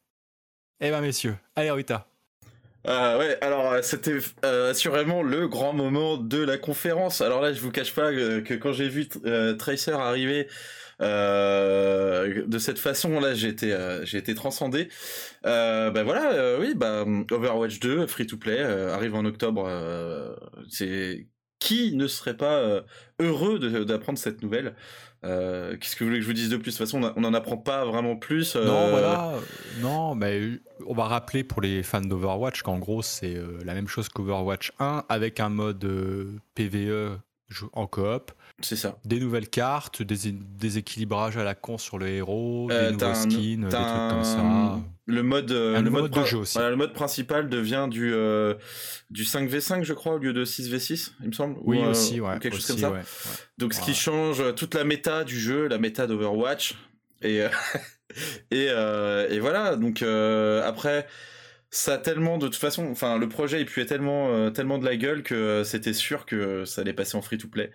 Eh 0.81 0.91
ben 0.91 1.01
messieurs, 1.01 1.37
allez 1.55 1.71
Rita. 1.71 2.07
Euh, 2.87 3.17
ouais, 3.17 3.37
alors 3.41 3.71
euh, 3.71 3.81
c'était 3.81 4.17
euh, 4.43 4.71
assurément 4.71 5.23
le 5.23 5.47
grand 5.47 5.73
moment 5.73 6.17
de 6.17 6.37
la 6.37 6.57
conférence. 6.57 7.21
Alors 7.21 7.41
là, 7.41 7.51
je 7.51 7.59
vous 7.59 7.71
cache 7.71 7.93
pas 7.93 8.11
que, 8.11 8.53
quand 8.55 8.73
j'ai 8.73 8.89
vu 8.89 9.07
Tracer 9.57 9.91
arriver 9.91 10.47
de 10.99 12.57
cette 12.57 12.79
façon-là, 12.79 13.33
j'ai 13.33 13.49
été, 13.49 13.73
euh, 13.73 14.05
j'ai 14.05 14.17
été 14.17 14.35
transcendé. 14.35 14.89
Euh, 15.45 15.91
ben 15.91 16.03
voilà, 16.03 16.59
oui, 16.59 16.73
bah, 16.75 17.05
Overwatch 17.31 17.79
2, 17.79 18.07
free 18.07 18.27
to 18.27 18.37
play, 18.37 18.61
arrive 18.61 19.15
en 19.15 19.25
octobre. 19.25 19.69
c'est 20.69 21.27
qui 21.59 21.95
ne 21.95 22.05
serait 22.05 22.37
pas 22.37 22.83
heureux 23.19 23.85
d'apprendre 23.85 24.19
cette 24.19 24.43
nouvelle? 24.43 24.75
Qu'est-ce 25.23 25.95
que 25.95 26.03
vous 26.03 26.09
voulez 26.09 26.19
que 26.19 26.23
je 26.23 26.27
vous 26.27 26.33
dise 26.33 26.49
de 26.49 26.57
plus? 26.57 26.71
De 26.71 26.77
toute 26.77 26.85
façon, 26.85 27.13
on 27.15 27.21
n'en 27.21 27.33
apprend 27.33 27.57
pas 27.57 27.85
vraiment 27.85 28.15
plus. 28.15 28.55
Non, 28.55 28.89
voilà. 28.89 29.33
Non, 29.79 30.13
mais 30.13 30.41
on 30.85 30.93
va 30.93 31.05
rappeler 31.05 31.43
pour 31.43 31.61
les 31.61 31.81
fans 31.81 32.01
d'Overwatch 32.01 32.61
qu'en 32.61 32.77
gros, 32.77 33.01
c'est 33.01 33.35
la 33.63 33.73
même 33.73 33.87
chose 33.87 34.09
qu'Overwatch 34.09 34.73
1 34.79 35.05
avec 35.09 35.39
un 35.39 35.49
mode 35.49 35.89
PVE 36.53 37.17
en 37.73 37.87
coop. 37.87 38.31
C'est 38.61 38.77
ça. 38.77 38.97
Des 39.03 39.19
nouvelles 39.19 39.49
cartes, 39.49 40.01
des, 40.01 40.31
des, 40.31 40.77
équilibrages 40.77 41.35
à 41.35 41.43
la 41.43 41.55
con 41.55 41.77
sur 41.77 41.99
les 41.99 42.13
héros, 42.15 42.69
euh, 42.71 42.91
des 42.91 42.93
nouveaux 42.93 43.13
skins, 43.13 43.63
des 43.63 43.69
trucs 43.69 44.09
comme 44.09 44.23
ça. 44.23 44.79
Le 45.07 45.23
mode, 45.23 45.51
euh, 45.51 45.81
le 45.81 45.89
mode, 45.89 46.09
de 46.09 46.23
jeu 46.23 46.37
aussi. 46.37 46.57
le 46.57 46.75
mode 46.75 46.93
principal 46.93 47.49
devient 47.49 47.87
du, 47.91 48.13
euh, 48.13 48.55
du 49.09 49.23
5v5, 49.23 49.83
je 49.83 49.93
crois, 49.93 50.13
au 50.13 50.17
lieu 50.19 50.31
de 50.31 50.45
6v6, 50.45 51.11
il 51.21 51.27
me 51.27 51.31
semble. 51.33 51.57
Oui, 51.63 51.79
aussi, 51.79 52.21
ouais. 52.21 52.39
quelque 52.39 52.55
chose 52.55 52.67
comme 52.67 52.77
ça. 52.77 52.93
Donc, 53.57 53.73
ce 53.73 53.81
qui 53.81 53.93
change 53.93 54.55
toute 54.55 54.73
la 54.73 54.85
méta 54.85 55.25
du 55.25 55.37
jeu, 55.37 55.67
la 55.67 55.77
méta 55.77 56.07
d'Overwatch. 56.07 56.75
Et, 57.21 57.41
et, 58.51 58.67
et, 58.67 59.39
voilà. 59.39 59.75
Donc, 59.75 60.01
après 60.01 61.07
ça 61.71 61.95
a 61.95 61.97
tellement 61.97 62.37
de 62.37 62.47
toute 62.47 62.55
façon 62.55 62.87
enfin 62.89 63.17
le 63.17 63.27
projet 63.27 63.59
il 63.59 63.65
puait 63.65 63.85
tellement 63.85 64.49
tellement 64.51 64.77
de 64.77 64.85
la 64.85 64.95
gueule 64.95 65.23
que 65.23 65.63
c'était 65.65 65.91
sûr 65.91 66.25
que 66.25 66.63
ça 66.63 66.81
allait 66.81 66.93
passer 66.93 67.17
en 67.17 67.21
free 67.21 67.37
to 67.37 67.49
play 67.49 67.69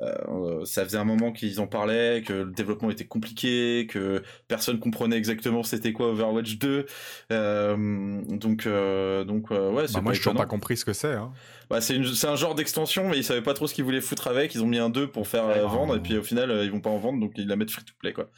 euh, 0.00 0.64
ça 0.64 0.84
faisait 0.84 0.98
un 0.98 1.04
moment 1.04 1.32
qu'ils 1.32 1.60
en 1.60 1.66
parlaient, 1.66 2.22
que 2.22 2.32
le 2.32 2.50
développement 2.50 2.90
était 2.90 3.06
compliqué, 3.06 3.86
que 3.88 4.22
personne 4.48 4.78
comprenait 4.78 5.16
exactement 5.16 5.62
c'était 5.62 5.92
quoi 5.92 6.08
Overwatch 6.08 6.58
2. 6.58 6.86
donc, 7.30 8.68
donc 8.68 9.50
ouais. 9.50 9.86
Bah 9.92 10.00
moi, 10.00 10.12
je 10.12 10.28
n'ai 10.28 10.34
pas 10.34 10.46
compris 10.46 10.76
ce 10.76 10.84
que 10.84 10.92
c'est. 10.92 11.14
Hein. 11.14 11.32
Bah, 11.70 11.80
c'est 11.80 12.26
un 12.26 12.36
genre 12.36 12.54
d'extension, 12.54 13.08
mais 13.08 13.18
ils 13.18 13.24
savaient 13.24 13.42
pas 13.42 13.54
trop 13.54 13.66
ce 13.66 13.74
qu'ils 13.74 13.84
voulaient 13.84 14.00
foutre 14.00 14.28
avec. 14.28 14.54
Ils 14.54 14.62
ont 14.62 14.66
mis 14.66 14.78
un 14.78 14.90
2 14.90 15.08
pour 15.08 15.26
faire 15.26 15.46
vendre, 15.68 15.96
et 15.96 16.00
puis 16.00 16.16
au 16.16 16.22
final, 16.22 16.60
ils 16.62 16.70
vont 16.70 16.80
pas 16.80 16.90
en 16.90 16.98
vendre, 16.98 17.20
donc 17.20 17.32
ils 17.36 17.46
la 17.46 17.56
mettent 17.56 17.70
free 17.70 17.84
to 17.84 17.94
play 17.98 18.12
quoi. 18.12 18.30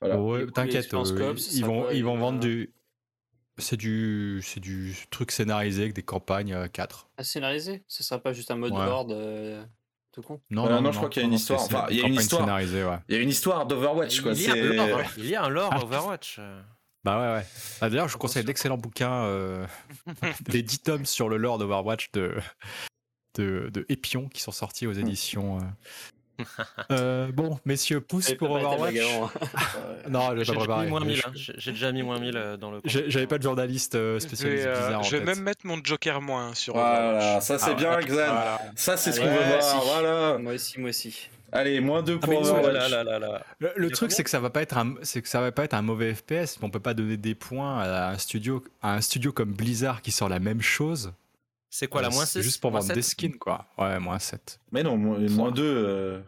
Voilà. 0.00 0.18
T'inquiète, 0.54 0.88
ils 1.52 1.64
vont, 1.64 1.90
ils 1.90 2.04
vont 2.04 2.16
vendre 2.16 2.40
du 2.40 2.72
c'est 3.60 3.76
du, 3.76 4.40
c'est 4.42 4.60
du 4.60 4.96
truc 5.10 5.30
scénarisé 5.30 5.82
avec 5.82 5.94
des 5.94 6.02
campagnes 6.02 6.68
4. 6.68 7.10
Ah, 7.16 7.24
scénarisé 7.24 7.84
Ce 7.86 8.02
sera 8.02 8.20
pas 8.20 8.32
juste 8.32 8.50
un 8.50 8.56
mode 8.56 8.72
board 8.72 9.12
euh, 9.12 9.64
tout 10.12 10.22
con 10.22 10.40
Non, 10.50 10.68
non, 10.68 10.80
non, 10.80 10.92
je 10.92 10.96
crois 10.96 11.08
qu'il 11.08 11.22
y 11.22 11.24
a 11.24 11.28
une 11.28 11.34
histoire. 11.34 11.62
Enfin, 11.62 11.86
il 11.90 11.98
y 11.98 12.02
a 12.02 12.06
une 12.06 12.14
histoire. 12.14 12.42
Scénarisée, 12.42 12.84
ouais. 12.84 12.98
Il 13.08 13.16
y 13.16 13.18
a 13.18 13.22
une 13.22 13.28
histoire 13.28 13.66
d'Overwatch, 13.66 14.20
quoi. 14.20 14.32
Il 14.32 14.42
y, 14.42 14.48
a 14.48 14.52
un 14.52 14.86
lore, 14.86 15.00
il 15.16 15.26
y 15.26 15.34
a 15.34 15.44
un 15.44 15.48
lore. 15.48 15.74
Overwatch. 15.82 16.36
Euh. 16.38 16.62
Bah 17.04 17.18
ouais, 17.18 17.38
ouais. 17.38 17.46
Bah, 17.80 17.88
D'ailleurs, 17.88 18.08
je 18.08 18.12
vous 18.14 18.18
conseille 18.18 18.44
d'excellents 18.44 18.76
bouquins, 18.76 19.24
euh, 19.24 19.66
des 20.42 20.62
10 20.62 20.80
tomes 20.80 21.06
sur 21.06 21.28
le 21.28 21.36
lore 21.36 21.58
d'Overwatch 21.58 22.10
de, 22.12 22.34
de, 23.36 23.70
de 23.72 23.86
Epion 23.88 24.28
qui 24.28 24.42
sont 24.42 24.52
sortis 24.52 24.86
aux 24.86 24.92
éditions 24.92 25.58
euh, 25.58 25.62
bon, 27.32 27.58
messieurs, 27.64 28.00
pouce 28.00 28.32
pour 28.34 28.50
Overwatch. 28.50 28.94
non, 30.08 30.36
j'ai 30.36 30.52
pas 30.52 30.58
préparé. 30.58 30.88
Hein. 30.88 31.32
J'ai 31.34 31.72
déjà 31.72 31.92
mis 31.92 32.02
moins 32.02 32.18
1000 32.18 32.36
euh, 32.36 32.56
dans 32.56 32.70
le. 32.70 32.80
J'avais 32.84 33.26
pas 33.26 33.38
de 33.38 33.42
journaliste 33.42 33.94
euh, 33.94 34.18
spécialisé 34.18 34.68
bizarre. 34.68 35.02
Je 35.02 35.16
vais 35.16 35.24
même 35.24 35.42
mettre 35.42 35.66
mon 35.66 35.78
Joker 35.82 36.20
moins 36.20 36.54
sur. 36.54 36.74
Voilà, 36.74 37.40
ça 37.40 37.58
c'est 37.58 37.72
ah, 37.72 37.74
bien, 37.74 38.00
Xan. 38.00 38.58
Ça 38.76 38.96
c'est 38.96 39.12
ce 39.12 39.20
qu'on 39.20 39.26
veut 39.26 39.32
voir. 39.32 39.84
Voilà. 39.84 40.38
Moi 40.38 40.54
aussi, 40.54 40.80
moi 40.80 40.90
aussi. 40.90 41.28
Allez, 41.52 41.80
moins 41.80 42.02
2 42.02 42.18
ah, 42.22 42.26
pour 42.26 42.40
Overwatch. 42.40 42.92
le, 43.58 43.90
truc, 43.90 44.12
c'est 44.12 44.22
que 44.22 44.30
ça 44.30 44.38
va 44.38 44.50
pas 44.50 44.62
être 44.62 44.78
un, 44.78 44.94
c'est 45.02 45.20
que 45.20 45.28
ça 45.28 45.40
va 45.40 45.50
pas 45.50 45.64
être 45.64 45.74
un 45.74 45.82
mauvais 45.82 46.14
FPS. 46.14 46.58
On 46.62 46.70
peut 46.70 46.80
pas 46.80 46.94
donner 46.94 47.16
des 47.16 47.34
points 47.34 47.80
à 47.80 48.10
un 48.10 48.18
studio, 48.18 48.62
à 48.82 48.94
un 48.94 49.00
studio 49.00 49.32
comme 49.32 49.52
Blizzard 49.52 50.02
qui 50.02 50.12
sort 50.12 50.28
la 50.28 50.38
même 50.38 50.62
chose. 50.62 51.12
C'est 51.70 51.86
quoi 51.86 52.02
la 52.02 52.10
moins 52.10 52.26
6 52.26 52.42
Juste 52.42 52.60
pour 52.60 52.72
vendre 52.72 52.92
des 52.92 53.02
skins, 53.02 53.38
quoi. 53.38 53.64
Ouais, 53.78 53.98
moins 54.00 54.18
7. 54.18 54.60
Mais 54.72 54.82
non, 54.82 54.96
moins 54.96 55.52
2. 55.52 55.62
Euh... 55.62 56.20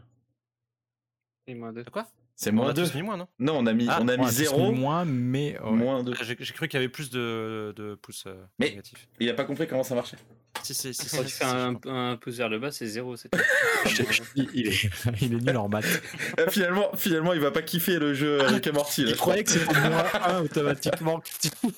Et 1.48 1.54
moins 1.54 1.72
2. 1.72 1.84
Quoi? 1.84 2.06
C'est 2.36 2.52
moins 2.52 2.72
2. 2.72 3.02
moins, 3.02 3.16
non? 3.16 3.26
Non, 3.38 3.58
on 3.58 3.66
a 3.66 3.72
mis, 3.72 3.86
ah, 3.88 3.98
on 4.00 4.08
a 4.08 4.16
mis 4.16 4.28
0. 4.28 4.72
Moins, 4.72 5.04
mais. 5.04 5.58
Moins 5.64 6.04
2. 6.04 6.14
J'ai 6.22 6.36
cru 6.54 6.68
qu'il 6.68 6.78
y 6.78 6.82
avait 6.82 6.88
plus 6.88 7.10
de, 7.10 7.74
de 7.76 7.96
pouces 7.96 8.24
euh, 8.26 8.44
mais 8.58 8.70
négatifs. 8.70 9.08
Il 9.18 9.28
a 9.28 9.34
pas 9.34 9.44
compris 9.44 9.66
comment 9.66 9.82
ça 9.82 9.96
marchait. 9.96 10.16
Si, 10.62 10.74
si, 10.74 10.94
si, 10.94 11.16
Quand 11.16 11.24
tu 11.24 11.30
fais 11.30 11.44
un, 11.44 11.76
un, 11.86 12.16
pouce 12.16 12.36
vers 12.36 12.48
le 12.48 12.58
bas, 12.58 12.70
c'est 12.70 12.86
0. 12.86 13.16
il, 14.36 14.68
est, 14.68 14.90
il 15.20 15.34
est 15.34 15.40
nul 15.40 15.56
en 15.56 15.68
maths. 15.68 16.02
Ah, 16.38 16.50
finalement, 16.50 16.90
finalement, 16.96 17.32
il 17.32 17.40
va 17.40 17.50
pas 17.50 17.62
kiffer 17.62 17.98
le 17.98 18.14
jeu 18.14 18.40
avec 18.42 18.66
Amorti. 18.66 19.02
Il 19.02 19.16
croyait 19.16 19.44
que 19.44 19.50
c'était 19.50 19.88
moins 19.88 20.04
1 20.14 20.42
automatiquement 20.42 21.22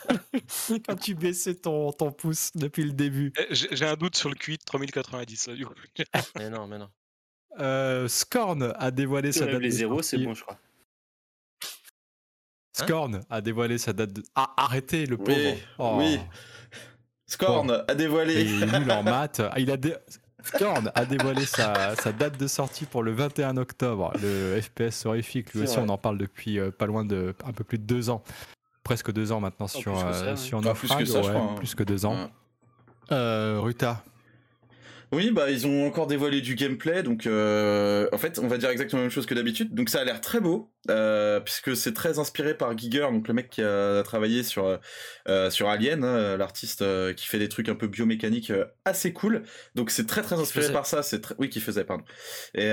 quand 0.88 0.96
tu 0.96 1.14
baissais 1.14 1.54
ton, 1.54 1.92
ton 1.92 2.12
pouce 2.12 2.50
depuis 2.54 2.84
le 2.84 2.92
début. 2.92 3.32
Eh, 3.38 3.54
j'ai 3.54 3.86
un 3.86 3.96
doute 3.96 4.16
sur 4.16 4.28
le 4.28 4.34
QI 4.34 4.58
de 4.58 4.64
3090. 4.64 5.48
Là, 5.48 5.54
du 5.54 5.66
coup. 5.66 5.74
mais 6.36 6.50
non, 6.50 6.66
mais 6.66 6.78
non. 6.78 6.90
Euh, 7.60 8.08
Scorn 8.08 8.74
a 8.76 8.90
dévoilé 8.90 9.32
sa 9.32 9.46
date. 9.46 9.60
Les 9.60 9.70
zéros, 9.70 10.02
c'est 10.02 10.18
bon, 10.18 10.34
je 10.34 10.42
crois. 10.42 10.58
Scorn 12.76 13.24
a 13.30 13.40
dévoilé 13.40 13.78
sa 13.78 13.92
date 13.92 14.12
de. 14.12 14.22
Ah, 14.34 14.52
arrêtez 14.56 15.06
le 15.06 15.16
pauvre. 15.16 15.38
Oui. 15.38 15.62
Oh. 15.78 15.94
oui. 15.98 16.18
Scorn 17.34 17.84
a 17.86 17.94
dévoilé. 17.94 18.42
il 18.42 18.62
est 18.62 18.78
nul 18.78 18.90
en 18.90 19.02
maths. 19.04 19.40
Ah, 19.40 19.58
il 19.58 19.70
a 19.70 19.76
Scorn 20.42 20.92
a 20.94 21.04
dévoilé 21.06 21.46
sa, 21.46 21.96
sa, 21.96 22.12
date 22.12 22.38
de 22.38 22.46
sortie 22.46 22.84
pour 22.84 23.02
le 23.02 23.12
21 23.12 23.56
octobre. 23.56 24.12
Le 24.22 24.60
FPS 24.60 25.06
horrifique, 25.06 25.54
lui 25.54 25.62
aussi, 25.62 25.78
on 25.78 25.88
en 25.88 25.96
parle 25.96 26.18
depuis 26.18 26.58
euh, 26.58 26.70
pas 26.70 26.86
loin 26.86 27.04
de 27.04 27.34
un 27.46 27.52
peu 27.52 27.64
plus 27.64 27.78
de 27.78 27.84
deux 27.84 28.10
ans. 28.10 28.22
Presque 28.82 29.10
deux 29.10 29.32
ans 29.32 29.40
maintenant 29.40 29.66
sur, 29.66 29.94
oh, 29.94 30.04
euh, 30.04 30.36
sur 30.36 30.60
ah, 30.66 30.74
plus, 30.74 30.94
que 30.94 31.04
ça, 31.06 31.20
ouais, 31.20 31.28
hein. 31.28 31.54
plus 31.56 31.74
que 31.74 31.82
deux 31.82 32.04
ans. 32.04 32.30
Euh, 33.10 33.58
Ruta, 33.60 34.04
oui, 35.12 35.30
bah 35.30 35.50
ils 35.50 35.66
ont 35.66 35.86
encore 35.86 36.06
dévoilé 36.06 36.40
du 36.40 36.54
gameplay, 36.54 37.02
donc 37.02 37.26
euh, 37.26 38.08
en 38.12 38.18
fait 38.18 38.38
on 38.38 38.48
va 38.48 38.58
dire 38.58 38.70
exactement 38.70 39.00
la 39.00 39.04
même 39.04 39.10
chose 39.10 39.26
que 39.26 39.34
d'habitude. 39.34 39.74
Donc 39.74 39.88
ça 39.88 40.00
a 40.00 40.04
l'air 40.04 40.20
très 40.20 40.40
beau, 40.40 40.72
euh, 40.90 41.40
puisque 41.40 41.76
c'est 41.76 41.92
très 41.92 42.18
inspiré 42.18 42.54
par 42.54 42.76
Giger, 42.76 43.06
donc 43.12 43.28
le 43.28 43.34
mec 43.34 43.50
qui 43.50 43.62
a 43.62 44.02
travaillé 44.02 44.42
sur 44.42 44.78
euh, 45.28 45.50
sur 45.50 45.68
Alien, 45.68 46.04
hein, 46.04 46.36
l'artiste 46.36 46.84
qui 47.14 47.26
fait 47.26 47.38
des 47.38 47.48
trucs 47.48 47.68
un 47.68 47.74
peu 47.74 47.86
biomécaniques 47.86 48.52
assez 48.84 49.12
cool. 49.12 49.42
Donc 49.74 49.90
c'est 49.90 50.06
très 50.06 50.22
très 50.22 50.36
inspiré 50.36 50.72
par 50.72 50.86
ça. 50.86 51.02
C'est 51.02 51.34
oui 51.38 51.48
qui 51.48 51.60
faisait 51.60 51.84
pardon. 51.84 52.04
Et 52.54 52.70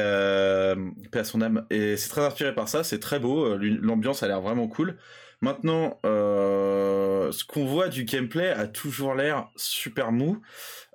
paix 1.12 1.20
à 1.20 1.24
son 1.24 1.42
âme. 1.42 1.66
Et 1.70 1.98
c'est 1.98 2.10
très 2.10 2.22
inspiré 2.22 2.54
par 2.54 2.68
ça. 2.70 2.84
C'est 2.84 3.00
très 3.00 3.20
beau. 3.20 3.58
L'ambiance 3.58 4.24
a 4.24 4.28
l'air 4.28 4.42
vraiment 4.42 4.68
cool. 4.68 4.98
Maintenant, 5.42 6.00
euh, 6.06 7.32
ce 7.32 7.44
qu'on 7.44 7.66
voit 7.66 7.90
du 7.90 8.04
gameplay 8.04 8.50
a 8.50 8.68
toujours 8.68 9.16
l'air 9.16 9.50
super 9.56 10.12
mou. 10.12 10.42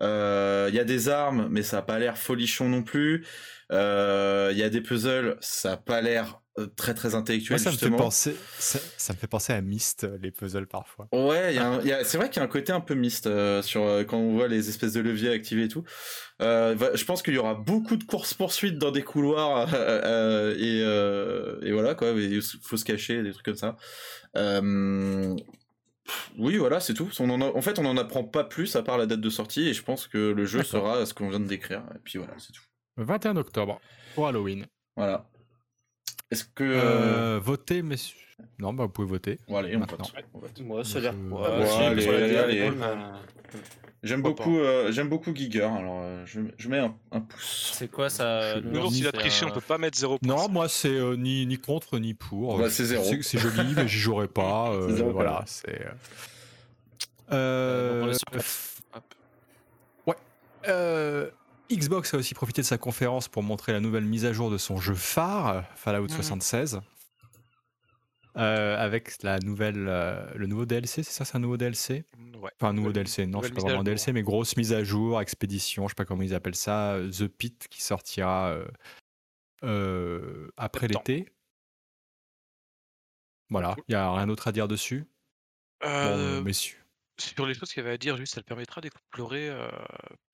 Il 0.00 0.06
euh, 0.06 0.70
y 0.72 0.78
a 0.78 0.84
des 0.84 1.08
armes, 1.08 1.48
mais 1.50 1.62
ça 1.62 1.78
n'a 1.78 1.82
pas 1.82 1.98
l'air 1.98 2.16
folichon 2.16 2.68
non 2.68 2.82
plus. 2.82 3.24
Il 3.70 3.76
euh, 3.76 4.52
y 4.52 4.62
a 4.62 4.70
des 4.70 4.80
puzzles, 4.80 5.36
ça 5.40 5.70
n'a 5.70 5.76
pas 5.76 6.00
l'air 6.00 6.40
très 6.76 6.94
très 6.94 7.14
intellectuel. 7.14 7.58
ça, 7.58 7.70
Me 7.70 7.76
fait 7.76 7.90
penser, 7.90 8.36
ça, 8.58 9.12
me 9.12 9.18
fait 9.18 9.26
penser 9.26 9.52
à 9.52 9.60
Myst, 9.60 10.06
les 10.20 10.30
puzzles 10.30 10.66
parfois. 10.66 11.08
Ouais, 11.12 11.56
c'est 12.04 12.16
vrai 12.16 12.28
qu'il 12.30 12.38
y 12.38 12.40
a 12.40 12.44
un 12.44 12.48
côté 12.48 12.72
un 12.72 12.80
peu 12.80 12.94
Myst 12.94 13.28
sur 13.62 13.82
quand 14.06 14.18
on 14.18 14.32
voit 14.32 14.48
les 14.48 14.68
espèces 14.68 14.92
de 14.92 15.00
leviers 15.00 15.30
activés 15.30 15.64
et 15.64 15.68
tout. 15.68 15.84
je 16.40 17.04
pense 17.04 17.22
qu'il 17.22 17.34
y 17.34 17.38
aura 17.38 17.54
beaucoup 17.54 17.96
de 17.96 18.04
courses 18.04 18.34
poursuites 18.34 18.78
dans 18.78 18.90
des 18.90 19.02
couloirs 19.02 19.68
et, 20.58 20.80
et, 20.80 21.72
voilà 21.72 21.94
quoi. 21.94 22.10
Il 22.10 22.42
faut 22.42 22.76
se 22.76 22.84
cacher, 22.84 23.22
des 23.22 23.32
trucs 23.32 23.44
comme 23.44 23.56
ça. 23.56 23.76
Euh, 24.36 25.34
oui, 26.38 26.56
voilà, 26.56 26.80
c'est 26.80 26.94
tout. 26.94 27.08
en, 27.20 27.62
fait, 27.62 27.78
on 27.78 27.82
n'en 27.82 27.96
apprend 27.96 28.24
pas 28.24 28.44
plus 28.44 28.76
à 28.76 28.82
part 28.82 28.98
la 28.98 29.06
date 29.06 29.20
de 29.20 29.30
sortie 29.30 29.68
et 29.68 29.74
je 29.74 29.82
pense 29.82 30.06
que 30.06 30.18
le 30.18 30.46
jeu 30.46 30.62
sera 30.62 31.04
ce 31.06 31.14
qu'on 31.14 31.28
vient 31.28 31.40
de 31.40 31.46
décrire. 31.46 31.82
Et 31.94 31.98
puis 32.04 32.18
voilà, 32.18 32.34
c'est 32.38 32.52
tout. 32.52 32.62
21 32.96 33.36
octobre 33.36 33.80
pour 34.14 34.28
Halloween. 34.28 34.66
Voilà. 34.96 35.28
Est-ce 36.30 36.44
que. 36.44 36.64
Euh, 36.64 37.40
voter, 37.42 37.82
messieurs. 37.82 38.18
Non, 38.58 38.72
bah 38.74 38.84
vous 38.84 38.90
pouvez 38.90 39.08
voter. 39.08 39.38
Bon, 39.48 39.56
allez, 39.56 39.76
on 39.76 39.80
vote. 39.80 40.60
Moi, 40.60 40.84
ça 40.84 40.98
a 40.98 41.00
l'air. 41.00 41.14
J'aime 44.02 44.22
beaucoup, 44.22 44.58
euh, 44.58 44.92
j'aime 44.92 45.08
beaucoup 45.08 45.34
Giger, 45.34 45.62
alors 45.62 46.00
euh, 46.00 46.22
je, 46.26 46.40
je, 46.58 46.68
mets 46.68 46.78
un, 46.78 46.94
un 47.10 47.20
pouce. 47.20 47.72
C'est 47.74 47.90
quoi 47.90 48.08
ça 48.08 48.60
Nous, 48.60 48.90
s'il 48.90 49.08
a 49.08 49.12
triché, 49.12 49.44
on 49.44 49.50
peut 49.50 49.60
pas 49.60 49.78
mettre 49.78 49.98
0 49.98 50.18
Non, 50.22 50.48
moi 50.48 50.68
c'est 50.68 50.88
euh, 50.88 51.16
ni, 51.16 51.44
ni 51.46 51.58
contre 51.58 51.98
ni 51.98 52.14
pour. 52.14 52.58
Bah, 52.58 52.70
c'est 52.70 52.84
0. 52.84 53.22
C'est 53.22 53.38
joli, 53.38 53.74
mais 53.74 53.88
j'y 53.88 53.98
jouerai 53.98 54.28
pas. 54.28 54.70
Euh, 54.70 55.02
voilà, 55.12 55.42
c'est. 55.46 55.86
Euh... 57.32 58.14
ouais. 60.06 60.14
Xbox 61.70 62.14
a 62.14 62.18
aussi 62.18 62.34
profité 62.34 62.62
de 62.62 62.66
sa 62.66 62.78
conférence 62.78 63.28
pour 63.28 63.42
montrer 63.42 63.72
la 63.72 63.80
nouvelle 63.80 64.04
mise 64.04 64.24
à 64.24 64.32
jour 64.32 64.50
de 64.50 64.58
son 64.58 64.78
jeu 64.78 64.94
phare, 64.94 65.64
Fallout 65.74 66.08
76. 66.08 66.76
Mmh. 66.76 66.80
Euh, 68.36 68.76
avec 68.76 69.22
la 69.22 69.38
nouvelle, 69.38 69.86
euh, 69.88 70.30
le 70.34 70.46
nouveau 70.46 70.66
DLC, 70.66 71.02
c'est 71.02 71.10
ça, 71.10 71.24
c'est 71.24 71.36
un 71.36 71.40
nouveau 71.40 71.56
DLC 71.56 72.04
ouais. 72.42 72.50
Enfin, 72.56 72.68
un 72.68 72.72
nouveau 72.74 72.92
DLC, 72.92 73.26
non, 73.26 73.40
c'est 73.40 73.50
pas 73.50 73.62
vraiment 73.62 73.80
un 73.80 73.84
DLC, 73.84 74.12
mais 74.12 74.22
grosse 74.22 74.58
mise 74.58 74.74
à 74.74 74.84
jour, 74.84 75.22
expédition, 75.22 75.88
je 75.88 75.92
sais 75.92 75.94
pas 75.94 76.04
comment 76.04 76.22
ils 76.22 76.34
appellent 76.34 76.54
ça, 76.54 76.98
The 77.18 77.28
Pit 77.28 77.66
qui 77.68 77.82
sortira 77.82 78.58
euh, 79.64 80.50
après 80.58 80.86
l'été. 80.86 81.32
Voilà, 83.48 83.74
il 83.88 83.92
n'y 83.92 83.94
a 83.94 84.12
rien 84.12 84.26
d'autre 84.26 84.48
à 84.48 84.52
dire 84.52 84.68
dessus? 84.68 85.06
Bon, 85.80 86.42
messieurs. 86.42 86.78
Sur 87.18 87.46
les 87.46 87.54
choses 87.54 87.72
qu'il 87.72 87.82
y 87.82 87.86
avait 87.86 87.94
à 87.94 87.98
dire, 87.98 88.18
juste, 88.18 88.36
elle 88.36 88.44
permettra 88.44 88.82
d'explorer 88.82 89.50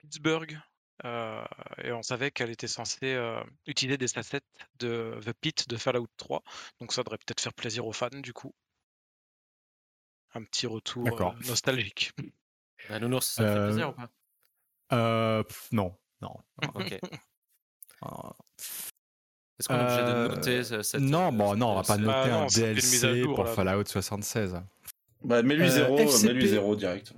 Pittsburgh 0.01 0.59
euh, 1.05 1.45
et 1.83 1.93
on 1.93 2.03
savait 2.03 2.31
qu'elle 2.31 2.51
était 2.51 2.69
censée 2.69 3.15
euh, 3.15 3.43
utiliser 3.67 3.99
des 3.99 4.19
assets 4.19 4.41
de 4.79 5.19
The 5.25 5.33
Pit 5.33 5.69
de 5.69 5.77
Fallout 5.77 6.07
3. 6.17 6.43
Donc 6.81 6.93
ça 6.93 7.03
devrait 7.03 7.19
peut-être 7.19 7.41
faire 7.41 7.55
plaisir 7.55 7.87
aux 7.87 7.93
fans 7.93 8.09
du 8.13 8.33
coup. 8.33 8.55
Un 10.35 10.45
petit 10.45 10.67
retour 10.67 11.21
euh, 11.21 11.31
nostalgique. 11.47 12.13
Bah, 12.89 12.99
Nounours, 12.99 13.35
ça 13.35 13.45
fait 13.45 13.65
plaisir 13.67 13.91
ou 13.91 13.93
pas? 13.93 15.45
Non, 15.71 15.97
non. 16.21 16.35
ok. 16.75 16.99
Est-ce 19.59 19.69
qu'on 19.69 19.77
est 19.77 19.85
obligé 19.85 20.03
de 20.03 20.29
noter 20.35 20.65
cette. 20.83 21.01
Non, 21.01 21.33
bon, 21.33 21.55
non, 21.55 21.69
on 21.69 21.75
va 21.77 21.85
pas 21.85 21.97
noter 21.97 22.31
ah 22.33 22.43
un 22.43 22.47
DLC 22.47 23.23
pour 23.23 23.49
Fallout 23.49 23.85
76. 23.85 24.61
Bah, 25.23 25.45
mets-lui 25.45 25.71
0, 25.71 25.97
mets-lui 25.97 26.49
0 26.49 26.75
direct. 26.75 27.13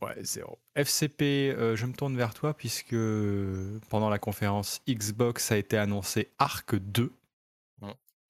Ouais, 0.00 0.16
zéro. 0.22 0.58
FCP, 0.74 1.50
euh, 1.50 1.76
je 1.76 1.86
me 1.86 1.92
tourne 1.92 2.16
vers 2.16 2.32
toi 2.32 2.54
puisque 2.54 2.96
pendant 3.90 4.08
la 4.08 4.18
conférence 4.18 4.80
Xbox 4.88 5.52
a 5.52 5.56
été 5.56 5.76
annoncé 5.76 6.30
Arc 6.38 6.74
2. 6.74 7.12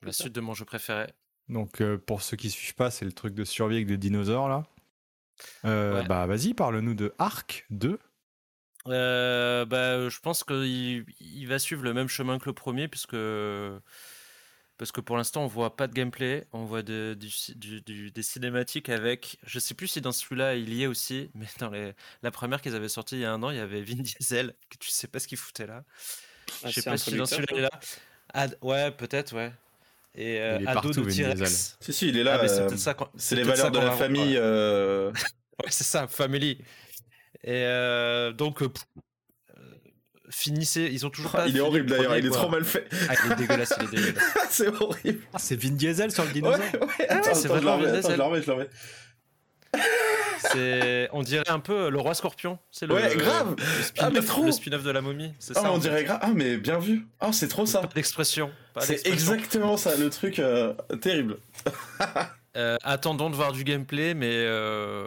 la 0.02 0.12
suite 0.12 0.34
de 0.34 0.40
mon 0.40 0.54
jeu 0.54 0.64
préféré. 0.64 1.12
Donc 1.48 1.80
euh, 1.80 1.98
pour 1.98 2.22
ceux 2.22 2.36
qui 2.36 2.50
suivent 2.50 2.74
pas, 2.74 2.90
c'est 2.90 3.04
le 3.04 3.12
truc 3.12 3.34
de 3.34 3.44
survie 3.44 3.76
avec 3.76 3.86
des 3.86 3.98
dinosaures 3.98 4.48
là. 4.48 4.64
Euh, 5.64 6.02
bah 6.02 6.26
vas-y, 6.26 6.54
parle-nous 6.54 6.94
de 6.94 7.14
Arc 7.18 7.66
2. 7.70 7.98
Euh, 8.86 9.66
bah, 9.66 10.08
je 10.08 10.20
pense 10.20 10.44
qu'il 10.44 11.04
il 11.20 11.46
va 11.46 11.58
suivre 11.58 11.82
le 11.82 11.92
même 11.92 12.08
chemin 12.08 12.38
que 12.38 12.46
le 12.46 12.54
premier, 12.54 12.88
puisque 12.88 13.16
parce 14.80 14.92
que 14.92 15.02
pour 15.02 15.18
l'instant 15.18 15.44
on 15.44 15.46
voit 15.46 15.76
pas 15.76 15.86
de 15.88 15.92
gameplay, 15.92 16.46
on 16.54 16.64
voit 16.64 16.82
de- 16.82 17.14
du, 17.18 17.28
ci- 17.30 17.54
du- 17.54 17.82
du- 17.82 18.10
des 18.10 18.22
cinématiques 18.22 18.88
avec, 18.88 19.36
je 19.46 19.58
sais 19.58 19.74
plus 19.74 19.88
si 19.88 20.00
dans 20.00 20.10
celui-là 20.10 20.54
il 20.56 20.72
y 20.72 20.84
est 20.84 20.86
aussi, 20.86 21.30
mais 21.34 21.44
dans 21.58 21.68
les, 21.68 21.92
la 22.22 22.30
première 22.30 22.62
qu'ils 22.62 22.74
avaient 22.74 22.88
sortie 22.88 23.16
il 23.16 23.20
y 23.20 23.24
a 23.26 23.32
un 23.32 23.42
an, 23.42 23.50
il 23.50 23.58
y 23.58 23.60
avait 23.60 23.82
Vin 23.82 23.94
Diesel, 24.18 24.54
que 24.70 24.78
tu 24.78 24.88
sais 24.90 25.06
pas 25.06 25.18
ce 25.20 25.28
qu'il 25.28 25.36
foutait 25.36 25.66
là. 25.66 25.84
Ah, 26.64 26.68
je 26.68 26.72
sais 26.72 26.82
pas 26.82 26.96
si 26.96 27.14
dans 27.14 27.26
celui-là 27.26 27.46
il 27.52 27.58
est 27.58 27.62
là. 27.62 27.70
Ad- 28.32 28.56
ouais, 28.62 28.90
peut-être, 28.92 29.34
ouais. 29.36 29.52
Et 30.14 30.40
euh, 30.40 30.56
Il 30.60 30.64
est 30.64 30.68
ado 30.68 30.80
partout, 30.80 30.92
de 30.92 31.00
Vin 31.02 31.08
Diesel. 31.10 31.36
T-Rex. 31.36 31.76
Si, 31.80 31.92
si, 31.92 32.08
il 32.08 32.16
est 32.16 32.24
là. 32.24 32.40
Ah, 32.42 32.44
euh, 32.46 32.68
c'est 33.16 33.36
les 33.36 33.44
valeurs 33.44 33.70
de 33.70 33.78
la 33.78 33.92
famille. 33.92 34.36
euh, 34.36 35.12
Ouais, 35.62 35.70
c'est 35.70 35.84
ça, 35.84 36.08
Family. 36.08 36.58
Et 37.44 37.50
euh, 37.66 38.32
donc, 38.32 38.58
pff, 38.60 38.70
euh, 38.96 39.00
finissez. 40.30 40.88
Ils 40.92 41.04
ont 41.06 41.10
toujours 41.10 41.32
pas. 41.32 41.46
il 41.48 41.56
est 41.56 41.60
horrible 41.60 41.90
le 41.90 41.96
d'ailleurs, 41.96 42.16
il 42.16 42.26
est 42.26 42.30
trop 42.30 42.48
mal 42.48 42.64
fait. 42.64 42.86
Ah, 43.08 43.14
il 43.26 43.32
est 43.32 43.36
dégueulasse, 43.36 43.74
il 43.80 43.84
est 43.84 43.90
dégueulasse. 44.02 44.24
c'est 44.50 44.68
horrible. 44.68 45.20
Ah, 45.32 45.38
c'est 45.38 45.56
Vin 45.60 45.70
Diesel 45.70 46.10
sur 46.12 46.22
le 46.22 46.28
Ouais, 46.28 46.34
dinosaure 46.34 46.58
ouais, 46.60 47.08
attends, 47.08 47.22
c'est 47.22 47.30
attends, 47.30 47.40
je 47.42 47.48
vraiment 47.48 47.76
Vin 47.78 47.84
attends, 47.84 47.94
je 47.94 48.00
Diesel. 48.00 48.16
le 48.16 48.22
remets, 48.24 48.42
je 48.42 48.46
le 48.46 48.52
remets. 48.52 48.68
C'est, 50.52 51.08
on 51.12 51.22
dirait 51.22 51.48
un 51.48 51.60
peu 51.60 51.90
le 51.90 51.98
roi 51.98 52.14
scorpion. 52.14 52.58
C'est 52.72 52.86
le, 52.86 52.94
Ouais, 52.94 53.14
grave. 53.14 53.54
Le 53.58 53.82
spin-off, 53.82 54.08
Ah, 54.08 54.10
mais 54.12 54.20
trop. 54.20 54.44
le 54.44 54.52
spin-off 54.52 54.82
de 54.82 54.90
la 54.90 55.00
momie. 55.00 55.32
C'est 55.38 55.56
Ah, 55.56 55.60
ça. 55.62 55.70
on 55.70 55.74
en 55.74 55.78
dirait 55.78 56.02
grave. 56.04 56.18
Ah, 56.22 56.30
mais 56.34 56.56
bien 56.56 56.78
vu. 56.78 57.06
Ah, 57.20 57.30
c'est 57.32 57.46
trop 57.48 57.66
ça. 57.66 57.82
Pas 57.82 58.80
C'est 58.80 59.06
exactement 59.06 59.76
ça, 59.76 59.94
le 59.96 60.10
truc 60.10 60.38
euh, 60.38 60.72
terrible. 61.00 61.38
Euh, 62.56 62.76
attendons 62.82 63.30
de 63.30 63.36
voir 63.36 63.52
du 63.52 63.62
gameplay, 63.62 64.12
mais. 64.12 64.26
euh, 64.32 65.06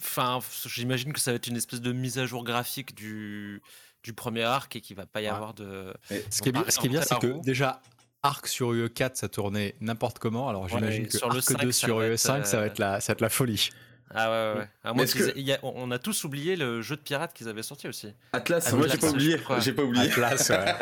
Enfin, 0.00 0.38
j'imagine 0.66 1.12
que 1.12 1.20
ça 1.20 1.32
va 1.32 1.36
être 1.36 1.46
une 1.46 1.56
espèce 1.56 1.80
de 1.80 1.92
mise 1.92 2.18
à 2.18 2.26
jour 2.26 2.44
graphique 2.44 2.94
du, 2.94 3.60
du 4.02 4.12
premier 4.12 4.44
arc 4.44 4.74
et 4.76 4.80
qu'il 4.80 4.96
va 4.96 5.06
pas 5.06 5.20
y 5.20 5.24
Ouais. 5.24 5.30
avoir 5.30 5.54
de. 5.54 5.92
Ce 6.30 6.42
qui 6.42 6.48
est 6.48 6.52
bien, 6.52 6.64
ce 6.68 6.78
qui 6.78 6.86
est 6.86 6.90
bien, 6.90 7.02
c'est 7.02 7.18
que 7.18 7.40
déjà, 7.42 7.80
Arc 8.22 8.46
sur 8.48 8.72
UE4, 8.72 9.14
ça 9.14 9.28
tournait 9.28 9.74
n'importe 9.80 10.18
comment. 10.18 10.48
Alors 10.48 10.68
j'imagine 10.68 11.06
que 11.06 11.16
sur 11.16 11.28
le 11.30 11.36
Arc 11.38 11.44
5, 11.50 11.60
2 11.62 11.72
ça 11.72 11.86
sur 11.86 11.96
va 11.98 12.06
être, 12.06 12.12
UE5, 12.14 12.44
ça 12.44 12.56
va 12.58 12.62
euh, 12.62 12.66
être 12.66 12.78
la, 12.78 13.00
ça 13.00 13.12
va 13.12 13.12
être 13.14 13.20
la 13.20 13.28
folie. 13.28 13.70
Ah 14.14 14.54
ouais, 14.54 14.60
ouais, 14.94 15.06
que- 15.06 15.36
il 15.36 15.44
y 15.44 15.52
a- 15.52 15.58
on 15.62 15.90
a 15.90 15.98
tous 15.98 16.24
oublié 16.24 16.56
le 16.56 16.80
jeu 16.80 16.96
de 16.96 17.02
pirate 17.02 17.34
qu'ils 17.34 17.46
avaient 17.46 17.62
sorti 17.62 17.88
aussi. 17.88 18.06
Atlas, 18.32 18.66
Atlas, 18.66 18.72
moi 18.78 18.88
j'ai 18.88 18.96
pas 18.96 19.06
je 19.08 19.12
oublié. 19.12 19.36
J'ai 19.60 19.72
pas 19.74 19.82
oublié. 19.82 20.10
Atlas, 20.10 20.48
ouais. 20.50 20.74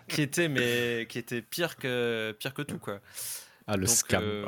qui 0.08 0.22
était 0.22 0.48
mais 0.48 1.06
qui 1.08 1.18
était 1.18 1.40
pire 1.42 1.76
que 1.76 2.36
pire 2.38 2.52
que 2.54 2.62
tout 2.62 2.78
quoi. 2.78 3.00
Ah, 3.66 3.76
le 3.76 3.86
Donc, 3.86 3.94
scam. 3.96 4.22
euh. 4.22 4.46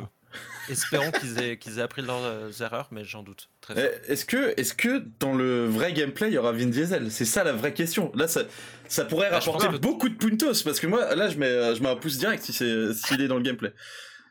Espérons 0.68 1.10
qu'ils 1.12 1.38
aient 1.40 1.56
qu'ils 1.58 1.78
aient 1.78 1.82
appris 1.82 2.02
de 2.02 2.06
leurs 2.06 2.22
euh, 2.22 2.50
erreurs, 2.60 2.88
mais 2.90 3.04
j'en 3.04 3.22
doute. 3.22 3.48
Très. 3.60 4.00
Eh, 4.08 4.12
Est-ce 4.12 4.24
que, 4.24 4.54
est 4.58 4.76
que 4.76 5.04
dans 5.20 5.32
le 5.34 5.66
vrai 5.66 5.92
gameplay 5.92 6.28
il 6.28 6.34
y 6.34 6.38
aura 6.38 6.52
Vin 6.52 6.66
Diesel? 6.66 7.10
C'est 7.10 7.24
ça 7.24 7.44
la 7.44 7.52
vraie 7.52 7.74
question. 7.74 8.10
Là, 8.14 8.28
ça, 8.28 8.42
ça 8.88 9.04
pourrait 9.04 9.30
Bah, 9.30 9.38
rapporter 9.38 9.68
que- 9.68 9.76
beaucoup 9.76 10.08
de 10.08 10.14
puntos 10.16 10.62
parce 10.64 10.80
que 10.80 10.86
moi, 10.86 11.14
là, 11.14 11.28
je 11.28 11.38
mets, 11.38 11.74
je 11.74 11.82
mets 11.82 11.88
un 11.90 11.96
pouce 11.96 12.18
direct 12.18 12.42
si 12.44 12.52
c'est, 12.52 12.92
s'il 12.94 13.20
est 13.20 13.28
dans 13.28 13.36
le 13.36 13.42
gameplay. 13.42 13.72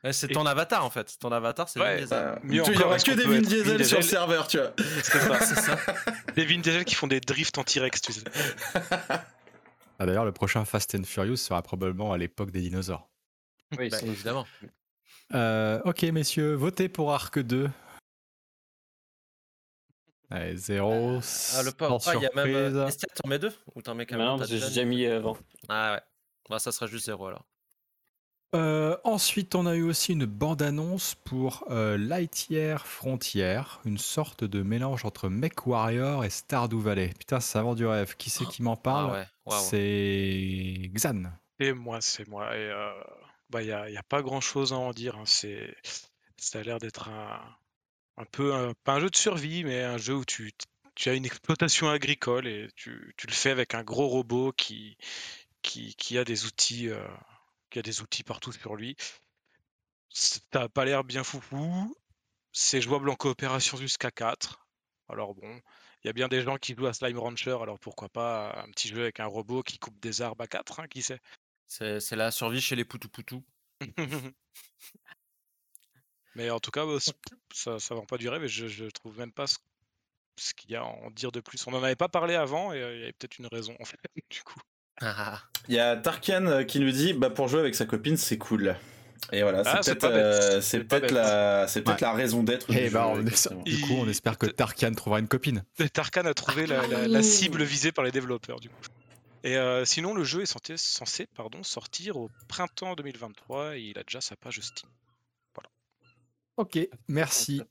Ouais, 0.03 0.13
c'est 0.13 0.29
ton 0.29 0.47
avatar 0.47 0.83
en 0.83 0.89
fait. 0.89 1.15
Ton 1.19 1.31
avatar 1.31 1.69
c'est 1.69 1.77
Vin 1.79 1.85
Ouais, 1.85 1.97
Diesel. 1.99 2.09
Bah, 2.09 2.39
Mieux 2.43 2.63
tu- 2.63 2.71
il 2.71 2.73
y 2.73 2.77
encore, 2.77 2.87
aura 2.87 2.95
est-ce 2.95 3.05
que 3.05 3.11
des 3.11 3.23
Vin 3.23 3.33
Vin 3.35 3.41
Diesel 3.41 3.63
sur 3.85 3.97
le 3.97 4.01
Diesel 4.01 4.03
serveur, 4.03 4.47
tu 4.47 4.57
vois. 4.57 4.73
C'est 5.03 5.19
ça. 5.19 5.39
c'est 5.41 5.55
ça. 5.59 5.77
Des 6.35 6.45
Vin 6.45 6.57
Diesel 6.59 6.85
qui 6.85 6.95
font 6.95 7.05
des 7.07 7.19
drifts 7.19 7.57
en 7.59 7.63
T-Rex, 7.63 8.01
tu 8.01 8.13
sais. 8.13 8.21
Ah, 9.99 10.05
D'ailleurs, 10.07 10.25
le 10.25 10.31
prochain 10.31 10.65
Fast 10.65 10.95
and 10.95 11.03
Furious 11.03 11.35
sera 11.37 11.61
probablement 11.61 12.11
à 12.13 12.17
l'époque 12.17 12.49
des 12.49 12.61
dinosaures. 12.61 13.07
Oui, 13.77 13.89
Bah, 13.89 13.97
évidemment. 14.03 14.47
Euh, 15.33 15.79
ok, 15.85 16.03
messieurs, 16.03 16.53
votez 16.55 16.89
pour 16.89 17.11
Arc 17.13 17.39
2. 17.39 17.69
Allez, 20.29 20.55
zéro. 20.55 21.19
Ah 21.55 21.63
le 21.63 21.71
pauvre. 21.71 22.01
sans 22.01 22.11
Ah, 22.11 22.15
il 22.15 22.21
y 22.21 22.25
a 22.25 22.29
même. 22.35 22.45
surprise. 22.47 22.75
euh, 22.77 22.87
Estia, 22.87 23.07
t'en 23.15 23.27
mets 23.29 23.39
deux 23.39 23.53
ou 23.75 23.81
t'en 23.81 23.95
mets 23.95 24.05
qu'un 24.05 24.17
Mais 24.17 24.25
non, 24.25 24.37
parce 24.37 24.49
que 24.49 24.57
j'ai 24.57 24.65
déjà 24.67 24.85
mis 24.85 25.05
euh, 25.05 25.17
avant. 25.17 25.37
Ah 25.67 25.93
ouais. 25.95 26.01
Bah, 26.49 26.59
ça 26.59 26.71
sera 26.71 26.87
juste 26.87 27.05
zéro 27.05 27.27
alors. 27.27 27.45
Euh, 28.53 28.97
ensuite, 29.05 29.55
on 29.55 29.65
a 29.65 29.75
eu 29.75 29.83
aussi 29.83 30.11
une 30.11 30.25
bande-annonce 30.25 31.15
pour 31.15 31.63
euh, 31.69 31.97
Lightyear 31.97 32.85
Frontier, 32.85 33.61
une 33.85 33.97
sorte 33.97 34.43
de 34.43 34.61
mélange 34.61 35.05
entre 35.05 35.29
MechWarrior 35.29 36.25
et 36.25 36.29
Stardew 36.29 36.79
Valley. 36.79 37.11
Putain, 37.17 37.39
ça 37.39 37.61
vend 37.61 37.75
du 37.75 37.85
rêve. 37.85 38.15
Qui 38.17 38.29
c'est 38.29 38.45
qui 38.45 38.61
m'en 38.63 38.75
parle? 38.75 39.11
Ah 39.11 39.13
ouais. 39.19 39.25
Waouh. 39.45 39.61
C'est 39.63 40.91
Xan. 40.93 41.23
Et 41.59 41.71
moi, 41.73 41.99
c'est 42.01 42.27
moi. 42.27 42.55
Et 42.57 42.69
euh, 42.69 42.91
bah, 43.51 43.61
il 43.63 43.67
n'y 43.67 43.97
a, 43.97 44.03
pas 44.03 44.21
grand-chose 44.21 44.73
à 44.73 44.77
en 44.77 44.91
dire. 44.91 45.17
hein. 45.17 45.25
C'est, 45.25 45.75
ça 46.37 46.59
a 46.59 46.63
l'air 46.63 46.79
d'être 46.79 47.09
un, 47.09 47.41
un 48.17 48.25
peu, 48.25 48.73
pas 48.83 48.93
un 48.93 48.99
jeu 48.99 49.09
de 49.09 49.15
survie, 49.15 49.63
mais 49.63 49.83
un 49.83 49.97
jeu 49.97 50.15
où 50.15 50.25
tu, 50.25 50.51
tu 50.95 51.09
as 51.09 51.13
une 51.13 51.25
exploitation 51.25 51.89
agricole 51.89 52.47
et 52.47 52.69
tu, 52.75 53.13
tu 53.17 53.27
le 53.27 53.33
fais 53.33 53.51
avec 53.51 53.73
un 53.75 53.83
gros 53.83 54.07
robot 54.07 54.51
qui, 54.53 54.97
qui, 55.61 55.95
qui 55.95 56.17
a 56.17 56.23
des 56.23 56.45
outils, 56.45 56.89
euh, 56.89 57.07
qui 57.69 57.79
a 57.79 57.81
des 57.81 58.01
outils 58.01 58.23
partout 58.23 58.51
sur 58.51 58.75
lui. 58.75 58.95
Ça 60.09 60.39
n'a 60.53 60.69
pas 60.69 60.85
l'air 60.85 61.03
bien 61.03 61.23
foufou. 61.23 61.95
C'est 62.51 62.81
jouable 62.81 63.09
en 63.09 63.15
coopération 63.15 63.77
jusqu'à 63.77 64.11
4. 64.11 64.67
Alors 65.09 65.33
bon, 65.35 65.61
il 66.03 66.07
y 66.07 66.09
a 66.09 66.13
bien 66.13 66.27
des 66.27 66.41
gens 66.41 66.57
qui 66.57 66.75
jouent 66.75 66.87
à 66.87 66.93
Slime 66.93 67.19
Rancher, 67.19 67.57
alors 67.61 67.79
pourquoi 67.79 68.09
pas 68.09 68.61
un 68.63 68.69
petit 68.71 68.89
jeu 68.89 69.03
avec 69.03 69.19
un 69.19 69.25
robot 69.25 69.63
qui 69.63 69.79
coupe 69.79 69.99
des 70.01 70.21
arbres 70.21 70.43
à 70.43 70.47
4, 70.47 70.79
hein, 70.81 70.87
qui 70.87 71.01
sait? 71.01 71.19
C'est 71.73 72.01
c'est 72.01 72.17
la 72.17 72.31
survie 72.31 72.59
chez 72.59 72.75
les 72.75 72.83
poutou 72.83 73.07
poutou. 73.07 73.45
Mais 76.35 76.49
en 76.49 76.59
tout 76.59 76.71
cas, 76.71 76.85
bah, 76.85 76.97
ça 77.53 77.79
ça 77.79 77.95
vend 77.95 78.05
pas 78.05 78.17
du 78.17 78.27
rêve 78.27 78.43
et 78.43 78.47
je, 78.49 78.67
je 78.67 78.85
trouve 78.85 79.17
même 79.17 79.31
pas 79.31 79.47
ce, 79.47 79.57
ce 80.37 80.53
qu'il 80.53 80.71
y 80.71 80.75
a 80.75 80.81
à 80.81 80.83
en 80.83 81.09
dire 81.11 81.31
de 81.31 81.39
plus. 81.39 81.65
On 81.67 81.71
n'en 81.71 81.81
avait 81.83 81.95
pas 81.95 82.09
parlé 82.09 82.35
avant 82.35 82.73
et 82.73 82.81
euh, 82.81 82.93
il 82.95 82.99
y 82.99 83.03
avait 83.03 83.13
peut-être 83.13 83.37
une 83.39 83.47
raison 83.47 83.73
en 83.79 83.85
fait, 83.85 83.97
du 84.29 84.41
coup. 84.43 84.59
Ah, 85.01 85.41
Il 85.69 85.75
y 85.75 85.79
a 85.79 85.95
Tarkan 85.95 86.45
euh, 86.45 86.63
qui 86.63 86.79
nous 86.81 86.91
dit, 86.91 87.13
bah 87.13 87.29
pour 87.29 87.47
jouer 87.47 87.61
avec 87.61 87.75
sa 87.75 87.85
copine, 87.85 88.17
c'est 88.17 88.37
cool. 88.37 88.75
Et 89.31 89.41
voilà, 89.43 89.61
Ah, 89.65 89.77
c'est 89.81 89.91
c'est 89.91 89.95
peut-être, 89.99 90.13
euh, 90.13 90.61
c'est 90.61 90.79
c'est 90.79 90.83
pas 90.83 90.99
peut-être 90.99 91.13
bête. 91.13 91.23
la, 91.23 91.67
c'est 91.67 91.81
peut-être 91.83 92.01
Ouais. 92.01 92.07
la 92.07 92.13
raison 92.13 92.43
d'être. 92.43 92.69
du 92.71 92.77
Eh 92.77 92.87
jeu, 92.87 92.93
ben, 92.93 93.05
on 93.05 93.17
est- 93.17 93.21
exactement. 93.21 93.61
du 93.63 93.79
coup, 93.79 93.93
on 93.93 94.09
espère 94.09 94.37
que 94.37 94.47
Tarkan 94.47 94.91
trouvera 94.93 95.19
une 95.19 95.27
copine. 95.27 95.63
Et 95.79 95.89
Tarkan 95.89 96.25
a 96.25 96.33
trouvé 96.33 96.65
la, 96.67 96.85
la- 96.87 97.07
la 97.07 97.23
cible 97.23 97.63
visée 97.63 97.91
par 97.93 98.03
les 98.03 98.11
développeurs 98.11 98.59
du 98.59 98.69
coup. 98.69 98.75
Et 99.43 99.57
euh, 99.57 99.85
sinon, 99.85 100.13
le 100.13 100.23
jeu 100.23 100.41
est 100.41 100.45
censé, 100.45 100.77
censé 100.77 101.27
pardon, 101.35 101.63
sortir 101.63 102.17
au 102.17 102.29
printemps 102.47 102.93
2023 102.95 103.77
et 103.77 103.81
il 103.81 103.97
a 103.97 104.03
déjà 104.03 104.21
sa 104.21 104.35
page 104.35 104.59
Steam. 104.61 104.89
Ok, 106.57 106.77
merci. 107.07 107.61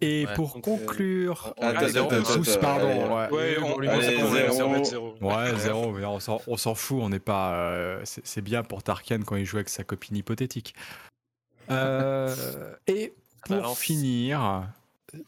Et 0.00 0.24
Ouais, 0.26 0.34
pour 0.34 0.56
euh, 0.56 0.60
conclure, 0.60 1.52
pardon. 2.60 3.16
ouais. 3.16 3.56
On, 6.46 6.56
s'en, 6.56 6.74
fout, 6.74 6.98
on 7.02 7.08
n'est 7.08 7.18
pas. 7.18 7.54
euh, 7.54 8.00
c'est, 8.04 8.40
bien 8.40 8.62
pour 8.62 8.82
Tarkan 8.82 9.20
quand 9.26 9.36
il 9.36 9.44
joue 9.44 9.56
avec 9.56 9.68
sa 9.68 9.84
copine 9.84 10.16
hypothétique. 10.16 10.74
Euh, 11.70 12.74
et 12.86 13.14
pour 13.46 13.56
balance. 13.56 13.78
finir, 13.78 14.68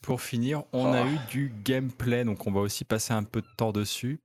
pour 0.03 0.21
finir, 0.21 0.63
on 0.73 0.93
a 0.93 1.03
Oh. 1.03 1.07
eu 1.07 1.19
du 1.31 1.53
gameplay, 1.65 2.25
donc 2.25 2.47
on 2.47 2.53
va 2.53 2.61
aussi 2.61 2.85
passer 2.85 3.13
un 3.13 3.25
peu 3.25 3.41
de 3.41 3.49
temps 3.57 3.73
dessus. 3.73 4.21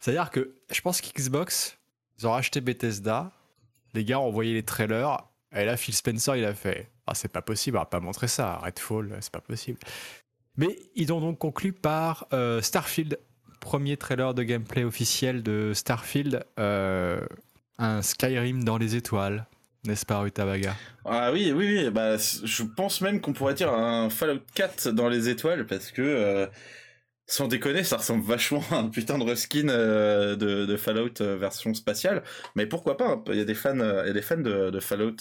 C'est-à-dire 0.00 0.30
que 0.30 0.54
je 0.70 0.80
pense 0.80 1.00
qu'Xbox, 1.00 1.76
ils 2.18 2.26
ont 2.26 2.32
racheté 2.32 2.60
Bethesda, 2.60 3.32
les 3.94 4.04
gars 4.04 4.20
ont 4.20 4.26
envoyé 4.26 4.54
les 4.54 4.62
trailers, 4.62 5.24
et 5.54 5.64
là 5.64 5.76
Phil 5.76 5.94
Spencer 5.94 6.36
il 6.36 6.44
a 6.44 6.54
fait 6.54 6.88
Ah, 7.06 7.14
c'est 7.14 7.32
pas 7.32 7.42
possible, 7.42 7.76
on 7.76 7.80
va 7.80 7.86
pas 7.86 8.00
montrer 8.00 8.28
ça, 8.28 8.56
Redfall, 8.58 9.16
c'est 9.20 9.32
pas 9.32 9.40
possible. 9.40 9.78
Mais 10.56 10.76
ils 10.94 11.12
ont 11.12 11.20
donc 11.20 11.38
conclu 11.38 11.72
par 11.72 12.26
euh, 12.32 12.60
Starfield, 12.60 13.18
premier 13.60 13.96
trailer 13.96 14.34
de 14.34 14.42
gameplay 14.42 14.84
officiel 14.84 15.42
de 15.42 15.72
Starfield, 15.74 16.44
euh, 16.58 17.20
un 17.78 18.02
Skyrim 18.02 18.64
dans 18.64 18.76
les 18.76 18.96
étoiles, 18.96 19.46
n'est-ce 19.84 20.04
pas, 20.04 20.18
Rutabaga 20.18 20.74
Ah 21.04 21.30
oui, 21.32 21.52
oui, 21.54 21.78
oui. 21.84 21.90
Bah, 21.90 22.16
je 22.16 22.62
pense 22.64 23.00
même 23.00 23.20
qu'on 23.20 23.32
pourrait 23.32 23.54
dire 23.54 23.72
un 23.72 24.10
Fallout 24.10 24.40
4 24.54 24.90
dans 24.90 25.08
les 25.08 25.28
étoiles 25.28 25.66
parce 25.66 25.92
que, 25.92 26.02
euh, 26.02 26.46
sans 27.30 27.46
déconner, 27.46 27.84
ça 27.84 27.98
ressemble 27.98 28.24
vachement 28.24 28.62
à 28.70 28.76
un 28.76 28.88
putain 28.88 29.18
de 29.18 29.24
reskin 29.24 29.68
euh, 29.68 30.34
de, 30.34 30.76
Fallout 30.76 31.20
euh, 31.20 31.36
version 31.36 31.74
spatiale. 31.74 32.22
Mais 32.56 32.66
pourquoi 32.66 32.96
pas 32.96 33.06
hein, 33.10 33.24
Il 33.28 33.36
y 33.36 33.40
a 33.40 33.44
des 33.44 33.54
fans, 33.54 33.78
euh, 33.78 34.02
il 34.04 34.08
y 34.08 34.10
a 34.10 34.14
des 34.14 34.22
fans 34.22 34.38
de, 34.38 34.80
Fallout 34.80 35.16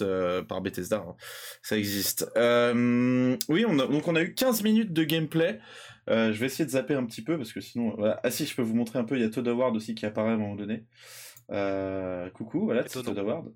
par 0.48 0.62
Bethesda. 0.62 1.04
hein. 1.08 1.16
Ça 1.62 1.78
existe. 1.78 2.32
Oui, 2.36 3.66
donc 3.68 4.08
on 4.08 4.16
a 4.16 4.22
eu 4.22 4.34
15 4.34 4.64
minutes 4.64 4.94
de 4.94 5.04
gameplay. 5.04 5.60
Je 6.08 6.32
vais 6.32 6.46
essayer 6.46 6.66
de 6.66 6.72
zapper 6.72 6.94
un 6.96 7.06
petit 7.06 7.22
peu 7.22 7.38
parce 7.38 7.52
que 7.52 7.60
sinon. 7.60 7.98
Ah 8.24 8.32
si, 8.32 8.46
je 8.46 8.56
peux 8.56 8.62
vous 8.62 8.76
montrer 8.76 9.00
un 9.00 9.04
peu. 9.04 9.18
Il 9.18 9.22
y 9.22 9.26
a 9.26 9.30
Todd 9.30 9.48
Howard 9.48 9.76
aussi 9.76 9.94
qui 9.94 10.06
apparaît 10.06 10.32
à 10.32 10.34
un 10.34 10.38
moment 10.38 10.56
donné. 10.56 10.86
Euh, 11.50 12.30
coucou, 12.32 12.66
voilà. 12.66 12.84
Todd 12.84 13.18
Howard, 13.18 13.54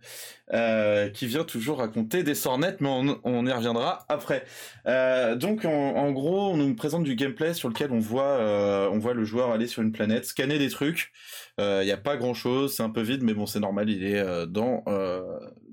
euh, 0.54 1.10
qui 1.10 1.28
vient 1.28 1.44
toujours 1.44 1.80
raconter 1.80 2.24
des 2.24 2.36
sornettes, 2.36 2.80
mais 2.80 2.88
on, 2.88 3.20
on 3.26 3.46
y 3.46 3.52
reviendra 3.52 4.06
après. 4.08 4.46
Euh, 4.88 5.36
donc, 5.36 5.66
en, 5.66 5.70
en 5.72 6.12
gros, 6.14 6.52
on 6.52 6.58
nous 6.58 6.74
présente 6.74 7.04
du 7.04 7.16
gameplay 7.16 7.54
sur 7.54 7.68
lequel 7.68 7.92
on 7.92 8.00
voit, 8.00 8.24
euh, 8.40 8.90
on 8.92 8.98
voit 8.98 9.14
le 9.14 9.26
joueur 9.26 9.52
aller 9.52 9.68
sur 9.68 9.82
une 9.82 9.92
planète, 9.92 10.26
scanner 10.26 10.58
des 10.58 10.70
trucs. 10.70 11.12
Il 11.58 11.84
n'y 11.84 11.92
a 11.92 11.98
pas 11.98 12.18
grand 12.18 12.34
chose, 12.34 12.76
c'est 12.76 12.82
un 12.82 12.90
peu 12.90 13.02
vide, 13.02 13.24
mais 13.24 13.34
bon, 13.34 13.46
c'est 13.46 13.60
normal, 13.60 13.90
il 13.90 14.04
est 14.04 14.24
dans, 14.48 14.84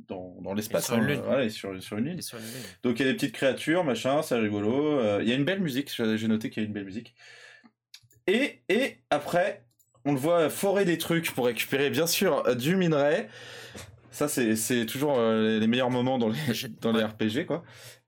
dans, 0.06 0.36
dans 0.42 0.52
l'espace. 0.52 0.86
sur 0.86 0.96
une 0.96 1.08
hein, 1.08 1.22
voilà, 1.24 1.48
sur, 1.48 1.82
sur 1.82 1.96
une 1.96 2.20
sur 2.20 2.36
lune. 2.36 2.46
Donc 2.82 2.98
il 3.00 3.06
y 3.06 3.08
a 3.08 3.12
des 3.12 3.16
petites 3.16 3.32
créatures, 3.32 3.84
machin, 3.84 4.20
c'est 4.20 4.34
rigolo. 4.34 5.20
Il 5.20 5.28
y 5.28 5.32
a 5.32 5.34
une 5.34 5.44
belle 5.46 5.60
musique, 5.60 5.90
j'ai 5.94 6.18
j'ai 6.18 6.28
noté 6.28 6.50
qu'il 6.50 6.62
y 6.62 6.66
a 6.66 6.68
une 6.68 6.74
belle 6.74 6.84
musique. 6.84 7.14
Et, 8.26 8.60
et 8.68 8.98
après, 9.08 9.67
on 10.04 10.12
le 10.12 10.18
voit 10.18 10.48
forer 10.50 10.84
des 10.84 10.98
trucs 10.98 11.32
pour 11.32 11.46
récupérer 11.46 11.90
bien 11.90 12.06
sûr 12.06 12.56
du 12.56 12.76
minerai. 12.76 13.28
Ça, 14.10 14.26
c'est 14.26 14.86
toujours 14.86 15.18
euh, 15.18 15.58
les 15.60 15.66
meilleurs 15.66 15.90
moments 15.90 16.18
dans 16.18 16.28
les, 16.28 16.38
dans 16.80 16.92
les 16.92 17.04
RPG, 17.04 17.46
quoi. 17.46 17.62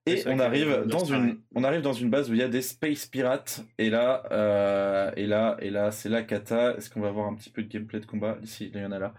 Et 0.07 0.23
on 0.27 0.39
arrive 0.39 0.85
dans 0.87 1.05
une, 1.05 1.39
on 1.55 1.63
arrive 1.63 1.83
dans 1.83 1.93
une 1.93 2.09
base 2.09 2.31
où 2.31 2.35
il 2.35 2.41
y 2.41 2.43
a 2.43 2.49
des 2.49 2.63
space 2.63 3.07
pirates. 3.07 3.63
Et 3.79 3.91
là, 3.91 4.23
euh, 4.33 5.11
et 5.17 5.27
là, 5.27 5.57
et 5.61 5.71
là, 5.71 5.93
c'est 5.93 6.09
la 6.09 6.23
kata. 6.23 6.75
Est-ce 6.77 6.89
qu'on 6.89 7.01
va 7.01 7.11
voir 7.11 7.27
un 7.27 7.35
petit 7.35 7.51
peu 7.51 7.63
de 7.63 7.69
gameplay 7.69 8.01
de 8.01 8.07
combat? 8.07 8.39
Ici, 8.43 8.71
il 8.75 8.81
y 8.81 8.85
en 8.85 8.93
a 8.93 8.99
là. 8.99 9.15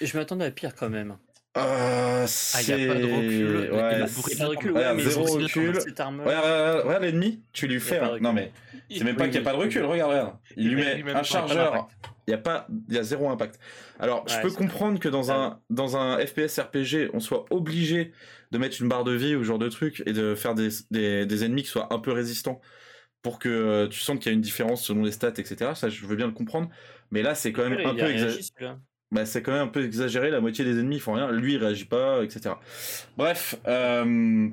je 0.00 0.16
m'attendais 0.16 0.44
à 0.44 0.50
pire 0.52 0.74
quand 0.74 0.88
même. 0.88 1.16
Euh, 1.56 2.26
ah, 2.54 2.60
il 2.62 2.76
n'y 2.76 2.84
a 2.84 2.94
pas 2.94 3.00
de 3.00 3.06
recul. 3.06 3.56
Ouais, 3.56 3.66
il 3.70 4.02
a 4.02 4.06
pas 4.06 4.44
de 4.44 4.48
recul. 4.50 4.72
Ouais, 4.72 4.94
mais 4.94 5.02
zéro 5.02 5.24
recul. 5.24 5.78
Regarde, 5.78 7.02
l'ennemi, 7.02 7.42
tu 7.52 7.66
lui 7.66 7.80
fais. 7.80 8.00
Non 8.20 8.32
mais 8.32 8.52
c'est 8.90 9.04
même 9.04 9.16
pas 9.16 9.24
qu'il 9.24 9.40
n'y 9.40 9.46
a 9.46 9.50
pas 9.50 9.56
de 9.56 9.62
recul. 9.62 9.84
Regarde, 9.84 10.10
regarde. 10.10 10.34
Il, 10.56 10.74
lui 10.74 11.02
met 11.02 11.12
un 11.12 11.22
chargeur. 11.22 11.88
Il 12.26 12.30
y 12.30 12.34
a 12.34 12.38
pas, 12.38 12.68
il 12.88 12.94
y 12.94 12.98
a 12.98 13.02
zéro 13.02 13.28
impact. 13.30 13.58
Alors, 13.98 14.24
je 14.28 14.40
peux 14.40 14.52
comprendre 14.52 15.00
que 15.00 15.08
dans 15.08 15.32
un 15.32 15.60
dans 15.68 15.96
un 15.96 16.24
FPS 16.24 16.60
RPG, 16.60 17.10
on 17.12 17.20
soit 17.20 17.46
obligé 17.50 18.12
de 18.52 18.58
mettre 18.58 18.80
une 18.80 18.88
barre 18.88 19.04
de 19.04 19.12
vie 19.12 19.34
ou 19.34 19.40
ce 19.40 19.48
genre 19.48 19.58
de 19.58 19.68
truc 19.68 20.02
et 20.06 20.12
de 20.12 20.34
faire 20.34 20.54
des, 20.54 20.68
des, 20.90 21.26
des 21.26 21.44
ennemis 21.44 21.62
qui 21.62 21.68
soient 21.68 21.92
un 21.92 21.98
peu 21.98 22.12
résistants 22.12 22.60
pour 23.22 23.38
que 23.38 23.48
euh, 23.48 23.88
tu 23.88 24.00
sentes 24.00 24.20
qu'il 24.20 24.30
y 24.30 24.32
a 24.32 24.34
une 24.34 24.40
différence 24.40 24.84
selon 24.84 25.02
les 25.02 25.12
stats, 25.12 25.28
etc. 25.28 25.72
Ça, 25.74 25.88
je 25.88 26.06
veux 26.06 26.16
bien 26.16 26.26
le 26.26 26.32
comprendre. 26.32 26.68
Mais 27.10 27.22
là, 27.22 27.34
c'est 27.34 27.52
quand 27.52 27.68
même 27.68 27.78
un 27.84 27.94
peu 27.94 28.10
exagéré. 28.10 28.42
Bah, 29.10 29.26
c'est 29.26 29.42
quand 29.42 29.52
même 29.52 29.62
un 29.62 29.68
peu 29.68 29.84
exagéré. 29.84 30.30
La 30.30 30.40
moitié 30.40 30.64
des 30.64 30.78
ennemis 30.78 31.00
font 31.00 31.14
rien. 31.14 31.30
Lui, 31.30 31.54
il 31.54 31.58
réagit 31.58 31.84
pas, 31.84 32.22
etc. 32.22 32.54
Bref. 33.16 33.56
Euh, 33.66 34.48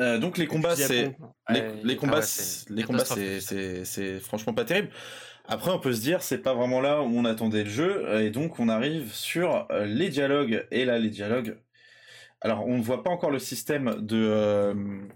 euh, 0.00 0.18
donc 0.18 0.38
les 0.38 0.48
combats, 0.48 0.74
c'est 0.74 1.16
les, 1.48 1.62
les, 1.84 1.96
combats, 1.96 2.20
les 2.68 2.82
combats, 2.82 3.04
c'est 3.04 3.84
c'est 3.84 4.18
franchement 4.18 4.52
pas 4.52 4.64
terrible. 4.64 4.88
Après, 5.46 5.70
on 5.70 5.78
peut 5.78 5.92
se 5.92 6.00
dire, 6.00 6.22
c'est 6.22 6.38
pas 6.38 6.54
vraiment 6.54 6.80
là 6.80 7.02
où 7.02 7.16
on 7.16 7.24
attendait 7.24 7.64
le 7.64 7.70
jeu, 7.70 8.20
et 8.20 8.30
donc 8.30 8.58
on 8.58 8.68
arrive 8.68 9.12
sur 9.12 9.68
les 9.84 10.08
dialogues. 10.08 10.66
Et 10.72 10.84
là, 10.84 10.98
les 10.98 11.10
dialogues, 11.10 11.56
alors, 12.44 12.66
on 12.66 12.76
ne 12.76 12.82
voit 12.82 13.02
pas 13.02 13.08
encore 13.08 13.30
le 13.30 13.38
système 13.38 13.96
de, 14.00 14.22
euh, 14.22 14.74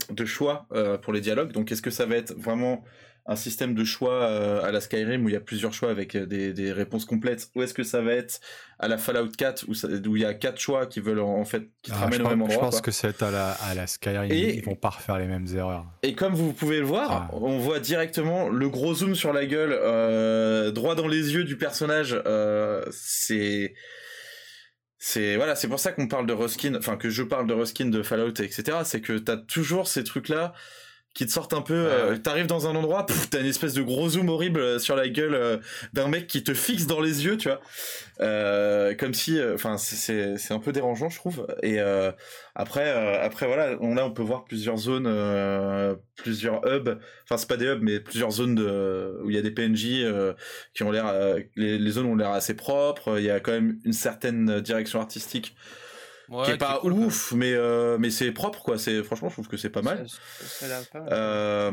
de 0.09 0.25
choix 0.25 0.67
euh, 0.73 0.97
pour 0.97 1.13
les 1.13 1.21
dialogues. 1.21 1.53
Donc, 1.53 1.71
est-ce 1.71 1.83
que 1.83 1.91
ça 1.91 2.07
va 2.07 2.17
être 2.17 2.33
vraiment 2.33 2.83
un 3.29 3.37
système 3.37 3.75
de 3.75 3.85
choix 3.85 4.23
euh, 4.23 4.63
à 4.65 4.73
la 4.73 4.81
Skyrim 4.81 5.25
où 5.25 5.29
il 5.29 5.33
y 5.33 5.37
a 5.37 5.41
plusieurs 5.41 5.75
choix 5.75 5.91
avec 5.91 6.17
des, 6.17 6.55
des 6.55 6.73
réponses 6.73 7.05
complètes 7.05 7.51
Ou 7.55 7.63
est-ce 7.63 7.75
que 7.75 7.83
ça 7.83 8.01
va 8.01 8.15
être? 8.15 8.41
À 8.79 8.89
la 8.89 8.97
Fallout 8.97 9.29
4 9.37 9.67
où, 9.69 9.73
où 10.09 10.17
il 10.17 10.23
y 10.23 10.25
a 10.25 10.33
quatre 10.33 10.59
choix 10.59 10.87
qui 10.87 11.01
veulent 11.01 11.21
en 11.21 11.45
fait 11.45 11.69
qui 11.83 11.91
te 11.91 11.97
ah, 11.97 12.05
ramènent 12.05 12.23
au 12.23 12.29
même 12.31 12.43
endroit 12.43 12.55
Je 12.55 12.61
pense 12.61 12.81
que 12.81 12.91
c'est 12.91 13.23
à 13.23 13.31
la, 13.31 13.51
à 13.51 13.75
la 13.75 13.87
Skyrim. 13.87 14.33
Et, 14.33 14.55
ils 14.55 14.65
vont 14.65 14.77
pas 14.77 14.89
refaire 14.89 15.19
les 15.19 15.27
mêmes 15.27 15.47
erreurs. 15.55 15.85
Et 16.03 16.15
comme 16.15 16.33
vous 16.33 16.55
pouvez 16.55 16.79
le 16.79 16.87
voir, 16.87 17.29
ah. 17.31 17.35
on 17.35 17.59
voit 17.59 17.81
directement 17.81 18.49
le 18.49 18.69
gros 18.71 18.95
zoom 18.95 19.15
sur 19.15 19.35
la 19.35 19.45
gueule, 19.45 20.73
droit 20.73 20.95
dans 20.95 21.09
les 21.09 21.35
yeux 21.35 21.45
du 21.45 21.59
personnage. 21.59 22.19
c'est 22.91 23.75
c'est 25.01 25.37
voilà, 25.37 25.55
c'est 25.55 25.69
pour 25.69 25.79
ça 25.79 25.93
qu'on 25.93 26.09
parle 26.09 26.27
de 26.27 26.33
Ruskin, 26.33 26.75
enfin 26.77 26.97
que 26.97 27.09
je 27.09 27.23
parle 27.23 27.47
de 27.47 27.55
Ruskin, 27.55 27.87
de 27.87 28.03
Fallout, 28.03 28.31
etc. 28.31 28.79
C'est 28.85 29.01
que 29.01 29.19
t'as 29.19 29.37
toujours 29.37 29.87
ces 29.87 30.03
trucs 30.03 30.29
là 30.29 30.55
qui 31.19 31.27
te 31.27 31.33
sortent 31.33 31.53
un 31.53 31.63
peu. 31.63 31.75
Euh, 31.75 32.17
t'arrives 32.17 32.47
dans 32.47 32.69
un 32.69 32.77
endroit, 32.77 33.05
t'as 33.31 33.41
une 33.41 33.47
espèce 33.47 33.75
de 33.75 33.83
gros 33.83 34.09
zoom 34.09 34.29
horrible 34.29 34.61
euh, 34.61 34.79
sur 34.79 34.95
la 34.95 35.09
gueule 35.09 35.35
euh, 35.35 35.57
d'un 35.93 36.07
mec 36.07 36.29
qui 36.29 36.45
te 36.45 36.55
fixe 36.55 36.87
dans 36.87 37.01
les 37.01 37.25
yeux, 37.25 37.37
tu 37.37 37.49
vois. 37.49 38.95
comme 38.95 39.15
si, 39.15 39.37
enfin, 39.53 39.79
c'est 39.79 40.37
c'est 40.39 40.55
un 40.55 40.61
peu 40.61 40.71
dérangeant, 40.71 41.09
je 41.09 41.17
trouve. 41.17 41.49
Et 41.65 41.81
après, 42.55 42.89
après 43.21 43.47
voilà, 43.49 43.77
on, 43.81 43.97
là 43.97 44.07
on 44.07 44.13
peut 44.13 44.23
voir 44.23 44.45
plusieurs 44.45 44.77
zones, 44.77 45.09
plusieurs 46.15 46.65
hubs. 46.65 47.01
Enfin, 47.25 47.37
c'est 47.37 47.49
pas 47.49 47.57
des 47.57 47.67
hubs, 47.67 47.83
mais 47.83 47.99
plusieurs 47.99 48.31
zones 48.31 48.55
de, 48.55 49.19
où 49.25 49.31
il 49.31 49.35
y 49.35 49.39
a 49.39 49.43
des 49.43 49.51
PNJ 49.51 50.05
qui 50.73 50.85
ont 50.85 50.93
l'air, 50.93 51.13
les, 51.57 51.79
les 51.79 51.91
zones 51.91 52.07
ont 52.07 52.15
l'air 52.15 52.31
assez 52.31 52.55
propres. 52.55 53.19
Il 53.19 53.25
y 53.25 53.31
a 53.31 53.41
quand 53.41 53.53
même 53.53 53.81
une 53.85 53.93
certaine 53.93 54.61
direction 54.61 55.01
artistique 55.01 55.57
qui 56.45 56.51
est 56.51 56.59
pas 56.59 56.81
ouf, 56.85 57.33
mais 57.33 57.53
euh, 57.53 57.97
mais 57.99 58.11
c'est 58.11 58.33
propre 58.33 58.63
quoi. 58.63 58.79
C'est 58.79 59.03
franchement, 59.03 59.29
je 59.29 59.35
trouve 59.35 59.49
que 59.49 59.57
c'est 59.57 59.71
pas 59.71 59.83
mal. 59.83 60.07
Euh, 60.95 61.71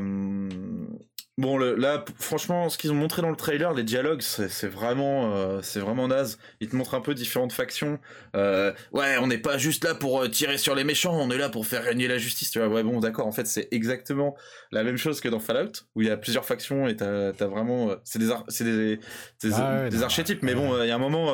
bon, 1.38 1.58
le, 1.58 1.76
là, 1.76 2.04
franchement, 2.20 2.70
ce 2.70 2.78
qu'ils 2.78 2.92
ont 2.92 2.96
montré 2.96 3.22
dans 3.22 3.30
le 3.30 3.36
trailer, 3.36 3.74
les 3.74 3.84
dialogues, 3.84 4.22
c'est 4.22 4.68
vraiment 4.68 5.36
euh, 5.36 5.60
c'est 5.62 5.80
vraiment 5.80 6.08
naze. 6.08 6.38
Ils 6.62 6.70
te 6.70 6.76
montrent 6.76 6.96
un 6.96 7.02
peu 7.02 7.14
différentes 7.14 7.54
factions. 7.54 8.00
ouais, 8.34 9.18
on 9.20 9.28
n'est 9.28 9.38
pas 9.38 9.58
juste 9.58 9.84
là 9.84 9.96
pour 9.96 10.30
tirer 10.30 10.58
sur 10.58 10.76
les 10.76 10.84
méchants, 10.84 11.14
on 11.14 11.30
est 11.32 11.38
là 11.38 11.50
pour 11.50 11.66
faire 11.66 11.84
régner 11.84 12.08
la 12.08 12.18
justice. 12.18 12.52
Tu 12.52 12.60
vois, 12.60 12.68
ouais, 12.68 12.84
bon, 12.84 13.00
d'accord. 13.00 13.28
En 13.28 13.32
fait, 13.32 13.48
c'est 13.48 13.68
exactement 13.72 14.36
la 14.72 14.84
même 14.84 14.98
chose 14.98 15.22
que 15.22 15.30
dans 15.30 15.40
Fallout, 15.40 15.72
où 15.96 16.02
il 16.02 16.08
y 16.08 16.12
a 16.12 16.18
plusieurs 16.18 16.46
factions 16.46 16.88
et 16.88 16.96
t'as 16.96 17.30
as 17.30 17.48
vraiment, 17.48 17.96
c'est 18.04 18.20
des 18.20 18.30
c'est 18.48 18.64
des 18.64 19.00
des, 19.42 19.54
ah 19.54 19.88
archétypes. 20.02 20.44
Mais 20.44 20.56
bon, 20.56 20.82
il 20.82 20.88
y 20.88 20.92
a 20.92 20.96
un 20.96 21.00
moment, 21.00 21.34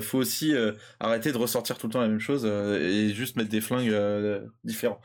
faut 0.00 0.18
aussi 0.18 0.54
arrêter 1.00 1.32
de 1.32 1.38
ressortir 1.38 1.78
tout 1.78 1.86
le 1.86 1.92
temps 1.92 2.00
la 2.00 2.08
même 2.08 2.20
chose 2.20 2.42
euh, 2.44 2.78
et 2.80 3.14
juste 3.14 3.36
mettre 3.36 3.50
des 3.50 3.60
flingues 3.60 3.90
euh, 3.90 4.40
différents. 4.64 5.00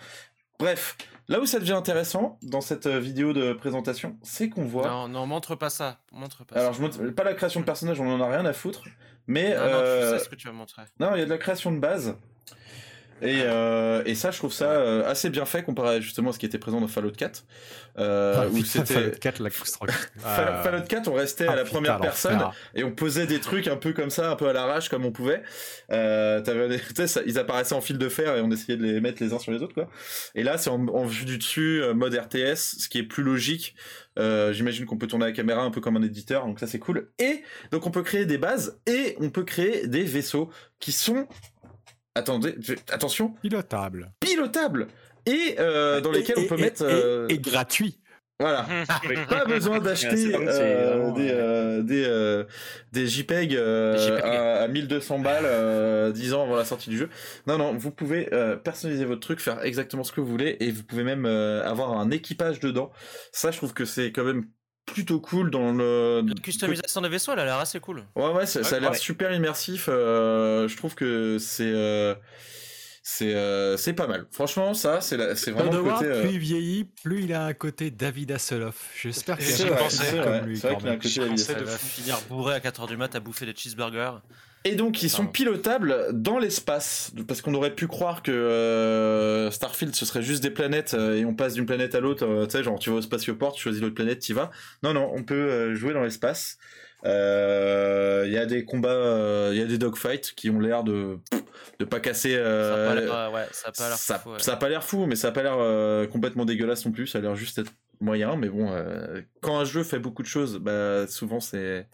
Bref, 0.60 0.98
là 1.30 1.40
où 1.40 1.46
ça 1.46 1.60
devient 1.60 1.74
intéressant 1.74 2.38
dans 2.44 2.60
cette 2.60 2.86
euh, 2.86 3.00
vidéo 3.00 3.32
de 3.32 3.54
présentation, 3.54 4.18
c'est 4.22 4.50
qu'on 4.50 4.66
voit. 4.66 4.88
Non, 4.88 5.08
non, 5.08 5.26
montre 5.26 5.56
pas 5.56 5.70
ça. 5.70 6.00
Montre 6.12 6.44
pas 6.44 6.60
Alors, 6.60 6.74
je 6.74 6.82
montre 6.82 7.00
pas 7.12 7.24
la 7.24 7.34
création 7.34 7.62
de 7.62 7.66
personnages, 7.66 8.00
on 8.02 8.10
en 8.10 8.20
a 8.20 8.28
rien 8.28 8.46
à 8.46 8.54
foutre. 8.54 8.84
Mais. 9.26 9.56
Non, 9.56 9.64
non, 9.64 9.80
tu 9.80 10.10
sais 10.10 10.20
ce 10.20 10.30
que 10.30 10.36
tu 10.36 10.48
vas 10.48 10.54
montrer. 10.54 10.82
Non, 11.00 11.16
il 11.16 11.20
y 11.20 11.22
a 11.22 11.26
de 11.26 11.30
la 11.30 11.38
création 11.38 11.72
de 11.72 11.80
base. 11.80 12.16
Et, 13.22 13.42
euh, 13.44 14.02
et 14.06 14.16
ça, 14.16 14.32
je 14.32 14.38
trouve 14.38 14.54
ça 14.54 14.72
euh, 14.72 15.10
assez 15.10 15.30
bien 15.30 15.46
fait 15.46 15.64
comparé 15.64 16.02
justement 16.02 16.30
à 16.30 16.34
ce 16.34 16.40
qui 16.40 16.46
était 16.46 16.58
présent 16.58 16.80
dans 16.80 16.88
Fallout 16.88 17.12
4. 17.12 17.44
Euh, 17.98 18.34
ah, 18.38 18.48
où 18.48 18.64
c'était 18.64 18.94
Fallout 18.94 19.20
4, 19.20 19.42
la 19.42 19.50
Fallout 20.20 20.88
4, 20.88 21.08
on 21.10 21.14
restait 21.14 21.48
à 21.48 21.56
la 21.56 21.64
ah, 21.64 21.66
première 21.66 22.00
personne 22.00 22.40
et 22.74 22.84
on 22.84 22.92
posait 22.92 23.26
des 23.26 23.40
trucs 23.40 23.68
un 23.68 23.76
peu 23.76 23.94
comme 23.94 24.10
ça, 24.10 24.32
un 24.32 24.36
peu 24.36 24.48
à 24.48 24.54
l'arrache 24.54 24.90
comme 24.90 25.06
on 25.06 25.12
pouvait. 25.12 25.42
Euh, 25.92 26.42
avais 26.46 26.80
ça, 27.08 27.22
ils 27.26 27.38
apparaissaient 27.38 27.76
en 27.76 27.82
fil 27.82 27.98
de 27.98 28.10
fer 28.10 28.38
et 28.38 28.42
on 28.42 28.52
essayait 28.52 28.78
de 28.78 28.84
les 28.84 29.02
mettre 29.02 29.22
les 29.22 29.34
uns 29.34 29.40
sur 29.40 29.52
les 29.52 29.62
autres 29.62 29.74
quoi. 29.74 29.90
Et 30.36 30.44
là, 30.44 30.58
c'est 30.58 30.70
en, 30.70 30.88
en, 30.88 31.06
vue 31.06 31.26
du 31.26 31.38
dessus, 31.38 31.82
euh, 31.82 31.94
mode 31.94 32.14
RTS, 32.14 32.80
ce 32.80 32.90
qui 32.90 33.00
est 33.00 33.04
plus 33.04 33.24
logique. 33.24 33.76
Euh, 34.18 34.54
J'imagine 34.54 34.86
qu'on 34.86 34.98
peut 34.98 35.08
tourner 35.08 35.26
la 35.26 35.32
caméra 35.32 35.62
un 35.62 35.72
peu 35.72 35.82
comme 35.82 35.98
un 35.98 36.02
éditeur, 36.02 36.46
donc 36.46 36.60
ça 36.60 36.68
c'est 36.68 36.80
cool. 36.80 37.10
Et 37.20 37.44
donc 37.72 37.86
on 37.86 37.92
peut 37.92 38.04
créer 38.04 38.26
des 38.26 38.38
bases 38.38 38.80
et 38.86 39.18
on 39.20 39.30
peut 39.30 39.44
créer 39.44 39.88
des 39.88 40.04
vaisseaux 40.04 40.50
qui 40.80 40.92
sont 40.92 41.28
attendez, 42.16 42.56
attention. 42.92 43.34
Pilotable. 43.42 44.12
Pilotable. 44.20 44.88
Et 45.26 45.56
euh, 45.60 46.02
dans 46.02 46.12
lesquels 46.12 46.40
on 46.40 46.46
peut 46.46 46.58
mettre. 46.58 46.84
Euh, 46.84 47.28
et, 47.30 47.40
gratuit. 47.40 48.00
Voilà. 48.40 48.66
pas 49.30 49.44
besoin 49.44 49.80
d'acheter 49.80 50.34
euh, 50.34 51.12
des, 51.12 51.84
des, 51.84 52.46
des, 52.94 53.08
JPEG, 53.08 53.58
à, 53.58 54.68
1200 54.70 55.20
balles 55.20 56.14
10 56.14 56.34
ans 56.34 56.44
avant 56.44 56.56
la 56.56 56.64
sortie 56.64 56.90
du 56.90 56.98
jeu. 56.98 57.10
Non, 57.48 57.58
non, 57.58 57.76
vous 57.76 57.92
pouvez 57.92 58.30
personnaliser 58.64 59.04
votre 59.04 59.22
truc, 59.22 59.42
faire 59.42 59.62
exactement 59.64 60.06
ce 60.06 60.14
que 60.14 60.22
vous 60.22 60.28
voulez 60.28 60.56
et 60.62 60.72
vous 60.72 60.84
pouvez 60.84 61.04
même 61.04 61.26
avoir 61.26 62.00
un 62.00 62.12
équipage 62.12 62.62
dedans. 62.62 62.92
Ça, 63.34 63.52
je 63.52 63.58
trouve 63.58 63.74
que 63.74 63.86
c'est 63.86 64.14
quand 64.14 64.24
même 64.24 64.46
plutôt 64.92 65.20
cool 65.20 65.52
dans 65.52 65.72
le. 65.72 66.24
La 66.26 66.34
customisation 66.36 67.02
des 67.02 67.10
vaisseaux, 67.10 67.34
elle 67.34 67.40
a 67.40 67.46
l'air 67.46 67.58
assez 67.58 67.80
cool. 67.80 68.04
Ouais, 68.16 68.32
ouais, 68.32 68.46
ça, 68.46 68.76
a 68.76 68.80
l'air 68.80 68.96
super 68.96 69.34
immersif. 69.34 69.88
Euh, 69.90 70.68
je 70.68 70.78
trouve 70.78 70.96
que 70.96 71.38
c'est. 71.40 71.72
Euh, 71.72 72.16
c'est 73.02 73.34
euh, 73.34 73.76
c'est 73.76 73.94
pas 73.94 74.08
mal. 74.08 74.28
Franchement, 74.32 74.74
ça, 74.74 75.02
c'est 75.02 75.18
vraiment 75.52 75.72
le 75.72 75.84
côté. 75.84 76.22
Plus 76.22 76.34
il 76.34 76.40
vieillit, 76.40 76.84
plus 77.04 77.24
il 77.24 77.34
a 77.34 77.46
un 77.46 77.54
côté 77.54 77.92
David 77.92 78.32
Hasselhoff. 78.32 78.92
J'espère 79.02 79.38
qu'il 79.38 79.64
a 79.64 79.66
un 79.66 79.78
côté 79.78 80.18
comme 80.24 80.48
lui. 80.48 80.58
C'est 80.60 80.68
vrai 80.68 80.78
qu'il 80.78 80.90
a 80.90 80.92
un 80.92 80.98
côté 80.98 81.20
David 81.20 81.40
Hasselhoff. 81.40 81.84
de 81.84 81.88
finir 81.88 82.20
bourré 82.30 82.56
à 82.56 82.60
4h 82.60 82.88
du 82.88 82.98
mat 82.98 83.16
à 83.16 83.20
bouffer 83.20 83.46
des 83.46 83.56
cheeseburgers. 83.56 84.20
Et 84.66 84.76
donc 84.76 85.04
ils 85.04 85.10
sont 85.10 85.26
pilotables 85.26 86.08
dans 86.12 86.38
l'espace, 86.38 87.12
parce 87.28 87.42
qu'on 87.42 87.54
aurait 87.54 87.76
pu 87.76 87.88
croire 87.88 88.22
que 88.22 88.32
euh, 88.32 89.50
Starfield 89.52 89.96
ce 89.96 90.06
serait 90.06 90.22
juste 90.22 90.44
des 90.44 90.50
planètes 90.50 90.96
euh, 90.96 91.16
et 91.16 91.24
on 91.24 91.34
passe 91.34 91.54
d'une 91.54 91.66
planète 91.66 91.96
à 91.96 92.02
l'autre, 92.02 92.26
euh, 92.26 92.46
tu 92.46 92.58
sais, 92.58 92.64
genre 92.64 92.78
tu 92.78 92.90
vas 92.90 92.98
au 92.98 93.02
spatioport, 93.02 93.54
tu 93.54 93.62
choisis 93.62 93.82
l'autre 93.82 93.96
planète, 93.96 94.20
tu 94.20 94.34
y 94.34 94.36
vas. 94.36 94.52
Non, 94.84 94.94
non, 94.94 95.12
on 95.16 95.24
peut 95.24 95.74
jouer 95.76 95.94
dans 95.94 96.04
l'espace. 96.04 96.58
Il 97.06 97.10
y 97.10 98.38
a 98.38 98.46
des 98.46 98.66
combats, 98.66 99.50
il 99.52 99.58
y 99.58 99.62
a 99.62 99.66
des 99.66 99.78
dogfights 99.78 100.34
qui 100.36 100.50
ont 100.50 100.60
l'air 100.60 100.84
de 100.84 101.18
de 101.80 101.86
pas 101.86 102.02
casser. 102.02 102.36
ça 104.40 104.54
a 104.54 104.56
pas 104.58 104.70
l'air 104.70 104.84
fou, 104.84 105.06
mais 105.06 105.16
ça 105.16 105.30
a 105.30 105.32
pas 105.32 105.44
l'air 105.44 106.10
complètement 106.10 106.44
dégueulasse 106.44 106.86
non 106.86 106.92
plus. 106.92 107.08
Ça 107.08 107.20
a 107.20 107.22
l'air 107.22 107.36
juste 107.36 107.60
être 107.60 107.72
moyen, 108.02 108.36
mais 108.36 108.50
bon, 108.50 108.72
euh, 108.72 109.22
quand 109.42 109.58
un 109.58 109.66
jeu 109.66 109.84
fait 109.84 110.00
beaucoup 110.00 110.22
de 110.22 110.28
choses, 110.28 110.58
bah, 110.58 111.08
souvent 111.08 111.40
c'est 111.40 111.88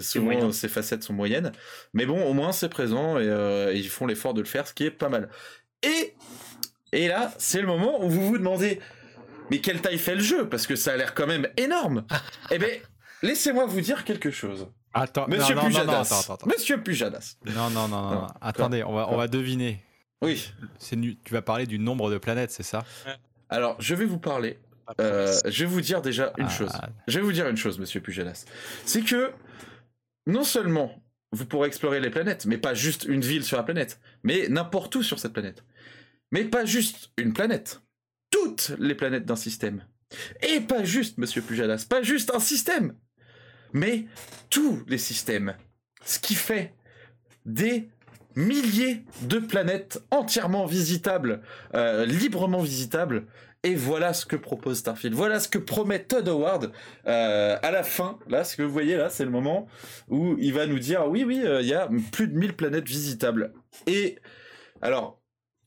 souvent 0.00 0.52
ses 0.52 0.68
facettes 0.68 1.02
sont 1.02 1.12
moyennes. 1.12 1.52
Mais 1.94 2.06
bon, 2.06 2.24
au 2.24 2.32
moins 2.32 2.52
c'est 2.52 2.68
présent 2.68 3.16
euh, 3.16 3.72
et, 3.72 3.78
ils 3.78 3.88
font 3.88 4.06
l'effort 4.06 4.34
de 4.34 4.40
le 4.40 4.46
faire, 4.46 4.66
ce 4.66 4.74
qui 4.74 4.84
est 4.84 4.90
pas 4.90 5.08
mal. 5.08 5.28
Et 5.82 6.14
et 6.92 7.08
là, 7.08 7.32
c'est 7.38 7.60
le 7.60 7.66
moment 7.66 8.04
où 8.04 8.08
vous 8.08 8.26
vous 8.26 8.38
demandez, 8.38 8.80
mais 9.50 9.60
quelle 9.60 9.80
taille 9.80 9.98
fait 9.98 10.14
le 10.14 10.20
jeu? 10.20 10.48
Parce 10.48 10.66
que 10.66 10.76
ça 10.76 10.92
a 10.92 10.96
l'air 10.96 11.14
quand 11.14 11.26
même 11.26 11.48
énorme. 11.56 12.04
eh 12.50 12.58
ben, 12.58 12.70
laissez-moi 13.22 13.66
vous 13.66 13.80
dire 13.80 14.04
quelque 14.04 14.30
chose. 14.30 14.68
Attends, 14.94 15.26
Monsieur 15.26 15.54
non, 15.54 15.64
Pujadas. 15.64 16.28
Monsieur 16.44 16.82
Pujadas. 16.82 17.36
Non, 17.46 17.70
non, 17.70 17.88
non, 17.88 18.10
non. 18.10 18.26
Attendez, 18.42 18.84
on 18.84 18.92
va, 18.92 19.08
on 19.10 19.16
va 19.16 19.26
deviner. 19.26 19.82
Oui. 20.20 20.52
Tu 20.78 21.16
vas 21.30 21.42
parler 21.42 21.66
du 21.66 21.78
nombre 21.78 22.10
de 22.10 22.18
planètes, 22.18 22.50
c'est 22.50 22.62
ça? 22.62 22.84
Alors, 23.48 23.76
je 23.80 23.94
vais 23.94 24.04
vous 24.04 24.18
parler 24.18 24.58
je 24.98 25.64
vais 25.64 25.70
vous 25.70 25.80
dire 25.80 26.02
déjà 26.02 26.32
une 26.38 26.46
ah. 26.46 26.50
chose. 26.50 26.72
Je 27.08 27.18
vais 27.18 27.24
vous 27.24 27.32
dire 27.32 27.48
une 27.48 27.56
chose, 27.56 27.78
monsieur 27.78 28.00
Pujadas. 28.00 28.44
C'est 28.84 29.02
que 29.02 29.32
non 30.26 30.44
seulement 30.44 31.02
vous 31.32 31.46
pourrez 31.46 31.68
explorer 31.68 32.00
les 32.00 32.10
planètes, 32.10 32.46
mais 32.46 32.58
pas 32.58 32.74
juste 32.74 33.04
une 33.04 33.22
ville 33.22 33.44
sur 33.44 33.56
la 33.56 33.62
planète, 33.62 34.00
mais 34.22 34.48
n'importe 34.48 34.94
où 34.96 35.02
sur 35.02 35.18
cette 35.18 35.32
planète. 35.32 35.64
Mais 36.30 36.44
pas 36.44 36.64
juste 36.64 37.10
une 37.16 37.32
planète. 37.32 37.80
Toutes 38.30 38.72
les 38.78 38.94
planètes 38.94 39.24
d'un 39.24 39.36
système. 39.36 39.84
Et 40.42 40.60
pas 40.60 40.84
juste, 40.84 41.18
monsieur 41.18 41.42
Pujadas, 41.42 41.86
pas 41.88 42.02
juste 42.02 42.34
un 42.34 42.40
système, 42.40 42.94
mais 43.72 44.06
tous 44.50 44.84
les 44.86 44.98
systèmes. 44.98 45.54
Ce 46.04 46.18
qui 46.18 46.34
fait 46.34 46.74
des 47.46 47.88
milliers 48.34 49.04
de 49.22 49.38
planètes 49.38 50.02
entièrement 50.10 50.66
visitables, 50.66 51.42
euh, 51.74 52.04
librement 52.06 52.60
visitables, 52.60 53.26
et 53.64 53.74
voilà 53.74 54.12
ce 54.12 54.26
que 54.26 54.36
propose 54.36 54.78
Starfield. 54.78 55.14
Voilà 55.14 55.38
ce 55.38 55.48
que 55.48 55.58
promet 55.58 56.02
Todd 56.02 56.28
Howard 56.28 56.72
euh, 57.06 57.56
à 57.62 57.70
la 57.70 57.82
fin. 57.82 58.18
Là, 58.28 58.44
ce 58.44 58.56
que 58.56 58.62
vous 58.62 58.72
voyez 58.72 58.96
là, 58.96 59.08
c'est 59.08 59.24
le 59.24 59.30
moment 59.30 59.68
où 60.08 60.36
il 60.38 60.52
va 60.52 60.66
nous 60.66 60.78
dire 60.78 61.06
oui, 61.08 61.24
oui, 61.24 61.42
euh, 61.44 61.62
il 61.62 61.68
y 61.68 61.74
a 61.74 61.88
plus 62.10 62.28
de 62.28 62.36
1000 62.36 62.54
planètes 62.54 62.88
visitables. 62.88 63.52
Et 63.86 64.18
alors, 64.80 65.20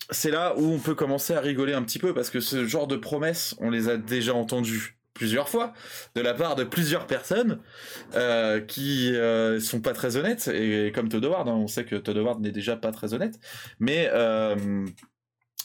c'est 0.09 0.31
là 0.31 0.53
où 0.57 0.65
on 0.65 0.80
peut 0.80 0.95
commencer 0.95 1.34
à 1.34 1.39
rigoler 1.39 1.73
un 1.73 1.84
petit 1.84 1.99
peu 1.99 2.13
parce 2.13 2.30
que 2.30 2.41
ce 2.41 2.65
genre 2.65 2.88
de 2.88 2.97
promesses, 2.97 3.55
on 3.59 3.69
les 3.69 3.88
a 3.89 3.97
déjà 3.97 4.34
entendues 4.34 4.97
plusieurs 5.13 5.47
fois 5.47 5.72
de 6.13 6.22
la 6.22 6.34
part 6.34 6.55
de 6.55 6.65
plusieurs 6.65 7.07
personnes 7.07 7.61
euh, 8.15 8.59
qui 8.59 9.15
euh, 9.15 9.61
sont 9.61 9.80
pas 9.80 9.93
très 9.93 10.17
honnêtes 10.17 10.49
et, 10.49 10.91
comme 10.93 11.07
Todd 11.07 11.23
Howard, 11.23 11.47
hein, 11.47 11.53
on 11.53 11.67
sait 11.67 11.85
que 11.85 11.95
Todd 11.95 12.17
Howard 12.17 12.41
n'est 12.41 12.51
déjà 12.51 12.76
pas 12.76 12.91
très 12.91 13.13
honnête, 13.13 13.39
mais 13.80 14.11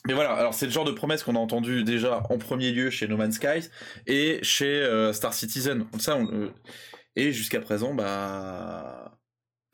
mais 0.07 0.15
voilà, 0.15 0.33
alors 0.33 0.55
c'est 0.55 0.67
le 0.67 0.73
genre 0.73 0.85
de 0.85 0.93
promesse 0.93 1.23
qu'on 1.23 1.37
a 1.37 1.39
entendu 1.39 1.85
déjà 1.85 2.23
en 2.31 2.39
premier 2.39 2.73
lieu 2.73 2.91
chez 2.91 3.07
No 3.07 3.17
Man's 3.17 3.37
Sky 3.37 3.69
et 4.07 4.39
chez 4.43 4.81
euh, 4.83 5.13
Star 5.13 5.35
Citizen. 5.35 5.87
Ça, 5.99 6.17
euh, 6.17 6.49
et 7.17 7.33
jusqu'à 7.33 7.61
présent, 7.61 7.93
bah, 7.93 9.19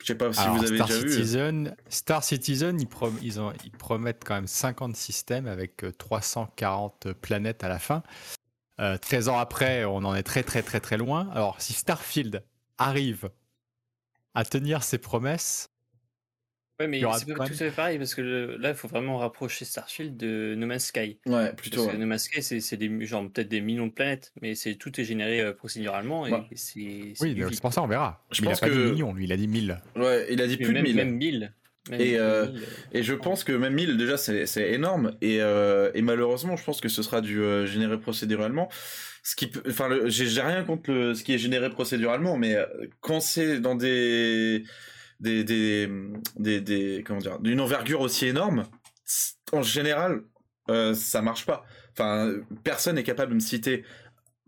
je 0.01 0.07
sais 0.07 0.15
pas 0.15 0.31
si 0.33 0.45
vous 0.49 0.65
avez 0.65 0.75
Star 0.75 0.87
déjà 0.87 0.99
Citizen, 0.99 1.67
vu. 1.69 1.73
Star 1.89 2.23
Citizen, 2.23 2.81
ils, 2.81 2.87
ils, 3.21 3.39
ont, 3.39 3.53
ils, 3.63 3.71
promettent 3.71 4.23
quand 4.25 4.35
même 4.35 4.47
50 4.47 4.97
systèmes 4.97 5.47
avec 5.47 5.85
340 5.97 7.05
euh, 7.05 7.13
planètes 7.13 7.63
à 7.63 7.69
la 7.69 7.79
fin. 7.79 8.03
13 8.79 9.29
ans 9.29 9.39
après, 9.39 9.85
on 9.85 10.03
en 10.05 10.13
est 10.13 10.21
très 10.21 10.43
très 10.43 10.61
très 10.61 10.79
très 10.79 10.97
loin. 10.97 11.31
Alors, 11.33 11.59
si 11.59 11.73
Starfield 11.73 12.43
arrive 12.77 13.31
à 14.35 14.45
tenir 14.45 14.83
ses 14.83 14.99
promesses, 14.99 15.71
Ouais, 16.79 16.87
mais 16.87 17.01
c'est 17.17 17.33
pas 17.33 17.45
tout 17.45 17.53
à 17.53 17.55
fait 17.55 17.71
pareil 17.71 17.97
parce 17.97 18.13
que 18.13 18.55
là, 18.59 18.69
il 18.69 18.75
faut 18.75 18.87
vraiment 18.87 19.17
rapprocher 19.17 19.65
Starfield 19.65 20.15
de 20.15 20.53
No 20.55 20.67
Man's 20.67 20.85
Sky. 20.85 21.17
Ouais, 21.25 21.51
plutôt. 21.53 21.85
Parce 21.85 21.95
que 21.95 21.99
No 21.99 22.05
Man's 22.05 22.23
Sky, 22.23 22.43
c'est 22.43 22.77
des 22.77 23.05
genre 23.05 23.27
peut-être 23.31 23.49
des 23.49 23.61
millions 23.61 23.87
de 23.87 23.91
planètes, 23.91 24.31
mais 24.41 24.53
c'est 24.53 24.75
tout 24.75 24.99
est 25.01 25.03
généré 25.03 25.41
euh, 25.41 25.53
procéduralement 25.53 26.27
et, 26.27 26.31
bah. 26.31 26.45
c'est. 26.53 27.13
Oui, 27.19 27.35
c'est 27.51 27.61
pour 27.61 27.73
ça 27.73 27.81
on 27.81 27.87
verra. 27.87 28.23
Je 28.31 28.41
il 28.41 28.45
pense 28.45 28.57
a 28.57 28.67
pas 28.67 28.69
que... 28.69 28.75
dit 28.75 28.91
millions, 28.91 29.13
lui, 29.13 29.23
il 29.25 29.31
a 29.31 29.37
dit 29.37 29.47
1000. 29.47 29.81
Ouais, 29.95 30.27
il 30.29 30.39
a 30.39 30.45
dit 30.47 30.57
plus 30.57 30.73
de 30.73 30.81
1000. 30.81 30.95
Même 30.95 31.15
1000. 31.15 31.51
et, 31.93 32.19
euh, 32.19 32.47
et 32.91 33.01
je 33.01 33.13
pense 33.13 33.43
que 33.43 33.53
même 33.53 33.73
1000 33.73 33.97
déjà 33.97 34.17
c'est 34.17 34.71
énorme 34.73 35.15
et, 35.21 35.41
euh, 35.41 35.89
et 35.93 36.01
malheureusement 36.01 36.57
je 36.57 36.63
pense 36.65 36.81
que 36.81 36.89
ce 36.89 37.01
sera 37.01 37.21
du 37.21 37.41
euh, 37.41 37.65
généré 37.65 37.97
procéduralement 37.97 38.67
ce 39.23 39.37
qui 39.37 39.49
enfin 39.65 39.87
j'ai 40.07 40.41
rien 40.41 40.65
contre 40.65 40.91
le, 40.91 41.13
ce 41.13 41.23
qui 41.23 41.33
est 41.33 41.37
généré 41.37 41.69
procéduralement 41.69 42.37
mais 42.37 42.57
quand 42.99 43.21
c'est 43.21 43.61
dans 43.61 43.75
des 43.75 44.65
des, 45.19 45.43
des, 45.43 45.89
des, 46.37 46.61
des 46.61 47.03
comment 47.05 47.19
dire, 47.19 47.39
d'une 47.39 47.59
envergure 47.59 48.01
aussi 48.01 48.27
énorme, 48.27 48.63
en 49.51 49.61
général, 49.61 50.21
euh, 50.69 50.93
ça 50.93 51.21
marche 51.21 51.45
pas. 51.45 51.63
Enfin, 51.93 52.33
personne 52.63 52.95
n'est 52.95 53.03
capable 53.03 53.31
de 53.31 53.35
me 53.35 53.39
citer 53.39 53.83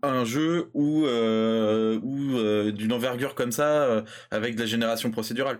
un 0.02 0.24
jeu 0.24 0.70
ou 0.74 1.04
euh, 1.06 1.98
ou 2.02 2.36
euh, 2.36 2.72
d'une 2.72 2.92
envergure 2.92 3.34
comme 3.34 3.52
ça 3.52 3.82
euh, 3.84 4.02
avec 4.30 4.54
de 4.54 4.60
la 4.60 4.66
génération 4.66 5.10
procédurale. 5.10 5.58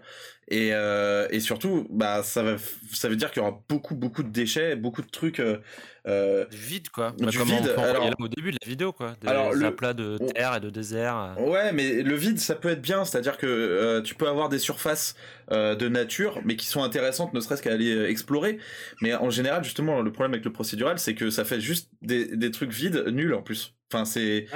Et, 0.52 0.70
euh, 0.72 1.28
et 1.30 1.38
surtout 1.38 1.86
bah 1.90 2.24
ça 2.24 2.42
va 2.42 2.56
ça 2.92 3.08
veut 3.08 3.14
dire 3.14 3.30
qu'il 3.30 3.40
y 3.40 3.46
aura 3.46 3.62
beaucoup 3.68 3.94
beaucoup 3.94 4.24
de 4.24 4.30
déchets 4.30 4.74
beaucoup 4.74 5.00
de 5.00 5.08
trucs 5.08 5.38
euh, 5.38 6.46
du 6.46 6.56
vide 6.56 6.88
quoi. 6.88 7.12
du 7.16 7.28
vide. 7.38 7.72
alors, 7.78 8.10
au 8.18 8.26
début 8.26 8.50
de 8.50 8.56
la 8.60 8.68
vidéo 8.68 8.92
quoi. 8.92 9.14
Des 9.20 9.28
alors, 9.28 9.52
le... 9.52 9.66
aplats 9.66 9.94
de 9.94 10.18
terre 10.34 10.56
et 10.56 10.60
de 10.60 10.68
désert 10.68 11.36
ouais 11.38 11.72
mais 11.72 12.02
le 12.02 12.16
vide 12.16 12.40
ça 12.40 12.56
peut 12.56 12.70
être 12.70 12.82
bien. 12.82 13.04
C'est 13.04 13.18
à 13.18 13.20
dire 13.20 13.36
que 13.36 14.00
tu 14.00 14.16
peux 14.16 14.26
avoir 14.26 14.48
des 14.48 14.58
surfaces 14.58 15.14
de 15.52 15.88
nature 15.88 16.40
mais 16.44 16.56
qui 16.56 16.66
sont 16.66 16.82
intéressantes 16.82 17.32
ne 17.32 17.38
serait-ce 17.38 17.62
qu'à 17.62 17.72
aller 17.72 18.06
explorer. 18.06 18.58
Mais 19.02 19.14
en 19.14 19.30
général 19.30 19.62
justement 19.62 20.02
le 20.02 20.10
problème 20.10 20.32
avec 20.32 20.44
le 20.44 20.52
procédural 20.52 20.98
c'est 20.98 21.14
que 21.14 21.30
ça 21.30 21.44
fait 21.44 21.60
juste 21.60 21.90
des, 22.02 22.36
des 22.36 22.50
trucs 22.50 22.72
vides 22.72 23.04
nuls 23.06 23.34
en 23.34 23.42
plus 23.42 23.76
Enfin, 23.92 24.04
c'est 24.04 24.46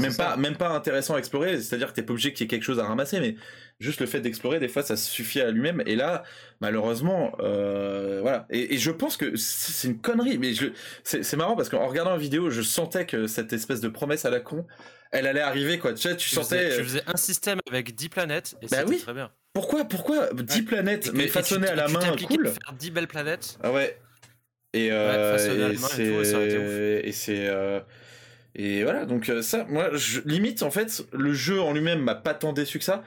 même 0.00 0.14
pas 0.14 0.36
même 0.36 0.56
pas 0.56 0.68
intéressant 0.70 1.14
à 1.14 1.18
explorer. 1.18 1.60
C'est-à-dire 1.60 1.88
que 1.88 1.94
t'es 1.94 2.02
pas 2.02 2.12
obligé 2.12 2.32
qu'il 2.32 2.44
y 2.44 2.46
ait 2.46 2.48
quelque 2.48 2.64
chose 2.64 2.78
à 2.78 2.84
ramasser, 2.84 3.20
mais 3.20 3.36
juste 3.80 4.00
le 4.00 4.06
fait 4.06 4.20
d'explorer, 4.20 4.60
des 4.60 4.68
fois, 4.68 4.82
ça 4.82 4.96
suffit 4.96 5.40
à 5.40 5.50
lui-même. 5.50 5.82
Et 5.86 5.96
là, 5.96 6.24
malheureusement, 6.60 7.34
euh, 7.40 8.20
voilà. 8.20 8.46
Et, 8.50 8.78
je 8.78 8.90
pense 8.90 9.16
que 9.16 9.36
c'est 9.36 9.88
une 9.88 9.98
connerie, 9.98 10.38
mais 10.38 10.54
je 10.54 10.66
c'est 11.04 11.36
marrant 11.36 11.56
parce 11.56 11.68
qu'en 11.68 11.86
regardant 11.86 12.12
la 12.12 12.18
vidéo, 12.18 12.50
je 12.50 12.62
sentais 12.62 13.06
que 13.06 13.26
cette 13.26 13.52
espèce 13.52 13.80
de 13.80 13.88
promesse 13.88 14.24
à 14.24 14.30
la 14.30 14.40
con, 14.40 14.66
elle 15.10 15.26
allait 15.26 15.40
arriver 15.40 15.78
quoi. 15.78 15.92
Tu 15.92 16.02
sais, 16.02 16.16
tu, 16.16 16.28
sentais. 16.28 16.76
tu 16.76 16.84
faisais 16.84 17.02
un 17.06 17.16
système 17.16 17.60
avec 17.68 17.94
10 17.94 18.08
planètes 18.08 18.54
et 18.62 18.66
bah 18.66 18.78
c'était 18.86 18.98
très 18.98 19.14
bien. 19.14 19.30
Pourquoi 19.52 19.84
pourquoi 19.84 20.32
10 20.32 20.62
planètes 20.62 21.12
mais 21.12 21.28
façonnées 21.28 21.68
à 21.68 21.74
la 21.74 21.88
main, 21.88 22.16
cool. 22.28 22.48
Faire 22.48 22.74
10 22.78 22.90
belles 22.90 23.08
planètes. 23.08 23.58
Ah 23.62 23.72
ouais. 23.72 23.98
Et, 24.74 24.88
euh, 24.90 25.36
et 27.04 27.12
c'est 27.12 27.46
et 28.54 28.84
voilà, 28.84 29.06
donc 29.06 29.28
euh, 29.28 29.40
ça, 29.42 29.64
moi, 29.64 29.90
je, 29.94 30.20
limite, 30.20 30.62
en 30.62 30.70
fait, 30.70 31.06
le 31.12 31.32
jeu 31.32 31.60
en 31.60 31.72
lui-même 31.72 32.02
m'a 32.02 32.14
pas 32.14 32.34
tant 32.34 32.52
déçu 32.52 32.78
que 32.78 32.84
ça. 32.84 33.02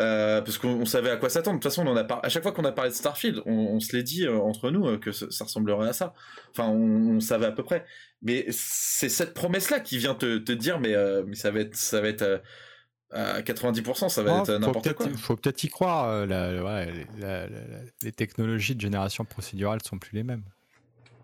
Euh, 0.00 0.42
parce 0.42 0.58
qu'on 0.58 0.84
savait 0.86 1.10
à 1.10 1.16
quoi 1.16 1.30
s'attendre. 1.30 1.58
De 1.58 1.62
toute 1.62 1.70
façon, 1.70 1.86
on 1.86 1.92
en 1.92 1.96
a 1.96 2.20
à 2.24 2.28
chaque 2.28 2.42
fois 2.42 2.50
qu'on 2.50 2.64
a 2.64 2.72
parlé 2.72 2.90
de 2.90 2.96
Starfield, 2.96 3.42
on, 3.46 3.78
se 3.78 3.94
l'est 3.94 4.02
dit 4.02 4.26
euh, 4.26 4.40
entre 4.40 4.72
nous 4.72 4.98
que 4.98 5.12
ça, 5.12 5.44
ressemblerait 5.44 5.88
à 5.88 5.92
ça. 5.92 6.14
Enfin, 6.50 6.68
on, 6.68 7.20
savait 7.20 7.46
à 7.46 7.52
peu 7.52 7.62
près. 7.62 7.86
Mais 8.20 8.44
c'est 8.50 9.08
cette 9.08 9.34
promesse-là 9.34 9.78
qui 9.78 9.98
vient 9.98 10.16
te, 10.16 10.38
te 10.38 10.50
dire, 10.50 10.80
mais, 10.80 10.94
mais 11.26 11.36
ça 11.36 11.52
va 11.52 11.60
être, 11.60 11.76
ça 11.76 12.00
va 12.00 12.08
être 12.08 12.42
à 13.12 13.40
90%, 13.42 14.08
ça 14.08 14.22
va 14.24 14.40
être 14.40 14.50
n'importe 14.50 14.94
quoi. 14.94 15.06
Il 15.08 15.16
faut 15.16 15.36
peut-être 15.36 15.62
y 15.62 15.68
croire. 15.68 16.26
les 16.26 18.12
technologies 18.12 18.74
de 18.74 18.80
génération 18.80 19.24
procédurale 19.24 19.78
sont 19.84 19.98
plus 19.98 20.16
les 20.16 20.24
mêmes. 20.24 20.42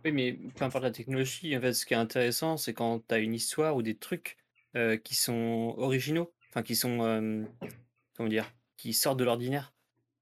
Oui, 0.04 0.12
mais 0.12 0.32
peu 0.32 0.64
importe 0.64 0.84
la 0.84 0.90
technologie, 0.90 1.56
en 1.56 1.60
fait, 1.60 1.72
ce 1.72 1.84
qui 1.84 1.94
est 1.94 1.98
intéressant, 1.98 2.56
c'est 2.56 2.72
quand 2.72 3.06
tu 3.06 3.14
as 3.14 3.18
une 3.18 3.34
histoire 3.34 3.76
ou 3.76 3.82
des 3.82 3.96
trucs 3.96 4.36
euh, 4.76 4.96
qui 4.96 5.14
sont 5.14 5.74
originaux, 5.76 6.32
enfin 6.48 6.62
qui 6.62 6.76
sont, 6.76 7.02
euh, 7.02 7.44
comment 8.16 8.28
dire, 8.28 8.50
qui 8.76 8.92
sortent 8.92 9.18
de 9.18 9.24
l'ordinaire. 9.24 9.72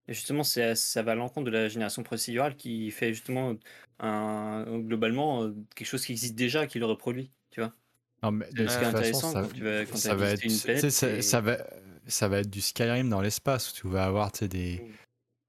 Et 0.09 0.15
justement, 0.15 0.43
ça 0.43 1.03
va 1.03 1.13
à 1.13 1.15
l'encontre 1.15 1.47
de 1.47 1.51
la 1.51 1.69
génération 1.69 2.03
procédurale 2.03 2.57
qui 2.57 2.91
fait 2.91 3.13
justement 3.13 3.55
un, 3.99 4.65
globalement 4.79 5.43
euh, 5.43 5.55
quelque 5.75 5.87
chose 5.87 6.05
qui 6.05 6.13
existe 6.13 6.35
déjà, 6.35 6.67
qui 6.67 6.79
le 6.79 6.87
reproduit, 6.87 7.31
tu 7.51 7.61
vois. 7.61 7.75
Non, 8.23 8.33
mais 8.33 8.49
de 8.51 8.67
ce 8.67 8.79
qui 8.79 8.85
est 8.85 8.89
intéressant 8.89 9.33
ça, 9.33 9.43
quand 9.43 9.55
tu 9.55 9.63
vas, 9.63 9.85
quand 9.85 9.97
ça, 9.97 10.15
va 10.15 10.31
être, 10.31 10.43
une 10.43 10.59
planète, 10.59 10.91
ça, 10.91 11.41
va, 11.41 11.59
ça 12.07 12.29
va 12.29 12.39
être 12.39 12.51
du 12.51 12.61
Skyrim 12.61 13.11
dans 13.11 13.21
l'espace 13.21 13.71
où 13.71 13.75
tu 13.75 13.89
vas 13.89 14.07
avoir 14.07 14.33
des. 14.33 14.83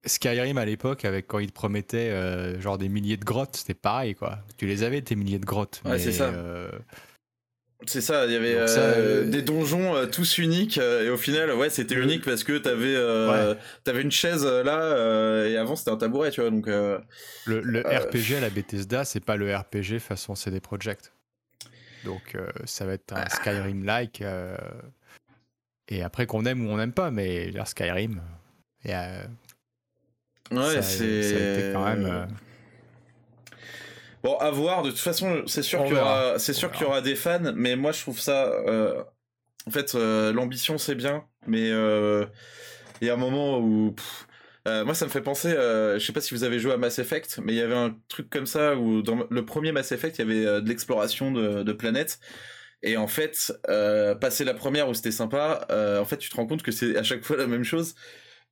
Skyrim 0.06 0.58
à 0.58 0.66
l'époque, 0.66 1.04
avec 1.04 1.28
quand 1.28 1.40
ils 1.40 1.50
te 1.50 1.54
promettaient 1.54 2.10
euh, 2.10 2.60
genre 2.62 2.78
des 2.78 2.90
milliers 2.90 3.18
de 3.18 3.26
grottes, 3.26 3.58
c'était 3.58 3.74
pareil 3.74 4.16
quoi. 4.16 4.40
Tu 4.58 4.66
les 4.66 4.84
avais 4.84 5.02
tes 5.02 5.16
milliers 5.16 5.40
de 5.40 5.46
grottes. 5.46 5.82
Ouais, 5.86 6.00
c'est 6.00 6.14
ça. 6.14 6.30
Euh, 6.30 6.72
c'est 7.86 8.02
ça, 8.02 8.26
il 8.26 8.34
y 8.34 8.36
avait 8.36 8.56
euh, 8.58 9.26
des 9.26 9.42
donjons 9.42 10.06
tous 10.12 10.38
uniques 10.38 10.78
et 10.78 11.10
au 11.10 11.18
final, 11.18 11.54
ouais, 11.54 11.70
c'était 11.70 11.96
unique 11.96 12.26
parce 12.26 12.44
que 12.44 12.58
t'avais 12.58 12.96
avais 13.86 14.02
une 14.02 14.12
chaise 14.12 14.46
là 14.46 15.46
et 15.46 15.58
avant 15.58 15.76
c'était 15.76 15.92
un 15.92 15.98
tabouret, 15.98 16.32
tu 16.32 16.42
vois. 16.42 16.50
Donc 16.50 16.68
le, 16.68 17.02
le 17.46 17.80
RPG 17.82 18.36
à 18.38 18.42
la 18.42 18.50
Bethesda, 18.50 19.06
c'est 19.06 19.24
pas 19.24 19.38
le 19.38 19.56
RPG 19.56 20.00
façon 20.00 20.36
CD 20.36 20.60
Projekt. 20.60 21.14
Donc 22.06 22.38
ça 22.66 22.86
va 22.86 22.94
être 22.94 23.14
un 23.14 23.24
ah. 23.26 23.30
Skyrim-like. 23.30 24.24
et 25.90 26.02
après 26.02 26.26
qu'on 26.26 26.46
aime 26.46 26.66
ou 26.66 26.72
on 26.72 26.78
n'aime 26.78 26.94
pas, 26.94 27.12
mais 27.12 27.52
Skyrim, 27.66 28.22
et 28.84 28.94
Ouais, 30.52 30.82
c'est. 30.82 31.72
quand 31.74 31.84
même. 31.84 32.06
Euh, 32.06 32.26
bon, 34.24 34.36
à 34.38 34.50
voir. 34.52 34.84
De 34.84 34.90
toute 34.90 35.00
façon, 35.00 35.44
c'est 35.48 35.64
sûr 35.64 35.84
qu'il 35.84 35.94
y 35.96 36.00
aura, 36.00 36.40
c'est 36.40 36.54
sûr 36.54 36.72
qu'il 36.72 36.84
y 36.84 36.86
aura 36.86 37.02
des 37.02 37.16
fans, 37.16 37.54
mais 37.56 37.76
moi 37.76 37.92
je 37.92 38.02
trouve 38.02 38.20
ça. 38.20 38.46
Euh, 38.68 39.04
en 39.68 39.72
fait, 39.72 39.94
euh, 39.96 40.34
l'ambition 40.34 40.78
c'est 40.78 40.96
bien, 40.96 41.26
mais 41.46 41.70
il 41.70 43.08
y 43.08 43.10
a 43.10 43.14
un 43.14 43.18
moment 43.18 43.60
où. 43.60 43.96
moi, 44.66 44.94
ça 44.94 45.06
me 45.06 45.12
fait 45.12 45.22
penser. 45.22 45.52
je 45.52 46.00
sais 46.00 46.14
pas 46.14 46.22
si 46.22 46.34
vous 46.34 46.44
avez 46.44 46.60
joué 46.60 46.74
à 46.74 46.78
Mass 46.78 47.00
Effect, 47.00 47.40
mais 47.44 47.54
il 47.54 47.58
y 47.58 47.62
avait 47.62 47.76
un 47.76 47.96
truc 48.08 48.30
comme 48.30 48.46
ça 48.46 48.76
où 48.76 49.02
dans 49.02 49.28
le 49.30 49.46
premier 49.46 49.72
Mass 49.72 49.92
Effect, 49.92 50.18
il 50.18 50.28
y 50.28 50.32
avait 50.32 50.62
de 50.62 50.68
l'exploration 50.68 51.32
de, 51.32 51.64
de 51.64 51.74
planètes. 51.74 52.20
Et 52.82 52.96
en 52.96 53.08
fait, 53.08 53.52
passer 54.20 54.46
la 54.46 54.54
première 54.56 54.90
où 54.90 54.94
c'était 54.96 55.12
sympa, 55.12 55.68
en 55.70 56.06
fait, 56.06 56.18
tu 56.18 56.30
te 56.30 56.36
rends 56.36 56.48
compte 56.48 56.64
que 56.64 56.72
c'est 56.72 56.98
à 56.98 57.04
chaque 57.04 57.24
fois 57.24 57.38
la 57.38 57.46
même 57.46 57.64
chose 57.64 57.94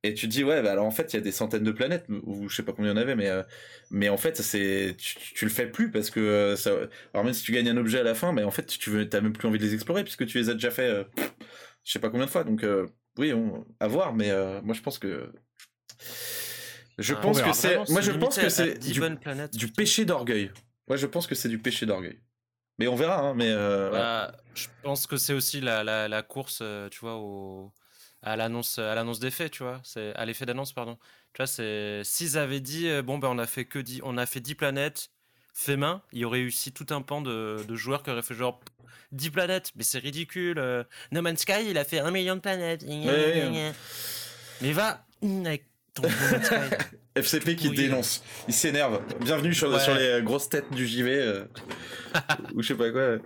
Et 0.04 0.14
tu 0.14 0.28
te 0.28 0.32
dis, 0.32 0.44
ouais, 0.44 0.62
bah 0.62 0.70
alors 0.70 0.86
en 0.86 0.92
fait, 0.92 1.12
il 1.12 1.16
y 1.16 1.18
a 1.18 1.22
des 1.22 1.32
centaines 1.32 1.64
de 1.64 1.72
planètes, 1.72 2.06
ou 2.08 2.48
je 2.48 2.54
sais 2.54 2.62
pas 2.62 2.72
combien 2.72 2.92
il 2.92 2.94
y 2.94 2.98
en 2.98 3.02
avait, 3.02 3.16
mais, 3.16 3.28
euh, 3.28 3.42
mais 3.90 4.08
en 4.08 4.16
fait, 4.16 4.40
c'est, 4.40 4.96
tu, 4.96 5.44
le 5.44 5.50
fais 5.50 5.66
plus 5.66 5.90
parce 5.90 6.10
que, 6.10 6.20
euh, 6.20 6.56
ça, 6.56 6.70
alors 7.12 7.24
même 7.24 7.34
si 7.34 7.42
tu 7.42 7.50
gagnes 7.50 7.68
un 7.68 7.76
objet 7.76 7.98
à 7.98 8.04
la 8.04 8.14
fin, 8.14 8.32
mais 8.32 8.44
en 8.44 8.52
fait, 8.52 8.66
tu 8.66 8.90
veux, 8.90 9.08
t'as 9.08 9.20
même 9.20 9.32
plus 9.32 9.48
envie 9.48 9.58
de 9.58 9.64
les 9.64 9.74
explorer 9.74 10.04
puisque 10.04 10.24
tu 10.26 10.38
les 10.38 10.50
as 10.50 10.54
déjà 10.54 10.70
fait, 10.70 10.88
euh, 10.88 11.04
je 11.82 11.92
sais 11.92 11.98
pas 11.98 12.10
combien 12.10 12.26
de 12.26 12.30
fois. 12.30 12.44
Donc, 12.44 12.64
oui, 13.18 13.32
on, 13.32 13.66
à 13.80 13.88
voir, 13.88 14.14
mais 14.14 14.30
moi, 14.62 14.74
je 14.74 14.82
pense 14.82 14.98
que. 15.00 15.32
Je 16.98 17.14
ah, 17.14 17.20
pense 17.20 17.42
que 17.42 17.52
c'est. 17.52 17.76
Moi, 17.90 18.00
je 18.00 18.12
pense 18.12 18.38
que 18.38 18.48
c'est 18.48 18.78
du, 18.78 19.00
du 19.52 19.72
péché 19.72 20.04
d'orgueil. 20.04 20.52
Moi, 20.86 20.96
je 20.96 21.06
pense 21.06 21.26
que 21.26 21.34
c'est 21.34 21.48
du 21.48 21.58
péché 21.58 21.86
d'orgueil. 21.86 22.20
Mais 22.78 22.86
on 22.86 22.94
verra, 22.94 23.18
hein, 23.18 23.34
mais. 23.34 23.52
Bah, 23.52 24.32
je 24.54 24.68
pense 24.84 25.08
que 25.08 25.16
c'est 25.16 25.32
aussi 25.32 25.60
la, 25.60 25.82
la, 25.82 26.06
la 26.06 26.22
course, 26.22 26.62
tu 26.92 27.00
vois, 27.00 27.16
au 27.16 27.72
à 28.22 28.36
l'annonce 28.36 28.78
à 28.78 28.94
l'annonce 28.94 29.20
des 29.20 29.30
faits, 29.30 29.52
tu 29.52 29.62
vois, 29.62 29.80
c'est 29.84 30.14
à 30.14 30.24
l'effet 30.24 30.46
d'annonce 30.46 30.72
pardon. 30.72 30.98
Tu 31.32 31.38
vois, 31.38 31.46
c'est 31.46 32.02
s'ils 32.04 32.38
avaient 32.38 32.60
dit 32.60 32.88
euh, 32.88 33.02
bon 33.02 33.18
ben 33.18 33.28
on 33.28 33.38
a 33.38 33.46
fait 33.46 33.64
que 33.64 33.78
10 33.78 34.00
on 34.04 34.16
a 34.16 34.26
fait 34.26 34.40
10 34.40 34.54
planètes 34.54 35.10
fait 35.54 35.76
main, 35.76 36.02
il 36.12 36.20
y 36.20 36.24
aurait 36.24 36.38
eu 36.38 36.48
aussi 36.48 36.72
tout 36.72 36.86
un 36.90 37.02
pan 37.02 37.20
de, 37.20 37.56
de 37.66 37.74
joueurs 37.74 38.04
qui 38.04 38.10
auraient 38.10 38.22
fait 38.22 38.34
genre 38.34 38.60
10 39.10 39.30
planètes, 39.30 39.72
mais 39.74 39.82
c'est 39.82 39.98
ridicule. 39.98 40.58
Euh, 40.58 40.84
no 41.10 41.20
Man's 41.20 41.40
Sky, 41.40 41.68
il 41.68 41.78
a 41.78 41.84
fait 41.84 41.98
un 41.98 42.12
million 42.12 42.36
de 42.36 42.40
planètes. 42.40 42.84
Mais 42.86 44.72
va 44.72 45.04
avec 45.22 45.66
ton 45.94 46.02
no 46.02 46.08
Man's 46.08 46.46
Sky. 46.46 46.54
FCP 47.16 47.56
qui 47.56 47.70
dénonce, 47.70 48.22
il 48.46 48.54
s'énerve. 48.54 49.02
Bienvenue 49.20 49.52
sur, 49.52 49.80
sur, 49.80 49.94
les 49.94 50.22
grosses 50.22 50.48
têtes 50.48 50.72
du 50.72 50.86
JV 50.86 51.16
euh, 51.16 51.44
ou 52.54 52.62
je 52.62 52.68
sais 52.68 52.76
pas 52.76 52.92
quoi. 52.92 53.16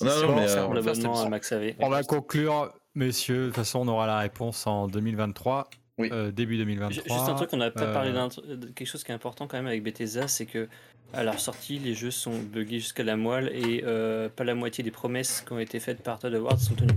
Non, 0.00 0.26
non, 0.26 0.34
mais 0.34 1.76
on 1.78 1.88
va 1.88 2.02
conclure 2.02 2.72
Messieurs, 2.94 3.40
de 3.40 3.46
toute 3.46 3.56
façon, 3.56 3.80
on 3.80 3.88
aura 3.88 4.06
la 4.06 4.18
réponse 4.18 4.66
en 4.66 4.86
2023. 4.86 5.70
Euh, 6.00 6.30
début 6.32 6.56
2023. 6.56 7.16
Juste 7.16 7.28
un 7.28 7.34
truc, 7.34 7.50
on 7.52 7.58
n'a 7.58 7.70
pas 7.70 7.92
parlé 7.92 8.10
euh, 8.10 8.56
de 8.56 8.66
quelque 8.68 8.88
chose 8.88 9.04
qui 9.04 9.12
est 9.12 9.14
important 9.14 9.46
quand 9.46 9.56
même 9.56 9.66
avec 9.66 9.82
Bethesda, 9.82 10.26
c'est 10.26 10.46
que 10.46 10.68
à 11.12 11.22
leur 11.22 11.38
sortie, 11.38 11.78
les 11.78 11.94
jeux 11.94 12.10
sont 12.10 12.38
buggés 12.38 12.80
jusqu'à 12.80 13.04
la 13.04 13.16
moelle 13.16 13.50
et 13.54 13.84
euh, 13.84 14.28
pas 14.30 14.44
la 14.44 14.54
moitié 14.54 14.82
des 14.82 14.90
promesses 14.90 15.42
qui 15.46 15.52
ont 15.52 15.58
été 15.58 15.78
faites 15.78 16.02
par 16.02 16.18
Todd 16.18 16.34
Howard 16.34 16.58
sont 16.58 16.74
tenues. 16.74 16.94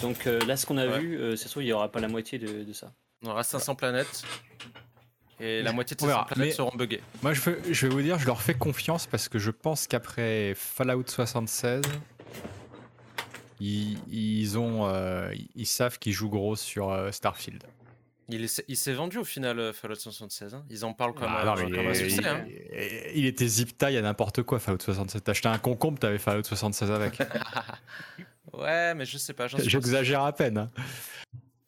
Donc 0.00 0.24
là, 0.24 0.56
ce 0.56 0.64
qu'on 0.64 0.78
a 0.78 0.86
vu, 0.86 1.36
c'est 1.36 1.48
sûr, 1.48 1.60
il 1.60 1.66
n'y 1.66 1.72
aura 1.72 1.90
pas 1.90 2.00
la 2.00 2.08
moitié 2.08 2.38
de, 2.38 2.72
ça. 2.72 2.92
On 3.22 3.30
aura 3.30 3.42
500 3.42 3.74
planètes 3.74 4.22
et 5.40 5.62
la 5.62 5.72
moitié 5.72 5.96
de 5.96 6.00
ces 6.00 6.06
planètes 6.28 6.54
seront 6.54 6.76
buggées. 6.76 7.02
Moi, 7.22 7.32
je, 7.32 7.40
je 7.70 7.86
vais 7.86 7.92
vous 7.92 8.02
dire, 8.02 8.18
je 8.18 8.26
leur 8.26 8.40
fais 8.40 8.54
confiance 8.54 9.06
parce 9.06 9.28
que 9.28 9.38
je 9.38 9.50
pense 9.50 9.88
qu'après 9.88 10.54
Fallout 10.54 11.04
76, 11.06 11.82
ils, 13.60 14.58
ont, 14.58 14.86
euh, 14.86 15.32
ils 15.54 15.66
savent 15.66 15.98
qu'ils 15.98 16.12
jouent 16.12 16.30
gros 16.30 16.56
sur 16.56 16.90
euh, 16.90 17.10
Starfield. 17.10 17.64
Il, 18.30 18.48
s'est 18.48 18.92
vendu 18.92 19.16
au 19.16 19.24
final 19.24 19.58
euh, 19.58 19.72
Fallout 19.72 19.94
76. 19.94 20.54
Hein. 20.54 20.64
Ils 20.68 20.84
en 20.84 20.92
parlent 20.92 21.14
comme, 21.14 21.28
ah, 21.30 21.54
un, 21.54 21.94
succès. 21.94 22.26
Hein. 22.26 22.44
Il, 23.14 23.24
était 23.24 23.46
zip 23.46 23.78
tie 23.78 23.96
à 23.96 24.02
n'importe 24.02 24.42
quoi 24.42 24.58
Fallout 24.58 24.80
76. 24.80 25.22
T'achetais 25.22 25.48
un 25.48 25.58
concombre, 25.58 25.98
t'avais 25.98 26.18
Fallout 26.18 26.44
76 26.44 26.90
avec. 26.90 27.18
ouais, 28.52 28.94
mais 28.94 29.06
je 29.06 29.16
sais 29.16 29.32
pas. 29.32 29.46
J'exagère 29.46 30.24
à 30.24 30.32
peine. 30.32 30.68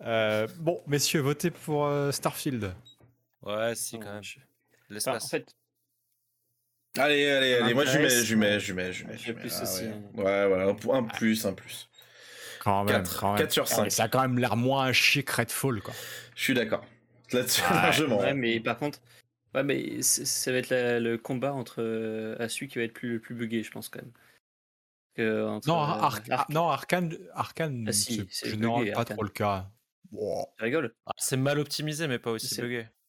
Hein. 0.00 0.46
bon, 0.58 0.82
messieurs, 0.86 1.20
votez 1.20 1.50
pour 1.50 1.90
Starfield. 2.12 2.74
Ouais, 3.42 3.74
si, 3.74 3.98
quand 3.98 4.12
même. 4.12 4.22
L'espace. 4.90 5.24
en 5.24 5.28
fait, 5.28 5.54
Allez, 6.98 7.30
allez, 7.30 7.54
allez, 7.54 7.74
moi 7.74 7.84
je 7.84 7.98
mets, 7.98 8.08
je 8.08 8.34
mets, 8.34 8.58
je 8.58 8.72
mets, 8.72 8.92
je 8.92 9.06
mets. 9.06 9.16
Je 9.16 9.32
plus 9.32 9.54
ah 9.58 9.62
aussi. 9.62 9.84
Ouais, 10.14 10.24
ouais, 10.24 10.62
un, 10.92 11.04
plus, 11.04 11.46
un 11.46 11.52
plus. 11.52 11.88
Quand 12.60 12.84
même, 12.84 12.96
4, 12.96 13.20
quand 13.20 13.32
même. 13.34 13.38
4 13.38 13.52
sur 13.52 13.68
5. 13.68 13.90
ça 13.92 14.04
a 14.04 14.08
quand 14.08 14.20
même 14.20 14.38
l'air 14.38 14.56
moins 14.56 14.92
chic 14.92 15.30
Redfall, 15.30 15.80
quoi. 15.82 15.94
Je 16.34 16.42
suis 16.42 16.54
d'accord. 16.54 16.84
Là-dessus, 17.32 17.62
largement. 17.70 18.18
Ouais, 18.18 18.34
mais 18.34 18.58
par 18.58 18.76
contre, 18.76 18.98
ouais, 19.54 19.62
mais 19.62 20.02
ça 20.02 20.50
va 20.50 20.58
être 20.58 20.70
le 20.70 21.16
combat 21.16 21.52
entre 21.52 21.76
euh, 21.78 22.36
Asu 22.40 22.66
qui 22.66 22.78
va 22.78 22.84
être 22.84 22.92
plus, 22.92 23.20
plus 23.20 23.36
buggé, 23.36 23.62
je 23.62 23.70
pense, 23.70 23.88
quand 23.88 24.02
même. 24.02 24.12
Que 25.14 25.46
entre, 25.46 25.68
non, 25.68 25.80
euh, 25.80 26.30
Ar 26.30 26.46
non, 26.50 26.68
Arkane, 26.68 27.16
Arkane 27.34 27.84
ah, 27.88 27.92
si, 27.92 28.28
je 28.44 28.56
ne 28.56 28.92
pas 28.92 29.04
trop 29.04 29.22
le 29.22 29.28
cas. 29.28 29.70
Wow. 30.10 30.48
Tu 30.58 30.64
rigoles? 30.64 30.94
Ah, 31.06 31.12
C'est 31.18 31.36
mal 31.36 31.60
optimisé, 31.60 32.08
mais 32.08 32.18
pas 32.18 32.32
aussi 32.32 32.60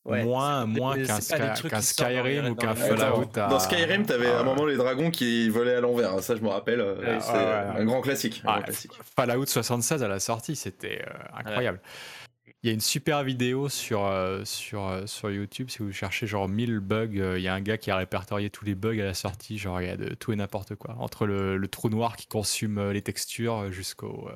moins 0.06 0.66
moins 0.66 0.96
qu'un 0.98 1.82
Skyrim 1.82 2.48
ou 2.48 2.56
qu'un 2.56 2.76
Fallout. 2.76 3.26
Dans 3.34 3.60
Skyrim, 3.60 4.06
t'avais 4.06 4.28
à 4.28 4.38
un 4.38 4.42
ah. 4.42 4.44
moment 4.44 4.66
les 4.66 4.78
dragons 4.78 5.12
qui 5.12 5.50
volaient 5.50 5.76
à 5.76 5.82
l'envers. 5.82 6.22
Ça, 6.22 6.36
je 6.36 6.42
me 6.42 6.50
rappelle. 6.50 6.82
Euh, 6.82 7.20
c'est 7.20 7.80
un 7.80 7.86
grand 7.86 8.02
classique. 8.02 8.44
Fallout 9.16 9.46
76 9.46 10.04
à 10.04 10.08
la 10.08 10.20
sortie, 10.20 10.56
c'était 10.56 11.04
euh, 11.08 11.38
incroyable. 11.38 11.82
Il 12.64 12.68
y 12.68 12.70
a 12.70 12.74
une 12.74 12.82
super 12.82 13.24
vidéo 13.24 13.70
sur, 13.70 14.06
euh, 14.06 14.42
sur, 14.46 15.02
sur 15.08 15.32
YouTube. 15.32 15.72
Si 15.72 15.80
vous 15.80 15.92
cherchez 15.92 16.28
genre 16.28 16.48
1000 16.48 16.80
bugs, 16.80 17.36
il 17.36 17.42
y 17.42 17.48
a 17.48 17.56
un 17.56 17.62
gars 17.62 17.80
qui 17.80 17.90
a 17.90 17.96
répertorié 17.96 18.52
tous 18.52 18.66
les 18.66 18.76
bugs 18.76 19.00
à 19.00 19.06
la 19.06 19.16
sortie. 19.16 19.58
Genre, 19.58 19.82
il 19.82 19.88
y 19.88 19.90
a 19.90 19.98
de 19.98 20.14
tout 20.14 20.32
et 20.32 20.36
n'importe 20.36 20.76
quoi. 20.76 20.96
Entre 21.00 21.26
le, 21.26 21.58
le, 21.58 21.68
trou 21.68 21.90
noir 21.90 22.16
qui 22.16 22.28
consume 22.28 22.92
les 22.92 23.02
textures 23.02 23.72
jusqu'au 23.72 24.30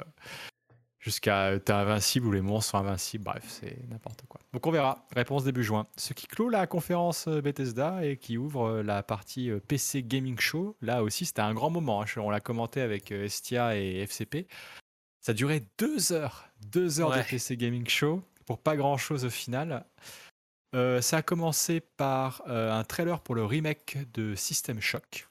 jusqu'à 1.06 1.45
euh, 1.45 1.60
t'es 1.60 1.72
invincible 1.72 2.26
ou 2.26 2.32
les 2.32 2.41
monstres 2.41 2.72
sont 2.72 2.77
invincibles. 2.80 3.23
Bref, 3.23 3.44
c'est 3.48 3.77
n'importe 3.90 4.23
quoi. 4.27 4.41
Donc 4.53 4.65
on 4.65 4.72
verra. 4.72 5.06
Réponse 5.15 5.44
début 5.44 5.64
juin. 5.64 5.86
Ce 5.98 6.14
qui 6.14 6.26
clôt 6.26 6.49
la 6.49 6.65
conférence 6.65 7.27
euh, 7.27 7.41
Bethesda 7.41 8.03
et 8.03 8.18
qui 8.18 8.38
ouvre 8.38 8.68
euh, 8.68 8.84
la 8.84 9.03
partie 9.03 9.52
PC 9.68 10.02
Gaming 10.03 10.40
Show. 10.40 10.76
Là 10.82 11.03
aussi, 11.03 11.26
c'était 11.26 11.41
un 11.41 11.53
grand 11.53 11.69
moment. 11.69 12.02
Hein. 12.02 12.06
On 12.18 12.32
l'a 12.32 12.40
commenté 12.40 12.82
avec 12.82 13.11
Estia 13.11 13.77
et 13.77 13.99
FCP. 13.99 14.48
Ça 15.22 15.34
durait 15.34 15.64
deux 15.77 16.11
heures. 16.11 16.49
Deux 16.68 16.99
heures 16.99 17.15
de 17.15 17.22
PC 17.22 17.56
Gaming 17.56 17.88
Show 17.88 18.23
pour 18.45 18.60
pas 18.60 18.76
grand 18.76 18.98
chose 18.98 19.26
au 19.26 19.30
final. 19.30 19.86
ça 20.73 21.18
a 21.18 21.22
commencé 21.23 21.80
par 21.80 22.44
un 22.48 22.84
trailer 22.84 23.22
pour 23.22 23.34
le 23.34 23.44
remake 23.44 23.98
de 24.14 24.36
System 24.36 24.80
Shock. 24.82 25.27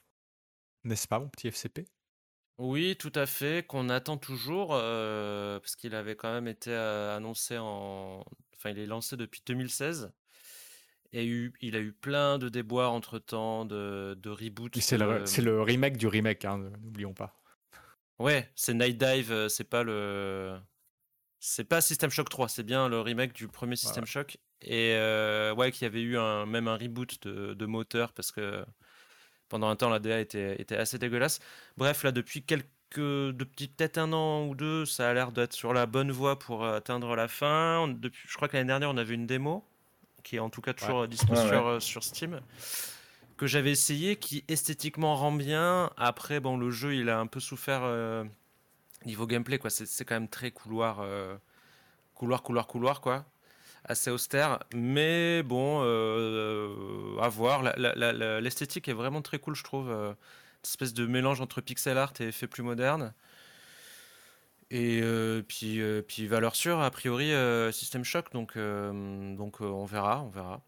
N'est-ce 0.83 1.07
pas, 1.07 1.19
mon 1.19 1.29
petit 1.29 1.47
FCP 1.47 1.85
oui, 2.57 2.95
tout 2.95 3.11
à 3.15 3.25
fait, 3.25 3.65
qu'on 3.67 3.89
attend 3.89 4.17
toujours, 4.17 4.69
parce 4.69 5.75
qu'il 5.75 5.95
avait 5.95 6.15
quand 6.15 6.31
même 6.31 6.47
été, 6.47 6.73
annoncé 6.73 7.57
en 7.57 8.23
enfin, 8.55 8.69
il 8.69 8.79
est 8.79 8.85
lancé 8.85 9.17
depuis 9.17 9.41
2016 9.45 10.11
et 11.13 11.23
il 11.61 11.75
a 11.75 11.79
eu 11.79 11.93
plein 11.93 12.37
de 12.37 12.49
déboires 12.49 12.91
entre-temps, 12.91 13.65
de 13.65 14.17
de 14.19 14.29
reboot, 14.29 14.77
c'est 14.79 14.97
le 14.97 15.61
remake 15.61 15.97
du 15.97 16.07
remake, 16.07 16.45
hein, 16.45 16.57
n'oublions 16.81 17.13
pas. 17.13 17.39
Ouais, 18.19 18.49
c'est 18.55 18.73
Night 18.73 18.97
Dive, 18.97 19.47
c'est 19.49 19.69
pas 19.69 19.83
le 19.83 20.57
c'est 21.39 21.65
pas 21.65 21.81
System 21.81 22.09
Shock 22.09 22.29
3, 22.29 22.47
c'est 22.47 22.63
bien 22.63 22.87
le 22.89 23.01
remake 23.01 23.33
du 23.33 23.47
premier 23.47 23.75
System 23.75 24.05
Shock 24.05 24.37
et 24.61 24.93
ouais, 25.57 25.71
qu'il 25.71 25.83
y 25.83 25.87
avait 25.87 26.01
eu 26.01 26.17
un 26.17 26.45
même 26.45 26.67
un 26.67 26.77
reboot 26.77 27.21
de 27.27 27.53
de 27.53 27.65
moteur 27.65 28.13
parce 28.13 28.31
que 28.31 28.65
pendant 29.49 29.69
un 29.69 29.75
temps, 29.75 29.89
la 29.89 29.99
DA 29.99 30.19
était, 30.19 30.59
était 30.61 30.77
assez 30.77 30.97
dégueulasse. 30.97 31.39
Bref, 31.77 32.03
là, 32.03 32.11
depuis 32.11 32.43
quelques 32.43 32.69
depuis 32.97 33.67
peut-être 33.67 33.97
un 33.97 34.13
an 34.13 34.45
ou 34.45 34.55
deux, 34.55 34.85
ça 34.85 35.09
a 35.09 35.13
l'air 35.13 35.31
d'être 35.31 35.53
sur 35.53 35.73
la 35.73 35.85
bonne 35.85 36.11
voie 36.11 36.39
pour 36.39 36.65
atteindre 36.65 37.15
la 37.15 37.27
fin. 37.27 37.87
Depuis, 37.87 38.23
je 38.27 38.35
crois 38.35 38.47
que 38.47 38.55
l'année 38.55 38.67
dernière, 38.67 38.89
on 38.89 38.97
avait 38.97 39.13
une 39.13 39.27
démo 39.27 39.65
qui 40.23 40.37
est 40.37 40.39
en 40.39 40.49
tout 40.49 40.61
cas 40.61 40.73
toujours 40.73 41.07
disponible 41.07 41.47
Sur, 41.47 41.67
euh, 41.67 41.79
sur, 41.79 42.03
Steam 42.03 42.41
que 43.37 43.47
j'avais 43.47 43.71
essayé, 43.71 44.15
qui 44.15 44.43
esthétiquement 44.47 45.15
rend 45.15 45.31
bien. 45.31 45.91
Après, 45.97 46.39
bon, 46.39 46.57
le 46.57 46.71
jeu, 46.71 46.95
il 46.95 47.09
a 47.09 47.19
un 47.19 47.27
peu 47.27 47.39
souffert 47.39 47.81
euh, 47.83 48.23
niveau 49.05 49.27
gameplay, 49.27 49.59
quoi. 49.59 49.69
C'est 49.69 50.05
quand 50.05 50.15
même 50.15 50.29
très 50.29 50.51
couloir, 50.51 50.99
euh, 51.01 51.35
couloir, 52.13 52.43
couloir, 52.43 52.65
couloir, 52.67 53.01
quoi 53.01 53.25
assez 53.87 54.09
austère, 54.09 54.59
mais 54.73 55.43
bon, 55.43 55.81
euh, 55.83 57.17
à 57.21 57.29
voir. 57.29 57.63
L'esthétique 58.41 58.87
est 58.87 58.93
vraiment 58.93 59.21
très 59.21 59.39
cool, 59.39 59.55
je 59.55 59.63
trouve. 59.63 59.89
Euh, 59.89 60.09
une 60.09 60.67
espèce 60.69 60.93
de 60.93 61.05
mélange 61.05 61.41
entre 61.41 61.61
pixel 61.61 61.97
art 61.97 62.13
et 62.19 62.25
effet 62.25 62.47
plus 62.47 62.63
moderne. 62.63 63.13
Et 64.71 64.99
euh, 65.03 65.43
puis, 65.47 65.79
puis 66.07 66.25
valeur 66.27 66.55
sûre, 66.55 66.79
a 66.79 66.89
priori, 66.89 67.31
System 67.71 68.03
Shock, 68.03 68.31
donc, 68.33 68.57
donc 68.57 69.61
on 69.61 69.85
verra, 69.85 70.23
on 70.23 70.29
verra. 70.29 70.61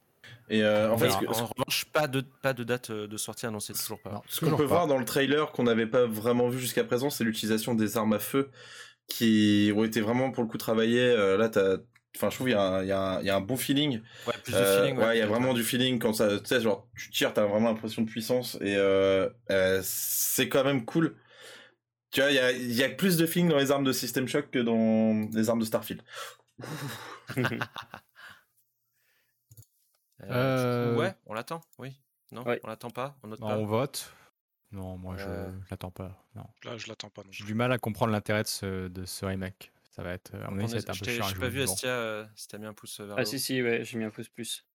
Et 0.49 0.63
en 0.63 0.97
fait, 0.97 1.09
en 1.09 1.47
revanche, 1.47 1.85
pas 1.91 2.07
de, 2.07 2.21
pas 2.21 2.53
de 2.53 2.63
date 2.63 2.91
de 2.91 3.17
sortie 3.17 3.47
annoncée, 3.47 3.73
toujours 3.73 3.99
pas. 3.99 4.21
ce 4.27 4.45
qu'on 4.45 4.55
peut 4.55 4.63
voir 4.63 4.85
dans 4.87 4.99
le 4.99 5.05
trailer 5.05 5.51
qu'on 5.51 5.63
n'avait 5.63 5.87
pas 5.87 6.05
vraiment 6.05 6.49
vu 6.49 6.59
jusqu'à 6.59 6.83
présent, 6.83 7.09
c'est 7.09 7.23
l'utilisation 7.23 7.73
des 7.73 7.97
armes 7.97 8.13
à 8.13 8.19
feu 8.19 8.51
qui 9.07 9.71
ont 9.75 9.85
été 9.85 10.01
vraiment 10.01 10.31
pour 10.31 10.43
le 10.43 10.49
coup 10.49 10.57
travaillées. 10.57 11.15
là, 11.15 11.49
tu 11.49 11.57
as 11.57 11.77
Enfin, 12.17 12.29
je 12.31 12.35
trouve 12.35 12.47
qu'il 12.47 12.55
y, 12.55 12.59
y, 12.59 13.25
y, 13.25 13.29
a 13.29 13.35
un 13.35 13.41
bon 13.41 13.57
feeling. 13.57 14.01
Ouais, 14.25 14.33
plus 14.43 14.53
de 14.53 14.57
euh, 14.57 14.81
feeling. 14.81 14.97
Ouais, 14.97 15.17
il 15.17 15.19
y 15.19 15.21
a 15.21 15.27
vraiment 15.27 15.53
du 15.53 15.63
feeling 15.63 15.99
quand 15.99 16.13
ça, 16.13 16.39
tu 16.39 16.45
sais, 16.45 16.59
genre, 16.61 16.87
tu 16.95 17.11
tires, 17.11 17.31
t'as 17.33 17.45
vraiment 17.45 17.69
l'impression 17.69 18.01
de 18.01 18.09
puissance 18.09 18.55
et 18.55 18.75
euh, 18.75 19.29
euh, 19.51 19.81
c'est 19.83 20.49
quand 20.49 20.63
même 20.63 20.83
cool. 20.83 21.15
Tu 22.09 22.21
vois, 22.21 22.31
il 22.31 22.35
y 22.35 22.39
a, 22.39 22.51
y 22.51 22.83
a, 22.83 22.89
plus 22.89 23.17
de 23.17 23.27
feeling 23.27 23.49
dans 23.49 23.57
les 23.57 23.69
armes 23.69 23.83
de 23.83 23.91
System 23.91 24.27
Shock 24.27 24.49
que 24.49 24.59
dans 24.59 25.29
les 25.31 25.49
armes 25.49 25.59
de 25.59 25.65
Starfield. 25.65 26.01
ouais, 30.19 31.15
on 31.27 31.33
l'attend, 31.35 31.61
oui. 31.77 32.01
Non, 32.31 32.43
on 32.63 32.67
l'attend 32.67 32.89
pas. 32.89 33.15
On, 33.23 33.27
note 33.27 33.39
pas. 33.39 33.57
on 33.57 33.65
vote. 33.65 34.11
Non, 34.71 34.97
moi 34.97 35.15
je 35.17 35.27
l'attends 35.69 35.91
pas. 35.91 36.25
Non. 36.35 36.47
Là, 36.63 36.77
je 36.77 36.87
l'attends 36.87 37.09
pas. 37.09 37.21
J'ai 37.29 37.45
du 37.45 37.53
mal 37.53 37.71
à 37.71 37.77
comprendre 37.77 38.11
l'intérêt 38.11 38.41
de 38.43 38.47
ce, 38.47 38.87
de 38.87 39.05
ce 39.05 39.25
remake. 39.25 39.71
Ça 39.97 40.03
va 40.03 40.13
être, 40.13 40.35
à 40.35 40.49
mon 40.51 40.59
avis, 40.59 40.69
ça 40.69 40.75
va 40.75 40.79
être 40.79 40.89
un 40.91 41.05
peu 41.05 41.11
chiant. 41.11 41.27
Je 41.27 41.33
n'ai 41.33 41.39
pas 41.39 41.49
vu 41.49 41.61
Estia 41.61 42.29
si 42.35 42.47
t'as 42.47 42.57
mis 42.59 42.67
un 42.67 42.73
pouce 42.73 42.99
vers 43.01 43.17
Ah, 43.17 43.25
si, 43.25 43.39
si, 43.39 43.61
ouais, 43.61 43.83
j'ai 43.83 43.97
mis 43.97 44.05
un 44.05 44.11
pouce 44.11 44.29
plus. 44.29 44.65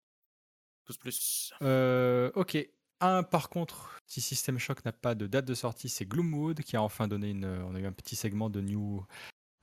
Pouce 0.85 0.97
plus. 0.97 1.53
ok. 1.61 2.67
Un, 2.99 3.23
par 3.23 3.49
contre, 3.49 3.99
si 4.05 4.21
System 4.21 4.59
Shock 4.59 4.85
n'a 4.85 4.93
pas 4.93 5.13
de 5.13 5.27
date 5.27 5.45
de 5.45 5.53
sortie, 5.53 5.89
c'est 5.89 6.05
Gloomwood 6.05 6.61
qui 6.61 6.77
a 6.77 6.81
enfin 6.81 7.07
donné 7.07 7.31
une. 7.31 7.45
On 7.45 7.75
a 7.75 7.79
eu 7.79 7.85
un 7.85 7.91
petit 7.91 8.15
segment 8.15 8.49
de 8.49 8.61
New 8.61 9.05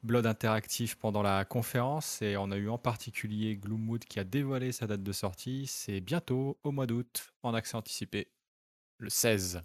Blood 0.02 0.24
interactif 0.24 0.96
pendant 0.96 1.22
la 1.22 1.44
conférence 1.44 2.22
et 2.22 2.38
on 2.38 2.50
a 2.50 2.56
eu 2.56 2.70
en 2.70 2.78
particulier 2.78 3.56
Gloomwood 3.56 4.04
qui 4.04 4.18
a 4.18 4.24
dévoilé 4.24 4.72
sa 4.72 4.86
date 4.86 5.02
de 5.02 5.12
sortie. 5.12 5.66
C'est 5.66 6.00
bientôt 6.00 6.58
au 6.64 6.72
mois 6.72 6.86
d'août 6.86 7.32
en 7.42 7.52
accès 7.52 7.76
anticipé, 7.76 8.28
le 8.98 9.10
16. 9.10 9.62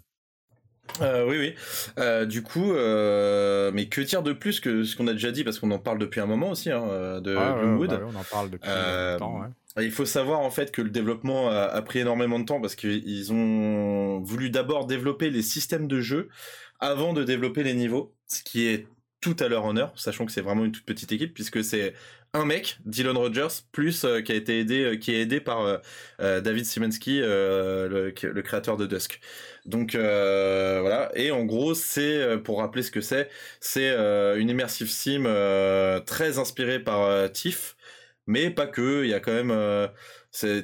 Euh, 1.00 1.26
oui, 1.26 1.36
oui. 1.38 1.54
Euh, 1.98 2.24
du 2.26 2.42
coup, 2.42 2.72
euh, 2.72 3.70
mais 3.72 3.86
que 3.86 4.00
dire 4.00 4.22
de 4.22 4.32
plus 4.32 4.60
que 4.60 4.84
ce 4.84 4.96
qu'on 4.96 5.06
a 5.06 5.12
déjà 5.12 5.30
dit 5.30 5.44
parce 5.44 5.58
qu'on 5.58 5.70
en 5.70 5.78
parle 5.78 5.98
depuis 5.98 6.20
un 6.20 6.26
moment 6.26 6.50
aussi 6.50 6.70
hein, 6.70 7.20
de 7.20 7.36
ah. 7.36 7.56
Bah 7.60 8.00
on 8.06 8.16
en 8.16 8.24
parle 8.24 8.50
depuis 8.50 8.68
longtemps. 8.68 9.44
Il 9.78 9.92
faut 9.92 10.06
savoir 10.06 10.40
en 10.40 10.50
fait 10.50 10.72
que 10.72 10.80
le 10.80 10.88
développement 10.88 11.50
a, 11.50 11.64
a 11.64 11.82
pris 11.82 11.98
énormément 11.98 12.38
de 12.38 12.46
temps 12.46 12.60
parce 12.62 12.74
qu'ils 12.74 13.32
ont 13.32 14.20
voulu 14.20 14.48
d'abord 14.48 14.86
développer 14.86 15.28
les 15.28 15.42
systèmes 15.42 15.86
de 15.86 16.00
jeu 16.00 16.28
avant 16.80 17.12
de 17.12 17.24
développer 17.24 17.62
les 17.62 17.74
niveaux, 17.74 18.14
ce 18.26 18.42
qui 18.42 18.66
est 18.66 18.86
tout 19.20 19.36
à 19.40 19.48
leur 19.48 19.64
honneur, 19.64 19.92
sachant 19.96 20.24
que 20.24 20.32
c'est 20.32 20.40
vraiment 20.40 20.64
une 20.64 20.72
toute 20.72 20.86
petite 20.86 21.12
équipe 21.12 21.34
puisque 21.34 21.62
c'est 21.62 21.94
un 22.36 22.44
mec, 22.44 22.78
Dylan 22.84 23.16
Rogers, 23.16 23.62
plus 23.72 24.04
euh, 24.04 24.20
qui 24.20 24.32
a 24.32 24.34
été 24.34 24.60
aidé, 24.60 24.84
euh, 24.84 24.96
qui 24.96 25.12
est 25.14 25.20
aidé 25.20 25.40
par 25.40 25.80
euh, 26.20 26.40
David 26.40 26.66
Simensky, 26.66 27.20
le, 27.20 28.12
le, 28.22 28.42
créateur 28.42 28.76
de 28.76 28.86
Dusk. 28.86 29.20
Donc 29.66 29.94
voilà. 29.96 31.10
Et 31.14 31.30
en 31.30 31.44
gros, 31.44 31.74
c'est 31.74 32.38
pour 32.44 32.60
rappeler 32.60 32.82
ce 32.82 32.90
que 32.90 33.00
c'est, 33.00 33.28
c'est 33.60 33.90
une 34.38 34.48
immersive 34.50 34.88
sim 34.90 35.24
très 36.06 36.38
inspirée 36.38 36.80
par 36.80 37.30
Tiff, 37.32 37.76
mais 38.26 38.50
pas 38.50 38.66
que. 38.66 39.04
Il 39.04 39.10
y 39.10 39.14
a 39.14 39.20
quand 39.20 39.32
même 39.32 39.50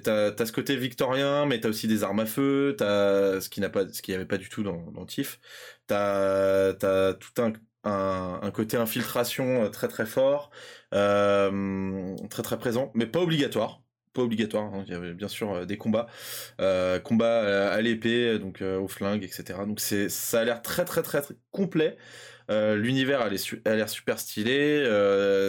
t'as 0.02 0.32
as 0.38 0.46
ce 0.46 0.52
côté 0.52 0.76
victorien, 0.76 1.46
mais 1.46 1.60
t'as 1.60 1.68
aussi 1.68 1.88
des 1.88 2.02
armes 2.04 2.20
à 2.20 2.26
feu, 2.26 2.74
t'as 2.78 3.40
ce 3.40 3.48
qui 3.48 3.60
n'a 3.60 3.70
pas, 3.70 3.88
ce 3.92 4.02
qui 4.02 4.14
avait 4.14 4.26
pas 4.26 4.38
du 4.38 4.48
tout 4.48 4.62
dans, 4.62 4.90
dans 4.92 5.06
Tiff. 5.06 5.40
T'as 5.86 6.70
as 6.82 7.14
tout 7.14 7.32
un 7.84 8.50
côté 8.52 8.76
infiltration 8.76 9.64
euh, 9.64 9.68
très 9.70 9.88
très 9.88 10.06
fort, 10.06 10.50
euh, 10.94 12.16
très 12.30 12.42
très 12.42 12.58
présent, 12.58 12.90
mais 12.94 13.06
pas 13.06 13.20
obligatoire. 13.20 13.82
Pas 14.12 14.22
obligatoire, 14.22 14.64
hein. 14.74 14.84
il 14.86 14.92
y 14.92 14.96
avait 14.96 15.14
bien 15.14 15.28
sûr 15.28 15.52
euh, 15.52 15.64
des 15.64 15.78
combats, 15.78 16.06
combats 17.02 17.70
à 17.72 17.80
l'épée, 17.80 18.38
donc 18.38 18.62
au 18.62 18.88
flingue, 18.88 19.24
etc. 19.24 19.60
Donc 19.66 19.80
c'est, 19.80 20.08
ça 20.08 20.40
a 20.40 20.44
l'air 20.44 20.62
très 20.62 20.84
très 20.84 21.02
très, 21.02 21.22
très 21.22 21.34
complet. 21.50 21.96
l'univers 22.48 23.22
a 23.22 23.28
l'air 23.28 23.88
super 23.88 24.18
stylé, 24.18 24.84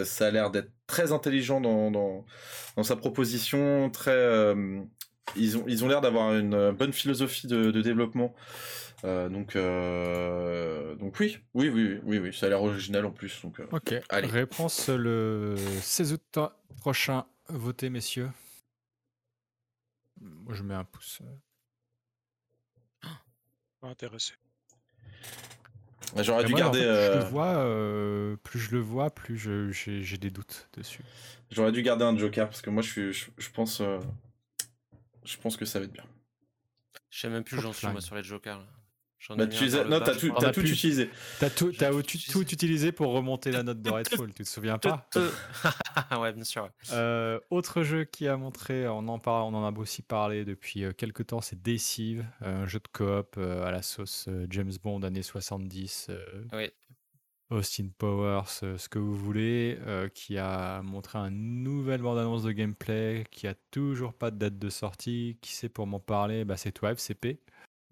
ça 0.04 0.26
a 0.26 0.30
l'air 0.30 0.50
d'être 0.50 0.70
très 0.86 1.12
intelligent 1.12 1.60
dans, 1.60 1.90
dans, 1.90 2.24
dans, 2.76 2.82
sa 2.82 2.96
proposition, 2.96 3.90
très, 3.90 4.54
ils 5.36 5.58
ont 5.58 5.64
ils 5.66 5.84
ont 5.84 5.88
l'air 5.88 6.00
d'avoir 6.00 6.34
une 6.34 6.72
bonne 6.72 6.92
philosophie 6.92 7.46
de, 7.46 7.70
de 7.70 7.82
développement 7.82 8.34
euh, 9.04 9.28
donc, 9.28 9.54
euh, 9.54 10.94
donc 10.96 11.18
oui, 11.20 11.38
oui, 11.52 11.68
oui, 11.68 11.98
oui, 12.04 12.18
oui, 12.18 12.32
ça 12.32 12.46
a 12.46 12.48
l'air 12.48 12.62
original 12.62 13.04
en 13.04 13.10
plus. 13.10 13.42
Donc, 13.42 13.60
euh, 13.60 13.66
ok, 13.70 13.94
allez. 14.08 14.28
Réponse 14.28 14.88
le 14.88 15.56
16 15.82 16.14
août 16.14 16.38
prochain. 16.80 17.24
Votez, 17.48 17.90
messieurs. 17.90 18.30
Moi, 20.24 20.54
je 20.54 20.62
mets 20.62 20.74
un 20.74 20.84
pouce. 20.84 21.22
Pas 23.80 23.88
intéressé. 23.88 24.32
J'aurais 26.16 26.44
dû 26.44 26.54
garder. 26.54 26.80
plus, 26.80 26.88
je 26.88 27.18
le 27.18 27.24
vois, 27.24 28.38
plus 28.42 28.58
je 28.58 28.70
le 28.72 28.80
vois, 28.80 29.10
plus 29.10 29.36
j'ai 29.72 30.18
des 30.18 30.30
doutes 30.30 30.68
dessus. 30.76 31.02
J'aurais 31.50 31.72
dû 31.72 31.82
garder 31.82 32.04
un 32.04 32.16
Joker 32.16 32.48
parce 32.48 32.62
que 32.62 32.70
moi, 32.70 32.82
je, 32.82 32.90
suis, 32.90 33.32
je, 33.36 33.50
pense, 33.50 33.82
je 35.24 35.36
pense 35.38 35.56
que 35.56 35.64
ça 35.64 35.78
va 35.78 35.84
être 35.84 35.92
bien. 35.92 36.06
Je 37.10 37.20
sais 37.20 37.28
même 37.28 37.44
plus 37.44 37.58
où 37.58 37.60
j'en 37.60 37.72
suis 37.72 37.86
moi 37.88 38.00
sur 38.00 38.14
les 38.14 38.22
Jokers. 38.22 38.58
Là. 38.58 38.66
Bah, 39.30 39.46
tu 39.46 39.64
non, 39.88 40.00
t'as 40.00 40.14
tout, 40.14 40.32
as 40.36 40.50
tout 40.50 40.60
utilisé. 40.60 41.10
T'as 41.40 41.48
tout, 41.48 41.72
as 41.80 41.90
tout, 42.30 42.42
utilisé 42.42 42.92
pour 42.92 43.12
remonter 43.12 43.50
la 43.50 43.62
note 43.62 43.80
de 43.80 43.90
Redfall, 43.90 44.32
tu 44.34 44.44
te 44.44 44.48
souviens 44.48 44.78
pas 44.78 45.08
Ouais, 46.20 46.32
bien 46.32 46.44
sûr. 46.44 46.68
Euh, 46.92 47.40
autre 47.50 47.82
jeu 47.82 48.04
qui 48.04 48.28
a 48.28 48.36
montré, 48.36 48.86
on 48.86 49.08
en, 49.08 49.18
parle, 49.18 49.44
on 49.44 49.56
en 49.56 49.64
a 49.64 49.78
aussi 49.78 50.02
parlé 50.02 50.44
depuis 50.44 50.84
euh, 50.84 50.92
quelques 50.92 51.28
temps, 51.28 51.40
c'est 51.40 51.60
Deceive, 51.62 52.24
un 52.42 52.66
jeu 52.66 52.80
de 52.80 52.88
coop 52.92 53.36
euh, 53.38 53.64
à 53.64 53.70
la 53.70 53.82
sauce 53.82 54.28
James 54.50 54.72
Bond 54.82 55.02
années 55.02 55.22
70. 55.22 56.10
oui. 56.52 56.70
Austin 57.50 57.88
Powers, 57.98 58.48
ce 58.48 58.88
que 58.88 58.98
vous 58.98 59.14
voulez, 59.14 59.78
qui 60.14 60.38
a 60.38 60.80
montré 60.82 61.18
un 61.18 61.30
nouvel 61.30 62.00
bande-annonce 62.00 62.42
de 62.42 62.52
gameplay, 62.52 63.24
qui 63.30 63.46
a 63.46 63.54
toujours 63.70 64.14
pas 64.14 64.30
de 64.30 64.38
date 64.38 64.58
de 64.58 64.70
sortie. 64.70 65.38
Qui 65.42 65.52
sait 65.52 65.68
pour 65.68 65.86
m'en 65.86 66.00
parler 66.00 66.44
bah, 66.46 66.56
C'est 66.56 66.72
toi, 66.72 66.92
FCP. 66.92 67.38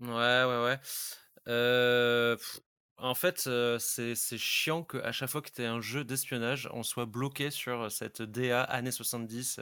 Ouais, 0.01 0.09
ouais, 0.09 0.65
ouais 0.65 0.81
en 1.47 3.15
fait, 3.15 3.49
c'est 3.79 4.39
chiant 4.39 4.85
qu'à 4.85 5.13
chaque 5.13 5.31
fois 5.31 5.43
que 5.43 5.51
tu 5.51 5.63
un 5.63 5.81
jeu 5.81 6.05
d'espionnage, 6.05 6.69
on 6.73 6.83
soit 6.83 7.07
bloqué 7.07 7.51
sur 7.51 7.91
cette 7.91 8.23
DA 8.23 8.63
années 8.63 8.93
70, 8.93 9.61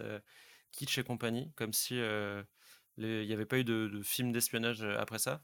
kitsch 0.72 0.98
et 0.98 1.04
compagnie, 1.04 1.52
comme 1.56 1.72
si 1.72 1.94
il 1.94 3.26
n'y 3.26 3.32
avait 3.32 3.46
pas 3.46 3.58
eu 3.58 3.64
de, 3.64 4.00
film 4.02 4.32
d'espionnage 4.32 4.82
après 4.82 5.18
ça. 5.18 5.42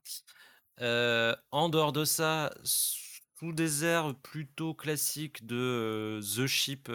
en 1.50 1.68
dehors 1.68 1.92
de 1.92 2.04
ça, 2.04 2.54
sous 2.64 3.52
des 3.52 3.84
airs 3.84 4.14
plutôt 4.22 4.74
classiques 4.74 5.46
de 5.46 6.20
The 6.36 6.46
Ship 6.46 6.90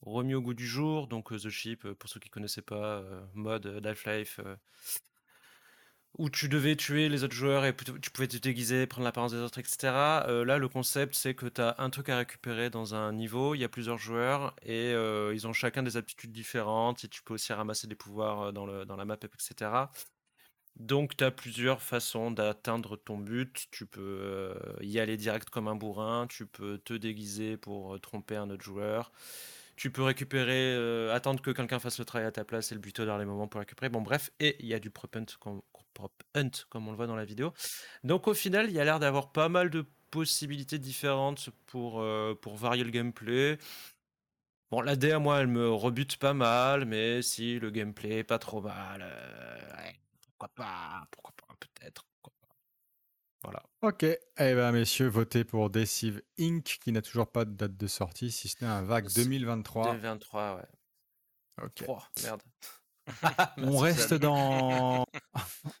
remis 0.00 0.34
au 0.34 0.42
goût 0.42 0.54
du 0.54 0.66
jour. 0.66 1.06
Donc 1.06 1.30
The 1.30 1.50
Ship, 1.50 1.86
pour 1.92 2.10
ceux 2.10 2.20
qui 2.20 2.30
connaissaient 2.30 2.62
pas, 2.62 3.02
mode 3.34 3.80
Half-Life 3.84 4.40
où 6.16 6.30
tu 6.30 6.48
devais 6.48 6.74
tuer 6.74 7.08
les 7.08 7.22
autres 7.22 7.34
joueurs 7.34 7.64
et 7.64 7.74
tu 8.02 8.10
pouvais 8.10 8.26
te 8.28 8.36
déguiser, 8.36 8.86
prendre 8.86 9.04
l'apparence 9.04 9.32
des 9.32 9.38
autres, 9.38 9.58
etc. 9.58 10.24
Euh, 10.26 10.44
là, 10.44 10.58
le 10.58 10.68
concept, 10.68 11.14
c'est 11.14 11.34
que 11.34 11.46
tu 11.46 11.60
as 11.60 11.76
un 11.78 11.90
truc 11.90 12.08
à 12.08 12.18
récupérer 12.18 12.70
dans 12.70 12.94
un 12.94 13.12
niveau, 13.12 13.54
il 13.54 13.60
y 13.60 13.64
a 13.64 13.68
plusieurs 13.68 13.98
joueurs 13.98 14.54
et 14.62 14.92
euh, 14.92 15.32
ils 15.34 15.46
ont 15.46 15.52
chacun 15.52 15.82
des 15.82 15.96
aptitudes 15.96 16.32
différentes 16.32 17.04
et 17.04 17.08
tu 17.08 17.22
peux 17.22 17.34
aussi 17.34 17.52
ramasser 17.52 17.86
des 17.86 17.94
pouvoirs 17.94 18.42
euh, 18.42 18.52
dans, 18.52 18.66
le, 18.66 18.84
dans 18.84 18.96
la 18.96 19.04
map, 19.04 19.16
etc. 19.22 19.70
Donc, 20.76 21.16
tu 21.16 21.24
as 21.24 21.30
plusieurs 21.30 21.82
façons 21.82 22.30
d'atteindre 22.30 22.96
ton 22.96 23.18
but. 23.18 23.66
Tu 23.72 23.84
peux 23.84 24.54
y 24.80 25.00
aller 25.00 25.16
direct 25.16 25.50
comme 25.50 25.66
un 25.66 25.74
bourrin, 25.74 26.26
tu 26.28 26.46
peux 26.46 26.78
te 26.78 26.94
déguiser 26.94 27.56
pour 27.56 28.00
tromper 28.00 28.36
un 28.36 28.48
autre 28.50 28.62
joueur. 28.64 29.10
Tu 29.78 29.90
peux 29.90 30.02
récupérer, 30.02 31.10
attendre 31.12 31.40
que 31.40 31.52
quelqu'un 31.52 31.78
fasse 31.78 31.98
le 32.00 32.04
travail 32.04 32.26
à 32.26 32.32
ta 32.32 32.44
place 32.44 32.72
et 32.72 32.74
le 32.74 32.80
buter 32.80 33.06
dans 33.06 33.16
les 33.16 33.24
moments 33.24 33.46
pour 33.46 33.60
récupérer. 33.60 33.88
Bon, 33.88 34.02
bref, 34.02 34.30
et 34.40 34.56
il 34.58 34.66
y 34.66 34.74
a 34.74 34.80
du 34.80 34.90
prop 34.90 35.14
hunt 36.34 36.50
comme 36.68 36.88
on 36.88 36.90
le 36.90 36.96
voit 36.96 37.06
dans 37.06 37.16
la 37.16 37.24
vidéo. 37.24 37.52
Donc 38.04 38.28
au 38.28 38.34
final, 38.34 38.66
il 38.68 38.72
y 38.72 38.80
a 38.80 38.84
l'air 38.84 38.98
d'avoir 39.00 39.32
pas 39.32 39.48
mal 39.48 39.70
de 39.70 39.84
possibilités 40.10 40.78
différentes 40.78 41.50
pour, 41.66 42.00
euh, 42.00 42.34
varier 42.46 42.84
le 42.84 42.90
gameplay. 42.90 43.58
Bon, 44.70 44.82
la 44.82 44.96
DA, 44.96 45.18
moi, 45.18 45.40
elle 45.40 45.46
me 45.46 45.70
rebute 45.70 46.16
pas 46.18 46.34
mal, 46.34 46.84
mais 46.84 47.22
si 47.22 47.58
le 47.58 47.70
gameplay 47.70 48.18
est 48.18 48.24
pas 48.24 48.38
trop 48.38 48.60
mal, 48.60 49.00
euh, 49.02 49.90
pourquoi 50.22 50.48
pas, 50.48 51.06
pourquoi 51.10 51.32
pas, 51.36 51.54
peut-être. 51.58 52.07
Voilà. 53.44 53.62
Ok, 53.82 54.02
eh 54.02 54.18
ben 54.36 54.72
messieurs, 54.72 55.06
votez 55.06 55.44
pour 55.44 55.70
Deceive 55.70 56.22
Inc. 56.40 56.78
qui 56.82 56.90
n'a 56.90 57.02
toujours 57.02 57.30
pas 57.30 57.44
de 57.44 57.52
date 57.52 57.76
de 57.76 57.86
sortie, 57.86 58.32
si 58.32 58.48
ce 58.48 58.64
n'est 58.64 58.70
un 58.70 58.82
vague 58.82 59.08
2023. 59.14 59.92
2023, 59.92 60.56
ouais. 60.56 61.64
Ok. 61.64 61.84
merde. 62.22 62.42
on 63.58 63.78
reste 63.78 64.14
dans. 64.14 65.04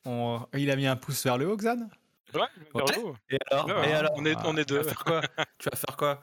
Il 0.54 0.70
a 0.70 0.76
mis 0.76 0.86
un 0.86 0.96
pouce 0.96 1.24
vers 1.24 1.36
le 1.36 1.48
haut, 1.48 1.56
Xan? 1.56 1.88
Ouais, 2.34 2.40
vers 2.74 2.86
le 2.86 3.04
haut. 3.04 3.16
Et 3.30 3.38
alors, 3.50 3.84
Et 3.84 3.92
alors 3.92 4.12
on, 4.16 4.24
est, 4.24 4.36
on 4.44 4.56
est 4.56 4.68
deux. 4.68 4.80
Tu 4.80 4.84
vas 4.84 4.90
faire 4.90 5.04
quoi? 5.04 5.20
Tu 5.58 5.68
vas 5.68 5.76
faire 5.76 5.96
quoi? 5.96 6.22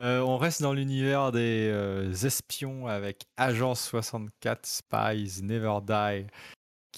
Euh, 0.00 0.20
On 0.20 0.38
reste 0.38 0.62
dans 0.62 0.72
l'univers 0.72 1.32
des 1.32 1.68
euh, 1.72 2.12
espions 2.12 2.86
avec 2.86 3.26
Agent 3.36 3.74
64 3.74 4.64
Spies 4.64 5.42
Never 5.42 5.78
Die 5.82 6.26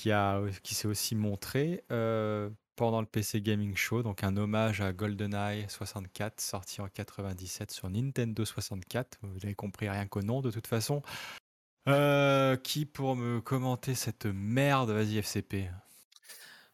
qui, 0.00 0.10
qui 0.62 0.74
s'est 0.74 0.88
aussi 0.88 1.14
montré 1.14 1.84
euh, 1.92 2.48
pendant 2.76 3.00
le 3.00 3.06
PC 3.06 3.42
Gaming 3.42 3.76
Show, 3.76 4.02
donc 4.02 4.24
un 4.24 4.36
hommage 4.36 4.80
à 4.80 4.92
GoldenEye 4.92 5.66
64 5.68 6.40
sorti 6.40 6.80
en 6.80 6.88
97 6.88 7.70
sur 7.70 7.90
Nintendo 7.90 8.44
64. 8.44 9.18
Vous 9.22 9.44
avez 9.44 9.54
compris 9.54 9.90
rien 9.90 10.06
qu'au 10.06 10.22
nom 10.22 10.40
de 10.40 10.50
toute 10.50 10.66
façon. 10.66 11.02
Euh, 11.88 12.56
qui 12.56 12.86
pour 12.86 13.16
me 13.16 13.40
commenter 13.40 13.94
cette 13.94 14.26
merde? 14.26 14.90
Vas-y, 14.90 15.18
FCP. 15.18 15.70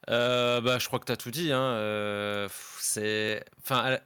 Euh, 0.09 0.61
bah, 0.61 0.79
je 0.79 0.87
crois 0.87 1.01
que 1.01 1.07
tu 1.07 1.13
as 1.13 1.17
tout 1.17 1.33
dit. 1.33 1.51
Hein. 1.53 2.47
C'est, 2.79 3.45
enfin, 3.59 3.99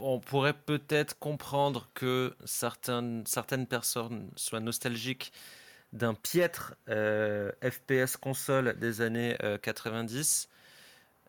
on 0.00 0.20
pourrait 0.20 0.52
peut-être 0.52 1.18
comprendre 1.18 1.88
que 1.94 2.36
certaines, 2.44 3.24
certaines 3.26 3.66
personnes 3.66 4.30
soient 4.36 4.60
nostalgiques 4.60 5.32
d'un 5.96 6.14
piètre 6.14 6.74
FPS 6.86 8.16
console 8.16 8.78
des 8.78 9.00
années 9.00 9.36
90. 9.62 10.48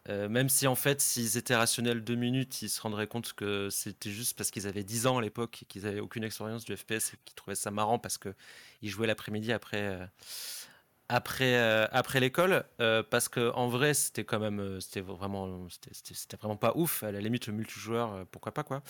même 0.08 0.50
si 0.50 0.68
en 0.68 0.76
fait, 0.76 1.02
s'ils 1.02 1.38
étaient 1.38 1.56
rationnels 1.56 2.04
deux 2.04 2.16
minutes, 2.16 2.62
ils 2.62 2.70
se 2.70 2.82
rendraient 2.82 3.08
compte 3.08 3.34
que 3.34 3.70
c'était 3.70 4.12
juste 4.12 4.38
parce 4.38 4.52
qu'ils 4.52 4.68
avaient 4.68 4.84
10 4.84 5.08
ans 5.08 5.18
à 5.18 5.22
l'époque 5.22 5.64
et 5.64 5.66
qu'ils 5.66 5.84
n'avaient 5.84 6.00
aucune 6.00 6.24
expérience 6.24 6.66
du 6.66 6.76
FPS 6.76 7.14
et 7.14 7.18
qu'ils 7.26 7.36
trouvaient 7.36 7.56
ça 7.56 7.72
marrant 7.72 8.00
parce 8.00 8.18
qu'ils 8.18 8.90
jouaient 8.90 9.08
l'après-midi 9.08 9.52
après, 9.52 9.98
après, 11.10 11.58
après 11.92 12.20
l'école. 12.20 12.64
parce 13.10 13.30
que 13.30 13.52
en 13.54 13.68
vrai, 13.68 13.94
c'était 13.94 14.24
quand 14.24 14.40
même, 14.40 14.80
c'était 14.82 15.02
vraiment, 15.02 15.68
c'était 15.92 16.38
vraiment 16.38 16.58
pas 16.58 16.74
ouf. 16.76 17.04
À 17.04 17.12
la 17.12 17.20
limite, 17.22 17.48
le 17.48 17.54
multijoueur, 17.54 18.26
pourquoi 18.32 18.54
pas 18.54 18.64
quoi. 18.64 18.84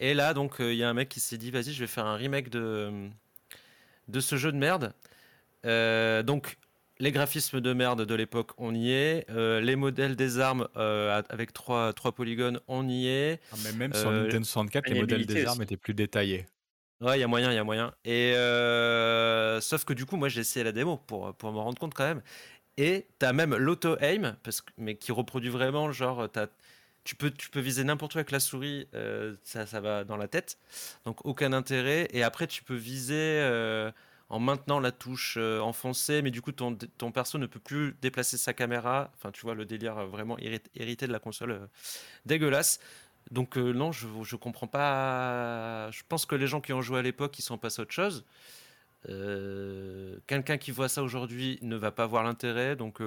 Et 0.00 0.14
là, 0.14 0.34
donc, 0.34 0.56
il 0.60 0.74
y 0.74 0.84
a 0.84 0.88
un 0.88 0.94
mec 0.94 1.08
qui 1.08 1.20
s'est 1.20 1.38
dit, 1.38 1.50
vas-y, 1.50 1.72
je 1.72 1.80
vais 1.80 1.86
faire 1.88 2.06
un 2.06 2.16
remake 2.16 2.48
de, 2.48 3.08
de 4.08 4.20
ce 4.20 4.36
jeu 4.36 4.52
de 4.52 4.56
merde. 4.56 4.92
Donc, 5.64 6.56
les 7.00 7.12
graphismes 7.12 7.60
de 7.60 7.72
merde 7.72 8.06
de 8.06 8.14
l'époque, 8.14 8.52
on 8.56 8.74
y 8.74 8.92
est. 8.92 9.26
Euh, 9.30 9.60
les 9.60 9.76
modèles 9.76 10.16
des 10.16 10.38
armes 10.38 10.68
euh, 10.76 11.20
avec 11.28 11.52
trois, 11.52 11.92
trois 11.92 12.12
polygones, 12.12 12.60
on 12.68 12.88
y 12.88 13.08
est. 13.08 13.40
Ah, 13.52 13.56
mais 13.64 13.72
même 13.72 13.94
sur 13.94 14.08
euh, 14.08 14.24
Nintendo 14.24 14.44
64, 14.44 14.88
les 14.88 15.00
modèles 15.00 15.26
des 15.26 15.44
armes 15.44 15.62
étaient 15.62 15.76
plus 15.76 15.94
détaillés. 15.94 16.46
Ouais, 17.00 17.18
il 17.18 17.20
y 17.20 17.24
a 17.24 17.26
moyen, 17.26 17.50
il 17.50 17.56
y 17.56 17.58
a 17.58 17.64
moyen. 17.64 17.92
Et 18.04 18.32
sauf 19.60 19.84
que 19.84 19.92
du 19.92 20.06
coup, 20.06 20.16
moi, 20.16 20.28
j'ai 20.28 20.40
essayé 20.40 20.62
la 20.64 20.72
démo 20.72 20.96
pour, 20.96 21.34
pour 21.34 21.52
me 21.52 21.58
rendre 21.58 21.78
compte 21.78 21.94
quand 21.94 22.06
même. 22.06 22.22
Et 22.76 23.06
tu 23.20 23.26
as 23.26 23.32
même 23.32 23.54
l'auto-aim, 23.54 24.36
mais 24.78 24.96
qui 24.96 25.12
reproduit 25.12 25.50
vraiment, 25.50 25.92
genre, 25.92 26.28
tu 27.04 27.16
peux, 27.16 27.30
tu 27.30 27.50
peux 27.50 27.60
viser 27.60 27.84
n'importe 27.84 28.14
où 28.14 28.18
avec 28.18 28.30
la 28.30 28.40
souris, 28.40 28.88
ça, 29.42 29.66
ça 29.66 29.80
va 29.80 30.04
dans 30.04 30.16
la 30.16 30.28
tête. 30.28 30.58
Donc, 31.04 31.26
aucun 31.26 31.52
intérêt. 31.52 32.08
Et 32.12 32.22
après, 32.22 32.46
tu 32.46 32.62
peux 32.62 32.76
viser 32.76 33.40
en 34.28 34.38
maintenant 34.38 34.80
la 34.80 34.92
touche 34.92 35.36
euh, 35.38 35.60
enfoncée, 35.60 36.22
mais 36.22 36.30
du 36.30 36.40
coup 36.42 36.52
ton, 36.52 36.76
ton 36.76 37.12
perso 37.12 37.38
ne 37.38 37.46
peut 37.46 37.60
plus 37.60 37.94
déplacer 38.00 38.36
sa 38.38 38.52
caméra. 38.52 39.10
Enfin, 39.14 39.30
tu 39.30 39.42
vois 39.42 39.54
le 39.54 39.64
délire 39.64 39.98
euh, 39.98 40.06
vraiment 40.06 40.38
hérité 40.38 41.06
de 41.06 41.12
la 41.12 41.18
console 41.18 41.50
euh, 41.50 41.66
dégueulasse. 42.26 42.80
Donc 43.30 43.56
non, 43.56 43.90
je 43.90 44.06
je 44.22 44.36
comprends 44.36 44.66
pas. 44.66 45.90
Je 45.90 46.02
pense 46.08 46.26
que 46.26 46.34
les 46.34 46.46
gens 46.46 46.60
qui 46.60 46.74
ont 46.74 46.82
joué 46.82 46.98
à 46.98 47.02
l'époque, 47.02 47.38
ils 47.38 47.42
sont 47.42 47.56
passés 47.56 47.80
à 47.80 47.84
autre 47.84 47.92
chose. 47.92 48.26
Quelqu'un 50.26 50.58
qui 50.58 50.72
voit 50.72 50.90
ça 50.90 51.02
aujourd'hui 51.02 51.58
ne 51.62 51.76
va 51.76 51.90
pas 51.90 52.06
voir 52.06 52.22
l'intérêt, 52.22 52.76
donc 52.76 53.00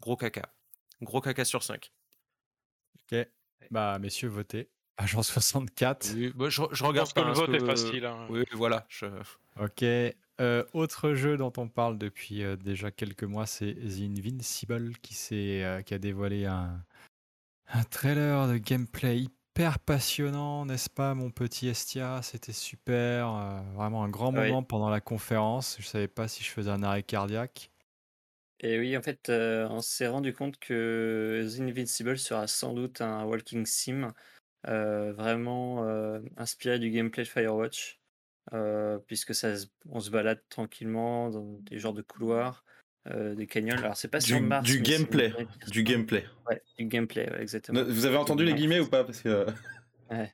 gros 0.00 0.16
caca, 0.16 0.48
gros 1.02 1.20
caca 1.20 1.44
sur 1.44 1.62
5. 1.62 1.92
Ok, 3.12 3.28
bah 3.70 3.98
messieurs, 3.98 4.28
votez. 4.28 4.70
Agent 4.98 5.22
64. 5.22 6.10
Oui, 6.14 6.32
bah, 6.34 6.48
je, 6.48 6.62
regarde 6.82 7.12
que 7.12 7.20
le 7.20 7.32
vote 7.32 7.50
est 7.50 7.64
facile. 7.64 8.04
Hein. 8.04 8.26
Oui, 8.30 8.44
voilà. 8.52 8.84
Je... 8.88 9.06
Ok. 9.60 9.82
Euh, 10.40 10.64
autre 10.72 11.14
jeu 11.14 11.36
dont 11.36 11.52
on 11.56 11.68
parle 11.68 11.98
depuis 11.98 12.44
euh, 12.44 12.54
déjà 12.54 12.92
quelques 12.92 13.24
mois, 13.24 13.46
c'est 13.46 13.74
The 13.74 14.02
Invincible 14.02 14.96
qui, 14.98 15.16
euh, 15.32 15.82
qui 15.82 15.94
a 15.94 15.98
dévoilé 15.98 16.46
un, 16.46 16.84
un, 17.66 17.82
trailer 17.82 18.46
de 18.46 18.56
gameplay 18.56 19.18
hyper 19.18 19.80
passionnant, 19.80 20.64
n'est-ce 20.64 20.88
pas, 20.88 21.14
mon 21.14 21.32
petit 21.32 21.66
Estia? 21.66 22.20
C'était 22.22 22.52
super, 22.52 23.32
vraiment 23.74 24.04
un 24.04 24.08
grand 24.08 24.30
moment 24.30 24.62
pendant 24.62 24.90
la 24.90 25.00
conférence. 25.00 25.76
Je 25.80 25.86
savais 25.86 26.06
pas 26.06 26.28
si 26.28 26.44
je 26.44 26.50
faisais 26.50 26.70
un 26.70 26.84
arrêt 26.84 27.02
cardiaque. 27.02 27.72
Et 28.60 28.78
oui, 28.78 28.96
en 28.96 29.02
fait, 29.02 29.28
on 29.28 29.80
s'est 29.80 30.06
rendu 30.06 30.32
compte 30.32 30.58
que 30.58 31.48
The 31.48 31.60
Invincible 31.60 32.16
sera 32.16 32.46
sans 32.46 32.74
doute 32.74 33.00
un 33.00 33.24
walking 33.24 33.66
sim, 33.66 34.12
vraiment 34.62 35.84
inspiré 36.36 36.78
du 36.78 36.90
gameplay 36.90 37.24
de 37.24 37.28
Firewatch. 37.28 37.97
Euh, 38.54 38.98
puisque 39.06 39.34
ça, 39.34 39.52
on 39.90 40.00
se 40.00 40.10
balade 40.10 40.40
tranquillement 40.48 41.30
dans 41.30 41.58
des 41.62 41.78
genres 41.78 41.92
de 41.92 42.02
couloirs, 42.02 42.64
euh, 43.08 43.34
des 43.34 43.46
canyons. 43.46 43.76
Alors 43.76 43.96
c'est 43.96 44.08
pas 44.08 44.20
sur 44.20 44.40
Mars. 44.40 44.64
Du 44.64 44.80
gameplay, 44.80 45.32
du 45.70 45.82
gameplay. 45.82 46.24
Ouais, 46.48 46.62
du 46.78 46.86
gameplay, 46.86 47.28
exactement. 47.38 47.82
Vous 47.84 48.06
avez 48.06 48.16
entendu 48.16 48.44
les 48.44 48.54
guillemets 48.54 48.80
ou 48.80 48.88
pas? 48.88 49.04
Parce 49.04 49.20
que. 49.20 49.46
Ouais. 50.10 50.32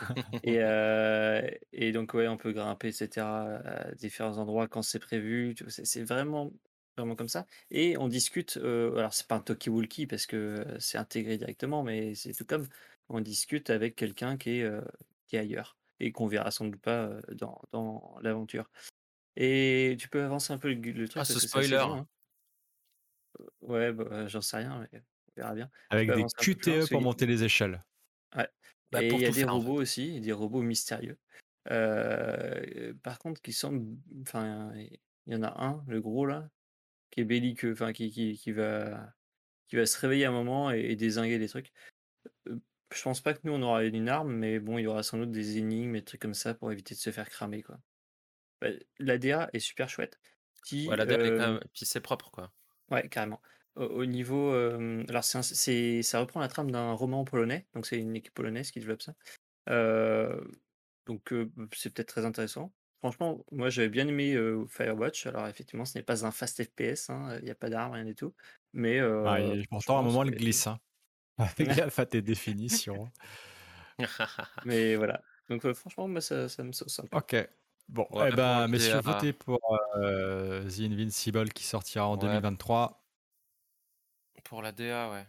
et, 0.42 0.58
euh, 0.58 1.48
et 1.72 1.92
donc 1.92 2.12
ouais, 2.12 2.28
on 2.28 2.36
peut 2.36 2.52
grimper, 2.52 2.88
etc. 2.88 3.26
à 3.26 3.94
différents 3.94 4.36
endroits 4.36 4.68
quand 4.68 4.82
c'est 4.82 4.98
prévu. 4.98 5.54
C'est 5.68 6.02
vraiment 6.02 6.52
vraiment 6.96 7.16
comme 7.16 7.28
ça. 7.28 7.46
Et 7.70 7.96
on 7.96 8.08
discute. 8.08 8.58
alors 8.58 9.14
c'est 9.14 9.26
pas 9.26 9.36
un 9.36 9.40
talkie-walkie 9.40 10.06
parce 10.06 10.26
que 10.26 10.66
c'est 10.78 10.98
intégré 10.98 11.38
directement, 11.38 11.82
mais 11.82 12.14
c'est 12.14 12.34
tout 12.34 12.44
comme 12.44 12.68
on 13.08 13.20
discute 13.20 13.70
avec 13.70 13.96
quelqu'un 13.96 14.36
qui 14.36 14.60
est 14.60 14.70
qui 15.26 15.36
est 15.36 15.40
ailleurs 15.40 15.76
et 16.00 16.12
qu'on 16.12 16.26
verra 16.26 16.50
sans 16.50 16.66
doute 16.66 16.80
pas 16.80 17.10
dans, 17.32 17.60
dans 17.72 18.18
l'aventure. 18.22 18.70
Et 19.36 19.96
tu 19.98 20.08
peux 20.08 20.22
avancer 20.22 20.52
un 20.52 20.58
peu 20.58 20.72
le, 20.72 21.08
truc. 21.08 21.20
Ah, 21.20 21.24
ce 21.24 21.40
spoiler? 21.40 21.76
Hein. 21.76 22.06
Ouais, 23.62 23.92
bah, 23.92 24.28
j'en 24.28 24.40
sais 24.40 24.58
rien, 24.58 24.86
mais 24.92 25.00
on 25.00 25.40
verra 25.40 25.54
bien. 25.54 25.70
Avec 25.90 26.10
des 26.12 26.24
QTE 26.38 26.88
pour 26.88 27.02
monter 27.02 27.26
les 27.26 27.42
échelles. 27.42 27.82
Ouais. 28.36 28.48
Bah, 28.92 29.02
et 29.02 29.08
il 29.08 29.20
y 29.20 29.26
a 29.26 29.30
des 29.30 29.44
robots 29.44 29.80
aussi, 29.80 30.20
des 30.20 30.32
robots 30.32 30.62
mystérieux. 30.62 31.18
par 31.64 33.18
contre, 33.18 33.40
qui 33.42 33.52
semblent. 33.52 33.96
Enfin, 34.22 34.72
il 34.76 35.32
y 35.32 35.36
en 35.36 35.42
a 35.42 35.64
un, 35.64 35.84
le 35.88 36.00
gros 36.00 36.26
là, 36.26 36.48
qui 37.10 37.20
est 37.20 37.24
belliqueux, 37.24 37.72
enfin, 37.72 37.92
qui, 37.92 38.10
qui, 38.10 38.38
qui, 38.38 38.52
va, 38.52 39.12
qui 39.68 39.76
va 39.76 39.86
se 39.86 39.98
réveiller 39.98 40.26
un 40.26 40.32
moment 40.32 40.70
et, 40.70 40.80
et 40.80 40.96
désinguer 40.96 41.38
des 41.38 41.48
trucs. 41.48 41.72
Je 42.92 43.02
pense 43.02 43.20
pas 43.20 43.34
que 43.34 43.40
nous 43.44 43.52
on 43.52 43.62
aura 43.62 43.84
une 43.84 44.08
arme, 44.08 44.32
mais 44.32 44.58
bon, 44.60 44.78
il 44.78 44.82
y 44.82 44.86
aura 44.86 45.02
sans 45.02 45.18
doute 45.18 45.30
des 45.30 45.58
énigmes 45.58 45.96
et 45.96 46.00
des 46.00 46.04
trucs 46.04 46.20
comme 46.20 46.34
ça 46.34 46.54
pour 46.54 46.70
éviter 46.70 46.94
de 46.94 47.00
se 47.00 47.10
faire 47.10 47.28
cramer, 47.28 47.62
quoi. 47.62 47.78
Bah, 48.60 48.68
la 48.98 49.18
DA 49.18 49.50
est 49.52 49.58
super 49.58 49.88
chouette. 49.88 50.20
Qui, 50.64 50.88
ouais, 50.88 50.96
la 50.96 51.04
DA 51.04 51.24
est 51.24 51.30
quand 51.30 51.52
même... 51.52 51.60
Puis 51.74 51.84
c'est 51.84 52.00
propre, 52.00 52.30
quoi. 52.30 52.52
Ouais, 52.90 53.08
carrément. 53.08 53.40
Au, 53.76 54.06
niveau, 54.06 54.52
alors 54.52 55.24
c'est, 55.24 56.02
ça 56.02 56.20
reprend 56.20 56.38
la 56.38 56.46
trame 56.46 56.70
d'un 56.70 56.92
roman 56.92 57.24
polonais, 57.24 57.66
donc 57.74 57.86
c'est 57.86 57.98
une 57.98 58.14
équipe 58.14 58.32
polonaise 58.32 58.70
qui 58.70 58.78
développe 58.78 59.02
ça. 59.02 59.14
donc 61.06 61.34
c'est 61.72 61.92
peut-être 61.92 62.08
très 62.08 62.24
intéressant. 62.24 62.72
Franchement, 63.00 63.44
moi 63.50 63.70
j'avais 63.70 63.88
bien 63.88 64.06
aimé 64.06 64.38
Firewatch. 64.68 65.26
Alors 65.26 65.48
effectivement, 65.48 65.84
ce 65.84 65.98
n'est 65.98 66.04
pas 66.04 66.24
un 66.24 66.30
fast 66.30 66.62
FPS, 66.62 67.10
hein, 67.10 67.36
il 67.40 67.46
n'y 67.46 67.50
a 67.50 67.56
pas 67.56 67.68
d'armes, 67.68 67.94
rien 67.94 68.04
du 68.04 68.14
tout. 68.14 68.32
Mais 68.74 69.00
ah, 69.00 69.38
pourtant, 69.68 69.96
à 69.96 70.00
un 70.00 70.04
moment, 70.04 70.22
elle 70.22 70.30
glisse. 70.30 70.68
Hein. 70.68 70.78
Fais 71.56 71.64
gaffe 71.64 71.98
à 71.98 72.06
tes 72.06 72.22
définitions. 72.22 73.10
Mais 74.64 74.96
voilà. 74.96 75.20
Donc 75.48 75.70
franchement, 75.72 76.08
moi, 76.08 76.20
ça, 76.20 76.48
ça 76.48 76.62
me 76.62 76.72
sauce 76.72 77.00
un 77.00 77.06
peu. 77.06 77.16
Ok. 77.16 77.48
Bon, 77.88 78.06
eh 78.14 78.30
ben, 78.30 78.66
messieurs, 78.66 79.00
votez 79.00 79.32
pour 79.32 79.60
euh, 79.96 80.68
The 80.68 80.80
Invincible 80.80 81.50
qui 81.50 81.64
sortira 81.64 82.06
en 82.06 82.16
2023. 82.16 83.04
Pour 84.44 84.62
la 84.62 84.72
DA, 84.72 85.10
ouais. 85.10 85.26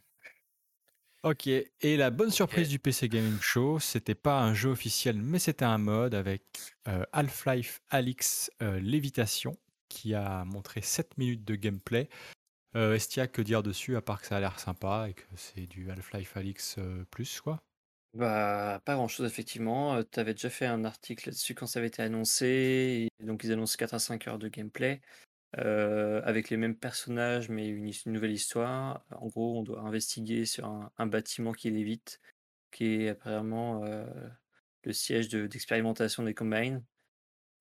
Ok, 1.24 1.48
et 1.48 1.98
la 1.98 2.12
bonne 2.12 2.30
surprise 2.30 2.70
du 2.70 2.78
PC 2.78 3.10
Gaming 3.10 3.40
Show, 3.42 3.80
c'était 3.80 4.14
pas 4.14 4.42
un 4.42 4.54
jeu 4.54 4.70
officiel, 4.70 5.20
mais 5.20 5.40
c'était 5.40 5.66
un 5.66 5.80
mode 5.80 6.14
avec 6.14 6.44
euh, 6.88 7.04
Half-Life 7.14 7.82
Alix 7.90 8.52
euh, 8.62 8.80
Lévitation 8.80 9.58
qui 9.90 10.14
a 10.14 10.46
montré 10.46 10.82
7 10.82 11.18
minutes 11.18 11.44
de 11.44 11.56
gameplay. 11.56 12.10
Euh, 12.76 12.94
Estia, 12.94 13.28
que 13.28 13.42
dire 13.42 13.64
dessus 13.64 13.96
à 13.96 14.02
part 14.02 14.20
que 14.20 14.28
ça 14.28 14.36
a 14.36 14.40
l'air 14.42 14.60
sympa 14.60 15.08
et 15.10 15.14
que 15.14 15.24
c'est 15.38 15.66
du 15.66 15.90
Half-Life 15.90 16.36
Alix 16.36 16.76
euh, 16.78 17.06
plus 17.10 17.40
quoi? 17.40 17.64
Bah, 18.14 18.82
pas 18.84 18.96
grand-chose 18.96 19.26
effectivement. 19.26 20.04
Tu 20.04 20.20
avais 20.20 20.34
déjà 20.34 20.50
fait 20.50 20.66
un 20.66 20.84
article 20.84 21.30
là-dessus 21.30 21.56
quand 21.56 21.68
ça 21.68 21.80
avait 21.80 21.88
été 21.88 22.02
annoncé. 22.02 23.08
donc 23.22 23.46
ils 23.46 23.52
annoncent 23.54 23.78
4 23.78 23.94
à 23.94 24.00
5 24.00 24.28
heures 24.28 24.40
de 24.40 24.50
gameplay 24.50 25.02
euh, 25.58 26.22
avec 26.26 26.50
les 26.50 26.58
mêmes 26.58 26.76
personnages 26.76 27.48
mais 27.48 27.66
une, 27.68 27.92
nouvelle 28.08 28.32
histoire. 28.32 29.06
En 29.12 29.28
gros, 29.28 29.60
on 29.60 29.64
doit 29.64 29.80
investiguer 29.80 30.46
sur 30.46 30.66
un, 30.98 31.08
bâtiment 31.08 31.54
qui 31.54 31.72
lévite, 31.72 32.20
qui 32.72 33.04
est 33.04 33.10
apparemment 33.10 33.86
le 34.84 34.94
siège 34.94 35.30
d'expérimentation 35.30 36.24
des 36.24 36.34
Combines. 36.34 36.84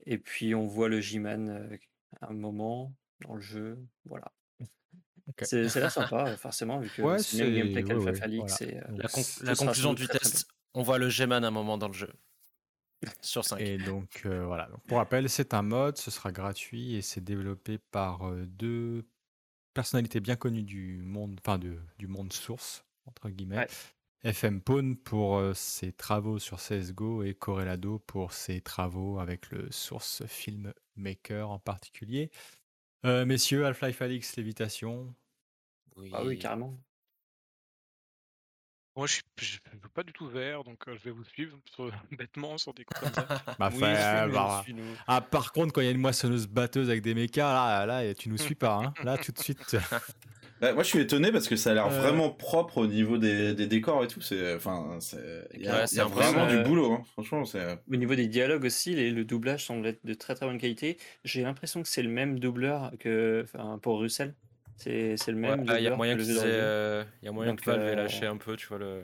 Et 0.06 0.18
puis 0.18 0.56
on 0.56 0.66
voit 0.66 0.88
le 0.88 1.00
G-Man 1.00 1.78
à 2.20 2.30
un 2.30 2.34
moment 2.34 2.92
dans 3.20 3.34
le 3.34 3.40
jeu. 3.40 3.78
Voilà. 4.06 4.32
C'est 5.42 5.68
ça 5.68 5.80
l'air 5.80 5.90
sympa, 5.90 6.36
forcément, 6.36 6.78
vu 6.78 6.90
que 6.90 7.18
c'est 7.18 7.38
le 7.38 7.50
même 7.50 7.72
gameplay 7.72 7.84
qu'Alpha 7.84 8.14
Falix. 8.14 8.62
Euh, 8.62 8.80
la, 9.42 9.54
conclusion 9.54 9.94
du 9.94 10.06
test, 10.06 10.46
on 10.74 10.82
voit 10.82 10.98
le 10.98 11.08
G-Man 11.08 11.44
à 11.44 11.48
un 11.48 11.50
moment 11.50 11.78
dans 11.78 11.88
le 11.88 11.94
jeu. 11.94 12.12
Sur 13.20 13.44
5. 13.44 13.60
Et 13.60 13.78
donc, 13.78 14.22
euh, 14.24 14.44
voilà. 14.46 14.68
pour 14.86 14.98
rappel, 14.98 15.28
c'est 15.28 15.52
un 15.52 15.62
mode, 15.62 15.98
ce 15.98 16.10
sera 16.10 16.32
gratuit 16.32 16.94
et 16.94 17.02
c'est 17.02 17.22
développé 17.22 17.78
par 17.78 18.28
euh, 18.28 18.46
deux 18.46 19.04
personnalités 19.74 20.20
bien 20.20 20.36
connues 20.36 20.62
du 20.62 21.02
monde, 21.02 21.38
enfin 21.44 21.58
du 21.58 22.06
monde 22.06 22.32
source, 22.32 22.84
entre 23.06 23.28
guillemets. 23.28 23.66
FM 24.22 24.62
Pawn 24.62 24.96
pour 24.96 25.42
ses 25.54 25.92
travaux 25.92 26.38
sur 26.38 26.58
CSGO 26.58 27.24
et 27.24 27.34
Corelado 27.34 27.98
pour 27.98 28.32
ses 28.32 28.62
travaux 28.62 29.18
avec 29.18 29.50
le 29.50 29.70
Source 29.70 30.24
Filmmaker 30.26 31.50
en 31.50 31.58
particulier. 31.58 32.30
Euh, 33.04 33.26
messieurs, 33.26 33.66
Half-Life 33.66 34.00
Alix, 34.00 34.36
Lévitation. 34.36 35.14
Oui. 35.96 36.10
Ah 36.12 36.24
oui, 36.24 36.38
carrément. 36.38 36.78
Moi, 38.96 39.06
je 39.08 39.14
suis 39.40 39.60
pas 39.92 40.04
du 40.04 40.12
tout 40.12 40.28
vert, 40.28 40.62
donc 40.62 40.78
euh, 40.86 40.96
je 40.96 41.04
vais 41.04 41.10
vous 41.10 41.24
suivre 41.24 41.58
bêtement 42.12 42.56
sur 42.58 42.72
des 42.72 42.84
coups 42.84 43.00
comme 43.00 43.12
ça. 43.12 43.26
bah, 43.58 43.70
oui, 43.72 43.80
bah, 43.80 44.64
ah, 45.06 45.20
par 45.20 45.52
contre, 45.52 45.72
quand 45.72 45.80
il 45.80 45.84
y 45.84 45.88
a 45.88 45.90
une 45.90 45.98
moissonneuse 45.98 46.46
batteuse 46.46 46.88
avec 46.88 47.02
des 47.02 47.14
mechas, 47.14 47.52
là, 47.52 47.86
là, 47.86 48.14
tu 48.14 48.28
nous 48.28 48.38
suis 48.38 48.54
pas. 48.54 48.76
Hein. 48.76 48.94
Là, 49.02 49.18
tout 49.18 49.32
de 49.32 49.38
suite. 49.38 49.76
Bah, 50.64 50.72
moi, 50.72 50.82
je 50.82 50.88
suis 50.88 51.00
étonné 51.00 51.30
parce 51.30 51.46
que 51.46 51.56
ça 51.56 51.72
a 51.72 51.74
l'air 51.74 51.90
vraiment 51.90 52.30
propre 52.30 52.78
au 52.78 52.86
niveau 52.86 53.18
des, 53.18 53.52
des 53.52 53.66
décors 53.66 54.02
et 54.02 54.08
tout. 54.08 54.22
C'est, 54.22 54.54
enfin, 54.54 54.98
il 55.52 55.60
y 55.60 55.68
a, 55.68 56.06
vraiment 56.06 56.46
du 56.46 56.58
boulot. 56.62 56.94
Hein. 56.94 57.02
Franchement, 57.12 57.44
c'est. 57.44 57.78
Au 57.86 57.96
niveau 57.96 58.14
des 58.14 58.28
dialogues 58.28 58.64
aussi, 58.64 58.94
les, 58.94 59.10
le 59.10 59.26
doublage 59.26 59.66
semble 59.66 59.86
être 59.86 60.06
de 60.06 60.14
très 60.14 60.34
très 60.34 60.46
bonne 60.46 60.56
qualité. 60.56 60.96
J'ai 61.22 61.42
l'impression 61.42 61.82
que 61.82 61.88
c'est 61.88 62.02
le 62.02 62.08
même 62.08 62.38
doubleur 62.38 62.92
que, 62.98 63.44
pour 63.82 64.00
Russell. 64.00 64.32
C'est, 64.78 65.18
le 65.28 65.34
même. 65.34 65.66
Il 65.68 65.82
y 65.82 65.86
a 65.86 65.96
moyen 65.96 66.16
que, 66.16 66.22
euh, 66.26 67.04
y 67.22 67.28
a 67.28 67.32
moyen 67.32 67.56
que 67.56 67.64
Valve 67.66 67.82
ait 67.82 67.96
lâché 67.96 68.24
un 68.24 68.38
peu, 68.38 68.56
tu 68.56 68.66
vois 68.68 68.78
le. 68.78 69.02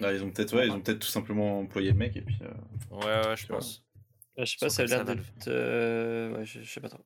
Ah, 0.00 0.12
ils 0.12 0.22
ont 0.22 0.30
peut-être, 0.30 0.56
ouais, 0.56 0.68
ils 0.68 0.72
ont 0.72 0.80
peut-être 0.80 1.00
tout 1.00 1.08
simplement 1.08 1.58
employé 1.58 1.90
le 1.90 1.96
mec 1.96 2.16
et 2.16 2.22
puis. 2.22 2.38
Euh, 2.42 2.96
ouais, 2.96 3.28
ouais, 3.28 3.36
je 3.36 3.46
pense. 3.48 3.84
Je 4.38 4.44
sais 4.44 4.56
pas, 4.60 4.70
ça 4.70 4.82
a 4.82 4.86
l'air 4.86 5.04
d'être. 5.04 5.20
Euh, 5.48 6.36
ouais, 6.36 6.44
je, 6.44 6.60
je 6.60 6.72
sais 6.72 6.80
pas 6.80 6.88
trop. 6.88 7.04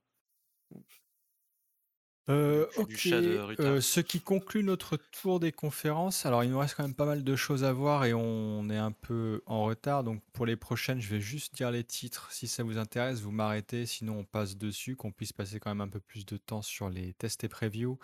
Euh, 2.29 2.67
ok, 2.77 3.07
euh, 3.07 3.81
ce 3.81 4.01
qui 4.01 4.21
conclut 4.21 4.65
notre 4.65 4.97
tour 4.97 5.39
des 5.39 5.53
conférences. 5.53 6.27
Alors, 6.27 6.43
il 6.43 6.51
nous 6.51 6.59
reste 6.59 6.75
quand 6.75 6.83
même 6.83 6.95
pas 6.95 7.07
mal 7.07 7.23
de 7.23 7.37
choses 7.37 7.63
à 7.63 7.73
voir 7.73 8.05
et 8.05 8.15
on 8.15 8.69
est 8.69 8.77
un 8.77 8.91
peu 8.91 9.43
en 9.47 9.65
retard. 9.65 10.03
Donc, 10.03 10.23
pour 10.33 10.45
les 10.45 10.57
prochaines, 10.57 11.01
je 11.01 11.09
vais 11.09 11.21
juste 11.21 11.55
dire 11.55 11.71
les 11.71 11.85
titres. 11.85 12.33
Si 12.33 12.49
ça 12.49 12.65
vous 12.65 12.79
intéresse, 12.79 13.21
vous 13.21 13.31
m'arrêtez. 13.31 13.87
Sinon, 13.87 14.19
on 14.19 14.25
passe 14.25 14.57
dessus, 14.57 14.97
qu'on 14.97 15.13
puisse 15.13 15.33
passer 15.33 15.61
quand 15.61 15.71
même 15.71 15.81
un 15.81 15.89
peu 15.89 16.01
plus 16.01 16.27
de 16.27 16.37
temps 16.37 16.63
sur 16.63 16.91
les 16.91 17.13
tests 17.13 17.45
et 17.45 17.49
previews. 17.49 17.99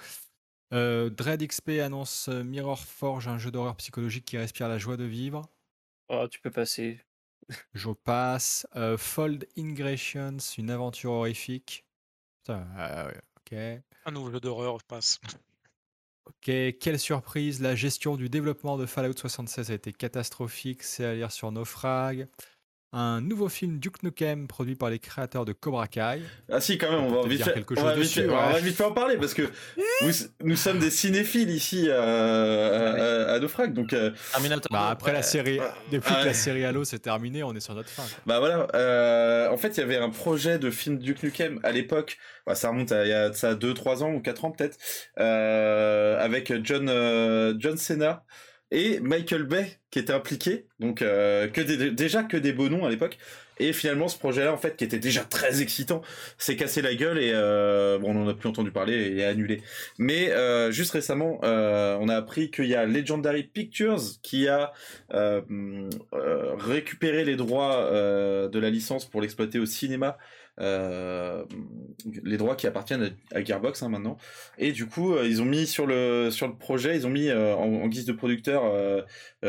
Euh, 0.73 1.11
Dread 1.11 1.45
XP 1.45 1.81
annonce 1.83 2.29
Mirror 2.29 2.85
Forge, 2.85 3.27
un 3.27 3.39
jeu 3.39 3.51
d'horreur 3.51 3.77
psychologique 3.77 4.25
qui 4.25 4.39
respire 4.39 4.69
la 4.69 4.79
joie 4.79 4.97
de 4.97 5.05
vivre. 5.05 5.43
Oh, 6.09 6.29
tu 6.31 6.41
peux 6.41 6.51
passer. 6.51 7.01
Je 7.75 7.91
passe. 7.91 8.69
Fold 8.99 9.49
Ingratians, 9.59 10.39
une 10.57 10.71
aventure 10.71 11.11
horrifique. 11.11 11.85
Putain, 12.39 12.67
ok. 13.53 13.83
Un 14.05 14.11
nouveau 14.11 14.31
jeu 14.31 14.41
d'horreur 14.41 14.83
passe. 14.83 15.21
Ok, 16.27 16.51
quelle 16.81 16.99
surprise, 16.99 17.61
la 17.61 17.75
gestion 17.75 18.17
du 18.17 18.29
développement 18.29 18.77
de 18.77 18.87
Fallout 18.87 19.17
76 19.17 19.71
a 19.71 19.75
été 19.75 19.93
catastrophique, 19.93 20.83
c'est 20.83 21.05
à 21.05 21.15
lire 21.15 21.33
sur 21.33 21.51
Naufrag 21.51 22.29
un 22.93 23.23
nouveau 23.23 23.49
film 23.49 23.79
Duke 23.79 24.03
Nukem 24.03 24.47
produit 24.47 24.75
par 24.75 24.91
les 24.91 24.99
créateurs 24.99 25.47
de 25.47 25.53
Cobra 25.53 25.89
Kai. 25.89 26.21
Ah 26.51 26.61
si 26.61 26.77
quand 26.77 26.91
même, 26.91 27.05
on 27.05 27.23
va 27.23 27.27
vite, 27.27 27.43
quelque 27.53 27.75
chose 27.75 27.97
dessus, 27.97 28.29
on 28.29 28.37
va 28.37 28.59
vite 28.59 28.81
en 28.83 28.93
parler 28.93 29.17
parce 29.17 29.33
que 29.33 29.51
nous 30.43 30.57
sommes 30.57 30.79
des 30.79 30.91
cinéphiles 30.91 31.51
ici 31.51 31.87
euh, 31.89 33.29
à, 33.29 33.35
à, 33.35 33.67
donc. 33.69 33.95
Euh, 33.95 34.11
bah, 34.71 34.89
après 34.91 35.13
la 35.13 35.23
série, 35.23 35.59
depuis 35.91 36.15
que 36.15 36.27
la 36.27 36.35
série 36.35 36.65
Halo 36.65 36.85
s'est 36.85 36.99
terminée, 36.99 37.43
on 37.43 37.55
est 37.55 37.61
sur 37.61 37.75
notre 37.75 37.89
fin. 37.89 38.05
Bah 38.27 38.41
voilà, 38.41 38.69
euh, 38.75 39.49
en 39.49 39.57
fait 39.57 39.77
il 39.77 39.81
y 39.81 39.83
avait 39.83 39.97
un 39.97 40.11
projet 40.11 40.59
de 40.59 40.71
film 40.71 40.99
Duke 40.99 41.23
Nukem 41.23 41.61
à 41.63 41.73
l'époque, 41.73 42.19
bah, 42.47 42.55
ça 42.55 42.69
remonte 42.69 42.93
à 42.93 43.05
il 43.05 43.09
y 43.09 43.15
a 43.15 43.33
ça 43.33 43.55
2-3 43.55 44.03
ans 44.03 44.13
ou 44.13 44.21
4 44.21 44.45
ans 44.45 44.51
peut-être, 44.51 44.77
avec 45.17 46.53
John 46.63 47.57
John 47.59 47.77
Cena 47.79 48.25
et 48.73 49.01
Michael 49.01 49.45
Bay 49.45 49.79
qui 49.91 49.99
était 49.99 50.15
impliqué, 50.15 50.65
donc 50.81 51.03
euh, 51.03 51.47
déjà 51.93 52.23
que 52.23 52.39
des 52.39 52.55
beaux 52.55 52.71
noms 52.71 52.87
à 52.87 52.91
l'époque. 52.91 53.19
Et 53.59 53.75
finalement, 53.75 54.09
ce 54.09 54.19
projet-là, 54.19 54.51
en 54.53 54.57
fait, 54.57 54.77
qui 54.77 54.85
était 54.85 54.99
déjà 54.99 55.23
très 55.23 55.61
excitant, 55.61 56.01
s'est 56.39 56.57
cassé 56.57 56.81
la 56.81 56.95
gueule 56.95 57.19
et 57.19 57.33
euh, 57.35 57.99
on 58.03 58.17
en 58.17 58.27
a 58.27 58.33
plus 58.33 58.49
entendu 58.49 58.73
parler 58.73 59.15
et 59.15 59.25
annulé. 59.25 59.61
Mais 59.99 60.31
euh, 60.31 60.73
juste 60.73 60.93
récemment, 60.93 61.39
on 61.43 62.09
a 62.09 62.17
appris 62.17 62.51
qu'il 62.51 62.65
y 62.65 62.75
a 62.75 62.87
Legendary 62.87 63.43
Pictures 63.43 64.01
qui 64.23 64.49
a 64.49 64.73
récupéré 66.59 67.25
les 67.25 67.37
droits 67.37 67.91
de 67.93 68.59
la 68.59 68.71
licence 68.71 69.05
pour 69.05 69.21
l'exploiter 69.21 69.59
au 69.59 69.67
cinéma 69.67 70.17
les 70.59 72.37
droits 72.37 72.57
qui 72.57 72.67
appartiennent 72.67 73.15
à, 73.35 73.43
Gearbox 73.43 73.83
hein, 73.83 73.89
maintenant. 73.89 74.19
Et 74.59 74.73
du 74.73 74.87
coup, 74.87 75.15
euh, 75.15 75.27
ils 75.27 75.41
ont 75.41 75.47
mis 75.47 75.67
sur 75.67 75.87
le 75.87 76.31
sur 76.31 76.47
le 76.47 76.55
projet, 76.55 76.97
ils 76.97 77.07
ont 77.07 77.11
mis 77.11 77.29
euh, 77.29 77.55
en, 77.55 77.87
guise 77.89 78.05
de 78.05 78.13
producteur 78.13 78.63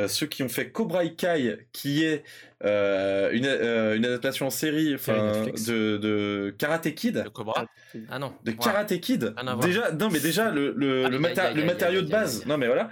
ceux 0.07 0.25
qui 0.27 0.43
ont 0.43 0.49
fait 0.49 0.71
Cobra 0.71 1.05
Kai, 1.07 1.67
qui 1.71 2.03
est 2.03 2.23
une, 2.61 3.45
une 3.45 4.05
adaptation 4.05 4.47
en 4.47 4.51
série, 4.51 4.93
de, 4.93 5.97
de 5.97 6.55
Karate 6.57 6.93
Kid. 6.95 7.23
De 7.23 7.29
Cobra. 7.29 7.65
Ah 8.09 8.19
non. 8.19 8.33
De 8.43 8.51
Karate 8.51 8.99
Kid. 8.99 9.33
Déjà, 9.61 9.91
non 9.91 10.09
mais 10.09 10.19
déjà 10.19 10.51
le 10.51 10.73
le, 10.75 11.03
le, 11.03 11.09
le 11.09 11.65
matériau 11.65 12.01
de 12.01 12.09
base. 12.09 12.45
Non 12.45 12.57
mais 12.57 12.67
voilà 12.67 12.89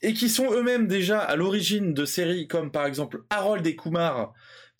et 0.00 0.14
qui 0.14 0.28
sont 0.28 0.50
eux-mêmes 0.52 0.86
déjà 0.86 1.20
à 1.20 1.36
l'origine 1.36 1.94
de 1.94 2.04
séries 2.04 2.48
comme 2.48 2.70
par 2.70 2.86
exemple 2.86 3.22
Harold 3.30 3.66
et 3.66 3.76
Kumar 3.76 4.32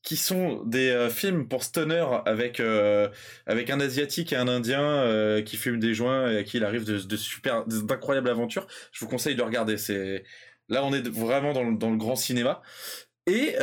qui 0.02 0.16
sont 0.16 0.62
des 0.64 0.90
euh, 0.90 1.08
films 1.08 1.46
pour 1.46 1.62
stoner 1.62 2.04
avec 2.26 2.60
euh, 2.60 3.08
avec 3.46 3.70
un 3.70 3.80
asiatique 3.80 4.32
et 4.32 4.36
un 4.36 4.48
indien 4.48 4.82
euh, 4.82 5.42
qui 5.42 5.56
fument 5.56 5.78
des 5.78 5.94
joints 5.94 6.30
et 6.30 6.38
à 6.38 6.44
qui 6.44 6.56
il 6.56 6.64
arrive 6.64 6.84
de, 6.84 7.16
super 7.16 7.64
d'incroyables 7.66 8.28
aventures. 8.28 8.66
Je 8.90 9.04
vous 9.04 9.08
conseille 9.10 9.36
de 9.36 9.42
regarder. 9.42 9.78
C'est 9.78 10.24
là 10.68 10.84
on 10.84 10.92
est 10.92 11.08
vraiment 11.08 11.52
dans 11.52 11.62
le, 11.62 11.76
dans 11.76 11.90
le 11.90 11.96
grand 11.96 12.16
cinéma 12.16 12.62
et 13.26 13.56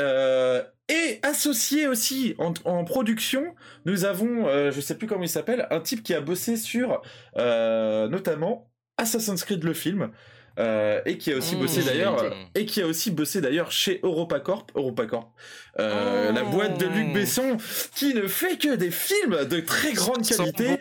et 0.91 1.20
associé 1.22 1.88
aussi 1.88 2.34
en, 2.40 2.52
en, 2.66 2.84
production, 2.84 3.53
nous 3.86 4.06
avons, 4.06 4.48
je 4.72 4.82
sais 4.82 4.98
plus 4.98 5.06
comment 5.06 5.22
il 5.22 5.30
s'appelle, 5.30 5.68
un 5.70 5.82
type 5.82 6.02
qui 6.02 6.16
a 6.16 6.22
bossé 6.22 6.57
sur 6.57 7.02
notamment 7.36 8.72
Assassin's 8.98 9.44
Creed 9.44 9.64
le 9.64 9.74
film. 9.74 10.11
Euh, 10.60 10.99
et 11.06 11.18
qui 11.18 11.31
a 11.31 11.38
aussi 11.38 11.56
bossé 11.56 11.81
mmh. 11.81 11.86
d'ailleurs 11.86 12.36
et 12.53 12.65
qui 12.65 12.81
a 12.81 12.88
aussi 12.88 13.11
bossé 13.11 13.40
d'ailleurs 13.40 13.72
chez 13.72 14.02
EuropaCorp, 14.03 14.72
EuropaCorp, 14.76 15.31
euh, 15.80 16.34
la 16.34 16.44
boîte 16.44 16.77
de 16.80 16.86
Luc. 16.86 17.14
Besson 17.14 17.57
qui 17.95 18.14
ne 18.14 18.27
fait 18.27 18.57
que 18.57 18.76
des 18.76 18.91
films 18.91 19.45
de 19.45 19.60
très 19.61 19.94
grande 19.94 20.27
qualité 20.27 20.77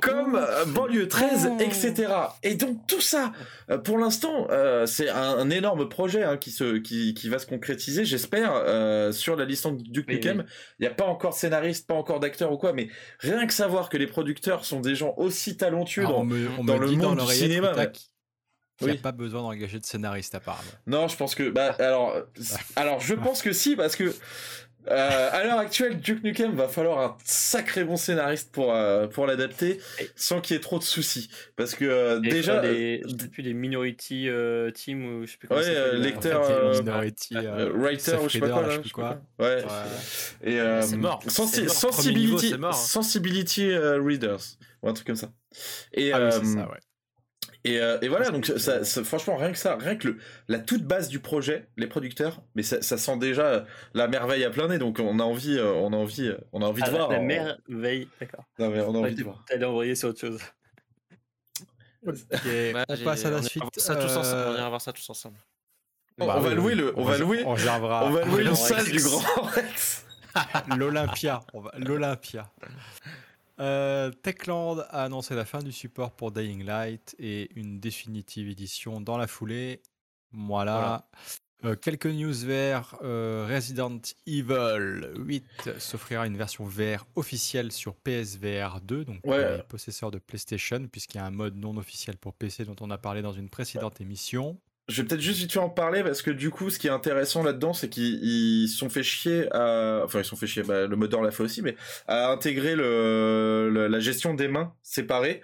comme 0.00 0.36
euh, 0.36 0.64
Banlieue 0.66 1.06
13, 1.06 1.50
etc. 1.60 2.12
Et 2.42 2.54
donc 2.54 2.86
tout 2.86 3.00
ça, 3.00 3.32
pour 3.84 3.98
l'instant, 3.98 4.46
euh, 4.50 4.86
c'est 4.86 5.10
un, 5.10 5.50
énorme 5.50 5.88
projet 5.88 6.22
hein, 6.22 6.36
qui 6.36 6.50
se 6.50 6.78
qui, 6.78 7.12
qui 7.12 7.28
va 7.28 7.38
se 7.38 7.46
concrétiser, 7.46 8.04
j'espère, 8.04 8.52
sur 9.12 9.36
la 9.36 9.44
licence 9.44 9.82
Duke 9.82 10.08
Nukem. 10.08 10.44
Il 10.78 10.82
n'y 10.82 10.88
a 10.88 10.94
pas 10.94 11.06
encore 11.06 11.32
de 11.32 11.36
scénariste, 11.36 11.86
pas 11.86 11.94
encore 11.94 12.20
d'acteur 12.20 12.52
ou 12.52 12.56
quoi, 12.56 12.72
mais 12.72 12.88
rien 13.18 13.46
que 13.46 13.52
savoir 13.52 13.90
que 13.90 13.96
les 13.96 14.06
producteurs 14.06 14.64
sont 14.64 14.80
des 14.80 14.94
gens 14.94 15.14
aussi 15.18 15.56
talentueux 15.56 16.04
ah, 16.06 16.10
dans, 16.10 16.64
dans 16.64 16.78
le 16.78 16.90
monde 16.92 17.18
du 17.18 17.34
cinéma. 17.34 17.74
Il 18.80 18.86
n'y 18.86 18.98
a 18.98 19.00
pas 19.00 19.12
besoin 19.12 19.42
d'engager 19.42 19.78
de 19.78 19.84
scénariste 19.84 20.34
apparemment. 20.34 20.70
Non, 20.86 21.08
je 21.08 21.16
pense 21.16 21.34
que 21.34 21.50
bah 21.50 21.76
alors 21.78 22.14
alors 22.76 23.00
je 23.00 23.14
pense 23.14 23.42
que 23.42 23.52
si 23.52 23.76
parce 23.76 23.96
que 23.96 24.12
euh, 24.88 25.28
à 25.30 25.44
l'heure 25.44 25.58
actuelle, 25.58 26.00
Duke 26.00 26.24
Nukem 26.24 26.52
va 26.52 26.66
falloir 26.66 26.98
un 27.00 27.16
sacré 27.24 27.84
bon 27.84 27.96
scénariste 27.96 28.50
pour 28.50 28.74
euh, 28.74 29.06
pour 29.08 29.26
l'adapter 29.26 29.78
sans 30.16 30.40
qu'il 30.40 30.54
y 30.54 30.58
ait 30.58 30.62
trop 30.62 30.78
de 30.78 30.84
soucis 30.84 31.28
parce 31.56 31.74
que 31.74 31.84
euh, 31.84 32.18
déjà 32.18 32.62
les, 32.62 33.02
depuis 33.06 33.42
les 33.42 33.52
Minority 33.52 34.28
Team 34.74 35.04
ou 35.04 35.26
je 35.26 35.32
sais 35.32 35.36
plus 35.36 35.48
comment 35.48 35.60
ouais, 35.60 35.98
lecteur 35.98 36.72
Minority 36.82 37.36
writer 37.74 38.16
ou 38.22 38.28
je 38.28 38.32
sais 38.32 38.40
pas 38.40 38.48
quoi, 38.48 38.62
là, 38.62 38.70
je 38.70 38.82
sais 38.82 38.90
quoi. 38.90 39.20
Ouais. 39.38 39.62
Et 40.44 40.58
c'est 40.82 40.96
mort. 40.96 41.22
sensibility 41.28 42.54
sensibility 42.72 43.76
readers 43.76 44.40
ou 44.82 44.88
un 44.88 44.94
truc 44.94 45.06
comme 45.06 45.16
ça. 45.16 45.30
Et 45.92 46.12
ah, 46.12 46.30
ça, 46.30 46.40
ouais. 46.40 46.78
Et, 47.64 47.78
euh, 47.78 47.98
et, 48.00 48.08
voilà, 48.08 48.30
donc 48.30 48.46
ça, 48.46 48.84
franchement, 49.04 49.36
rien 49.36 49.52
que 49.52 49.58
ça, 49.58 49.76
rien 49.76 49.96
que 49.96 50.08
le, 50.08 50.18
la 50.48 50.58
toute 50.58 50.84
base 50.84 51.08
du 51.08 51.20
projet, 51.20 51.66
les 51.76 51.86
producteurs, 51.86 52.42
mais 52.54 52.62
ça, 52.62 52.80
ça 52.80 52.96
sent 52.96 53.18
déjà 53.18 53.66
la 53.92 54.08
merveille 54.08 54.44
à 54.44 54.50
plein 54.50 54.68
nez, 54.68 54.78
donc 54.78 54.98
on 54.98 55.18
a 55.18 55.22
envie, 55.22 55.58
euh, 55.58 55.72
on 55.74 55.92
a 55.92 55.96
envie, 55.96 56.28
euh, 56.28 56.38
on 56.52 56.62
a 56.62 56.66
envie 56.66 56.80
de 56.80 56.86
ah, 56.88 56.90
voir. 56.90 57.10
La 57.10 57.18
merveille, 57.18 58.08
d'accord. 58.18 58.44
Non 58.58 58.70
mais 58.70 58.80
on 58.80 58.94
a 58.94 58.98
envie 58.98 59.14
de 59.14 59.24
voir. 59.24 59.44
T'allais 59.46 59.66
envoyer 59.66 59.94
sur 59.94 60.08
autre 60.08 60.20
chose. 60.20 60.40
Ok, 62.06 62.16
on 62.88 63.04
passe 63.04 63.26
à 63.26 63.30
la 63.30 63.42
suite. 63.42 63.62
Ça 63.76 63.94
tous 63.94 64.16
ensemble, 64.16 64.42
on 64.48 64.54
ira 64.54 64.68
voir 64.70 64.80
ça 64.80 64.92
tous 64.92 65.10
ensemble. 65.10 65.36
Bah 66.16 66.34
on, 66.36 66.40
va 66.40 66.54
louer 66.54 66.74
le, 66.74 66.92
on, 66.96 67.04
va 67.04 67.18
louer, 67.18 67.42
on, 67.44 67.52
on 67.52 68.10
va 68.10 68.24
louer 68.24 68.44
le 68.44 68.54
salle 68.54 68.86
du 68.86 69.00
Grand 69.00 69.42
Rex. 69.42 70.06
L'Olympia, 70.76 71.40
l'Olympia. 71.76 72.50
Euh, 73.60 74.10
Techland 74.10 74.78
a 74.88 75.04
annoncé 75.04 75.34
la 75.34 75.44
fin 75.44 75.60
du 75.60 75.72
support 75.72 76.12
pour 76.12 76.32
Dying 76.32 76.64
Light 76.64 77.14
et 77.18 77.50
une 77.56 77.78
définitive 77.78 78.48
édition 78.48 79.00
dans 79.00 79.18
la 79.18 79.26
foulée. 79.26 79.82
Voilà. 80.32 81.08
Euh, 81.64 81.76
quelques 81.76 82.06
news 82.06 82.32
vers 82.32 82.96
euh, 83.02 83.46
Resident 83.46 84.00
Evil 84.26 85.12
8 85.18 85.78
s'offrira 85.78 86.26
une 86.26 86.38
version 86.38 86.64
VR 86.64 87.06
officielle 87.16 87.70
sur 87.70 87.94
PSVR 87.96 88.80
2, 88.80 89.04
donc 89.04 89.20
pour 89.20 89.34
les 89.34 89.62
possesseurs 89.68 90.10
de 90.10 90.18
PlayStation, 90.18 90.86
puisqu'il 90.90 91.18
y 91.18 91.20
a 91.20 91.26
un 91.26 91.30
mode 91.30 91.56
non 91.56 91.76
officiel 91.76 92.16
pour 92.16 92.32
PC 92.32 92.64
dont 92.64 92.76
on 92.80 92.90
a 92.90 92.96
parlé 92.96 93.20
dans 93.20 93.34
une 93.34 93.50
précédente 93.50 94.00
émission. 94.00 94.58
Je 94.90 95.00
vais 95.00 95.06
peut-être 95.06 95.20
juste 95.20 95.38
vite 95.38 95.52
fait 95.52 95.60
en 95.60 95.68
parler 95.68 96.02
parce 96.02 96.20
que 96.20 96.32
du 96.32 96.50
coup, 96.50 96.68
ce 96.68 96.78
qui 96.78 96.88
est 96.88 96.90
intéressant 96.90 97.44
là-dedans, 97.44 97.72
c'est 97.72 97.88
qu'ils 97.88 98.68
sont 98.68 98.88
fait 98.88 99.04
chier 99.04 99.46
à, 99.52 100.02
enfin 100.04 100.18
ils 100.18 100.24
sont 100.24 100.34
fait 100.34 100.48
chier, 100.48 100.64
bah, 100.64 100.88
le 100.88 100.96
moteur 100.96 101.22
l'a 101.22 101.30
fait 101.30 101.44
aussi, 101.44 101.62
mais 101.62 101.76
à 102.08 102.30
intégrer 102.32 102.74
la 102.74 104.00
gestion 104.00 104.34
des 104.34 104.48
mains 104.48 104.74
séparées, 104.82 105.42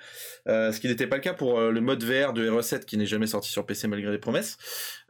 euh, 0.48 0.72
ce 0.72 0.80
qui 0.80 0.88
n'était 0.88 1.06
pas 1.06 1.16
le 1.16 1.22
cas 1.22 1.32
pour 1.32 1.60
euh, 1.60 1.70
le 1.70 1.80
mode 1.80 2.02
VR 2.02 2.32
de 2.32 2.50
R7 2.50 2.84
qui 2.84 2.96
n'est 2.96 3.06
jamais 3.06 3.28
sorti 3.28 3.48
sur 3.48 3.64
PC 3.64 3.86
malgré 3.86 4.10
les 4.10 4.18
promesses. 4.18 4.58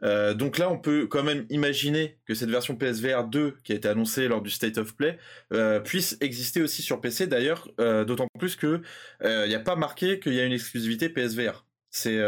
Euh, 0.03 0.35
donc 0.35 0.59
là, 0.59 0.69
on 0.69 0.77
peut 0.77 1.07
quand 1.07 1.23
même 1.23 1.47
imaginer 1.49 2.19
que 2.27 2.35
cette 2.35 2.51
version 2.51 2.75
PSVR 2.75 3.23
2 3.23 3.55
qui 3.63 3.73
a 3.73 3.75
été 3.75 3.87
annoncée 3.87 4.27
lors 4.27 4.43
du 4.43 4.51
State 4.51 4.77
of 4.77 4.95
Play 4.95 5.17
puisse 5.83 6.17
exister 6.21 6.61
aussi 6.61 6.83
sur 6.83 7.01
PC. 7.01 7.25
D'ailleurs, 7.25 7.67
d'autant 7.79 8.27
plus 8.37 8.55
que 8.55 8.81
il 9.23 9.47
n'y 9.47 9.55
a 9.55 9.59
pas 9.59 9.75
marqué 9.75 10.19
qu'il 10.19 10.33
y 10.33 10.39
a 10.39 10.45
une 10.45 10.53
exclusivité 10.53 11.09
PSVR 11.09 11.66
C'est 11.97 12.19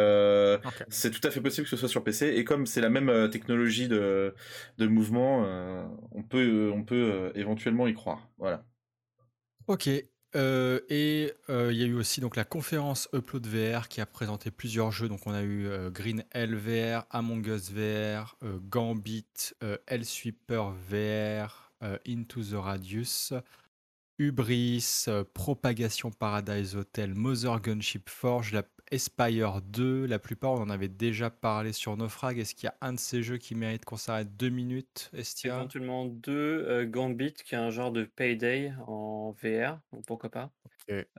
c'est 0.89 1.11
tout 1.11 1.25
à 1.27 1.31
fait 1.31 1.41
possible 1.41 1.65
que 1.65 1.69
ce 1.69 1.77
soit 1.77 1.89
sur 1.89 2.03
PC 2.03 2.27
et 2.35 2.43
comme 2.43 2.65
c'est 2.65 2.81
la 2.81 2.89
même 2.89 3.29
technologie 3.29 3.87
de, 3.87 4.33
de 4.77 4.87
mouvement, 4.87 5.45
on 6.11 6.23
peut 6.23 6.71
on 6.73 6.83
peut 6.83 7.31
éventuellement 7.35 7.87
y 7.87 7.93
croire. 7.93 8.27
Voilà. 8.37 8.65
Ok, 9.67 9.89
euh, 10.35 10.79
et 10.89 11.33
euh, 11.49 11.71
il 11.71 11.79
y 11.79 11.83
a 11.83 11.87
eu 11.87 11.95
aussi 11.95 12.21
donc 12.21 12.35
la 12.35 12.43
conférence 12.43 13.09
Upload 13.13 13.47
VR 13.47 13.87
qui 13.87 13.99
a 13.99 14.05
présenté 14.05 14.51
plusieurs 14.51 14.91
jeux. 14.91 15.09
Donc 15.09 15.25
on 15.25 15.33
a 15.33 15.41
eu 15.41 15.67
euh, 15.67 15.89
Green 15.89 16.23
Hell 16.31 16.55
VR, 16.55 17.05
Among 17.09 17.45
Us 17.47 17.71
VR, 17.71 18.35
Gambit, 18.69 19.53
Hellsweeper 19.87 20.73
VR, 20.89 21.71
Into 22.07 22.43
the 22.43 22.55
Radius, 22.55 23.33
Hubris, 24.19 25.05
Propagation 25.33 26.11
Paradise 26.11 26.75
Hotel, 26.75 27.15
Mother 27.15 27.61
Gunship 27.61 28.09
Forge, 28.09 28.53
la 28.53 28.63
Espire 28.91 29.61
2, 29.61 30.07
la 30.07 30.17
plupart 30.17 30.53
on 30.53 30.61
en 30.61 30.69
avait 30.69 30.87
déjà 30.87 31.29
parlé 31.29 31.73
sur 31.73 31.95
Naufrag. 31.95 32.39
Est-ce 32.39 32.55
qu'il 32.55 32.65
y 32.65 32.69
a 32.69 32.75
un 32.81 32.93
de 32.93 32.99
ces 32.99 33.21
jeux 33.21 33.37
qui 33.37 33.53
mérite 33.53 33.85
qu'on 33.85 33.97
s'arrête 33.97 34.35
deux 34.35 34.49
minutes, 34.49 35.11
Estia? 35.13 35.55
Éventuellement 35.55 36.05
deux, 36.05 36.65
euh, 36.67 36.85
Gambit 36.87 37.33
qui 37.33 37.53
est 37.53 37.59
un 37.59 37.69
genre 37.69 37.91
de 37.91 38.03
Payday 38.03 38.73
en 38.87 39.35
VR, 39.43 39.79
pourquoi 40.07 40.31
pas. 40.31 40.51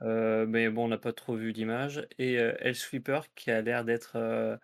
Euh, 0.01 0.45
mais 0.47 0.69
bon, 0.69 0.85
on 0.85 0.87
n'a 0.89 0.97
pas 0.97 1.13
trop 1.13 1.35
vu 1.35 1.53
d'image. 1.53 2.05
Et 2.19 2.37
euh, 2.39 2.53
Hellsweeper 2.59 3.33
qui 3.35 3.51
a 3.51 3.61
l'air 3.61 3.85
d'être 3.85 4.59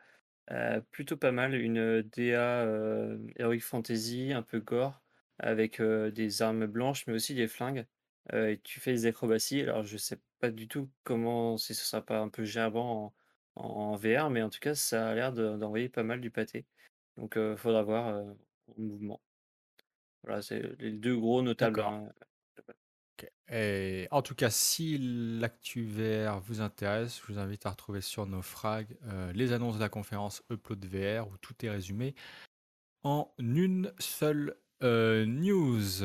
plutôt 0.91 1.17
pas 1.17 1.31
mal, 1.31 1.55
une 1.55 2.01
DA 2.01 2.65
Heroic 3.37 3.61
Fantasy, 3.61 4.33
un 4.33 4.41
peu 4.41 4.59
gore, 4.59 5.01
avec 5.39 5.81
des 5.81 6.41
armes 6.41 6.65
blanches 6.65 7.07
mais 7.07 7.13
aussi 7.13 7.35
des 7.35 7.47
flingues. 7.47 7.85
Et 8.33 8.59
tu 8.63 8.79
fais 8.79 8.91
des 8.93 9.05
acrobaties. 9.05 9.61
Alors 9.61 9.83
je 9.83 9.97
sais 9.97 10.19
pas 10.39 10.51
du 10.51 10.67
tout 10.67 10.89
comment, 11.03 11.57
si 11.57 11.73
ce 11.73 11.85
sera 11.85 12.01
pas 12.01 12.19
un 12.19 12.29
peu 12.29 12.43
gerbant 12.43 13.13
en, 13.55 13.63
en 13.63 13.95
VR, 13.95 14.29
mais 14.29 14.41
en 14.41 14.49
tout 14.49 14.59
cas, 14.59 14.75
ça 14.75 15.09
a 15.09 15.15
l'air 15.15 15.33
d'envoyer 15.33 15.89
pas 15.89 16.03
mal 16.03 16.21
du 16.21 16.31
pâté. 16.31 16.65
Donc, 17.17 17.33
il 17.35 17.57
faudra 17.57 17.81
voir 17.83 18.07
euh, 18.09 18.23
en 18.67 18.81
mouvement. 18.81 19.21
Voilà, 20.23 20.41
c'est 20.41 20.61
les 20.79 20.91
deux 20.91 21.17
gros 21.17 21.41
notables. 21.41 21.79
Hein, 21.79 22.09
Et 23.49 24.07
en 24.11 24.21
tout 24.21 24.35
cas, 24.35 24.49
si 24.49 24.97
l'actu 25.39 25.85
VR 25.85 26.39
vous 26.41 26.61
intéresse, 26.61 27.19
je 27.19 27.31
vous 27.31 27.39
invite 27.39 27.65
à 27.65 27.71
retrouver 27.71 28.01
sur 28.01 28.25
nos 28.25 28.41
frags 28.41 28.97
les 29.33 29.53
annonces 29.53 29.75
de 29.75 29.79
la 29.79 29.89
conférence 29.89 30.43
Upload 30.51 30.85
VR 30.85 31.27
où 31.27 31.37
tout 31.37 31.53
est 31.65 31.69
résumé 31.69 32.13
en 33.03 33.31
une 33.37 33.93
seule 33.99 34.57
news. 34.81 36.03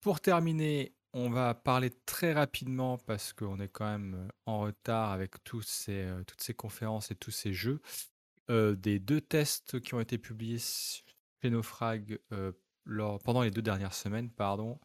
Pour 0.00 0.20
terminer, 0.20 0.94
on 1.14 1.30
va 1.30 1.54
parler 1.54 1.90
très 2.06 2.32
rapidement 2.32 2.98
parce 2.98 3.32
qu'on 3.32 3.58
est 3.60 3.68
quand 3.68 3.86
même 3.86 4.28
en 4.46 4.60
retard 4.60 5.12
avec 5.12 5.42
tous 5.44 5.62
ces, 5.62 6.06
toutes 6.26 6.42
ces 6.42 6.54
conférences 6.54 7.10
et 7.10 7.14
tous 7.14 7.30
ces 7.30 7.52
jeux. 7.52 7.80
des 8.48 8.98
deux 8.98 9.20
tests 9.20 9.80
qui 9.80 9.94
ont 9.94 10.00
été 10.00 10.18
publiés 10.18 10.58
chez 10.58 11.50
Nofrag 11.50 12.18
pendant 13.24 13.42
les 13.42 13.50
deux 13.50 13.62
dernières 13.62 13.94
semaines. 13.94 14.28
Pardon. 14.28 14.80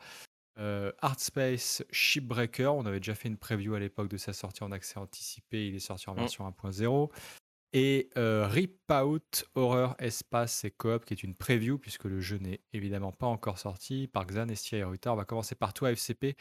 Artspace 1.01 1.83
Shipbreaker, 1.91 2.75
on 2.75 2.85
avait 2.85 2.99
déjà 2.99 3.15
fait 3.15 3.27
une 3.27 3.37
preview 3.37 3.73
à 3.73 3.79
l'époque 3.79 4.09
de 4.09 4.17
sa 4.17 4.33
sortie 4.33 4.63
en 4.63 4.71
accès 4.71 4.99
anticipé, 4.99 5.67
il 5.67 5.75
est 5.75 5.79
sorti 5.79 6.09
en 6.09 6.13
mmh. 6.13 6.19
version 6.19 6.49
1.0. 6.49 7.11
Et 7.73 8.09
Rip 8.15 8.91
Out 8.91 9.45
Horror 9.55 9.95
Espace 9.99 10.63
et 10.63 10.71
Coop, 10.71 11.05
qui 11.05 11.13
est 11.13 11.23
une 11.23 11.35
preview, 11.35 11.77
puisque 11.77 12.05
le 12.05 12.19
jeu 12.19 12.37
n'est 12.37 12.61
évidemment 12.73 13.11
pas 13.11 13.27
encore 13.27 13.59
sorti, 13.59 14.07
par 14.07 14.25
Xan, 14.25 14.47
et 14.49 14.83
Ruta. 14.83 15.13
On 15.13 15.15
va 15.15 15.25
commencer 15.25 15.55
par 15.55 15.73
toi, 15.73 15.91
FCP, 15.91 16.35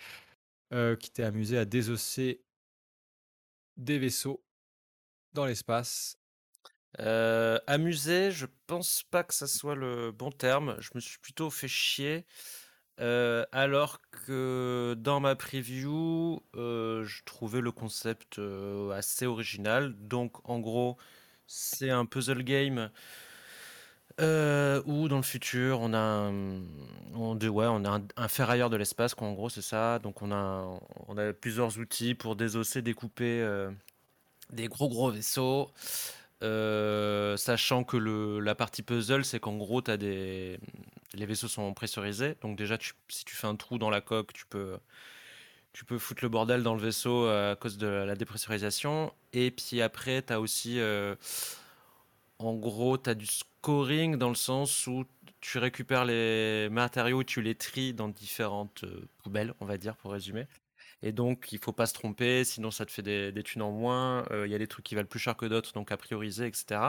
qui 0.70 1.10
t'est 1.10 1.24
amusé 1.24 1.58
à 1.58 1.64
désosser 1.64 2.40
des 3.76 3.98
vaisseaux 3.98 4.42
dans 5.34 5.44
l'espace. 5.44 6.16
amusé, 6.98 8.30
je 8.30 8.46
pense 8.66 9.02
pas 9.10 9.22
que 9.22 9.34
ça 9.34 9.46
soit 9.46 9.74
le 9.74 10.10
bon 10.12 10.32
terme. 10.32 10.76
Je 10.80 10.90
me 10.94 11.00
suis 11.00 11.18
plutôt 11.18 11.50
fait 11.50 11.68
chier. 11.68 12.24
alors 12.98 14.00
que 14.10 14.96
dans 14.98 15.20
ma 15.20 15.36
preview, 15.36 16.40
je 16.54 17.22
trouvais 17.24 17.60
le 17.60 17.72
concept 17.72 18.40
assez 18.92 19.26
original. 19.26 19.94
Donc 19.98 20.48
en 20.48 20.58
gros, 20.58 20.96
c'est 21.48 21.90
un 21.90 22.04
puzzle 22.04 22.44
game 22.44 22.90
euh, 24.20 24.82
où 24.84 25.08
dans 25.08 25.16
le 25.16 25.22
futur 25.22 25.80
on 25.80 25.94
a 25.94 25.98
un, 25.98 26.62
on, 27.14 27.38
ouais, 27.38 27.66
on 27.66 27.84
a 27.84 28.00
un, 28.16 28.28
ferrailleur 28.28 28.68
de 28.68 28.76
l'espace, 28.76 29.14
en 29.16 29.32
gros 29.32 29.48
c'est 29.48 29.62
ça. 29.62 29.98
Donc 30.00 30.22
on 30.22 30.32
a, 30.32 30.78
on 31.06 31.16
a 31.16 31.32
plusieurs 31.32 31.78
outils 31.78 32.14
pour 32.14 32.36
désosser, 32.36 32.82
découper 32.82 33.40
euh, 33.42 33.70
des 34.52 34.68
gros 34.68 34.88
gros 34.88 35.10
vaisseaux. 35.10 35.70
Euh, 36.42 37.36
sachant 37.36 37.82
que 37.84 37.96
la 38.38 38.54
partie 38.54 38.82
puzzle, 38.82 39.24
c'est 39.24 39.40
qu'en 39.40 39.56
gros, 39.56 39.82
des... 39.82 40.58
les 41.14 41.26
vaisseaux 41.26 41.48
sont 41.48 41.72
pressurisés. 41.74 42.36
Donc 42.42 42.56
déjà, 42.56 42.76
si 43.08 43.24
tu 43.24 43.34
fais 43.34 43.46
un 43.46 43.56
trou 43.56 43.78
dans 43.78 43.90
la 43.90 44.00
coque, 44.00 44.32
tu 44.32 44.46
peux, 44.46 44.78
tu 45.78 45.84
peux 45.84 45.98
foutre 45.98 46.24
le 46.24 46.28
bordel 46.28 46.64
dans 46.64 46.74
le 46.74 46.80
vaisseau 46.80 47.26
euh, 47.26 47.52
à 47.52 47.54
cause 47.54 47.78
de 47.78 47.86
la 47.86 48.16
dépressurisation. 48.16 49.12
Et 49.32 49.52
puis 49.52 49.80
après, 49.80 50.22
tu 50.22 50.32
as 50.32 50.40
aussi, 50.40 50.80
euh, 50.80 51.14
en 52.40 52.54
gros, 52.54 52.98
tu 52.98 53.08
as 53.08 53.14
du 53.14 53.26
scoring 53.26 54.16
dans 54.16 54.28
le 54.28 54.34
sens 54.34 54.88
où 54.88 55.04
tu 55.40 55.58
récupères 55.58 56.04
les 56.04 56.68
matériaux, 56.68 57.22
tu 57.22 57.42
les 57.42 57.54
tries 57.54 57.94
dans 57.94 58.08
différentes 58.08 58.82
euh, 58.82 59.08
poubelles, 59.18 59.54
on 59.60 59.66
va 59.66 59.78
dire, 59.78 59.94
pour 59.94 60.10
résumer. 60.10 60.48
Et 61.04 61.12
donc, 61.12 61.52
il 61.52 61.60
faut 61.60 61.70
pas 61.70 61.86
se 61.86 61.94
tromper, 61.94 62.42
sinon 62.42 62.72
ça 62.72 62.84
te 62.84 62.90
fait 62.90 63.02
des, 63.02 63.30
des 63.30 63.44
thunes 63.44 63.62
en 63.62 63.70
moins. 63.70 64.24
Il 64.32 64.50
y 64.50 64.56
a 64.56 64.58
des 64.58 64.66
trucs 64.66 64.84
qui 64.84 64.96
valent 64.96 65.06
plus 65.06 65.20
cher 65.20 65.36
que 65.36 65.46
d'autres, 65.46 65.74
donc 65.74 65.92
à 65.92 65.96
prioriser, 65.96 66.48
etc. 66.48 66.80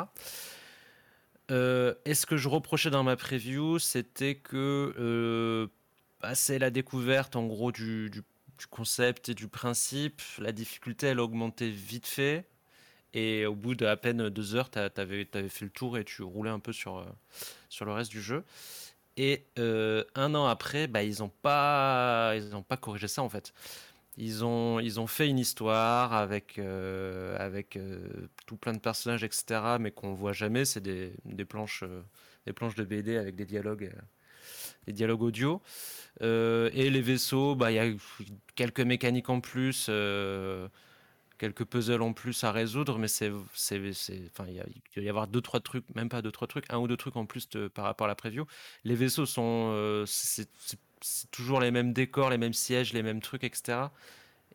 et 1.52 2.14
ce 2.16 2.26
que 2.26 2.38
je 2.38 2.49
reprochais 2.49 2.90
dans 2.90 3.03
ma 3.03 3.16
preview, 3.16 3.78
c'était 3.78 4.34
que 4.34 5.70
bah, 6.22 6.34
c'est 6.34 6.57
la 6.57 6.72
découverte 6.72 7.36
en 7.36 7.45
gros 7.45 7.72
du 7.72 8.10
du 8.60 8.68
concept 8.68 9.30
et 9.30 9.34
du 9.34 9.48
principe, 9.48 10.22
la 10.38 10.52
difficulté, 10.52 11.07
elle 11.07 11.19
a 11.19 11.23
augmenté 11.23 11.69
vite 11.69 12.06
fait. 12.06 12.45
Et 13.14 13.45
au 13.48 13.56
bout 13.56 13.73
d'à 13.73 13.98
peine 13.98 14.30
deux 14.30 14.53
heures, 14.53 14.69
tu 14.69 14.77
avais, 14.77 15.26
fait 15.26 15.65
le 15.65 15.72
tour 15.72 15.98
et 15.98 16.03
tu 16.03 16.22
roulais 16.22 16.52
un 16.52 16.60
peu 16.60 16.73
sur, 16.73 16.98
euh, 16.99 17.06
sur 17.69 17.86
le 17.86 17.94
reste 17.94 18.11
du 18.11 18.22
jeu. 18.22 18.44
Et 19.18 19.45
euh, 19.57 20.03
un 20.14 20.36
an 20.36 20.45
après, 20.45 20.88
bah, 20.88 21.03
ils 21.03 21.19
n'ont 21.19 21.31
pas, 21.41 22.34
ils 22.36 22.52
pas 22.64 22.77
corrigé 22.77 23.07
ça 23.07 23.23
en 23.23 23.30
fait. 23.30 23.53
Ils 24.18 24.44
ont, 24.45 24.80
ils 24.80 24.99
ont 24.99 25.07
fait 25.07 25.27
une 25.30 25.40
histoire 25.40 26.14
avec, 26.14 26.60
euh, 26.60 27.36
avec 27.40 27.80
tout 28.45 28.57
plein 28.57 28.73
de 28.73 28.80
personnages, 28.80 29.23
etc., 29.23 29.77
mais 29.80 29.91
qu'on 29.91 30.14
voit 30.14 30.34
jamais. 30.34 30.65
C'est 30.65 30.81
des, 30.81 31.14
des, 31.26 31.45
planches, 31.45 31.84
des 32.45 32.53
planches 32.53 32.76
de 32.76 32.84
BD 32.84 33.18
avec 33.18 33.36
des 33.36 33.45
dialogues, 33.45 33.91
des 34.90 34.94
dialogues 34.94 35.22
audio. 35.22 35.61
Euh, 36.22 36.70
et 36.74 36.90
les 36.90 37.02
vaisseaux, 37.02 37.56
bah, 37.56 37.72
il 37.72 37.76
y 37.76 37.80
a 37.80 37.90
quelques 38.56 38.82
mécaniques 38.82 39.30
en 39.30 39.40
plus, 39.40 39.86
euh, 39.90 40.68
quelques 41.38 41.64
puzzles 41.64 42.02
en 42.02 42.14
plus 42.14 42.44
à 42.44 42.52
résoudre, 42.52 42.98
mais 42.98 43.07
c'est, 43.07 43.32
enfin, 43.32 44.45
il, 44.48 44.64
il 44.98 45.03
y 45.03 45.10
avoir 45.10 45.28
deux 45.28 45.41
trois 45.41 45.60
trucs, 45.60 45.86
même 45.95 46.10
pas 46.10 46.22
deux 46.22 46.32
trois 46.32 46.48
trucs, 46.48 46.66
un 46.74 46.80
ou 46.80 46.88
deux 46.88 46.98
trucs 46.98 47.16
en 47.16 47.26
plus 47.26 47.48
par 47.74 47.86
rapport 47.86 48.06
à 48.06 48.07
la 48.07 48.16
preview. 48.16 48.45
Les 48.84 48.95
vaisseaux 48.95 49.28
sont, 49.28 49.72
euh, 49.74 50.06
c'est, 50.07 50.49
toujours 51.32 51.61
les 51.61 51.72
mêmes 51.72 51.94
décors, 51.94 52.30
les 52.30 52.38
mêmes 52.38 52.53
sièges, 52.53 52.91
les 52.91 53.03
mêmes 53.03 53.22
trucs, 53.22 53.44
etc. 53.45 53.78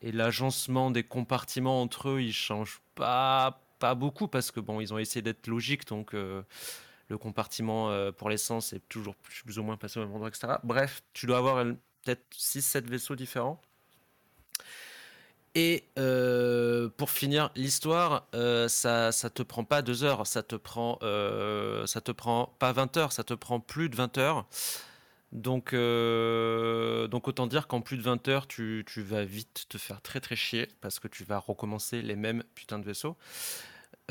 Et 0.02 0.12
l'agencement 0.12 0.90
des 0.90 1.04
compartiments 1.04 1.80
entre 1.80 2.10
eux, 2.10 2.20
ils 2.20 2.34
changent 2.34 2.82
pas 2.94 3.60
pas 3.80 3.94
beaucoup 3.94 4.28
parce 4.28 4.50
que 4.50 4.60
bon, 4.60 4.80
ils 4.80 4.94
ont 4.94 4.98
essayé 4.98 5.20
d'être 5.20 5.46
logiques, 5.46 5.86
donc 5.86 6.14
le 7.08 7.18
compartiment 7.18 7.90
euh, 7.90 8.12
pour 8.12 8.30
l'essence 8.30 8.72
est 8.72 8.86
toujours 8.88 9.14
plus, 9.16 9.58
ou 9.58 9.62
moins 9.62 9.76
passé 9.76 9.98
au 9.98 10.02
même 10.02 10.12
endroit, 10.12 10.28
etc. 10.28 10.54
Bref, 10.64 11.02
tu 11.12 11.26
dois 11.26 11.38
avoir 11.38 11.64
peut-être 12.02 12.24
6-7 12.36 12.88
vaisseaux 12.88 13.16
différents. 13.16 13.60
Et 15.56 15.84
euh, 15.98 16.88
pour 16.96 17.10
finir 17.10 17.50
l'histoire, 17.54 18.26
euh, 18.34 18.66
ça 18.66 19.12
ça 19.12 19.30
te 19.30 19.40
prend 19.40 19.62
pas 19.62 19.82
deux 19.82 20.02
heures, 20.02 20.26
ça 20.26 20.42
te 20.42 20.56
prend 20.56 20.98
ça 21.86 22.00
te 22.00 22.10
prend 22.10 22.56
pas 22.58 22.72
20 22.72 22.96
heures, 22.96 23.12
ça 23.12 23.22
te 23.22 23.34
prend 23.34 23.60
plus 23.60 23.88
de 23.88 23.94
20 23.94 24.18
heures. 24.18 24.46
Donc 25.30 25.72
donc 25.72 27.28
autant 27.28 27.46
dire 27.46 27.68
qu'en 27.68 27.82
plus 27.82 27.98
de 27.98 28.02
20 28.02 28.26
heures, 28.28 28.46
tu, 28.48 28.84
tu, 28.86 29.02
vas 29.02 29.24
vite 29.24 29.66
te 29.68 29.78
faire 29.78 30.00
très 30.02 30.20
très 30.20 30.34
chier 30.34 30.68
parce 30.80 30.98
que 30.98 31.06
tu 31.06 31.22
vas 31.22 31.38
recommencer 31.38 32.02
les 32.02 32.16
mêmes 32.16 32.42
putains 32.56 32.80
de 32.80 32.84
vaisseaux. 32.84 33.16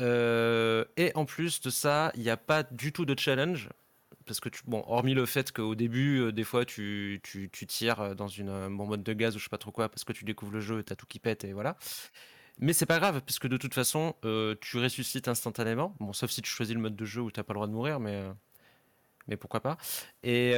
Euh, 0.00 0.84
et 0.96 1.12
en 1.14 1.24
plus 1.24 1.60
de 1.60 1.70
ça, 1.70 2.10
il 2.14 2.22
n'y 2.22 2.30
a 2.30 2.36
pas 2.36 2.62
du 2.62 2.92
tout 2.92 3.04
de 3.04 3.18
challenge. 3.18 3.68
Parce 4.26 4.40
que, 4.40 4.48
tu, 4.48 4.62
bon, 4.64 4.82
hormis 4.86 5.12
le 5.12 5.26
fait 5.26 5.52
qu'au 5.52 5.74
début, 5.74 6.20
euh, 6.20 6.32
des 6.32 6.44
fois, 6.44 6.64
tu, 6.64 7.20
tu, 7.22 7.50
tires 7.66 8.16
dans 8.16 8.28
une 8.28 8.74
bonbonne 8.74 9.02
de 9.02 9.12
gaz 9.12 9.36
ou 9.36 9.38
je 9.38 9.44
sais 9.44 9.50
pas 9.50 9.58
trop 9.58 9.70
quoi, 9.70 9.90
parce 9.90 10.04
que 10.04 10.14
tu 10.14 10.24
découvres 10.24 10.52
le 10.52 10.60
jeu 10.60 10.80
et 10.80 10.92
as 10.92 10.96
tout 10.96 11.06
qui 11.06 11.18
pète 11.18 11.44
et 11.44 11.52
voilà. 11.52 11.76
Mais 12.58 12.72
c'est 12.72 12.86
pas 12.86 12.98
grave, 12.98 13.20
parce 13.20 13.38
que 13.38 13.48
de 13.48 13.56
toute 13.56 13.74
façon, 13.74 14.14
euh, 14.24 14.54
tu 14.60 14.78
ressuscites 14.78 15.28
instantanément. 15.28 15.94
Bon, 16.00 16.12
sauf 16.12 16.30
si 16.30 16.40
tu 16.40 16.50
choisis 16.50 16.74
le 16.74 16.80
mode 16.80 16.96
de 16.96 17.04
jeu 17.04 17.20
où 17.20 17.30
t'as 17.30 17.42
pas 17.42 17.52
le 17.52 17.56
droit 17.58 17.66
de 17.66 17.72
mourir, 17.72 18.00
mais, 18.00 18.24
mais 19.28 19.36
pourquoi 19.36 19.60
pas. 19.60 19.76
Et, 20.22 20.52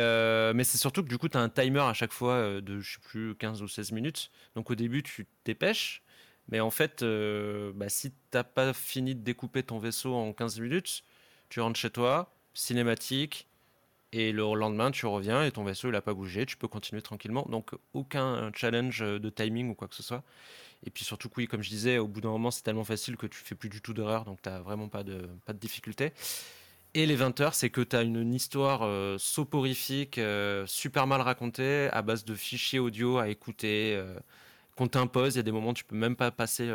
mais 0.55 0.63
c'est 0.63 0.79
surtout 0.79 1.03
que 1.03 1.09
du 1.09 1.19
coup, 1.19 1.29
tu 1.29 1.37
as 1.37 1.41
un 1.41 1.49
timer 1.49 1.81
à 1.81 1.95
chaque 1.95 2.13
fois 2.13 2.61
de, 2.61 2.79
je 2.79 2.95
sais 2.95 3.01
plus, 3.03 3.35
15 3.35 3.63
ou 3.63 3.69
16 3.69 3.91
minutes. 3.93 4.31
Donc 4.55 4.71
au 4.71 4.77
début, 4.77 5.03
tu 5.03 5.25
te 5.25 5.31
dépêches. 5.45 6.05
Mais 6.49 6.61
en 6.61 6.71
fait, 6.71 7.03
euh, 7.03 7.73
bah, 7.75 7.89
si 7.89 8.13
t'as 8.31 8.45
pas 8.45 8.73
fini 8.73 9.15
de 9.15 9.21
découper 9.21 9.63
ton 9.63 9.79
vaisseau 9.79 10.15
en 10.15 10.33
15 10.33 10.61
minutes, 10.61 11.05
tu 11.49 11.61
rentres 11.61 11.79
chez 11.79 11.91
toi, 11.91 12.33
cinématique, 12.55 13.49
et 14.13 14.33
le 14.33 14.43
lendemain, 14.55 14.91
tu 14.91 15.07
reviens 15.07 15.45
et 15.45 15.51
ton 15.51 15.65
vaisseau, 15.65 15.89
il 15.89 15.93
n'a 15.93 16.01
pas 16.01 16.15
bougé, 16.15 16.47
tu 16.47 16.57
peux 16.57 16.69
continuer 16.69 17.03
tranquillement. 17.03 17.47
Donc, 17.51 17.73
aucun 17.93 18.51
challenge 18.55 19.01
de 19.01 19.31
timing 19.31 19.71
ou 19.71 19.75
quoi 19.75 19.89
que 19.89 19.95
ce 19.95 20.03
soit. 20.03 20.23
Et 20.85 20.91
puis 20.91 21.05
surtout, 21.05 21.29
oui, 21.37 21.47
comme 21.47 21.63
je 21.63 21.69
disais, 21.69 21.99
au 21.99 22.07
bout 22.07 22.21
d'un 22.21 22.31
moment, 22.31 22.51
c'est 22.51 22.63
tellement 22.63 22.85
facile 22.85 23.17
que 23.17 23.27
tu 23.27 23.39
fais 23.39 23.55
plus 23.55 23.69
du 23.69 23.81
tout 23.81 23.93
d'erreur, 23.93 24.25
donc 24.25 24.41
tu 24.43 24.49
n'as 24.49 24.61
vraiment 24.61 24.89
pas 24.89 25.03
de, 25.03 25.29
pas 25.45 25.53
de 25.53 25.59
difficulté. 25.59 26.13
Et 26.95 27.05
les 27.05 27.17
20 27.17 27.41
heures, 27.41 27.55
c'est 27.55 27.69
que 27.69 27.83
tu 27.83 27.95
as 27.95 28.03
une, 28.03 28.33
histoire 28.33 28.81
euh, 28.83 29.19
soporifique, 29.19 30.19
euh, 30.19 30.65
super 30.67 31.07
mal 31.07 31.21
racontée, 31.21 31.91
à 31.93 32.01
base 32.03 32.25
de 32.25 32.35
fichiers 32.35 32.79
audio 32.79 33.19
à 33.19 33.29
écouter, 33.29 33.95
euh, 33.97 34.19
qu'on 34.77 34.89
t'impose. 34.89 35.35
Il 35.35 35.39
y 35.39 35.41
a 35.41 35.43
des 35.43 35.53
moments 35.53 35.71
où 35.71 35.75
tu 35.75 35.85
peux 35.85 35.97
même 35.97 36.17
pas 36.17 36.31
passer, 36.31 36.73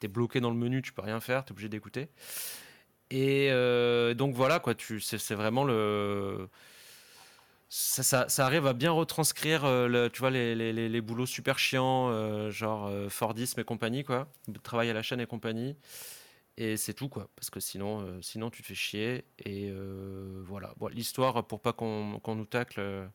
tu 0.00 0.06
es 0.06 0.08
bloqué 0.08 0.40
dans 0.40 0.50
le 0.50 0.56
menu, 0.56 0.82
tu 0.82 0.92
peux 0.92 1.02
rien 1.02 1.20
faire, 1.20 1.44
tu 1.44 1.50
es 1.50 1.52
obligé 1.52 1.68
d'écouter. 1.68 2.08
Et 3.10 3.50
donc 4.16 4.34
voilà, 4.34 4.58
quoi, 4.60 4.74
c'est 5.00 5.34
vraiment 5.34 5.64
le 5.64 6.48
ça, 7.68 8.26
arrive 8.38 8.66
à 8.66 8.72
bien 8.72 8.92
retranscrire 8.92 9.64
le, 9.64 10.08
tu 10.08 10.20
vois, 10.20 10.30
les, 10.30 10.54
les, 10.54 10.88
les, 10.88 11.00
boulots 11.00 11.26
super 11.26 11.58
chiants, 11.58 12.50
genre 12.50 12.90
Fordisme 13.10 13.60
et 13.60 13.64
compagnie, 13.64 14.04
quoi. 14.04 14.28
Travail 14.62 14.90
à 14.90 14.92
la 14.92 15.02
chaîne 15.02 15.20
et 15.20 15.26
compagnie. 15.26 15.76
Et 16.56 16.76
c'est 16.76 16.94
tout, 16.94 17.08
quoi. 17.08 17.28
Parce 17.36 17.50
que 17.50 17.60
sinon, 17.60 18.20
sinon 18.22 18.50
tu 18.50 18.62
te 18.62 18.66
fais 18.68 18.74
chier. 18.74 19.24
Et 19.44 19.72
voilà. 20.44 20.74
L'histoire, 20.90 21.46
pour 21.46 21.60
pas 21.60 21.72
qu'on 21.72 22.20
nous 22.26 22.46
tacle, 22.46 23.08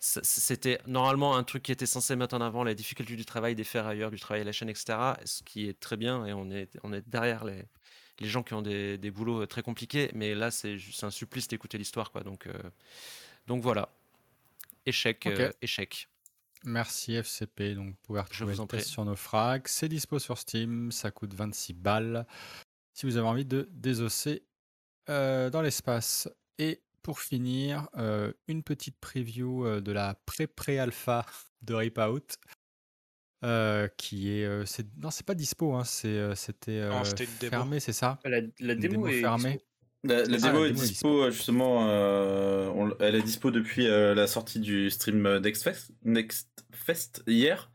c'était 0.00 0.80
normalement 0.86 1.36
un 1.36 1.42
truc 1.42 1.64
qui 1.64 1.72
était 1.72 1.86
censé 1.86 2.14
mettre 2.14 2.36
en 2.36 2.40
avant 2.40 2.62
la 2.62 2.74
difficulté 2.74 3.16
du 3.16 3.24
travail, 3.24 3.54
des 3.54 3.64
ferrailleurs, 3.64 4.10
du 4.10 4.20
travail 4.20 4.42
à 4.42 4.44
la 4.44 4.52
chaîne, 4.52 4.68
etc. 4.68 4.96
Ce 5.24 5.42
qui 5.42 5.68
est 5.68 5.78
très 5.78 5.96
bien. 5.96 6.24
Et 6.26 6.32
on 6.32 6.50
est, 6.50 6.70
on 6.84 6.92
est 6.92 7.06
derrière 7.08 7.44
les, 7.44 7.64
les 8.20 8.28
gens 8.28 8.42
qui 8.42 8.54
ont 8.54 8.62
des, 8.62 8.96
des 8.96 9.10
boulots 9.10 9.46
très 9.46 9.62
compliqués. 9.62 10.10
Mais 10.14 10.34
là, 10.34 10.50
c'est 10.50 10.78
un 11.02 11.10
supplice 11.10 11.48
d'écouter 11.48 11.78
l'histoire, 11.78 12.12
quoi. 12.12 12.22
Donc. 12.22 12.48
Donc 13.48 13.62
voilà. 13.62 13.88
Échec, 14.86 15.26
euh, 15.26 15.50
échec. 15.62 16.08
Merci 16.64 17.14
FCP. 17.14 17.74
Donc, 17.74 17.88
vous 17.88 17.96
pouvez 18.02 18.20
retrouver 18.20 18.54
test 18.68 18.88
sur 18.88 19.04
nos 19.04 19.16
frags. 19.16 19.66
C'est 19.66 19.88
dispo 19.88 20.18
sur 20.18 20.38
Steam. 20.38 20.92
Ça 20.92 21.10
coûte 21.10 21.34
26 21.34 21.72
balles. 21.72 22.26
Si 22.92 23.06
vous 23.06 23.16
avez 23.16 23.26
envie 23.26 23.44
de 23.46 23.68
désosser 23.72 24.44
euh, 25.08 25.50
dans 25.50 25.62
l'espace. 25.62 26.28
Et 26.58 26.82
pour 27.02 27.20
finir, 27.20 27.88
euh, 27.96 28.32
une 28.46 28.62
petite 28.62 28.98
preview 29.00 29.80
de 29.80 29.92
la 29.92 30.14
pré-pré-alpha 30.26 31.24
de 31.62 31.74
Rip 31.74 31.98
Out. 31.98 32.36
qui 33.96 34.30
est, 34.30 34.80
non 34.96 35.10
c'est 35.10 35.26
pas 35.26 35.34
dispo 35.34 35.74
hein, 35.74 35.84
c'était 35.84 36.88
fermé 37.48 37.80
c'est 37.80 37.92
ça? 37.92 38.18
La, 38.24 38.74
démo, 38.74 39.06
est 39.08 39.20
fermée 39.20 39.60
la, 40.04 40.18
ah, 40.20 40.26
démo 40.26 40.64
est 40.64 40.70
dispo, 40.70 41.28
justement, 41.30 41.88
euh, 41.88 42.90
elle 43.00 43.16
est 43.16 43.22
dispo 43.22 43.50
depuis 43.50 43.88
euh, 43.88 44.14
la 44.14 44.28
sortie 44.28 44.60
du 44.60 44.90
stream 44.90 45.38
Next 45.38 45.64
Fest, 45.64 45.90
Next 46.04 46.48
Fest 46.72 47.24
hier. 47.26 47.68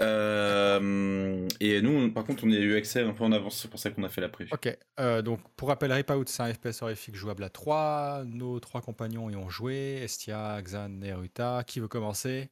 Euh, 0.00 1.48
et 1.60 1.80
nous, 1.80 2.12
par 2.12 2.24
contre, 2.24 2.44
on 2.44 2.50
a 2.50 2.56
eu 2.56 2.76
accès 2.76 3.02
un 3.02 3.12
peu 3.12 3.22
en 3.22 3.30
avance, 3.30 3.60
c'est 3.60 3.68
pour 3.68 3.78
ça 3.78 3.90
qu'on 3.90 4.02
a 4.02 4.08
fait 4.08 4.20
la 4.20 4.28
preview. 4.28 4.52
Ok, 4.52 4.76
donc 5.22 5.40
pour 5.54 5.68
rappel, 5.68 5.92
Rip 5.92 6.10
Out, 6.10 6.28
c'est 6.28 6.42
un 6.42 6.52
FPS 6.52 6.82
horrifique 6.82 7.14
jouable 7.14 7.44
à 7.44 7.48
3. 7.48 8.24
Nos 8.26 8.58
trois 8.58 8.80
compagnons 8.80 9.30
y 9.30 9.36
ont 9.36 9.48
joué 9.48 10.00
Estia, 10.02 10.60
Xan 10.62 11.00
et 11.02 11.12
Ruta. 11.12 11.62
Qui 11.64 11.78
veut 11.78 11.88
commencer? 11.88 12.50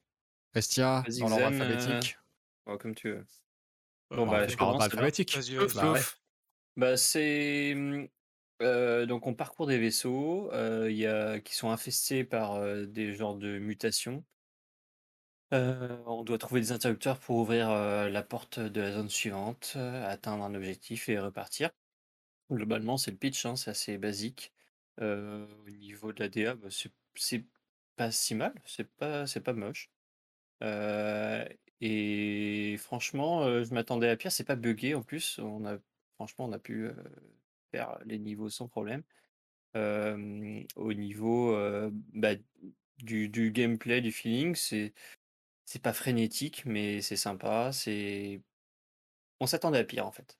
Estia, 0.55 1.03
dans 1.19 1.29
l'ordre 1.29 1.47
alphabétique. 1.47 2.17
Oh, 2.67 2.79
comme 2.79 2.95
tu 2.95 3.11
veux. 3.11 3.27
Bon, 4.11 4.27
bah, 4.27 4.47
je 4.47 4.57
commence. 4.57 4.85
alphabétique. 4.85 5.37
Bah, 5.75 5.95
bah, 6.77 6.97
c'est 6.97 7.75
donc 8.61 9.27
on 9.27 9.35
parcourt 9.35 9.67
des 9.67 9.79
vaisseaux, 9.79 10.51
qui 11.45 11.55
sont 11.55 11.71
infestés 11.71 12.25
par, 12.25 12.61
des 12.87 13.13
genres 13.15 13.37
de 13.37 13.59
mutations. 13.59 14.25
on 15.53 16.23
doit 16.25 16.39
trouver 16.39 16.61
des 16.61 16.73
interrupteurs 16.73 17.19
pour 17.19 17.37
ouvrir, 17.37 17.71
la 17.71 18.23
porte 18.23 18.61
de 18.61 18.81
la 18.81 18.93
zone 18.93 19.09
suivante, 19.11 19.77
atteindre 19.77 20.45
un 20.45 20.55
objectif 20.55 21.09
et 21.09 21.19
repartir. 21.19 21.71
Globalement, 22.51 22.97
c'est 22.97 23.13
le 23.13 23.17
pitch, 23.17 23.47
hein, 23.47 23.57
c'est 23.57 23.71
assez 23.71 23.99
basique. 23.99 24.53
au 25.01 25.71
niveau 25.71 26.13
de 26.13 26.21
la 26.21 26.29
DA, 26.29 26.55
bah, 26.55 26.69
c'est 27.15 27.45
pas 27.97 28.11
si 28.11 28.35
mal, 28.35 28.55
c'est 28.67 28.85
pas 28.97 29.53
moche. 29.53 29.91
et 31.81 32.77
franchement, 32.79 33.63
je 33.65 33.75
m'attendais 33.75 34.09
à 34.09 34.17
pire, 34.17 34.33
c'est 34.33 34.45
pas 34.45 34.57
buggé 34.57 34.95
en 34.95 35.03
plus, 35.03 35.39
on 35.39 35.65
a 35.67 35.79
franchement, 36.17 36.47
on 36.47 36.53
a 36.53 36.59
pu, 36.59 36.91
faire 37.71 37.99
les 38.05 38.19
niveaux 38.19 38.51
sans 38.51 38.69
problème. 38.69 39.03
au 39.75 40.93
niveau 40.95 41.57
bah, 42.15 42.35
du, 42.99 43.29
du, 43.29 43.51
gameplay, 43.51 44.01
du 44.01 44.13
feeling, 44.13 44.55
c'est 44.55 44.93
c'est 45.65 45.83
pas 45.83 45.93
frénétique, 45.93 46.65
mais 46.67 47.01
c'est 47.01 47.17
sympa. 47.17 47.71
C'est 47.73 48.41
on 49.39 49.47
s'attendait 49.47 49.79
à 49.79 49.85
pire 49.85 50.07
en 50.07 50.13
fait. 50.13 50.39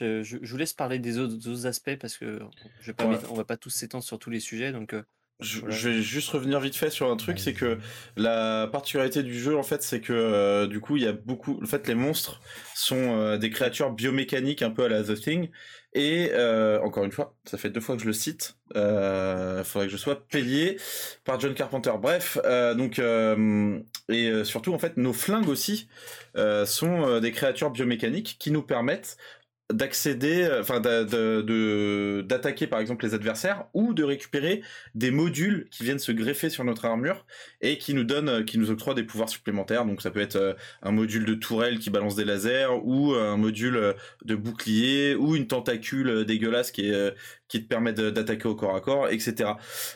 Je, 0.00 0.22
je, 0.22 0.38
vous 0.38 0.56
laisse 0.56 0.72
parler 0.72 0.98
des 0.98 1.18
autres, 1.18 1.66
aspects 1.66 1.96
parce 1.96 2.16
que 2.16 2.40
je 2.80 2.92
vais 2.92 3.04
on 3.30 3.34
va 3.34 3.44
pas 3.44 3.58
tous 3.58 3.70
s'étendre 3.70 4.04
sur 4.04 4.18
tous 4.18 4.30
les 4.30 4.40
sujets, 4.40 4.72
donc. 4.72 4.94
Je, 5.40 5.64
vais 5.64 6.02
juste 6.02 6.28
revenir 6.28 6.60
vite 6.60 6.76
fait 6.76 6.90
sur 6.90 7.10
un 7.10 7.16
truc, 7.16 7.38
c'est 7.38 7.54
que 7.54 7.78
la 8.16 8.68
particularité 8.70 9.22
du 9.22 9.38
jeu, 9.38 9.56
en 9.56 9.62
fait, 9.62 9.82
c'est 9.82 10.02
que 10.02 10.66
du 10.66 10.80
coup, 10.80 10.98
il 10.98 11.02
y 11.02 11.06
a 11.06 11.12
beaucoup. 11.12 11.58
En 11.62 11.66
fait, 11.66 11.88
les 11.88 11.94
monstres 11.94 12.42
sont 12.74 13.38
des 13.38 13.48
créatures 13.48 13.90
biomécaniques 13.90 14.60
un 14.60 14.70
peu 14.70 14.84
à 14.84 14.88
la 14.88 15.02
The 15.02 15.18
Thing, 15.18 15.50
et 15.92 16.30
euh, 16.32 16.80
encore 16.82 17.04
une 17.04 17.10
fois, 17.10 17.34
ça 17.44 17.58
fait 17.58 17.70
deux 17.70 17.80
fois 17.80 17.96
que 17.96 18.02
je 18.02 18.06
le 18.06 18.12
cite. 18.12 18.56
Il 18.74 18.78
euh, 18.78 19.64
faudrait 19.64 19.86
que 19.86 19.92
je 19.92 19.96
sois 19.96 20.24
payé 20.28 20.78
par 21.24 21.40
John 21.40 21.52
Carpenter. 21.52 21.92
Bref, 22.00 22.38
euh, 22.44 22.74
donc 22.74 23.00
et 24.08 24.44
surtout 24.44 24.72
en 24.72 24.78
fait, 24.78 24.96
nos 24.96 25.12
flingues 25.12 25.48
aussi 25.48 25.88
sont 26.64 27.20
des 27.20 27.32
créatures 27.32 27.70
biomécaniques 27.70 28.36
qui 28.38 28.50
nous 28.50 28.62
permettent 28.62 29.16
d'accéder, 29.72 30.42
euh, 30.42 30.60
enfin 30.60 30.80
d'attaquer 30.80 32.66
par 32.66 32.80
exemple 32.80 33.04
les 33.04 33.14
adversaires 33.14 33.66
ou 33.74 33.94
de 33.94 34.02
récupérer 34.04 34.62
des 34.94 35.10
modules 35.10 35.68
qui 35.70 35.84
viennent 35.84 35.98
se 35.98 36.12
greffer 36.12 36.50
sur 36.50 36.64
notre 36.64 36.84
armure 36.84 37.24
et 37.60 37.78
qui 37.78 37.94
nous 37.94 38.04
donnent, 38.04 38.28
euh, 38.28 38.42
qui 38.42 38.58
nous 38.58 38.70
octroient 38.70 38.94
des 38.94 39.04
pouvoirs 39.04 39.28
supplémentaires. 39.28 39.84
Donc 39.84 40.02
ça 40.02 40.10
peut 40.10 40.20
être 40.20 40.36
euh, 40.36 40.54
un 40.82 40.92
module 40.92 41.24
de 41.24 41.34
tourelle 41.34 41.78
qui 41.78 41.90
balance 41.90 42.16
des 42.16 42.24
lasers 42.24 42.68
ou 42.82 43.14
un 43.14 43.36
module 43.36 43.94
de 44.24 44.34
bouclier 44.34 45.14
ou 45.14 45.36
une 45.36 45.46
tentacule 45.46 46.24
dégueulasse 46.24 46.70
qui 46.70 46.92
qui 47.48 47.62
te 47.62 47.68
permet 47.68 47.92
d'attaquer 47.92 48.46
au 48.48 48.54
corps 48.54 48.74
à 48.74 48.80
corps, 48.80 49.08
etc. 49.08 49.50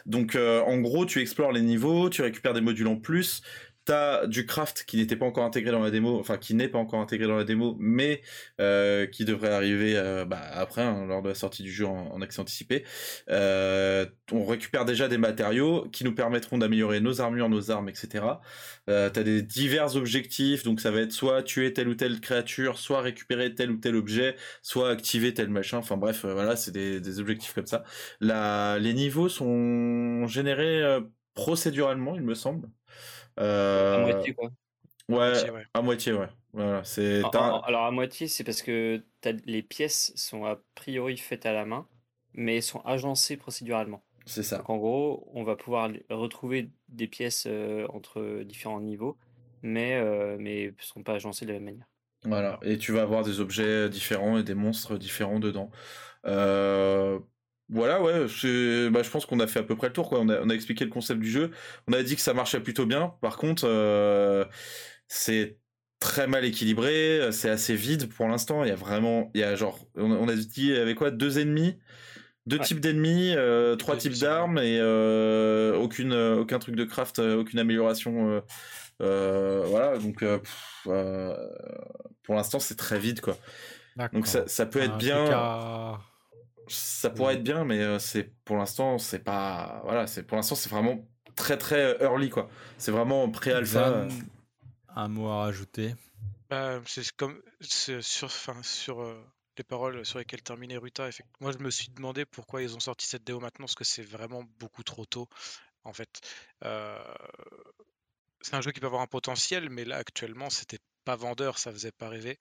Donc 0.06 0.36
en 0.36 0.78
gros, 0.78 1.06
tu 1.06 1.20
explores 1.20 1.52
les 1.52 1.62
niveaux, 1.62 2.10
tu 2.10 2.22
récupères 2.22 2.52
des 2.52 2.60
modules 2.60 2.88
en 2.88 2.96
plus, 2.96 3.42
T'as 3.84 4.26
du 4.26 4.46
craft 4.46 4.84
qui 4.86 4.96
n'était 4.96 5.16
pas 5.16 5.26
encore 5.26 5.44
intégré 5.44 5.70
dans 5.70 5.82
la 5.82 5.90
démo, 5.90 6.18
enfin 6.18 6.38
qui 6.38 6.54
n'est 6.54 6.68
pas 6.68 6.78
encore 6.78 7.00
intégré 7.00 7.26
dans 7.26 7.36
la 7.36 7.44
démo, 7.44 7.76
mais 7.78 8.22
euh, 8.60 9.06
qui 9.06 9.26
devrait 9.26 9.52
arriver 9.52 9.94
euh, 9.96 10.24
bah, 10.24 10.40
après, 10.52 10.82
hein, 10.82 11.04
lors 11.06 11.20
de 11.20 11.28
la 11.28 11.34
sortie 11.34 11.62
du 11.62 11.70
jeu 11.70 11.86
en, 11.86 12.20
accès 12.22 12.40
anticipé. 12.40 12.84
Euh, 13.30 14.06
on 14.32 14.46
récupère 14.46 14.86
déjà 14.86 15.08
des 15.08 15.18
matériaux 15.18 15.86
qui 15.92 16.04
nous 16.04 16.14
permettront 16.14 16.56
d'améliorer 16.56 17.00
nos 17.00 17.20
armures, 17.20 17.50
nos 17.50 17.70
armes, 17.70 17.88
etc. 17.90 18.24
T'as 18.86 19.10
des 19.10 19.42
divers 19.42 19.96
objectifs, 19.96 20.62
donc 20.62 20.80
ça 20.80 20.90
va 20.90 21.00
être 21.00 21.12
soit 21.12 21.42
tuer 21.42 21.72
telle 21.72 21.88
ou 21.88 21.94
telle 21.94 22.20
créature, 22.20 22.78
soit 22.78 23.02
récupérer 23.02 23.54
tel 23.54 23.70
ou 23.70 23.76
tel 23.76 23.96
objet, 23.96 24.36
soit 24.62 24.90
activer 24.90 25.34
tel 25.34 25.48
machin. 25.50 25.78
Enfin 25.78 25.96
bref, 25.96 26.24
voilà, 26.24 26.56
c'est 26.56 26.72
des, 26.72 27.00
des, 27.00 27.20
objectifs 27.20 27.54
comme 27.54 27.66
ça. 27.66 27.84
Les 28.20 28.94
niveaux 28.94 29.28
sont 29.28 30.26
générés 30.26 30.82
procéduralement, 31.34 32.14
il 32.14 32.22
me 32.22 32.34
semble. 32.34 32.68
À 33.36 33.98
moitié, 34.00 34.34
quoi. 34.34 34.50
Ouais, 35.08 35.32
à 35.74 35.82
moitié, 35.82 36.12
ouais. 36.12 36.28
Voilà, 36.52 36.84
c'est. 36.84 37.22
Alors 37.34 37.84
à 37.84 37.90
moitié, 37.90 38.28
c'est 38.28 38.44
parce 38.44 38.62
que 38.62 39.02
les 39.44 39.62
pièces 39.62 40.12
sont 40.16 40.44
a 40.44 40.58
priori 40.74 41.16
faites 41.16 41.46
à 41.46 41.52
la 41.52 41.64
main, 41.64 41.86
mais 42.32 42.60
sont 42.60 42.80
agencées 42.80 43.36
procéduralement. 43.36 44.02
C'est 44.26 44.42
ça. 44.42 44.58
Donc 44.58 44.70
en 44.70 44.76
gros, 44.78 45.28
on 45.34 45.44
va 45.44 45.56
pouvoir 45.56 45.90
retrouver 46.10 46.70
des 46.88 47.06
pièces 47.06 47.46
entre 47.90 48.42
différents 48.44 48.80
niveaux, 48.80 49.16
mais 49.62 50.00
mais 50.38 50.66
ne 50.66 50.72
sont 50.82 51.02
pas 51.02 51.14
agencées 51.14 51.44
de 51.44 51.52
la 51.52 51.58
même 51.58 51.64
manière. 51.64 51.86
Voilà, 52.26 52.58
et 52.62 52.78
tu 52.78 52.92
vas 52.92 53.02
avoir 53.02 53.22
des 53.22 53.40
objets 53.40 53.90
différents 53.90 54.38
et 54.38 54.42
des 54.42 54.54
monstres 54.54 54.96
différents 54.96 55.40
dedans. 55.40 55.70
Euh, 56.26 57.20
voilà, 57.70 58.02
ouais, 58.02 58.20
bah, 58.90 59.02
je 59.02 59.10
pense 59.10 59.24
qu'on 59.24 59.40
a 59.40 59.46
fait 59.46 59.60
à 59.60 59.62
peu 59.62 59.74
près 59.74 59.86
le 59.86 59.92
tour, 59.92 60.08
quoi. 60.08 60.20
On 60.20 60.28
a, 60.28 60.54
expliqué 60.54 60.84
le 60.84 60.90
concept 60.90 61.20
du 61.20 61.30
jeu. 61.30 61.50
On 61.88 61.92
a 61.92 62.02
dit 62.02 62.14
que 62.14 62.20
ça 62.20 62.34
marchait 62.34 62.60
plutôt 62.60 62.84
bien. 62.84 63.14
Par 63.22 63.36
contre, 63.38 63.64
euh, 63.66 64.44
c'est 65.08 65.58
très 65.98 66.26
mal 66.26 66.44
équilibré, 66.44 67.30
c'est 67.32 67.48
assez 67.48 67.74
vide 67.74 68.12
pour 68.12 68.28
l'instant. 68.28 68.64
Il 68.64 68.68
y 68.68 68.72
a 68.72 68.76
vraiment, 68.76 69.30
il 69.34 69.40
y 69.40 69.44
a 69.44 69.56
genre, 69.56 69.78
on, 69.96 70.28
a 70.28 70.34
dit, 70.34 70.74
avait 70.76 70.94
quoi, 70.94 71.10
deux 71.10 71.38
ennemis, 71.38 71.78
deux 72.46 72.58
types 72.58 72.80
d'ennemis, 72.80 73.32
euh, 73.34 73.76
trois 73.76 73.96
types 73.96 74.18
d'armes 74.18 74.58
et 74.58 74.78
euh, 74.78 75.74
aucune, 75.76 76.12
aucun 76.12 76.58
truc 76.58 76.76
de 76.76 76.84
craft, 76.84 77.18
aucune 77.20 77.58
amélioration. 77.58 78.42
voilà, 79.00 79.96
donc 79.98 80.22
pour 80.84 82.34
l'instant, 82.34 82.58
c'est 82.58 82.76
très 82.76 82.98
vide, 82.98 83.22
quoi. 83.22 83.38
Donc 84.12 84.26
ça, 84.26 84.46
ça 84.46 84.66
peut 84.66 84.82
être 84.82 84.98
bien. 84.98 85.24
Ça 86.68 87.10
pourrait 87.10 87.34
être 87.34 87.42
bien, 87.42 87.64
mais 87.64 87.98
c'est 87.98 88.24
pour 88.44 88.56
l'instant, 88.56 88.98
c'est 88.98 89.18
pas. 89.18 89.80
Voilà, 89.84 90.06
c'est 90.06 90.22
pour 90.22 90.36
l'instant, 90.36 90.54
c'est 90.54 90.70
vraiment 90.70 91.06
très 91.36 91.58
très 91.58 91.96
early, 92.02 92.30
quoi. 92.30 92.48
C'est 92.78 92.92
vraiment 92.92 93.28
pré-alpha. 93.30 94.08
Un 94.96 95.08
mot 95.08 95.28
à 95.28 95.38
rajouter? 95.38 95.94
Bah, 96.50 96.80
c'est 96.86 97.10
comme 97.12 97.40
sur, 97.60 98.30
fin, 98.30 98.62
sur 98.62 99.04
les 99.58 99.64
paroles 99.64 100.04
sur 100.06 100.18
lesquelles 100.18 100.42
terminait 100.42 100.76
Ruta. 100.76 101.08
Moi, 101.40 101.52
je 101.52 101.58
me 101.58 101.70
suis 101.70 101.88
demandé 101.88 102.24
pourquoi 102.24 102.62
ils 102.62 102.74
ont 102.76 102.80
sorti 102.80 103.06
cette 103.06 103.24
démo 103.24 103.40
maintenant, 103.40 103.64
parce 103.64 103.74
que 103.74 103.84
c'est 103.84 104.02
vraiment 104.02 104.44
beaucoup 104.58 104.82
trop 104.82 105.04
tôt, 105.04 105.28
en 105.84 105.92
fait. 105.92 106.20
c'est 108.40 108.54
un 108.54 108.60
jeu 108.60 108.72
qui 108.72 108.80
peut 108.80 108.86
avoir 108.86 109.02
un 109.02 109.06
potentiel, 109.06 109.70
mais 109.70 109.84
là, 109.84 109.96
actuellement, 109.96 110.50
c'était 110.50 110.78
pas 111.04 111.16
vendeur, 111.16 111.58
ça 111.58 111.72
faisait 111.72 111.92
pas 111.92 112.08
rêver. 112.08 112.38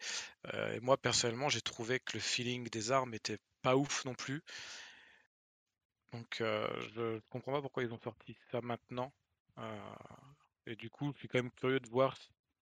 et 0.53 0.79
moi, 0.81 0.97
personnellement, 0.97 1.49
j'ai 1.49 1.61
trouvé 1.61 1.99
que 1.99 2.13
le 2.13 2.19
feeling 2.19 2.69
des 2.69 2.91
armes 2.91 3.13
était 3.13 3.39
pas 3.61 3.75
ouf 3.75 4.05
non 4.05 4.13
plus. 4.13 4.41
Donc, 6.11 6.37
je 6.39 7.19
comprends 7.29 7.53
pas 7.53 7.61
pourquoi 7.61 7.83
ils 7.83 7.93
ont 7.93 7.99
sorti 7.99 8.35
ça 8.51 8.61
maintenant. 8.61 9.13
et 10.67 10.75
du 10.75 10.89
coup, 10.89 11.11
je 11.13 11.19
suis 11.19 11.27
quand 11.27 11.39
même 11.39 11.51
curieux 11.51 11.79
de 11.79 11.89
voir 11.89 12.17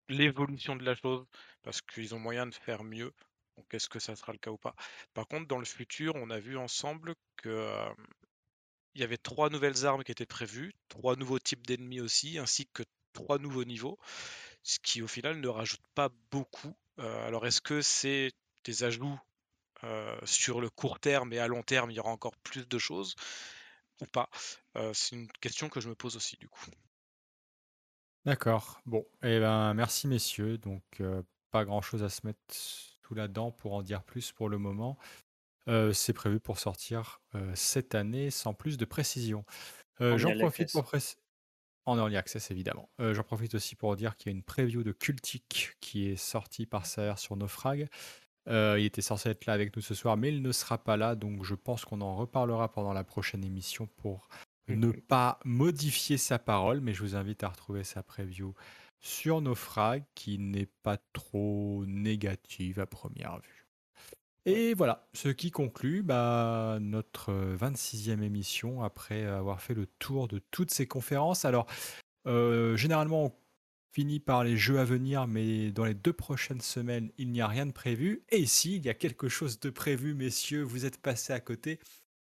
l'évolution 0.09 0.75
de 0.75 0.83
la 0.83 0.95
chose, 0.95 1.25
parce 1.63 1.81
qu'ils 1.81 2.13
ont 2.15 2.19
moyen 2.19 2.47
de 2.47 2.53
faire 2.53 2.83
mieux. 2.83 3.13
Donc 3.57 3.73
est-ce 3.73 3.89
que 3.89 3.99
ça 3.99 4.15
sera 4.15 4.31
le 4.31 4.37
cas 4.39 4.51
ou 4.51 4.57
pas? 4.57 4.75
Par 5.13 5.27
contre, 5.27 5.47
dans 5.47 5.59
le 5.59 5.65
futur, 5.65 6.15
on 6.15 6.29
a 6.29 6.39
vu 6.39 6.57
ensemble 6.57 7.15
que 7.37 7.73
il 8.93 9.01
y 9.01 9.03
avait 9.03 9.17
trois 9.17 9.49
nouvelles 9.49 9.85
armes 9.85 10.03
qui 10.03 10.11
étaient 10.11 10.25
prévues, 10.25 10.73
trois 10.89 11.15
nouveaux 11.15 11.39
types 11.39 11.65
d'ennemis 11.65 12.01
aussi, 12.01 12.37
ainsi 12.37 12.67
que 12.73 12.83
trois 13.13 13.39
nouveaux 13.39 13.63
niveaux, 13.63 13.97
ce 14.63 14.79
qui 14.79 15.01
au 15.01 15.07
final 15.07 15.39
ne 15.39 15.47
rajoute 15.47 15.81
pas 15.95 16.09
beaucoup. 16.31 16.73
alors 16.97 17.45
est-ce 17.45 17.61
que 17.61 17.81
c'est 17.81 18.31
des 18.63 18.83
ajouts 18.83 19.19
sur 20.23 20.61
le 20.61 20.69
court 20.69 20.99
terme 20.99 21.33
et 21.33 21.39
à 21.39 21.47
long 21.47 21.63
terme, 21.63 21.89
il 21.91 21.95
y 21.95 21.99
aura 21.99 22.11
encore 22.11 22.35
plus 22.43 22.67
de 22.67 22.77
choses 22.77 23.15
ou 24.01 24.05
pas? 24.05 24.29
C'est 24.93 25.15
une 25.15 25.31
question 25.41 25.69
que 25.69 25.81
je 25.81 25.89
me 25.89 25.95
pose 25.95 26.15
aussi 26.15 26.37
du 26.37 26.47
coup. 26.47 26.65
D'accord. 28.25 28.79
Bon, 28.85 29.01
et 29.23 29.37
eh 29.37 29.39
ben 29.39 29.73
merci 29.73 30.07
messieurs. 30.07 30.57
Donc 30.59 31.01
pas 31.49 31.65
grand 31.65 31.81
chose 31.81 32.03
à 32.03 32.09
se 32.09 32.25
mettre 32.25 32.39
sous 32.51 33.15
la 33.15 33.27
dent 33.27 33.51
pour 33.51 33.73
en 33.73 33.81
dire 33.81 34.03
plus 34.03 34.31
pour 34.31 34.49
le 34.49 34.59
moment. 34.59 34.97
c'est 35.93 36.13
prévu 36.13 36.39
pour 36.39 36.59
sortir 36.59 37.21
cette 37.55 37.95
année 37.95 38.29
sans 38.29 38.53
plus 38.53 38.77
de 38.77 38.85
précision. 38.85 39.43
J'en 39.99 40.37
profite 40.37 40.71
pour 40.71 40.83
préciser. 40.83 41.20
En 41.85 41.97
early 41.97 42.17
access 42.17 42.51
évidemment. 42.51 42.89
J'en 42.99 43.23
profite 43.23 43.55
aussi 43.55 43.75
pour 43.75 43.95
dire 43.95 44.15
qu'il 44.15 44.31
y 44.31 44.35
a 44.35 44.37
une 44.37 44.43
preview 44.43 44.83
de 44.83 44.91
Cultic 44.91 45.77
qui 45.79 46.07
est 46.07 46.15
sortie 46.15 46.65
par 46.65 46.85
Saer 46.85 47.17
sur 47.17 47.35
Naufrag. 47.35 47.87
il 48.47 48.85
était 48.85 49.01
censé 49.01 49.29
être 49.29 49.45
là 49.47 49.53
avec 49.53 49.75
nous 49.75 49.81
ce 49.81 49.95
soir, 49.95 50.15
mais 50.15 50.29
il 50.29 50.41
ne 50.41 50.51
sera 50.51 50.77
pas 50.77 50.95
là, 50.95 51.15
donc 51.15 51.43
je 51.43 51.55
pense 51.55 51.83
qu'on 51.83 52.01
en 52.01 52.15
reparlera 52.15 52.71
pendant 52.71 52.93
la 52.93 53.03
prochaine 53.03 53.43
émission 53.43 53.87
pour 53.97 54.29
ne 54.67 54.91
pas 54.91 55.39
modifier 55.43 56.17
sa 56.17 56.39
parole, 56.39 56.81
mais 56.81 56.93
je 56.93 57.01
vous 57.01 57.15
invite 57.15 57.43
à 57.43 57.49
retrouver 57.49 57.83
sa 57.83 58.03
preview 58.03 58.53
sur 58.99 59.41
Naufrag, 59.41 60.03
qui 60.13 60.37
n'est 60.37 60.69
pas 60.83 60.97
trop 61.13 61.83
négative 61.87 62.79
à 62.79 62.85
première 62.85 63.39
vue. 63.39 63.60
Et 64.45 64.73
voilà, 64.73 65.07
ce 65.13 65.29
qui 65.29 65.51
conclut 65.51 66.01
bah, 66.01 66.79
notre 66.81 67.31
26e 67.31 68.23
émission 68.23 68.81
après 68.81 69.23
avoir 69.23 69.61
fait 69.61 69.75
le 69.75 69.85
tour 69.85 70.27
de 70.27 70.39
toutes 70.49 70.71
ces 70.71 70.87
conférences. 70.87 71.45
Alors, 71.45 71.67
euh, 72.25 72.75
généralement, 72.75 73.25
on 73.25 73.31
finit 73.93 74.19
par 74.19 74.43
les 74.43 74.57
jeux 74.57 74.79
à 74.79 74.83
venir, 74.83 75.27
mais 75.27 75.71
dans 75.71 75.85
les 75.85 75.93
deux 75.93 76.13
prochaines 76.13 76.61
semaines, 76.61 77.11
il 77.19 77.31
n'y 77.31 77.41
a 77.41 77.47
rien 77.47 77.67
de 77.67 77.71
prévu. 77.71 78.23
Et 78.29 78.47
s'il 78.47 78.73
il 78.77 78.85
y 78.85 78.89
a 78.89 78.95
quelque 78.95 79.29
chose 79.29 79.59
de 79.59 79.69
prévu, 79.69 80.15
messieurs, 80.15 80.63
vous 80.63 80.85
êtes 80.85 80.97
passés 80.97 81.33
à 81.33 81.39
côté. 81.39 81.79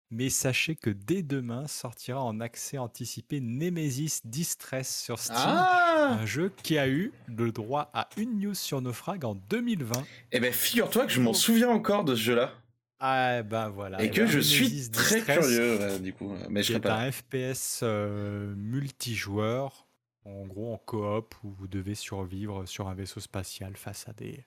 Mais 0.10 0.30
sachez 0.30 0.76
que 0.76 0.90
dès 0.90 1.22
demain 1.22 1.68
sortira 1.68 2.22
en 2.24 2.40
accès 2.40 2.78
anticipé 2.78 3.42
Nemesis 3.42 4.22
Distress 4.24 5.04
sur 5.04 5.20
Steam, 5.20 5.36
ah 5.38 5.88
un 6.12 6.26
jeu 6.26 6.52
qui 6.64 6.78
a 6.78 6.88
eu 6.88 7.12
le 7.28 7.52
droit 7.52 7.90
à 7.94 8.08
une 8.16 8.40
news 8.40 8.54
sur 8.54 8.82
Naufrag 8.82 9.26
en 9.26 9.36
2020. 9.36 10.06
Eh 10.32 10.40
ben 10.40 10.54
figure-toi 10.54 11.06
que 11.06 11.12
je 11.12 11.20
m'en 11.20 11.34
souviens 11.34 11.70
encore 11.70 12.06
de 12.06 12.16
ce 12.16 12.22
jeu-là. 12.22 12.54
Ah 13.00 13.44
ben 13.44 13.70
voilà. 13.70 14.02
Et 14.02 14.06
eh 14.06 14.12
que 14.12 14.22
ben, 14.22 14.28
je 14.28 14.40
suis 14.40 14.90
très 14.90 15.22
curieux 15.22 16.00
du 16.00 16.14
coup, 16.14 16.34
mais 16.50 16.64
je 16.64 16.78
pas. 16.78 16.96
un 16.96 17.12
FPS 17.12 17.82
euh, 17.84 18.56
multijoueur, 18.56 19.88
en 20.24 20.46
gros 20.46 20.74
en 20.74 20.78
coop 20.78 21.36
où 21.44 21.50
vous 21.50 21.68
devez 21.68 21.96
survivre 21.96 22.66
sur 22.66 22.88
un 22.88 22.96
vaisseau 22.96 23.20
spatial 23.20 23.76
face 23.76 24.08
à 24.08 24.14
des 24.14 24.46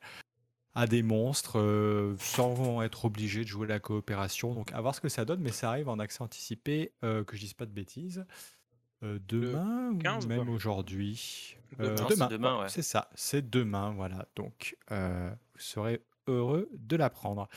à 0.74 0.86
des 0.86 1.02
monstres 1.02 1.58
euh, 1.58 2.14
sans 2.18 2.82
être 2.82 3.04
obligé 3.04 3.42
de 3.42 3.48
jouer 3.48 3.66
la 3.66 3.80
coopération. 3.80 4.54
Donc 4.54 4.72
à 4.72 4.80
voir 4.80 4.94
ce 4.94 5.00
que 5.00 5.08
ça 5.08 5.24
donne, 5.24 5.40
mais 5.40 5.52
ça 5.52 5.70
arrive 5.70 5.88
en 5.88 5.98
accès 5.98 6.22
anticipé, 6.22 6.92
euh, 7.04 7.24
que 7.24 7.36
je 7.36 7.42
dise 7.42 7.54
pas 7.54 7.66
de 7.66 7.72
bêtises. 7.72 8.24
Euh, 9.02 9.18
demain 9.26 9.92
ou 9.92 10.26
même 10.26 10.48
aujourd'hui 10.48 11.56
Demain, 11.78 12.66
c'est 12.68 12.82
ça, 12.82 13.08
c'est 13.14 13.48
demain, 13.48 13.92
voilà. 13.96 14.26
Donc 14.36 14.76
vous 14.90 15.36
serez 15.56 16.02
heureux 16.26 16.68
de 16.72 16.96
l'apprendre. 16.96 17.48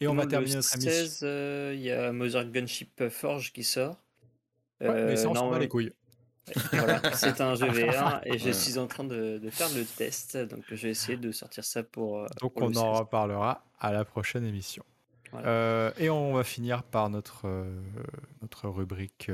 Et 0.00 0.08
on 0.08 0.14
va 0.14 0.26
terminer 0.26 0.56
notre 0.56 0.76
émission. 0.76 1.26
Il 1.72 1.80
y 1.80 1.90
a 1.90 2.12
Mother 2.12 2.50
Gunship 2.50 3.08
Forge 3.08 3.52
qui 3.52 3.64
sort. 3.64 3.96
mais 4.80 5.16
ça, 5.16 5.28
on 5.28 5.34
s'en 5.34 5.50
bat 5.50 5.58
les 5.58 5.68
couilles 5.68 5.92
c'est 7.14 7.40
un 7.40 7.54
jeu 7.56 7.68
VR 7.68 8.20
et 8.24 8.38
je 8.38 8.50
suis 8.50 8.78
en 8.78 8.86
train 8.86 9.04
de, 9.04 9.40
faire 9.50 9.68
le 9.74 9.84
test. 9.84 10.36
Donc, 10.36 10.64
je 10.68 10.74
vais 10.74 10.90
essayer 10.90 11.16
de 11.16 11.32
sortir 11.32 11.64
ça 11.64 11.82
pour. 11.82 12.20
Euh, 12.20 12.26
donc, 12.40 12.60
on 12.60 12.74
en 12.76 12.92
reparlera 12.92 13.64
à 13.78 13.92
la 13.92 14.04
prochaine 14.04 14.44
émission. 14.44 14.84
Euh, 15.34 15.92
et 15.96 16.10
on 16.10 16.34
va 16.34 16.42
finir 16.42 16.82
par 16.82 17.08
notre, 17.08 17.46
euh, 17.46 17.80
notre 18.42 18.68
rubrique 18.68 19.30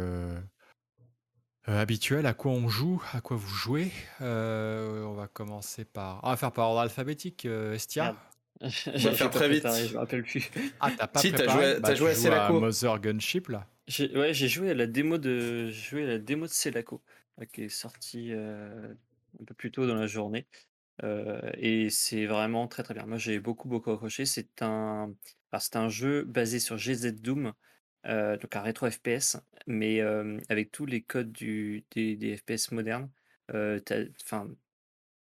habituelle. 1.65 2.27
À 2.27 2.35
quoi 2.35 2.53
on 2.53 2.69
joue 2.69 3.03
À 3.13 3.21
quoi 3.21 3.37
vous 3.37 3.55
jouez 3.55 3.93
On 4.21 5.15
va 5.17 5.29
commencer 5.33 5.85
par. 5.85 6.21
On 6.23 6.31
va 6.31 6.37
faire 6.37 6.53
par 6.53 6.69
ordre 6.69 6.81
alphabétique, 6.81 7.47
Estia. 7.47 8.15
On 8.61 8.69
va 8.99 9.13
faire 9.13 9.31
très 9.31 9.49
vite. 9.49 9.65
je 9.65 9.93
me 9.95 9.99
rappelle 9.99 10.23
plus. 10.23 10.51
Ah, 10.81 10.91
t'as 10.97 11.07
pas 11.07 11.21
si, 11.21 11.31
préparé 11.31 11.47
t'as 11.47 11.55
joué, 11.55 11.81
bah, 11.81 11.89
as 11.89 11.95
joué 11.95 12.33
à 12.33 12.51
Mother 12.51 13.01
Gunship 13.01 13.49
là 13.49 13.67
j'ai, 13.87 14.17
ouais, 14.17 14.35
j'ai 14.35 14.49
joué 14.49 14.71
à 14.71 14.75
la 14.75 14.87
démo 14.87 15.19
de, 15.19 15.71
joué 15.71 16.05
à 16.05 16.07
la 16.07 16.19
démo 16.19 16.47
de 16.47 16.51
Celaco, 16.51 17.03
qui 17.53 17.65
est 17.65 17.69
sortie 17.69 18.33
euh, 18.33 18.93
un 19.41 19.45
peu 19.45 19.55
plus 19.55 19.71
tôt 19.71 19.87
dans 19.87 19.95
la 19.95 20.07
journée. 20.07 20.47
Euh, 21.05 21.51
et 21.59 21.91
c'est 21.91 22.27
vraiment 22.27 22.67
très 22.69 22.83
très 22.83 22.95
bien. 22.95 23.07
Moi, 23.07 23.19
j'ai 23.19 23.39
beaucoup 23.39 23.69
beaucoup 23.69 23.93
accroché. 23.93 24.27
C'est 24.27 24.63
un, 24.63 25.15
c'est 25.59 25.77
un 25.77 25.89
jeu 25.89 26.25
basé 26.25 26.59
sur 26.59 26.79
GZ 26.79 27.15
Doom, 27.15 27.53
euh, 28.07 28.37
donc 28.39 28.57
un 28.57 28.63
rétro 28.63 28.91
FPS, 28.91 29.37
mais 29.67 30.01
avec 30.49 30.73
tous 30.73 30.87
les 30.87 31.03
codes 31.03 31.33
du, 31.33 31.85
des, 31.93 32.17
des 32.17 32.37
FPS 32.37 32.73
modernes. 32.73 33.11
Enfin, 33.53 34.49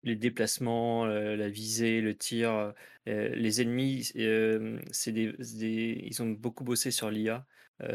les 0.08 0.16
déplacements, 0.16 1.06
la 1.06 1.48
visée, 1.48 2.00
le 2.00 2.16
tir, 2.16 2.74
les 3.06 3.62
ennemis, 3.62 4.04
c'est 4.90 5.12
des, 5.12 5.32
des, 5.32 6.00
ils 6.04 6.22
ont 6.22 6.30
beaucoup 6.30 6.64
bossé 6.64 6.90
sur 6.90 7.10
l'IA 7.10 7.46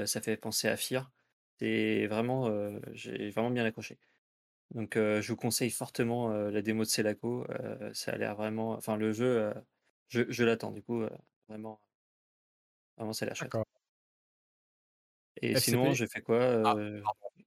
ça 0.06 0.22
fait 0.22 0.38
penser 0.38 0.68
à 0.68 0.78
Fear. 0.78 1.12
C'est 1.60 2.08
vraiment, 2.08 2.50
j'ai 2.94 3.30
vraiment 3.32 3.52
bien 3.52 3.66
accroché. 3.66 3.98
Donc 4.72 4.96
je 4.96 5.28
vous 5.28 5.36
conseille 5.36 5.72
fortement 5.72 6.30
la 6.30 6.62
démo 6.62 6.84
de 6.84 6.90
Celaco. 6.90 7.46
ça 7.94 8.14
a 8.14 8.18
l'air 8.18 8.36
vraiment, 8.36 8.72
enfin 8.72 8.96
le 8.98 9.12
jeu, 9.12 9.54
je, 10.08 10.22
je 10.30 10.44
l'attends 10.44 10.72
du 10.72 10.82
coup 10.82 11.04
vraiment, 11.50 11.80
vraiment 12.98 13.14
c'est 13.14 13.26
la 13.26 13.34
chouette. 13.34 13.52
Et 15.42 15.60
sinon 15.60 15.94
j'ai 15.94 16.08
fait 16.08 16.22
quoi 16.22 16.62
ah, 16.66 16.76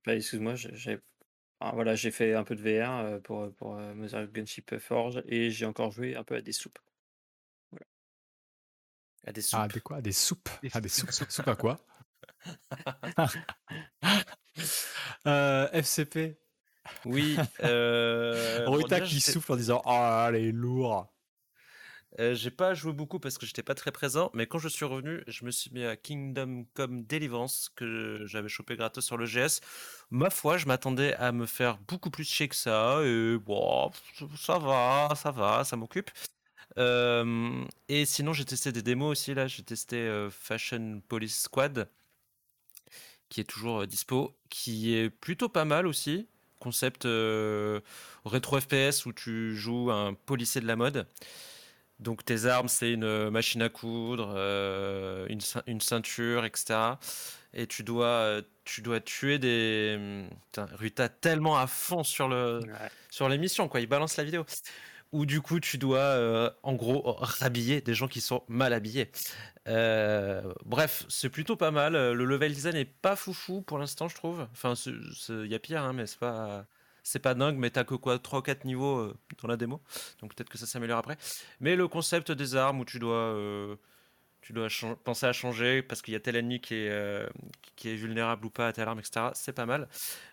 bah, 0.04 0.14
Excuse-moi, 0.14 0.54
j'ai 1.60 1.70
voilà, 1.72 1.94
j'ai 1.94 2.10
fait 2.10 2.34
un 2.34 2.44
peu 2.44 2.54
de 2.54 2.62
VR 2.62 3.20
pour, 3.22 3.52
pour 3.54 3.74
Mother 3.76 4.26
Gunship 4.28 4.78
Forge 4.78 5.22
et 5.26 5.50
j'ai 5.50 5.66
encore 5.66 5.90
joué 5.90 6.14
un 6.16 6.24
peu 6.24 6.36
à 6.36 6.40
des 6.40 6.52
soupes. 6.52 6.78
Voilà. 7.70 7.86
À 9.26 9.32
des 9.32 9.40
soupes. 9.42 9.60
Ah, 9.62 9.68
des 9.68 9.80
quoi? 9.80 10.00
Des 10.02 10.12
soupes? 10.12 10.48
Ah, 10.72 10.80
des 10.80 10.88
soupes. 10.88 11.10
soupes 11.12 11.48
à 11.48 11.56
quoi? 11.56 11.80
Euh, 15.26 15.68
FCP. 15.72 16.38
Oui. 17.04 17.36
Euh, 17.64 18.64
Rita 18.68 19.00
qui 19.00 19.20
souffle 19.20 19.52
en 19.52 19.56
disant 19.56 19.82
Ah, 19.84 20.26
elle 20.28 20.36
est 20.36 20.52
lourde. 20.52 21.08
Euh, 22.18 22.34
j'ai 22.34 22.50
pas 22.50 22.72
joué 22.72 22.92
beaucoup 22.92 23.18
parce 23.18 23.36
que 23.36 23.44
j'étais 23.44 23.62
pas 23.62 23.74
très 23.74 23.92
présent, 23.92 24.30
mais 24.32 24.46
quand 24.46 24.58
je 24.58 24.68
suis 24.68 24.84
revenu, 24.86 25.22
je 25.26 25.44
me 25.44 25.50
suis 25.50 25.70
mis 25.70 25.84
à 25.84 25.96
Kingdom 25.96 26.66
Come 26.74 27.04
Deliverance 27.04 27.70
que 27.76 28.22
j'avais 28.24 28.48
chopé 28.48 28.76
gratos 28.76 29.04
sur 29.04 29.18
le 29.18 29.26
GS. 29.26 29.60
Ma 30.10 30.30
foi, 30.30 30.56
je 30.56 30.66
m'attendais 30.66 31.14
à 31.14 31.32
me 31.32 31.46
faire 31.46 31.78
beaucoup 31.78 32.10
plus 32.10 32.24
chier 32.24 32.48
que 32.48 32.56
ça, 32.56 33.00
et 33.04 33.36
bon, 33.38 33.90
ça 34.38 34.58
va, 34.58 35.14
ça 35.14 35.30
va, 35.30 35.64
ça 35.64 35.76
m'occupe. 35.76 36.10
et 36.78 38.04
sinon, 38.06 38.32
j'ai 38.32 38.44
testé 38.44 38.72
des 38.72 38.82
démos 38.82 39.12
aussi 39.12 39.34
là. 39.34 39.46
J'ai 39.46 39.62
testé 39.62 40.28
Fashion 40.30 41.02
Police 41.08 41.42
Squad 41.42 41.88
qui 43.28 43.40
est 43.40 43.44
toujours 43.44 43.86
dispo, 43.86 44.36
qui 44.50 44.94
est 44.94 45.10
plutôt 45.10 45.48
pas 45.48 45.64
mal 45.64 45.86
aussi. 45.86 46.28
Concept 46.60 47.04
rétro 48.24 48.60
FPS 48.60 49.04
où 49.06 49.12
tu 49.12 49.54
joues 49.56 49.90
un 49.90 50.14
policier 50.14 50.60
de 50.60 50.66
la 50.66 50.76
mode. 50.76 51.06
Donc 51.98 52.24
tes 52.24 52.46
armes, 52.46 52.68
c'est 52.68 52.92
une 52.92 53.30
machine 53.30 53.62
à 53.62 53.68
coudre, 53.68 54.30
une, 55.28 55.40
une, 55.66 55.80
ceinture, 55.80 56.44
etc. 56.44 56.78
Et 57.54 57.66
tu 57.66 57.82
dois, 57.82 58.42
tu 58.64 58.82
dois 58.82 59.00
tuer 59.00 59.38
des. 59.38 60.26
Putain, 60.46 60.66
Ruta 60.76 61.08
tellement 61.08 61.56
à 61.56 61.66
fond 61.66 62.04
sur 62.04 62.28
le 62.28 62.60
sur 63.10 63.28
l'émission, 63.28 63.68
quoi. 63.68 63.80
Il 63.80 63.86
balance 63.86 64.16
la 64.16 64.24
vidéo. 64.24 64.44
Ou 65.12 65.24
du 65.24 65.40
coup, 65.40 65.60
tu 65.60 65.78
dois, 65.78 66.54
en 66.62 66.74
gros, 66.74 67.16
rhabiller 67.18 67.80
des 67.80 67.94
gens 67.94 68.08
qui 68.08 68.20
sont 68.20 68.42
mal 68.48 68.74
habillés. 68.74 69.10
bref, 69.64 71.06
c'est 71.08 71.30
plutôt 71.30 71.56
pas 71.56 71.70
mal. 71.70 71.94
Le 71.94 72.24
level 72.24 72.52
design 72.52 72.76
est 72.76 72.84
pas 72.84 73.16
foufou 73.16 73.62
pour 73.62 73.78
l'instant, 73.78 74.08
je 74.08 74.16
trouve. 74.16 74.46
Enfin, 74.52 74.74
il 75.28 75.46
y 75.46 75.54
a 75.54 75.58
pire, 75.58 75.82
hein, 75.82 75.94
mais 75.94 76.06
c'est 76.06 76.18
pas 76.18 76.66
c'est 77.06 77.20
pas 77.20 77.34
dingue, 77.34 77.56
mais 77.56 77.70
t'as 77.70 77.84
que 77.84 77.94
quoi 77.94 78.18
3 78.18 78.40
ou 78.40 78.42
4 78.42 78.64
niveaux 78.64 78.98
euh, 78.98 79.16
dans 79.40 79.46
la 79.46 79.56
démo. 79.56 79.80
Donc 80.20 80.34
peut-être 80.34 80.48
que 80.50 80.58
ça 80.58 80.66
s'améliore 80.66 80.98
après. 80.98 81.16
Mais 81.60 81.76
le 81.76 81.86
concept 81.86 82.32
des 82.32 82.56
armes 82.56 82.80
où 82.80 82.84
tu 82.84 82.98
dois, 82.98 83.14
euh, 83.14 83.76
tu 84.40 84.52
dois 84.52 84.66
penser 85.04 85.26
à 85.26 85.32
changer 85.32 85.82
parce 85.82 86.02
qu'il 86.02 86.14
y 86.14 86.16
a 86.16 86.20
tel 86.20 86.34
ennemi 86.34 86.60
qui 86.60 86.74
est, 86.74 86.90
euh, 86.90 87.28
qui 87.76 87.90
est 87.90 87.94
vulnérable 87.94 88.46
ou 88.46 88.50
pas 88.50 88.66
à 88.66 88.72
telle 88.72 88.88
arme, 88.88 88.98
etc. 88.98 89.26
C'est 89.34 89.52
pas 89.52 89.66
mal. 89.66 89.88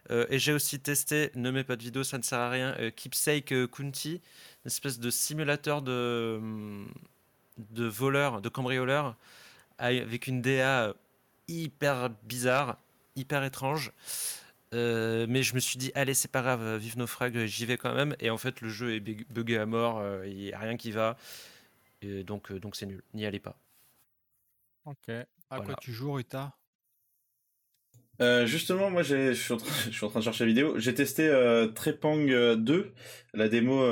et 0.10 0.40
j'ai 0.40 0.52
aussi 0.52 0.80
testé, 0.80 1.30
ne 1.36 1.52
mets 1.52 1.64
pas 1.64 1.76
de 1.76 1.84
vidéo, 1.84 2.04
ça 2.04 2.18
ne 2.18 2.24
sert 2.24 2.40
à 2.40 2.50
rien, 2.50 2.76
Keepsake 2.96 3.70
Kunti, 3.72 4.14
une 4.14 4.68
espèce 4.68 4.98
de 5.00 5.12
simulateur 5.12 5.84
de, 5.84 6.42
de 7.58 7.86
voleur, 7.86 8.42
de 8.42 8.50
cambrioleur, 8.50 9.16
avec 9.78 10.26
une 10.26 10.42
DA 10.42 10.96
hyper 11.48 12.10
bizarre, 12.24 12.80
hyper 13.16 13.44
étrange. 13.44 13.92
Euh, 14.74 15.26
mais 15.30 15.44
je 15.44 15.54
me 15.56 15.60
suis 15.60 15.78
dit, 15.78 15.92
allez, 15.96 16.14
c'est 16.14 16.32
pas 16.32 16.42
grave, 16.42 16.62
euh, 16.62 16.78
vive 16.78 16.98
naufrag, 16.98 17.46
j'y 17.46 17.66
vais 17.66 17.78
quand 17.78 17.94
même. 17.94 18.16
Et 18.20 18.30
en 18.30 18.38
fait, 18.38 18.62
le 18.62 18.70
jeu 18.70 18.96
est 18.96 19.00
buggé 19.00 19.58
à 19.58 19.66
mort, 19.66 20.00
euh, 20.00 20.26
il 20.28 20.36
n'y 20.36 20.54
a 20.54 20.60
rien 20.60 20.78
qui 20.78 20.92
va. 20.92 21.18
Et 22.02 22.24
donc, 22.24 22.52
donc 22.52 22.76
c'est 22.76 22.86
nul, 22.86 23.04
n'y 23.14 23.26
allez 23.26 23.40
pas. 23.40 23.58
Ok. 24.86 25.10
À 25.50 25.62
quoi 25.62 25.76
tu 25.80 25.92
joues, 25.94 26.14
Rita? 26.14 26.56
Justement, 28.46 28.90
moi 28.90 29.04
je 29.04 29.34
suis, 29.34 29.54
en 29.54 29.58
train, 29.58 30.20
de 30.20 30.24
chercher 30.24 30.46
la 30.46 30.48
vidéo. 30.48 30.80
J'ai 30.80 30.94
testé 30.94 31.30
Trepang 31.76 32.56
2, 32.56 32.94
la 33.34 33.50
démo 33.50 33.86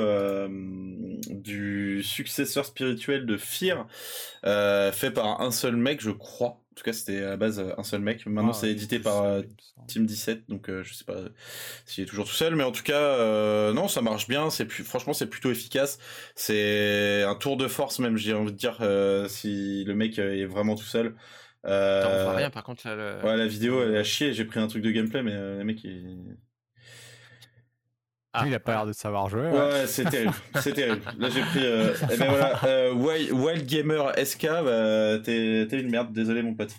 du 1.28 2.02
successeur 2.02 2.64
spirituel 2.64 3.26
de 3.26 3.36
Fear, 3.36 3.86
fait 4.42 5.10
par 5.12 5.40
un 5.40 5.50
seul 5.50 5.76
mec, 5.76 6.00
je 6.00 6.10
crois. 6.10 6.61
En 6.72 6.74
tout 6.74 6.84
cas, 6.84 6.94
c'était 6.94 7.18
à 7.18 7.30
la 7.30 7.36
base 7.36 7.60
euh, 7.60 7.74
un 7.76 7.82
seul 7.82 8.00
mec. 8.00 8.24
Maintenant, 8.24 8.52
ah, 8.52 8.58
c'est 8.58 8.70
édité 8.70 8.98
par 8.98 9.24
euh, 9.24 9.42
Team 9.88 10.06
17, 10.06 10.48
donc 10.48 10.70
euh, 10.70 10.82
je 10.82 10.94
sais 10.94 11.04
pas 11.04 11.18
s'il 11.84 12.02
est 12.02 12.06
toujours 12.06 12.24
tout 12.24 12.32
seul, 12.32 12.56
mais 12.56 12.64
en 12.64 12.72
tout 12.72 12.82
cas, 12.82 13.72
non, 13.74 13.88
ça 13.88 14.00
marche 14.00 14.26
bien. 14.26 14.48
C'est 14.48 14.64
plus, 14.64 14.82
franchement, 14.82 15.12
c'est 15.12 15.26
plutôt 15.26 15.50
efficace. 15.50 15.98
C'est 16.34 17.24
un 17.24 17.34
tour 17.34 17.58
de 17.58 17.68
force, 17.68 17.98
même, 17.98 18.16
j'ai 18.16 18.32
envie 18.32 18.52
de 18.52 18.56
dire, 18.56 18.78
si 19.28 19.84
le 19.84 19.94
mec 19.94 20.18
est 20.18 20.46
vraiment 20.46 20.74
tout 20.74 20.84
seul. 20.84 21.14
Euh, 21.66 22.26
on 22.26 22.34
rien, 22.34 22.50
par 22.50 22.64
contre. 22.64 22.88
Ouais, 23.22 23.36
la 23.36 23.46
vidéo, 23.46 23.82
elle 23.82 23.96
a 23.96 24.02
chié. 24.02 24.32
J'ai 24.32 24.46
pris 24.46 24.58
un 24.58 24.66
truc 24.66 24.82
de 24.82 24.90
gameplay, 24.90 25.22
mais 25.22 25.34
le 25.34 25.62
mec, 25.64 25.84
il 25.84 26.36
ah, 28.34 28.44
il 28.46 28.54
a 28.54 28.60
pas 28.60 28.72
l'air 28.72 28.86
de 28.86 28.92
savoir 28.94 29.28
jouer. 29.28 29.48
Ouais, 29.48 29.86
c'est 29.86 30.08
terrible, 30.08 30.32
c'est 30.60 30.72
terrible. 30.72 31.02
Là 31.18 31.28
j'ai 31.28 31.42
pris. 31.42 31.60
Euh, 31.64 31.92
eh 32.10 32.16
ben 32.16 32.30
voilà, 32.30 32.64
euh, 32.64 32.92
Wild, 32.94 33.66
Gamer 33.66 34.12
SK, 34.24 34.46
bah, 34.64 35.18
t'es 35.22 35.64
une 35.64 35.90
merde, 35.90 36.12
désolé 36.12 36.42
mon 36.42 36.54
pote. 36.54 36.70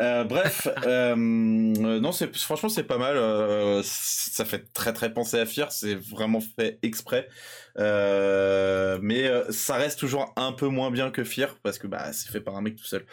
Euh, 0.00 0.24
bref, 0.24 0.66
euh, 0.86 1.14
non, 1.16 2.10
c'est 2.10 2.34
franchement 2.36 2.68
c'est 2.68 2.82
pas 2.82 2.98
mal. 2.98 3.16
Euh, 3.16 3.80
ça 3.84 4.44
fait 4.44 4.72
très 4.72 4.92
très 4.92 5.12
penser 5.12 5.38
à 5.38 5.46
Fear, 5.46 5.70
c'est 5.70 5.94
vraiment 5.94 6.40
fait 6.40 6.80
exprès. 6.82 7.28
mais 7.76 9.30
ça 9.50 9.76
reste 9.76 10.00
toujours 10.00 10.32
un 10.36 10.52
peu 10.52 10.66
moins 10.66 10.90
bien 10.90 11.10
que 11.10 11.22
Fear 11.22 11.56
parce 11.62 11.78
que 11.78 11.86
bah 11.86 12.12
c'est 12.12 12.30
fait 12.30 12.40
par 12.40 12.56
un 12.56 12.60
mec 12.60 12.74
tout 12.74 12.84
seul. 12.84 13.06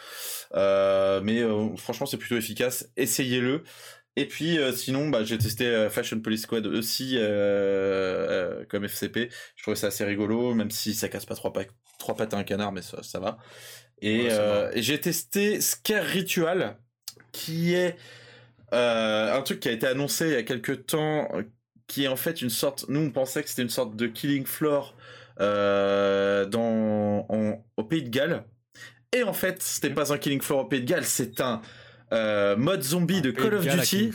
mais 1.23 1.43
franchement 1.77 2.07
c'est 2.07 2.17
plutôt 2.17 2.37
efficace. 2.37 2.89
Essayez-le. 2.97 3.63
Et 4.17 4.25
puis 4.25 4.57
euh, 4.57 4.71
sinon, 4.71 5.09
bah, 5.09 5.23
j'ai 5.23 5.37
testé 5.37 5.65
euh, 5.65 5.89
Fashion 5.89 6.19
Police 6.21 6.43
Squad 6.43 6.65
aussi 6.67 7.15
euh, 7.17 8.63
comme 8.69 8.85
FCP. 8.85 9.29
Je 9.55 9.63
trouvais 9.63 9.75
ça 9.75 9.87
assez 9.87 10.05
rigolo, 10.05 10.53
même 10.53 10.71
si 10.71 10.93
ça 10.93 11.09
casse 11.09 11.25
pas 11.25 11.35
trois, 11.35 11.51
trois 11.99 12.15
pattes 12.15 12.33
à 12.33 12.37
un 12.37 12.43
canard, 12.43 12.71
mais 12.71 12.81
ça, 12.81 13.03
ça 13.03 13.19
va. 13.19 13.37
Et, 14.01 14.29
j'ai 14.75 14.99
testé 14.99 15.59
Scare 15.61 16.05
Ritual, 16.05 16.77
qui 17.31 17.73
est 17.73 17.97
un 18.71 19.41
truc 19.41 19.59
qui 19.61 19.69
a 19.69 19.71
été 19.71 19.87
annoncé 19.87 20.27
il 20.27 20.33
y 20.33 20.35
a 20.35 20.43
quelques 20.43 20.85
temps, 20.85 21.29
qui 21.87 22.05
est 22.05 22.07
en 22.07 22.15
fait 22.15 22.41
une 22.41 22.49
sorte. 22.49 22.85
Nous, 22.89 22.99
on 22.99 23.11
pensait 23.11 23.43
que 23.43 23.49
c'était 23.49 23.63
une 23.63 23.69
sorte 23.69 23.95
de 23.95 24.07
Killing 24.07 24.45
Floor 24.45 24.95
dans 25.39 27.25
au 27.77 27.83
Pays 27.83 28.03
de 28.03 28.09
Galles. 28.09 28.45
Et 29.13 29.23
en 29.23 29.33
fait, 29.33 29.61
c'était 29.61 29.89
pas 29.89 30.11
un 30.13 30.17
Killing 30.17 30.41
Floor 30.41 30.61
au 30.61 30.65
Pays 30.65 30.81
de 30.81 30.85
Galles, 30.85 31.05
c'est 31.05 31.39
un 31.39 31.61
euh, 32.11 32.56
mode 32.56 32.84
zombie 32.84 33.22
de 33.22 33.32
Call 33.32 33.56
of 33.56 33.68
Duty. 33.68 34.11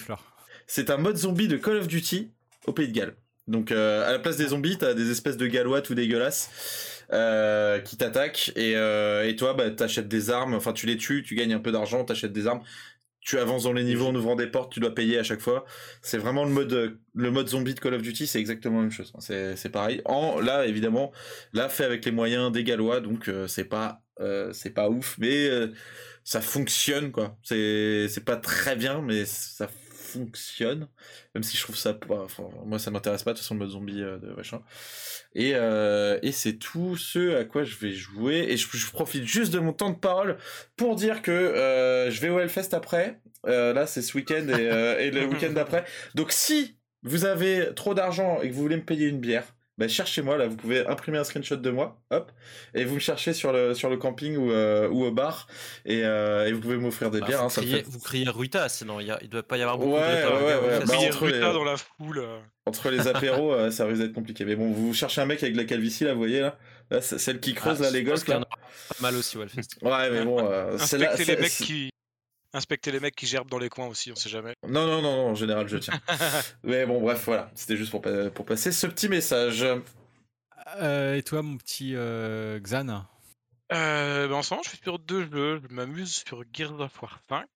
C'est 0.67 0.91
un 0.91 0.97
mode 0.97 1.17
zombie 1.17 1.49
de 1.49 1.57
Call 1.57 1.77
of 1.77 1.89
Duty 1.89 2.31
au 2.67 2.73
Pays 2.73 2.89
de 2.89 2.93
Galles. 2.93 3.15
Donc 3.49 3.73
euh, 3.73 4.09
à 4.09 4.13
la 4.13 4.19
place 4.19 4.37
des 4.37 4.49
zombies, 4.49 4.79
t'as 4.79 4.95
des 4.95 5.11
espèces 5.11 5.37
de 5.37 5.47
gallois 5.47 5.83
tout 5.83 5.95
dégueulasses 5.95 7.05
euh, 7.13 7.81
qui 7.81 7.97
t'attaquent 7.97 8.53
et, 8.55 8.73
et, 8.73 9.37
toi 9.37 9.55
bah 9.55 9.71
t'achètes 9.71 10.09
des 10.09 10.31
armes. 10.31 10.55
Enfin 10.55 10.73
tu 10.73 10.87
les 10.87 10.97
tues, 10.97 11.25
tu 11.25 11.35
gagnes 11.35 11.55
un 11.55 11.59
peu 11.59 11.73
d'argent, 11.73 12.05
t'achètes 12.05 12.33
des 12.33 12.47
armes. 12.47 12.61
Tu 13.21 13.39
avances 13.39 13.65
dans 13.65 13.73
les 13.73 13.85
niveaux 13.85 14.07
en 14.07 14.15
ouvrant 14.15 14.35
des 14.35 14.47
portes, 14.47 14.73
tu 14.73 14.81
dois 14.81 14.95
payer 14.95 15.19
à 15.19 15.23
chaque 15.23 15.41
fois. 15.41 15.67
C'est 16.01 16.17
vraiment 16.17 16.45
le 16.45 16.51
mode 16.51 16.99
le 17.15 17.31
mode 17.31 17.49
zombie 17.49 17.75
de 17.75 17.81
Call 17.81 17.95
of 17.95 18.03
Duty, 18.03 18.27
c'est 18.27 18.39
exactement 18.39 18.77
la 18.77 18.83
même 18.83 18.93
chose. 18.93 19.13
C'est 19.19 19.73
pareil. 19.73 20.01
En 20.05 20.39
là 20.39 20.67
évidemment, 20.67 21.11
là 21.53 21.69
fait 21.69 21.85
avec 21.85 22.05
les 22.05 22.13
moyens 22.13 22.53
des 22.53 22.63
gallois, 22.63 23.01
donc 23.01 23.29
c'est 23.49 23.65
pas 23.65 24.03
c'est 24.53 24.71
pas 24.71 24.89
ouf, 24.89 25.17
mais 25.19 25.51
ça 26.25 26.41
fonctionne 26.41 27.13
quoi. 27.13 27.37
C'est 27.43 28.07
c'est 28.09 28.25
pas 28.25 28.37
très 28.37 28.77
bien 28.77 29.03
mais 29.03 29.25
ça 29.25 29.69
fonctionne 29.69 30.89
même 31.35 31.43
si 31.43 31.57
je 31.57 31.63
trouve 31.63 31.77
ça 31.77 31.95
pas 31.95 32.23
enfin, 32.23 32.45
moi 32.67 32.79
ça 32.79 32.91
m'intéresse 32.91 33.23
pas 33.23 33.33
de 33.33 33.37
toute 33.37 33.45
façon 33.45 33.55
le 33.55 33.61
mode 33.61 33.71
zombie 33.71 34.03
euh, 34.03 34.19
de 34.19 34.33
machin. 34.35 34.61
Et 35.35 35.53
euh, 35.55 36.19
et 36.23 36.33
c'est 36.33 36.55
tout 36.55 36.97
ce 36.97 37.37
à 37.37 37.45
quoi 37.45 37.63
je 37.65 37.77
vais 37.77 37.93
jouer 37.93 38.47
et 38.49 38.57
je, 38.57 38.91
profite 38.91 39.25
juste 39.25 39.53
de 39.53 39.61
mon 39.61 39.73
temps 39.73 39.91
de 39.91 39.99
parole 39.99 40.39
pour 40.77 40.97
dire 40.97 41.23
que 41.23 41.31
euh, 41.31 42.11
je 42.11 42.21
vais 42.21 42.29
au 42.29 42.41
Hellfest 42.41 42.75
après. 42.75 43.21
là 43.45 43.87
c'est 43.87 44.03
ce 44.03 44.17
week-end 44.17 44.47
et, 44.49 45.07
et 45.07 45.11
le 45.11 45.25
week-end 45.31 45.53
d'après. 45.53 45.85
Donc 46.15 46.33
si 46.33 46.77
vous 47.03 47.25
avez 47.25 47.75
trop 47.75 47.95
d'argent 47.95 48.41
et 48.43 48.49
que 48.49 48.55
vous 48.55 48.63
voulez 48.63 48.77
me 48.77 48.85
payer 48.85 49.07
une 49.07 49.21
bière, 49.21 49.45
bah, 49.81 49.89
cherchez-moi 49.89 50.37
là, 50.37 50.47
vous 50.47 50.57
pouvez 50.57 50.87
imprimer 50.87 51.17
un 51.17 51.25
screenshot 51.25 51.57
de 51.57 51.71
moi, 51.71 51.99
hop, 52.11 52.31
et 52.75 52.85
vous 52.85 52.97
me 52.97 53.01
cherchez 53.01 53.33
sur 53.33 53.51
le 53.51 53.73
sur 53.73 53.89
le 53.89 53.97
camping 53.97 54.37
ou, 54.37 54.53
euh, 54.53 54.91
ou 54.91 55.05
au 55.05 55.11
bar, 55.11 55.47
et, 55.87 56.03
euh, 56.05 56.47
et 56.47 56.53
vous 56.53 56.61
pouvez 56.61 56.77
m'offrir 56.77 57.11
des 57.11 57.21
bah, 57.21 57.27
bières. 57.27 57.43
Hein, 57.45 57.49
ça 57.49 57.63
fait... 57.63 57.83
Vous 57.89 57.99
criez 57.99 58.29
Ruta, 58.29 58.69
sinon 58.69 59.01
il 59.01 59.07
y 59.07 59.11
a, 59.11 59.19
il 59.23 59.31
doit 59.31 59.43
pas 59.43 59.57
y 59.57 59.63
avoir 59.63 59.79
beaucoup 59.79 59.95
ouais, 59.95 60.23
de 60.23 60.29
Ouais, 60.29 60.69
ouais, 60.69 60.85
bah, 60.87 60.95
entre 60.99 61.25
Ruta 61.25 61.49
les... 61.49 61.55
dans 61.55 61.65
la 61.65 61.77
foule. 61.79 62.19
Euh. 62.19 62.39
Entre 62.67 62.91
les 62.91 63.09
apéros, 63.09 63.71
ça 63.71 63.87
risque 63.87 64.03
d'être 64.03 64.13
compliqué. 64.13 64.45
Mais 64.45 64.55
bon, 64.55 64.71
vous 64.71 64.93
cherchez 64.93 65.23
un 65.23 65.27
mec 65.27 65.43
avec 65.43 65.57
la 65.57 65.65
calvitie 65.65 66.05
là, 66.05 66.13
vous 66.13 66.19
voyez 66.19 66.41
là, 66.41 66.59
là 66.91 67.01
celle 67.01 67.41
qui 67.41 67.55
creuse 67.55 67.79
ah, 67.81 67.85
là 67.85 67.91
les 67.91 68.05
gosses 68.05 68.29
là. 68.29 68.41
Pas 68.41 68.95
mal 69.01 69.17
aussi, 69.17 69.39
ouais, 69.39 69.47
ouais, 69.81 70.11
mais 70.11 70.25
bon, 70.27 70.47
c'est 70.77 70.99
là. 70.99 71.15
les 71.17 71.37
mecs 71.37 71.51
qui 71.51 71.91
Inspecter 72.53 72.91
les 72.91 73.01
mecs 73.01 73.15
qui 73.15 73.27
gerbent 73.27 73.49
dans 73.49 73.59
les 73.59 73.69
coins 73.69 73.87
aussi, 73.87 74.11
on 74.11 74.17
sait 74.17 74.29
jamais. 74.29 74.55
Non, 74.67 74.87
non, 74.87 75.01
non, 75.01 75.17
non 75.17 75.29
en 75.29 75.35
général, 75.37 75.69
je 75.69 75.77
tiens. 75.77 76.01
Mais 76.65 76.85
bon, 76.85 77.01
bref, 77.01 77.23
voilà. 77.25 77.51
C'était 77.55 77.77
juste 77.77 77.91
pour, 77.91 78.03
pour 78.35 78.45
passer 78.45 78.73
ce 78.73 78.87
petit 78.89 79.09
message. 79.09 79.65
Euh, 80.79 81.15
et 81.15 81.23
toi, 81.23 81.43
mon 81.43 81.57
petit 81.57 81.95
euh, 81.95 82.59
Xan? 82.61 83.07
Euh, 83.73 84.29
ben, 84.29 84.35
En 84.35 84.43
ce 84.43 84.55
moment, 84.55 84.63
je 84.65 84.71
fais 84.71 84.83
sur 84.83 84.99
deux 84.99 85.31
jeux. 85.31 85.61
Je 85.63 85.75
m'amuse 85.75 86.25
sur 86.27 86.43
Gears 86.53 86.81
of 86.81 87.03
War 87.03 87.21
5. 87.29 87.47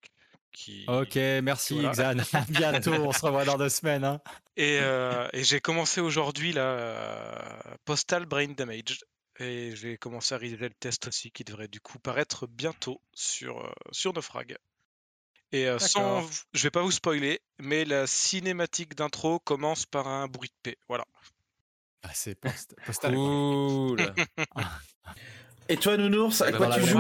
Qui... 0.53 0.85
Ok, 0.87 1.17
merci 1.43 1.83
Xan. 1.83 2.15
bientôt, 2.49 2.93
on 2.93 3.13
se 3.13 3.27
revoit 3.27 3.45
dans 3.45 3.59
deux 3.59 3.69
semaines. 3.69 4.05
Hein. 4.05 4.21
Et, 4.57 4.79
et 5.33 5.45
j'ai 5.45 5.61
commencé 5.61 6.01
aujourd'hui 6.01 6.53
la 6.53 7.77
Postal 7.85 8.27
Brain 8.27 8.53
Damage. 8.57 9.01
Et 9.41 9.75
j'ai 9.75 9.97
commencé 9.97 10.37
à 10.37 10.39
réaliser 10.39 10.69
le 10.69 10.75
test 10.75 11.09
aussi, 11.09 11.33
qui 11.33 11.43
devrait 11.43 11.67
du 11.67 11.81
coup 11.81 11.99
paraître 11.99 12.47
bientôt 12.47 13.01
sur, 13.13 13.75
sur 13.91 14.13
Naufrag. 14.13 14.57
Et 15.55 15.69
sans, 15.79 16.29
je 16.53 16.63
vais 16.65 16.71
pas 16.73 16.83
vous 16.83 16.91
spoiler, 16.91 17.41
mais 17.61 17.85
la 17.85 18.09
cinématique 18.09 18.97
d'intro 18.97 19.39
commence 19.39 19.87
par 19.87 20.09
un 20.09 20.27
bruit 20.27 20.49
de 20.49 20.55
paix. 20.71 20.77
Voilà. 20.89 21.05
Ah, 22.03 22.11
c'est 22.13 22.37
postal. 22.85 23.15
Cool. 23.15 23.99
Et 25.69 25.77
toi, 25.77 25.97
Nounours, 25.97 26.41
à 26.41 26.51
quoi 26.51 26.71
tu 26.71 26.85
joues 26.85 26.99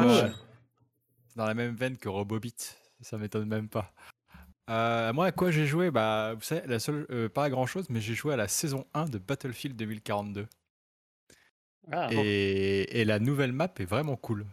Dans 1.35 1.47
la 1.47 1.55
même 1.55 1.75
veine 1.75 1.99
que 1.99 2.09
Robobit. 2.09 2.55
Ça 3.01 3.19
m'étonne 3.19 3.49
même 3.49 3.69
pas. 3.69 3.93
Euh, 4.71 5.13
moi, 5.13 5.27
à 5.27 5.33
quoi 5.33 5.51
j'ai 5.51 5.67
joué? 5.67 5.91
Bah, 5.91 6.35
vous 6.35 6.43
savez, 6.43 6.67
la 6.69 6.79
seule, 6.79 7.07
euh, 7.11 7.29
pas 7.29 7.51
grand 7.51 7.67
chose, 7.67 7.87
mais 7.91 8.01
j'ai 8.01 8.15
joué 8.15 8.35
à 8.35 8.37
la 8.37 8.47
saison 8.47 8.87
1 8.95 9.07
de 9.07 9.19
Battlefield 9.19 9.77
2042. 9.77 10.47
Ah, 11.91 12.09
et, 12.13 13.01
et, 13.01 13.05
la 13.05 13.19
nouvelle 13.19 13.53
map 13.53 13.75
est 13.79 13.85
vraiment 13.85 14.17
cool. 14.17 14.47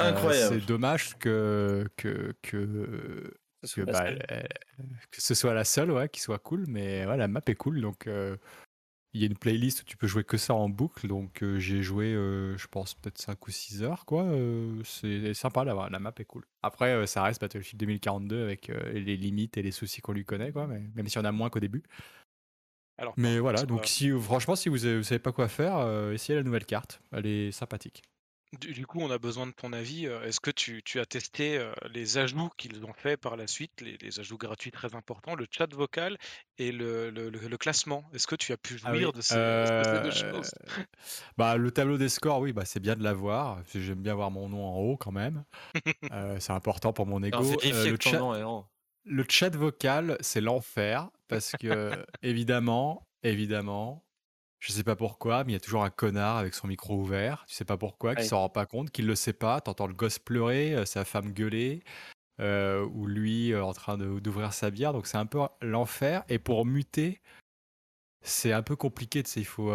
Mmh. 0.00 0.04
Incroyable. 0.04 0.60
c'est 0.60 0.66
dommage 0.66 1.16
que, 1.18 1.88
que, 1.96 2.34
que, 2.42 3.32
que, 3.62 3.80
bah, 3.82 4.12
que, 5.10 5.22
ce 5.22 5.34
soit 5.34 5.54
la 5.54 5.64
seule, 5.64 5.90
ouais, 5.90 6.08
qui 6.08 6.20
soit 6.20 6.38
cool, 6.38 6.64
mais 6.68 7.06
ouais, 7.06 7.16
la 7.16 7.28
map 7.28 7.40
est 7.46 7.54
cool, 7.54 7.80
donc 7.80 8.06
il 8.06 9.20
y 9.20 9.24
a 9.24 9.26
une 9.26 9.38
playlist 9.38 9.80
où 9.80 9.84
tu 9.84 9.96
peux 9.96 10.06
jouer 10.06 10.22
que 10.22 10.36
ça 10.36 10.52
en 10.52 10.68
boucle, 10.68 11.08
donc 11.08 11.42
j'ai 11.56 11.82
joué, 11.82 12.12
je 12.12 12.66
pense, 12.66 12.92
peut-être 12.92 13.16
5 13.16 13.46
ou 13.46 13.50
6 13.50 13.82
heures, 13.82 14.04
quoi. 14.04 14.26
c'est 14.84 15.32
sympa, 15.32 15.64
la, 15.64 15.88
la 15.90 15.98
map 15.98 16.12
est 16.18 16.26
cool. 16.26 16.44
Après, 16.62 17.06
ça 17.06 17.22
reste 17.22 17.40
Battlefield 17.40 17.80
2042 17.80 18.42
avec 18.42 18.68
les 18.68 19.16
limites 19.16 19.56
et 19.56 19.62
les 19.62 19.72
soucis 19.72 20.02
qu'on 20.02 20.12
lui 20.12 20.26
connaît, 20.26 20.52
quoi, 20.52 20.66
mais, 20.66 20.82
même 20.94 21.08
si 21.08 21.16
on 21.16 21.24
a 21.24 21.32
moins 21.32 21.48
qu'au 21.48 21.60
début. 21.60 21.84
Alors, 22.98 23.14
mais 23.16 23.38
voilà, 23.38 23.64
donc 23.64 23.86
si, 23.86 24.10
franchement, 24.10 24.56
si 24.56 24.68
vous, 24.68 24.84
ne 24.86 25.02
savez 25.02 25.18
pas 25.18 25.32
quoi 25.32 25.48
faire, 25.48 26.10
essayez 26.12 26.36
la 26.38 26.42
nouvelle 26.42 26.66
carte, 26.66 27.00
elle 27.12 27.24
est 27.24 27.50
sympathique. 27.50 28.02
Du, 28.60 28.86
coup, 28.86 29.00
on 29.00 29.10
a 29.10 29.18
besoin 29.18 29.46
de 29.46 29.52
ton 29.52 29.72
avis. 29.72 30.06
Est-ce 30.06 30.40
que 30.40 30.50
tu, 30.50 30.82
as 31.00 31.06
testé 31.06 31.60
les 31.92 32.16
ajouts 32.16 32.50
qu'ils 32.56 32.84
ont 32.84 32.92
fait 32.92 33.16
par 33.16 33.36
la 33.36 33.46
suite, 33.46 33.80
les, 33.80 34.20
ajouts 34.20 34.38
gratuits 34.38 34.70
très 34.70 34.94
importants, 34.94 35.34
le 35.34 35.46
chat 35.50 35.72
vocal 35.74 36.16
et 36.58 36.72
le, 36.72 37.56
classement? 37.58 38.04
Est-ce 38.14 38.26
que 38.26 38.36
tu 38.36 38.52
as 38.52 38.56
pu 38.56 38.78
ah 38.84 38.94
jouir 38.94 39.12
de 39.12 39.20
ces, 39.20 39.34
deux 39.34 40.10
choses? 40.10 40.52
bah, 41.36 41.56
Le 41.56 41.70
tableau 41.70 41.98
des 41.98 42.08
scores, 42.08 42.40
oui, 42.40 42.52
bah, 42.52 42.64
c'est 42.64 42.80
bien 42.80 42.94
de 42.94 43.02
l'avoir. 43.02 43.62
J'aime 43.74 44.02
bien 44.02 44.14
voir 44.14 44.30
mon 44.30 44.48
nom 44.48 44.64
en 44.64 44.78
haut 44.78 44.96
quand 44.96 45.12
même. 45.12 45.44
c'est 46.40 46.52
important 46.52 46.92
pour 46.92 47.06
mon 47.06 47.22
ego. 47.22 47.38
le, 47.62 47.96
chat, 48.00 48.20
le 49.04 49.24
chat 49.28 49.54
vocal, 49.54 50.16
c'est 50.20 50.40
l'enfer 50.40 51.10
parce 51.28 51.52
que, 51.60 52.06
évidemment, 52.22 53.06
évidemment, 53.22 54.05
je 54.66 54.72
sais 54.72 54.82
pas 54.82 54.96
pourquoi, 54.96 55.44
mais 55.44 55.52
il 55.52 55.54
y 55.54 55.56
a 55.56 55.60
toujours 55.60 55.84
un 55.84 55.90
connard 55.90 56.38
avec 56.38 56.52
son 56.52 56.66
micro 56.66 56.96
ouvert. 56.96 57.44
Tu 57.46 57.54
sais 57.54 57.64
pas 57.64 57.76
pourquoi, 57.76 58.16
qui 58.16 58.24
s'en 58.24 58.40
rend 58.40 58.48
pas 58.48 58.66
compte, 58.66 58.90
qui 58.90 59.02
le 59.02 59.14
sait 59.14 59.32
pas. 59.32 59.60
T'entends 59.60 59.86
le 59.86 59.94
gosse 59.94 60.18
pleurer, 60.18 60.74
euh, 60.74 60.84
sa 60.84 61.04
femme 61.04 61.30
gueuler, 61.32 61.84
euh, 62.40 62.84
ou 62.92 63.06
lui 63.06 63.52
euh, 63.52 63.62
en 63.62 63.72
train 63.72 63.96
d'ouvrir 63.96 64.52
sa 64.52 64.72
bière. 64.72 64.92
Donc 64.92 65.06
c'est 65.06 65.18
un 65.18 65.26
peu 65.26 65.38
l'enfer. 65.62 66.24
Et 66.28 66.40
pour 66.40 66.66
muter, 66.66 67.20
c'est 68.24 68.50
un 68.50 68.62
peu 68.62 68.74
compliqué. 68.74 69.22
Tu 69.22 69.30
sais, 69.30 69.40
il 69.40 69.46
faut 69.46 69.72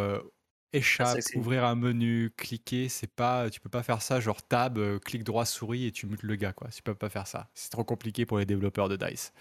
échapper, 0.73 1.21
ouvrir 1.35 1.63
un 1.63 1.75
menu, 1.75 2.29
cliquer. 2.35 2.89
C'est 2.89 3.15
pas, 3.15 3.49
tu 3.49 3.61
peux 3.61 3.69
pas 3.69 3.83
faire 3.83 4.01
ça 4.01 4.19
genre 4.19 4.43
tab, 4.45 4.77
clic 5.05 5.23
droit 5.23 5.45
souris 5.45 5.85
et 5.85 5.93
tu 5.93 6.05
mutes 6.05 6.23
le 6.23 6.35
gars 6.35 6.51
quoi. 6.51 6.67
Tu 6.67 6.83
peux 6.83 6.95
pas 6.95 7.09
faire 7.09 7.27
ça. 7.27 7.49
C'est 7.53 7.71
trop 7.71 7.85
compliqué 7.85 8.25
pour 8.25 8.39
les 8.39 8.45
développeurs 8.45 8.89
de 8.89 8.97
Dice. 8.97 9.31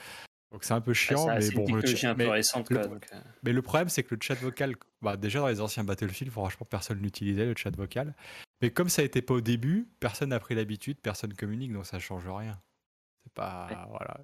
Donc 0.51 0.65
c'est 0.65 0.75
un 0.75 0.81
peu 0.81 0.93
chiant, 0.93 1.27
mais 1.29 1.51
bon. 1.51 1.65
Le 1.73 2.07
un 2.07 2.15
peu 2.15 2.25
mais, 2.25 2.31
récente, 2.31 2.71
le, 2.71 2.79
euh. 2.79 2.99
mais 3.45 3.53
le 3.53 3.63
problème, 3.63 3.89
c'est 3.89 4.03
que 4.03 4.15
le 4.15 4.21
chat 4.21 4.35
vocal, 4.35 4.75
bah, 5.01 5.17
déjà 5.17 5.39
dans 5.39 5.47
les 5.47 5.61
anciens 5.61 5.85
Battlefield, 5.85 6.33
franchement, 6.33 6.67
personne 6.69 7.01
n'utilisait 7.01 7.47
le 7.47 7.55
chat 7.57 7.75
vocal. 7.75 8.17
Mais 8.61 8.71
comme 8.71 8.89
ça 8.89 9.03
n'était 9.03 9.23
pas 9.23 9.35
au 9.35 9.41
début, 9.41 9.89
personne 10.01 10.31
n'a 10.31 10.41
pris 10.41 10.57
l'habitude, 10.57 10.99
personne 11.01 11.35
communique, 11.35 11.73
donc 11.73 11.87
ça 11.87 12.01
change 12.01 12.29
rien. 12.29 12.61
C'est 13.23 13.33
pas, 13.33 13.87
voilà, 13.91 14.21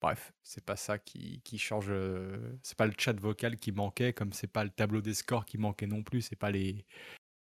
bref, 0.00 0.32
c'est 0.42 0.64
pas 0.64 0.76
ça 0.76 0.98
qui, 0.98 1.42
qui 1.42 1.58
change. 1.58 1.88
Euh, 1.90 2.58
c'est 2.62 2.76
pas 2.76 2.86
le 2.86 2.94
chat 2.96 3.18
vocal 3.20 3.58
qui 3.58 3.72
manquait, 3.72 4.14
comme 4.14 4.32
c'est 4.32 4.50
pas 4.50 4.64
le 4.64 4.70
tableau 4.70 5.02
des 5.02 5.14
scores 5.14 5.44
qui 5.44 5.58
manquait 5.58 5.86
non 5.86 6.02
plus. 6.02 6.22
C'est 6.22 6.36
pas 6.36 6.50
les 6.50 6.86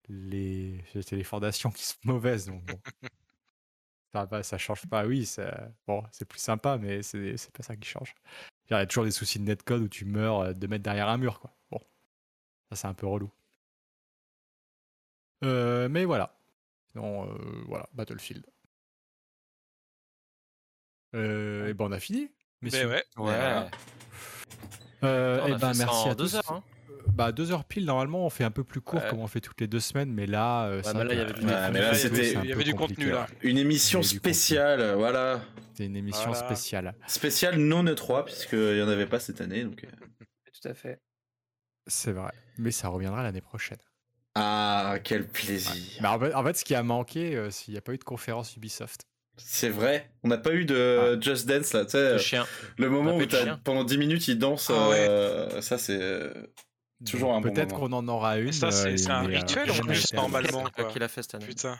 les, 0.09 0.83
les 1.13 1.25
fondations 1.25 1.71
qui 1.71 1.85
sont 1.85 1.99
mauvaises. 2.05 2.47
Donc 2.47 2.65
bon. 2.65 2.81
Ça, 4.13 4.43
ça 4.43 4.59
change 4.59 4.87
pas, 4.87 5.05
oui, 5.05 5.31
bon, 5.87 6.03
c'est 6.13 6.25
plus 6.25 6.39
sympa, 6.39 6.79
mais 6.79 7.03
c'est 7.03 7.53
pas 7.53 7.63
ça 7.63 7.77
qui 7.77 7.89
change. 7.89 8.15
Il 8.71 8.75
y 8.75 8.77
a 8.77 8.87
toujours 8.87 9.05
des 9.05 9.11
soucis 9.11 9.39
de 9.39 9.45
netcode 9.45 9.83
où 9.83 9.89
tu 9.89 10.05
meurs 10.05 10.41
euh, 10.41 10.53
de 10.53 10.67
mettre 10.67 10.83
derrière 10.83 11.09
un 11.09 11.19
mur, 11.19 11.41
quoi. 11.41 11.55
Bon, 11.71 11.81
ça 12.71 12.77
c'est 12.77 12.87
un 12.87 12.95
peu 12.95 13.07
relou. 13.07 13.31
Euh, 15.45 15.89
mais 15.89 16.05
voilà. 16.05 16.39
Non, 16.95 17.29
euh, 17.29 17.65
voilà, 17.67 17.87
Battlefield. 17.93 18.45
et 21.15 21.75
ben 21.75 21.85
on 21.85 21.93
a 21.93 22.01
fini. 22.01 22.31
Mais 22.63 22.71
ben 22.71 22.89
ouais. 22.89 23.05
ouais. 23.19 23.71
et 25.03 25.55
ben 25.57 25.73
merci 25.77 26.09
à 26.09 26.15
tous. 26.15 26.35
Heures, 26.35 26.53
hein. 26.53 26.63
Bah, 27.07 27.33
deux 27.33 27.53
heures 27.53 27.65
pile, 27.65 27.85
normalement, 27.85 28.25
on 28.25 28.31
fait 28.31 28.45
un 28.45 28.51
peu 28.51 28.65
plus 28.65 28.81
court 28.81 29.05
comme 29.09 29.21
on 29.21 29.27
fait 29.27 29.41
toutes 29.41 29.61
les 29.61 29.67
deux 29.67 29.81
semaines, 29.81 30.13
mais 30.13 30.27
là, 30.27 30.67
euh, 30.67 30.83
il 30.85 32.49
y 32.49 32.53
avait 32.53 32.65
du, 32.65 32.75
contenu 32.75 33.11
là. 33.11 33.27
Une 33.43 33.59
émission 33.59 34.03
spéciale, 34.03 34.95
voilà. 34.95 35.41
C'est 35.75 35.87
une 35.87 35.97
émission 35.97 36.35
spéciale. 36.35 36.95
Spéciale 37.07 37.57
non 37.57 37.85
E3, 37.85 38.25
puisqu'il 38.25 38.75
n'y 38.75 38.83
en 38.83 38.89
avait 38.89 39.07
pas 39.07 39.21
cette 39.21 39.41
année. 39.41 39.65
Donc... 39.65 39.85
Euh. 39.85 40.25
Tout 40.63 40.69
à 40.69 40.75
fait. 40.75 41.01
C'est 41.87 42.13
vrai, 42.13 42.33
mais 42.59 42.71
ça 42.71 42.89
reviendra 42.89 43.23
l'année 43.23 43.41
prochaine. 43.41 43.79
Ah, 44.35 44.97
quel 45.03 45.27
plaisir. 45.27 46.01
Bah, 46.01 46.19
en, 46.35 46.45
fait, 46.45 46.57
ce 46.57 46.65
qui 46.65 46.75
a 46.75 46.83
manqué, 46.83 47.37
euh, 47.37 47.51
s'il 47.51 47.75
n'y 47.75 47.79
a 47.79 47.81
pas 47.81 47.93
eu 47.93 47.99
de 47.99 48.05
conférence 48.05 48.57
Ubisoft. 48.57 49.03
C'est 49.37 49.69
vrai, 49.69 50.11
on 50.25 50.29
n'a 50.29 50.39
pas 50.39 50.53
eu 50.53 50.65
de 50.65 51.17
ah. 51.17 51.21
Just 51.21 51.47
Dance 51.47 51.73
là, 51.73 51.85
tu 51.85 51.93
sais. 51.93 52.13
Le 52.13 52.19
chien. 52.19 52.45
Le 52.77 52.91
moment 52.91 53.17
où 53.17 53.23
pendant 53.63 53.85
10 53.85 53.99
minutes 53.99 54.27
il 54.29 54.39
danse, 54.39 54.71
ah 54.71 55.61
ça 55.61 55.79
c'est 55.79 56.33
Toujours 57.05 57.35
un 57.35 57.41
Peut-être 57.41 57.75
qu'on 57.75 57.93
en 57.93 58.07
aura 58.09 58.39
une. 58.39 58.53
Ça, 58.53 58.71
c'est 58.73 59.09
un 59.09 59.25
euh, 59.25 59.29
rituel 59.29 59.71
en 59.71 59.75
plus, 59.75 60.13
normalement. 60.15 60.65
Quoi. 60.75 60.85
Qu'il 60.87 61.03
a 61.03 61.09
fait 61.09 61.23
cette 61.23 61.37
année. 61.37 61.47
Putain. 61.47 61.79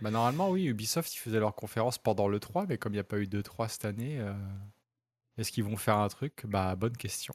Bah, 0.00 0.10
normalement, 0.10 0.50
oui, 0.50 0.64
Ubisoft, 0.66 1.14
ils 1.14 1.18
faisaient 1.18 1.40
leur 1.40 1.54
conférence 1.54 1.98
pendant 1.98 2.28
le 2.28 2.40
3, 2.40 2.66
mais 2.66 2.78
comme 2.78 2.92
il 2.92 2.96
n'y 2.96 3.00
a 3.00 3.04
pas 3.04 3.18
eu 3.18 3.26
de 3.26 3.40
3 3.40 3.68
cette 3.68 3.84
année, 3.84 4.18
euh, 4.18 4.32
est-ce 5.38 5.52
qu'ils 5.52 5.64
vont 5.64 5.76
faire 5.76 5.98
un 5.98 6.08
truc? 6.08 6.44
Bah, 6.46 6.76
bonne 6.76 6.96
question. 6.96 7.34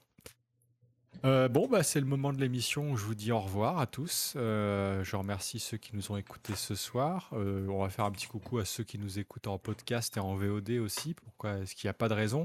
Euh, 1.23 1.47
bon, 1.47 1.67
bah, 1.67 1.83
c'est 1.83 1.99
le 1.99 2.05
moment 2.05 2.33
de 2.33 2.39
l'émission 2.39 2.91
où 2.91 2.97
je 2.97 3.05
vous 3.05 3.13
dis 3.13 3.31
au 3.31 3.39
revoir 3.39 3.79
à 3.79 3.85
tous. 3.85 4.33
Euh, 4.35 5.03
je 5.03 5.15
remercie 5.15 5.59
ceux 5.59 5.77
qui 5.77 5.95
nous 5.95 6.11
ont 6.11 6.17
écoutés 6.17 6.55
ce 6.55 6.73
soir. 6.73 7.29
Euh, 7.33 7.67
on 7.67 7.83
va 7.83 7.89
faire 7.89 8.05
un 8.05 8.11
petit 8.11 8.27
coucou 8.27 8.57
à 8.57 8.65
ceux 8.65 8.83
qui 8.83 8.97
nous 8.97 9.19
écoutent 9.19 9.47
en 9.47 9.59
podcast 9.59 10.17
et 10.17 10.19
en 10.19 10.35
VOD 10.35 10.71
aussi. 10.79 11.13
Pourquoi 11.13 11.59
est-ce 11.59 11.75
qu'il 11.75 11.87
n'y 11.87 11.91
a 11.91 11.95
pas 11.95 12.09
de 12.09 12.15
raison? 12.15 12.43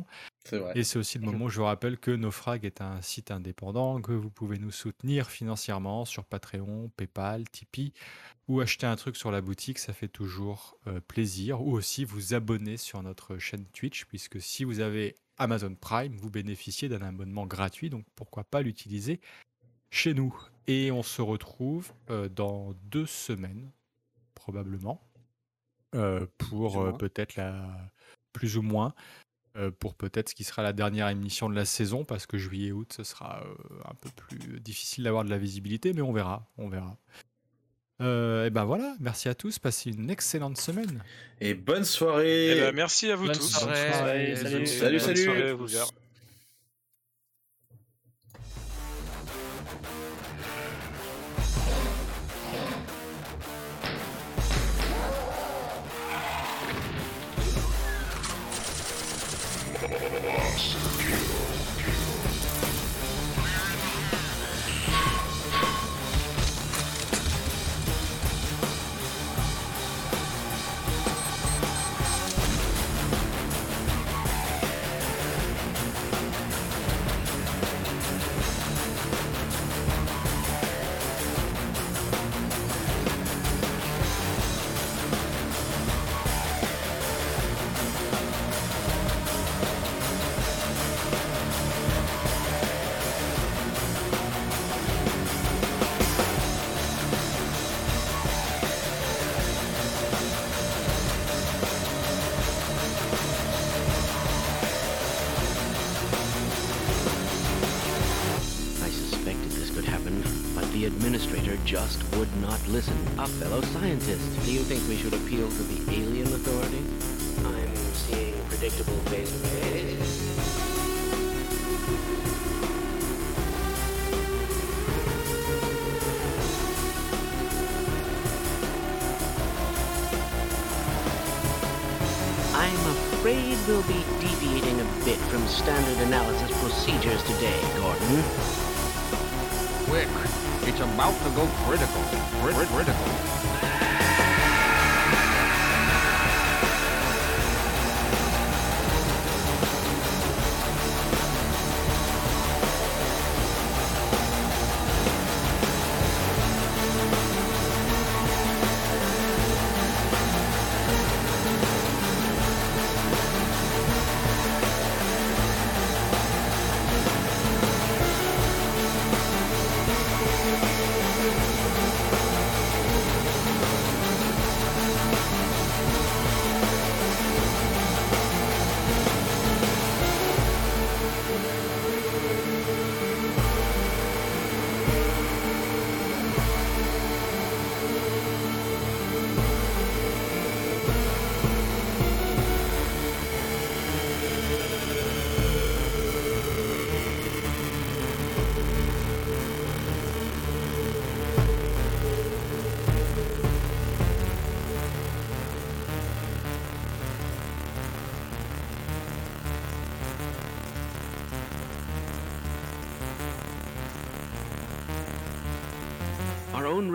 Vrai. 0.53 0.73
Et 0.75 0.85
c'est 0.85 0.99
aussi 0.99 1.19
le 1.19 1.25
moment 1.25 1.47
où 1.47 1.49
je 1.49 1.59
vous 1.59 1.65
rappelle 1.65 1.99
que 1.99 2.11
Nofrag 2.11 2.65
est 2.65 2.81
un 2.81 3.01
site 3.01 3.31
indépendant, 3.31 4.01
que 4.01 4.13
vous 4.13 4.31
pouvez 4.31 4.59
nous 4.59 4.71
soutenir 4.71 5.31
financièrement 5.31 6.05
sur 6.05 6.25
Patreon, 6.25 6.91
PayPal, 6.97 7.49
Tipeee 7.49 7.93
ou 8.49 8.61
acheter 8.61 8.87
un 8.87 8.95
truc 8.95 9.17
sur 9.17 9.33
la 9.33 9.41
boutique, 9.41 9.81
ça 9.81 9.93
fait 9.93 10.07
toujours 10.07 10.79
plaisir. 11.09 11.63
Ou 11.63 11.73
aussi 11.73 12.05
vous 12.05 12.33
abonner 12.33 12.77
sur 12.77 13.03
notre 13.03 13.39
chaîne 13.39 13.65
Twitch, 13.73 14.05
puisque 14.05 14.41
si 14.41 14.63
vous 14.63 14.79
avez 14.79 15.17
Amazon 15.39 15.75
Prime, 15.75 16.17
vous 16.17 16.31
bénéficiez 16.31 16.89
d'un 16.89 17.03
abonnement 17.03 17.47
gratuit, 17.47 17.91
donc 17.91 18.05
pourquoi 18.15 18.45
pas 18.45 18.63
l'utiliser 18.63 19.21
chez 19.91 20.15
nous. 20.15 20.35
Et 20.67 20.91
on 20.91 21.03
se 21.03 21.23
retrouve 21.23 21.93
euh, 22.11 22.29
dans 22.29 22.75
deux 22.85 23.07
semaines, 23.07 23.71
probablement, 24.35 25.01
euh, 25.95 26.27
pour 26.39 26.83
euh, 26.83 26.93
peut-être 26.93 27.37
la 27.37 27.91
plus 28.33 28.57
ou 28.59 28.63
moins, 28.63 28.95
pour 29.79 29.95
peut-être 29.95 30.29
ce 30.29 30.35
qui 30.35 30.45
sera 30.45 30.63
la 30.63 30.75
dernière 30.75 31.09
émission 31.09 31.49
de 31.49 31.55
la 31.55 31.65
saison, 31.65 32.05
parce 32.05 32.27
que 32.27 32.37
juillet-août, 32.37 32.93
ce 32.93 33.03
sera 33.03 33.43
un 33.87 33.95
peu 33.95 34.11
plus 34.11 34.61
difficile 34.61 35.05
d'avoir 35.05 35.25
de 35.25 35.31
la 35.31 35.39
visibilité, 35.39 35.95
mais 35.95 36.03
on 36.03 36.13
verra, 36.13 36.47
on 36.59 36.69
verra. 36.69 36.99
Euh, 38.03 38.47
et 38.47 38.51
ben 38.51 38.65
voilà, 38.65 38.95
merci 39.01 39.29
à 39.29 39.35
tous, 39.35 39.59
passez 39.59 39.91
une 39.91 40.11
excellente 40.11 40.59
semaine. 40.59 41.03
Et 41.41 41.55
bonne 41.55 41.85
soirée. 41.85 42.51
Eh 42.51 42.61
ben, 42.61 42.75
merci 42.75 43.11
à 43.11 43.17
vous 43.17 43.29
tous. 43.29 43.49
Salut, 43.49 44.37
salut. 44.37 45.01
salut. 45.01 45.57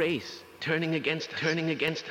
Race 0.02 0.44
turning 0.62 0.96
against 0.96 1.30
turning 1.38 1.70
against 1.70 2.04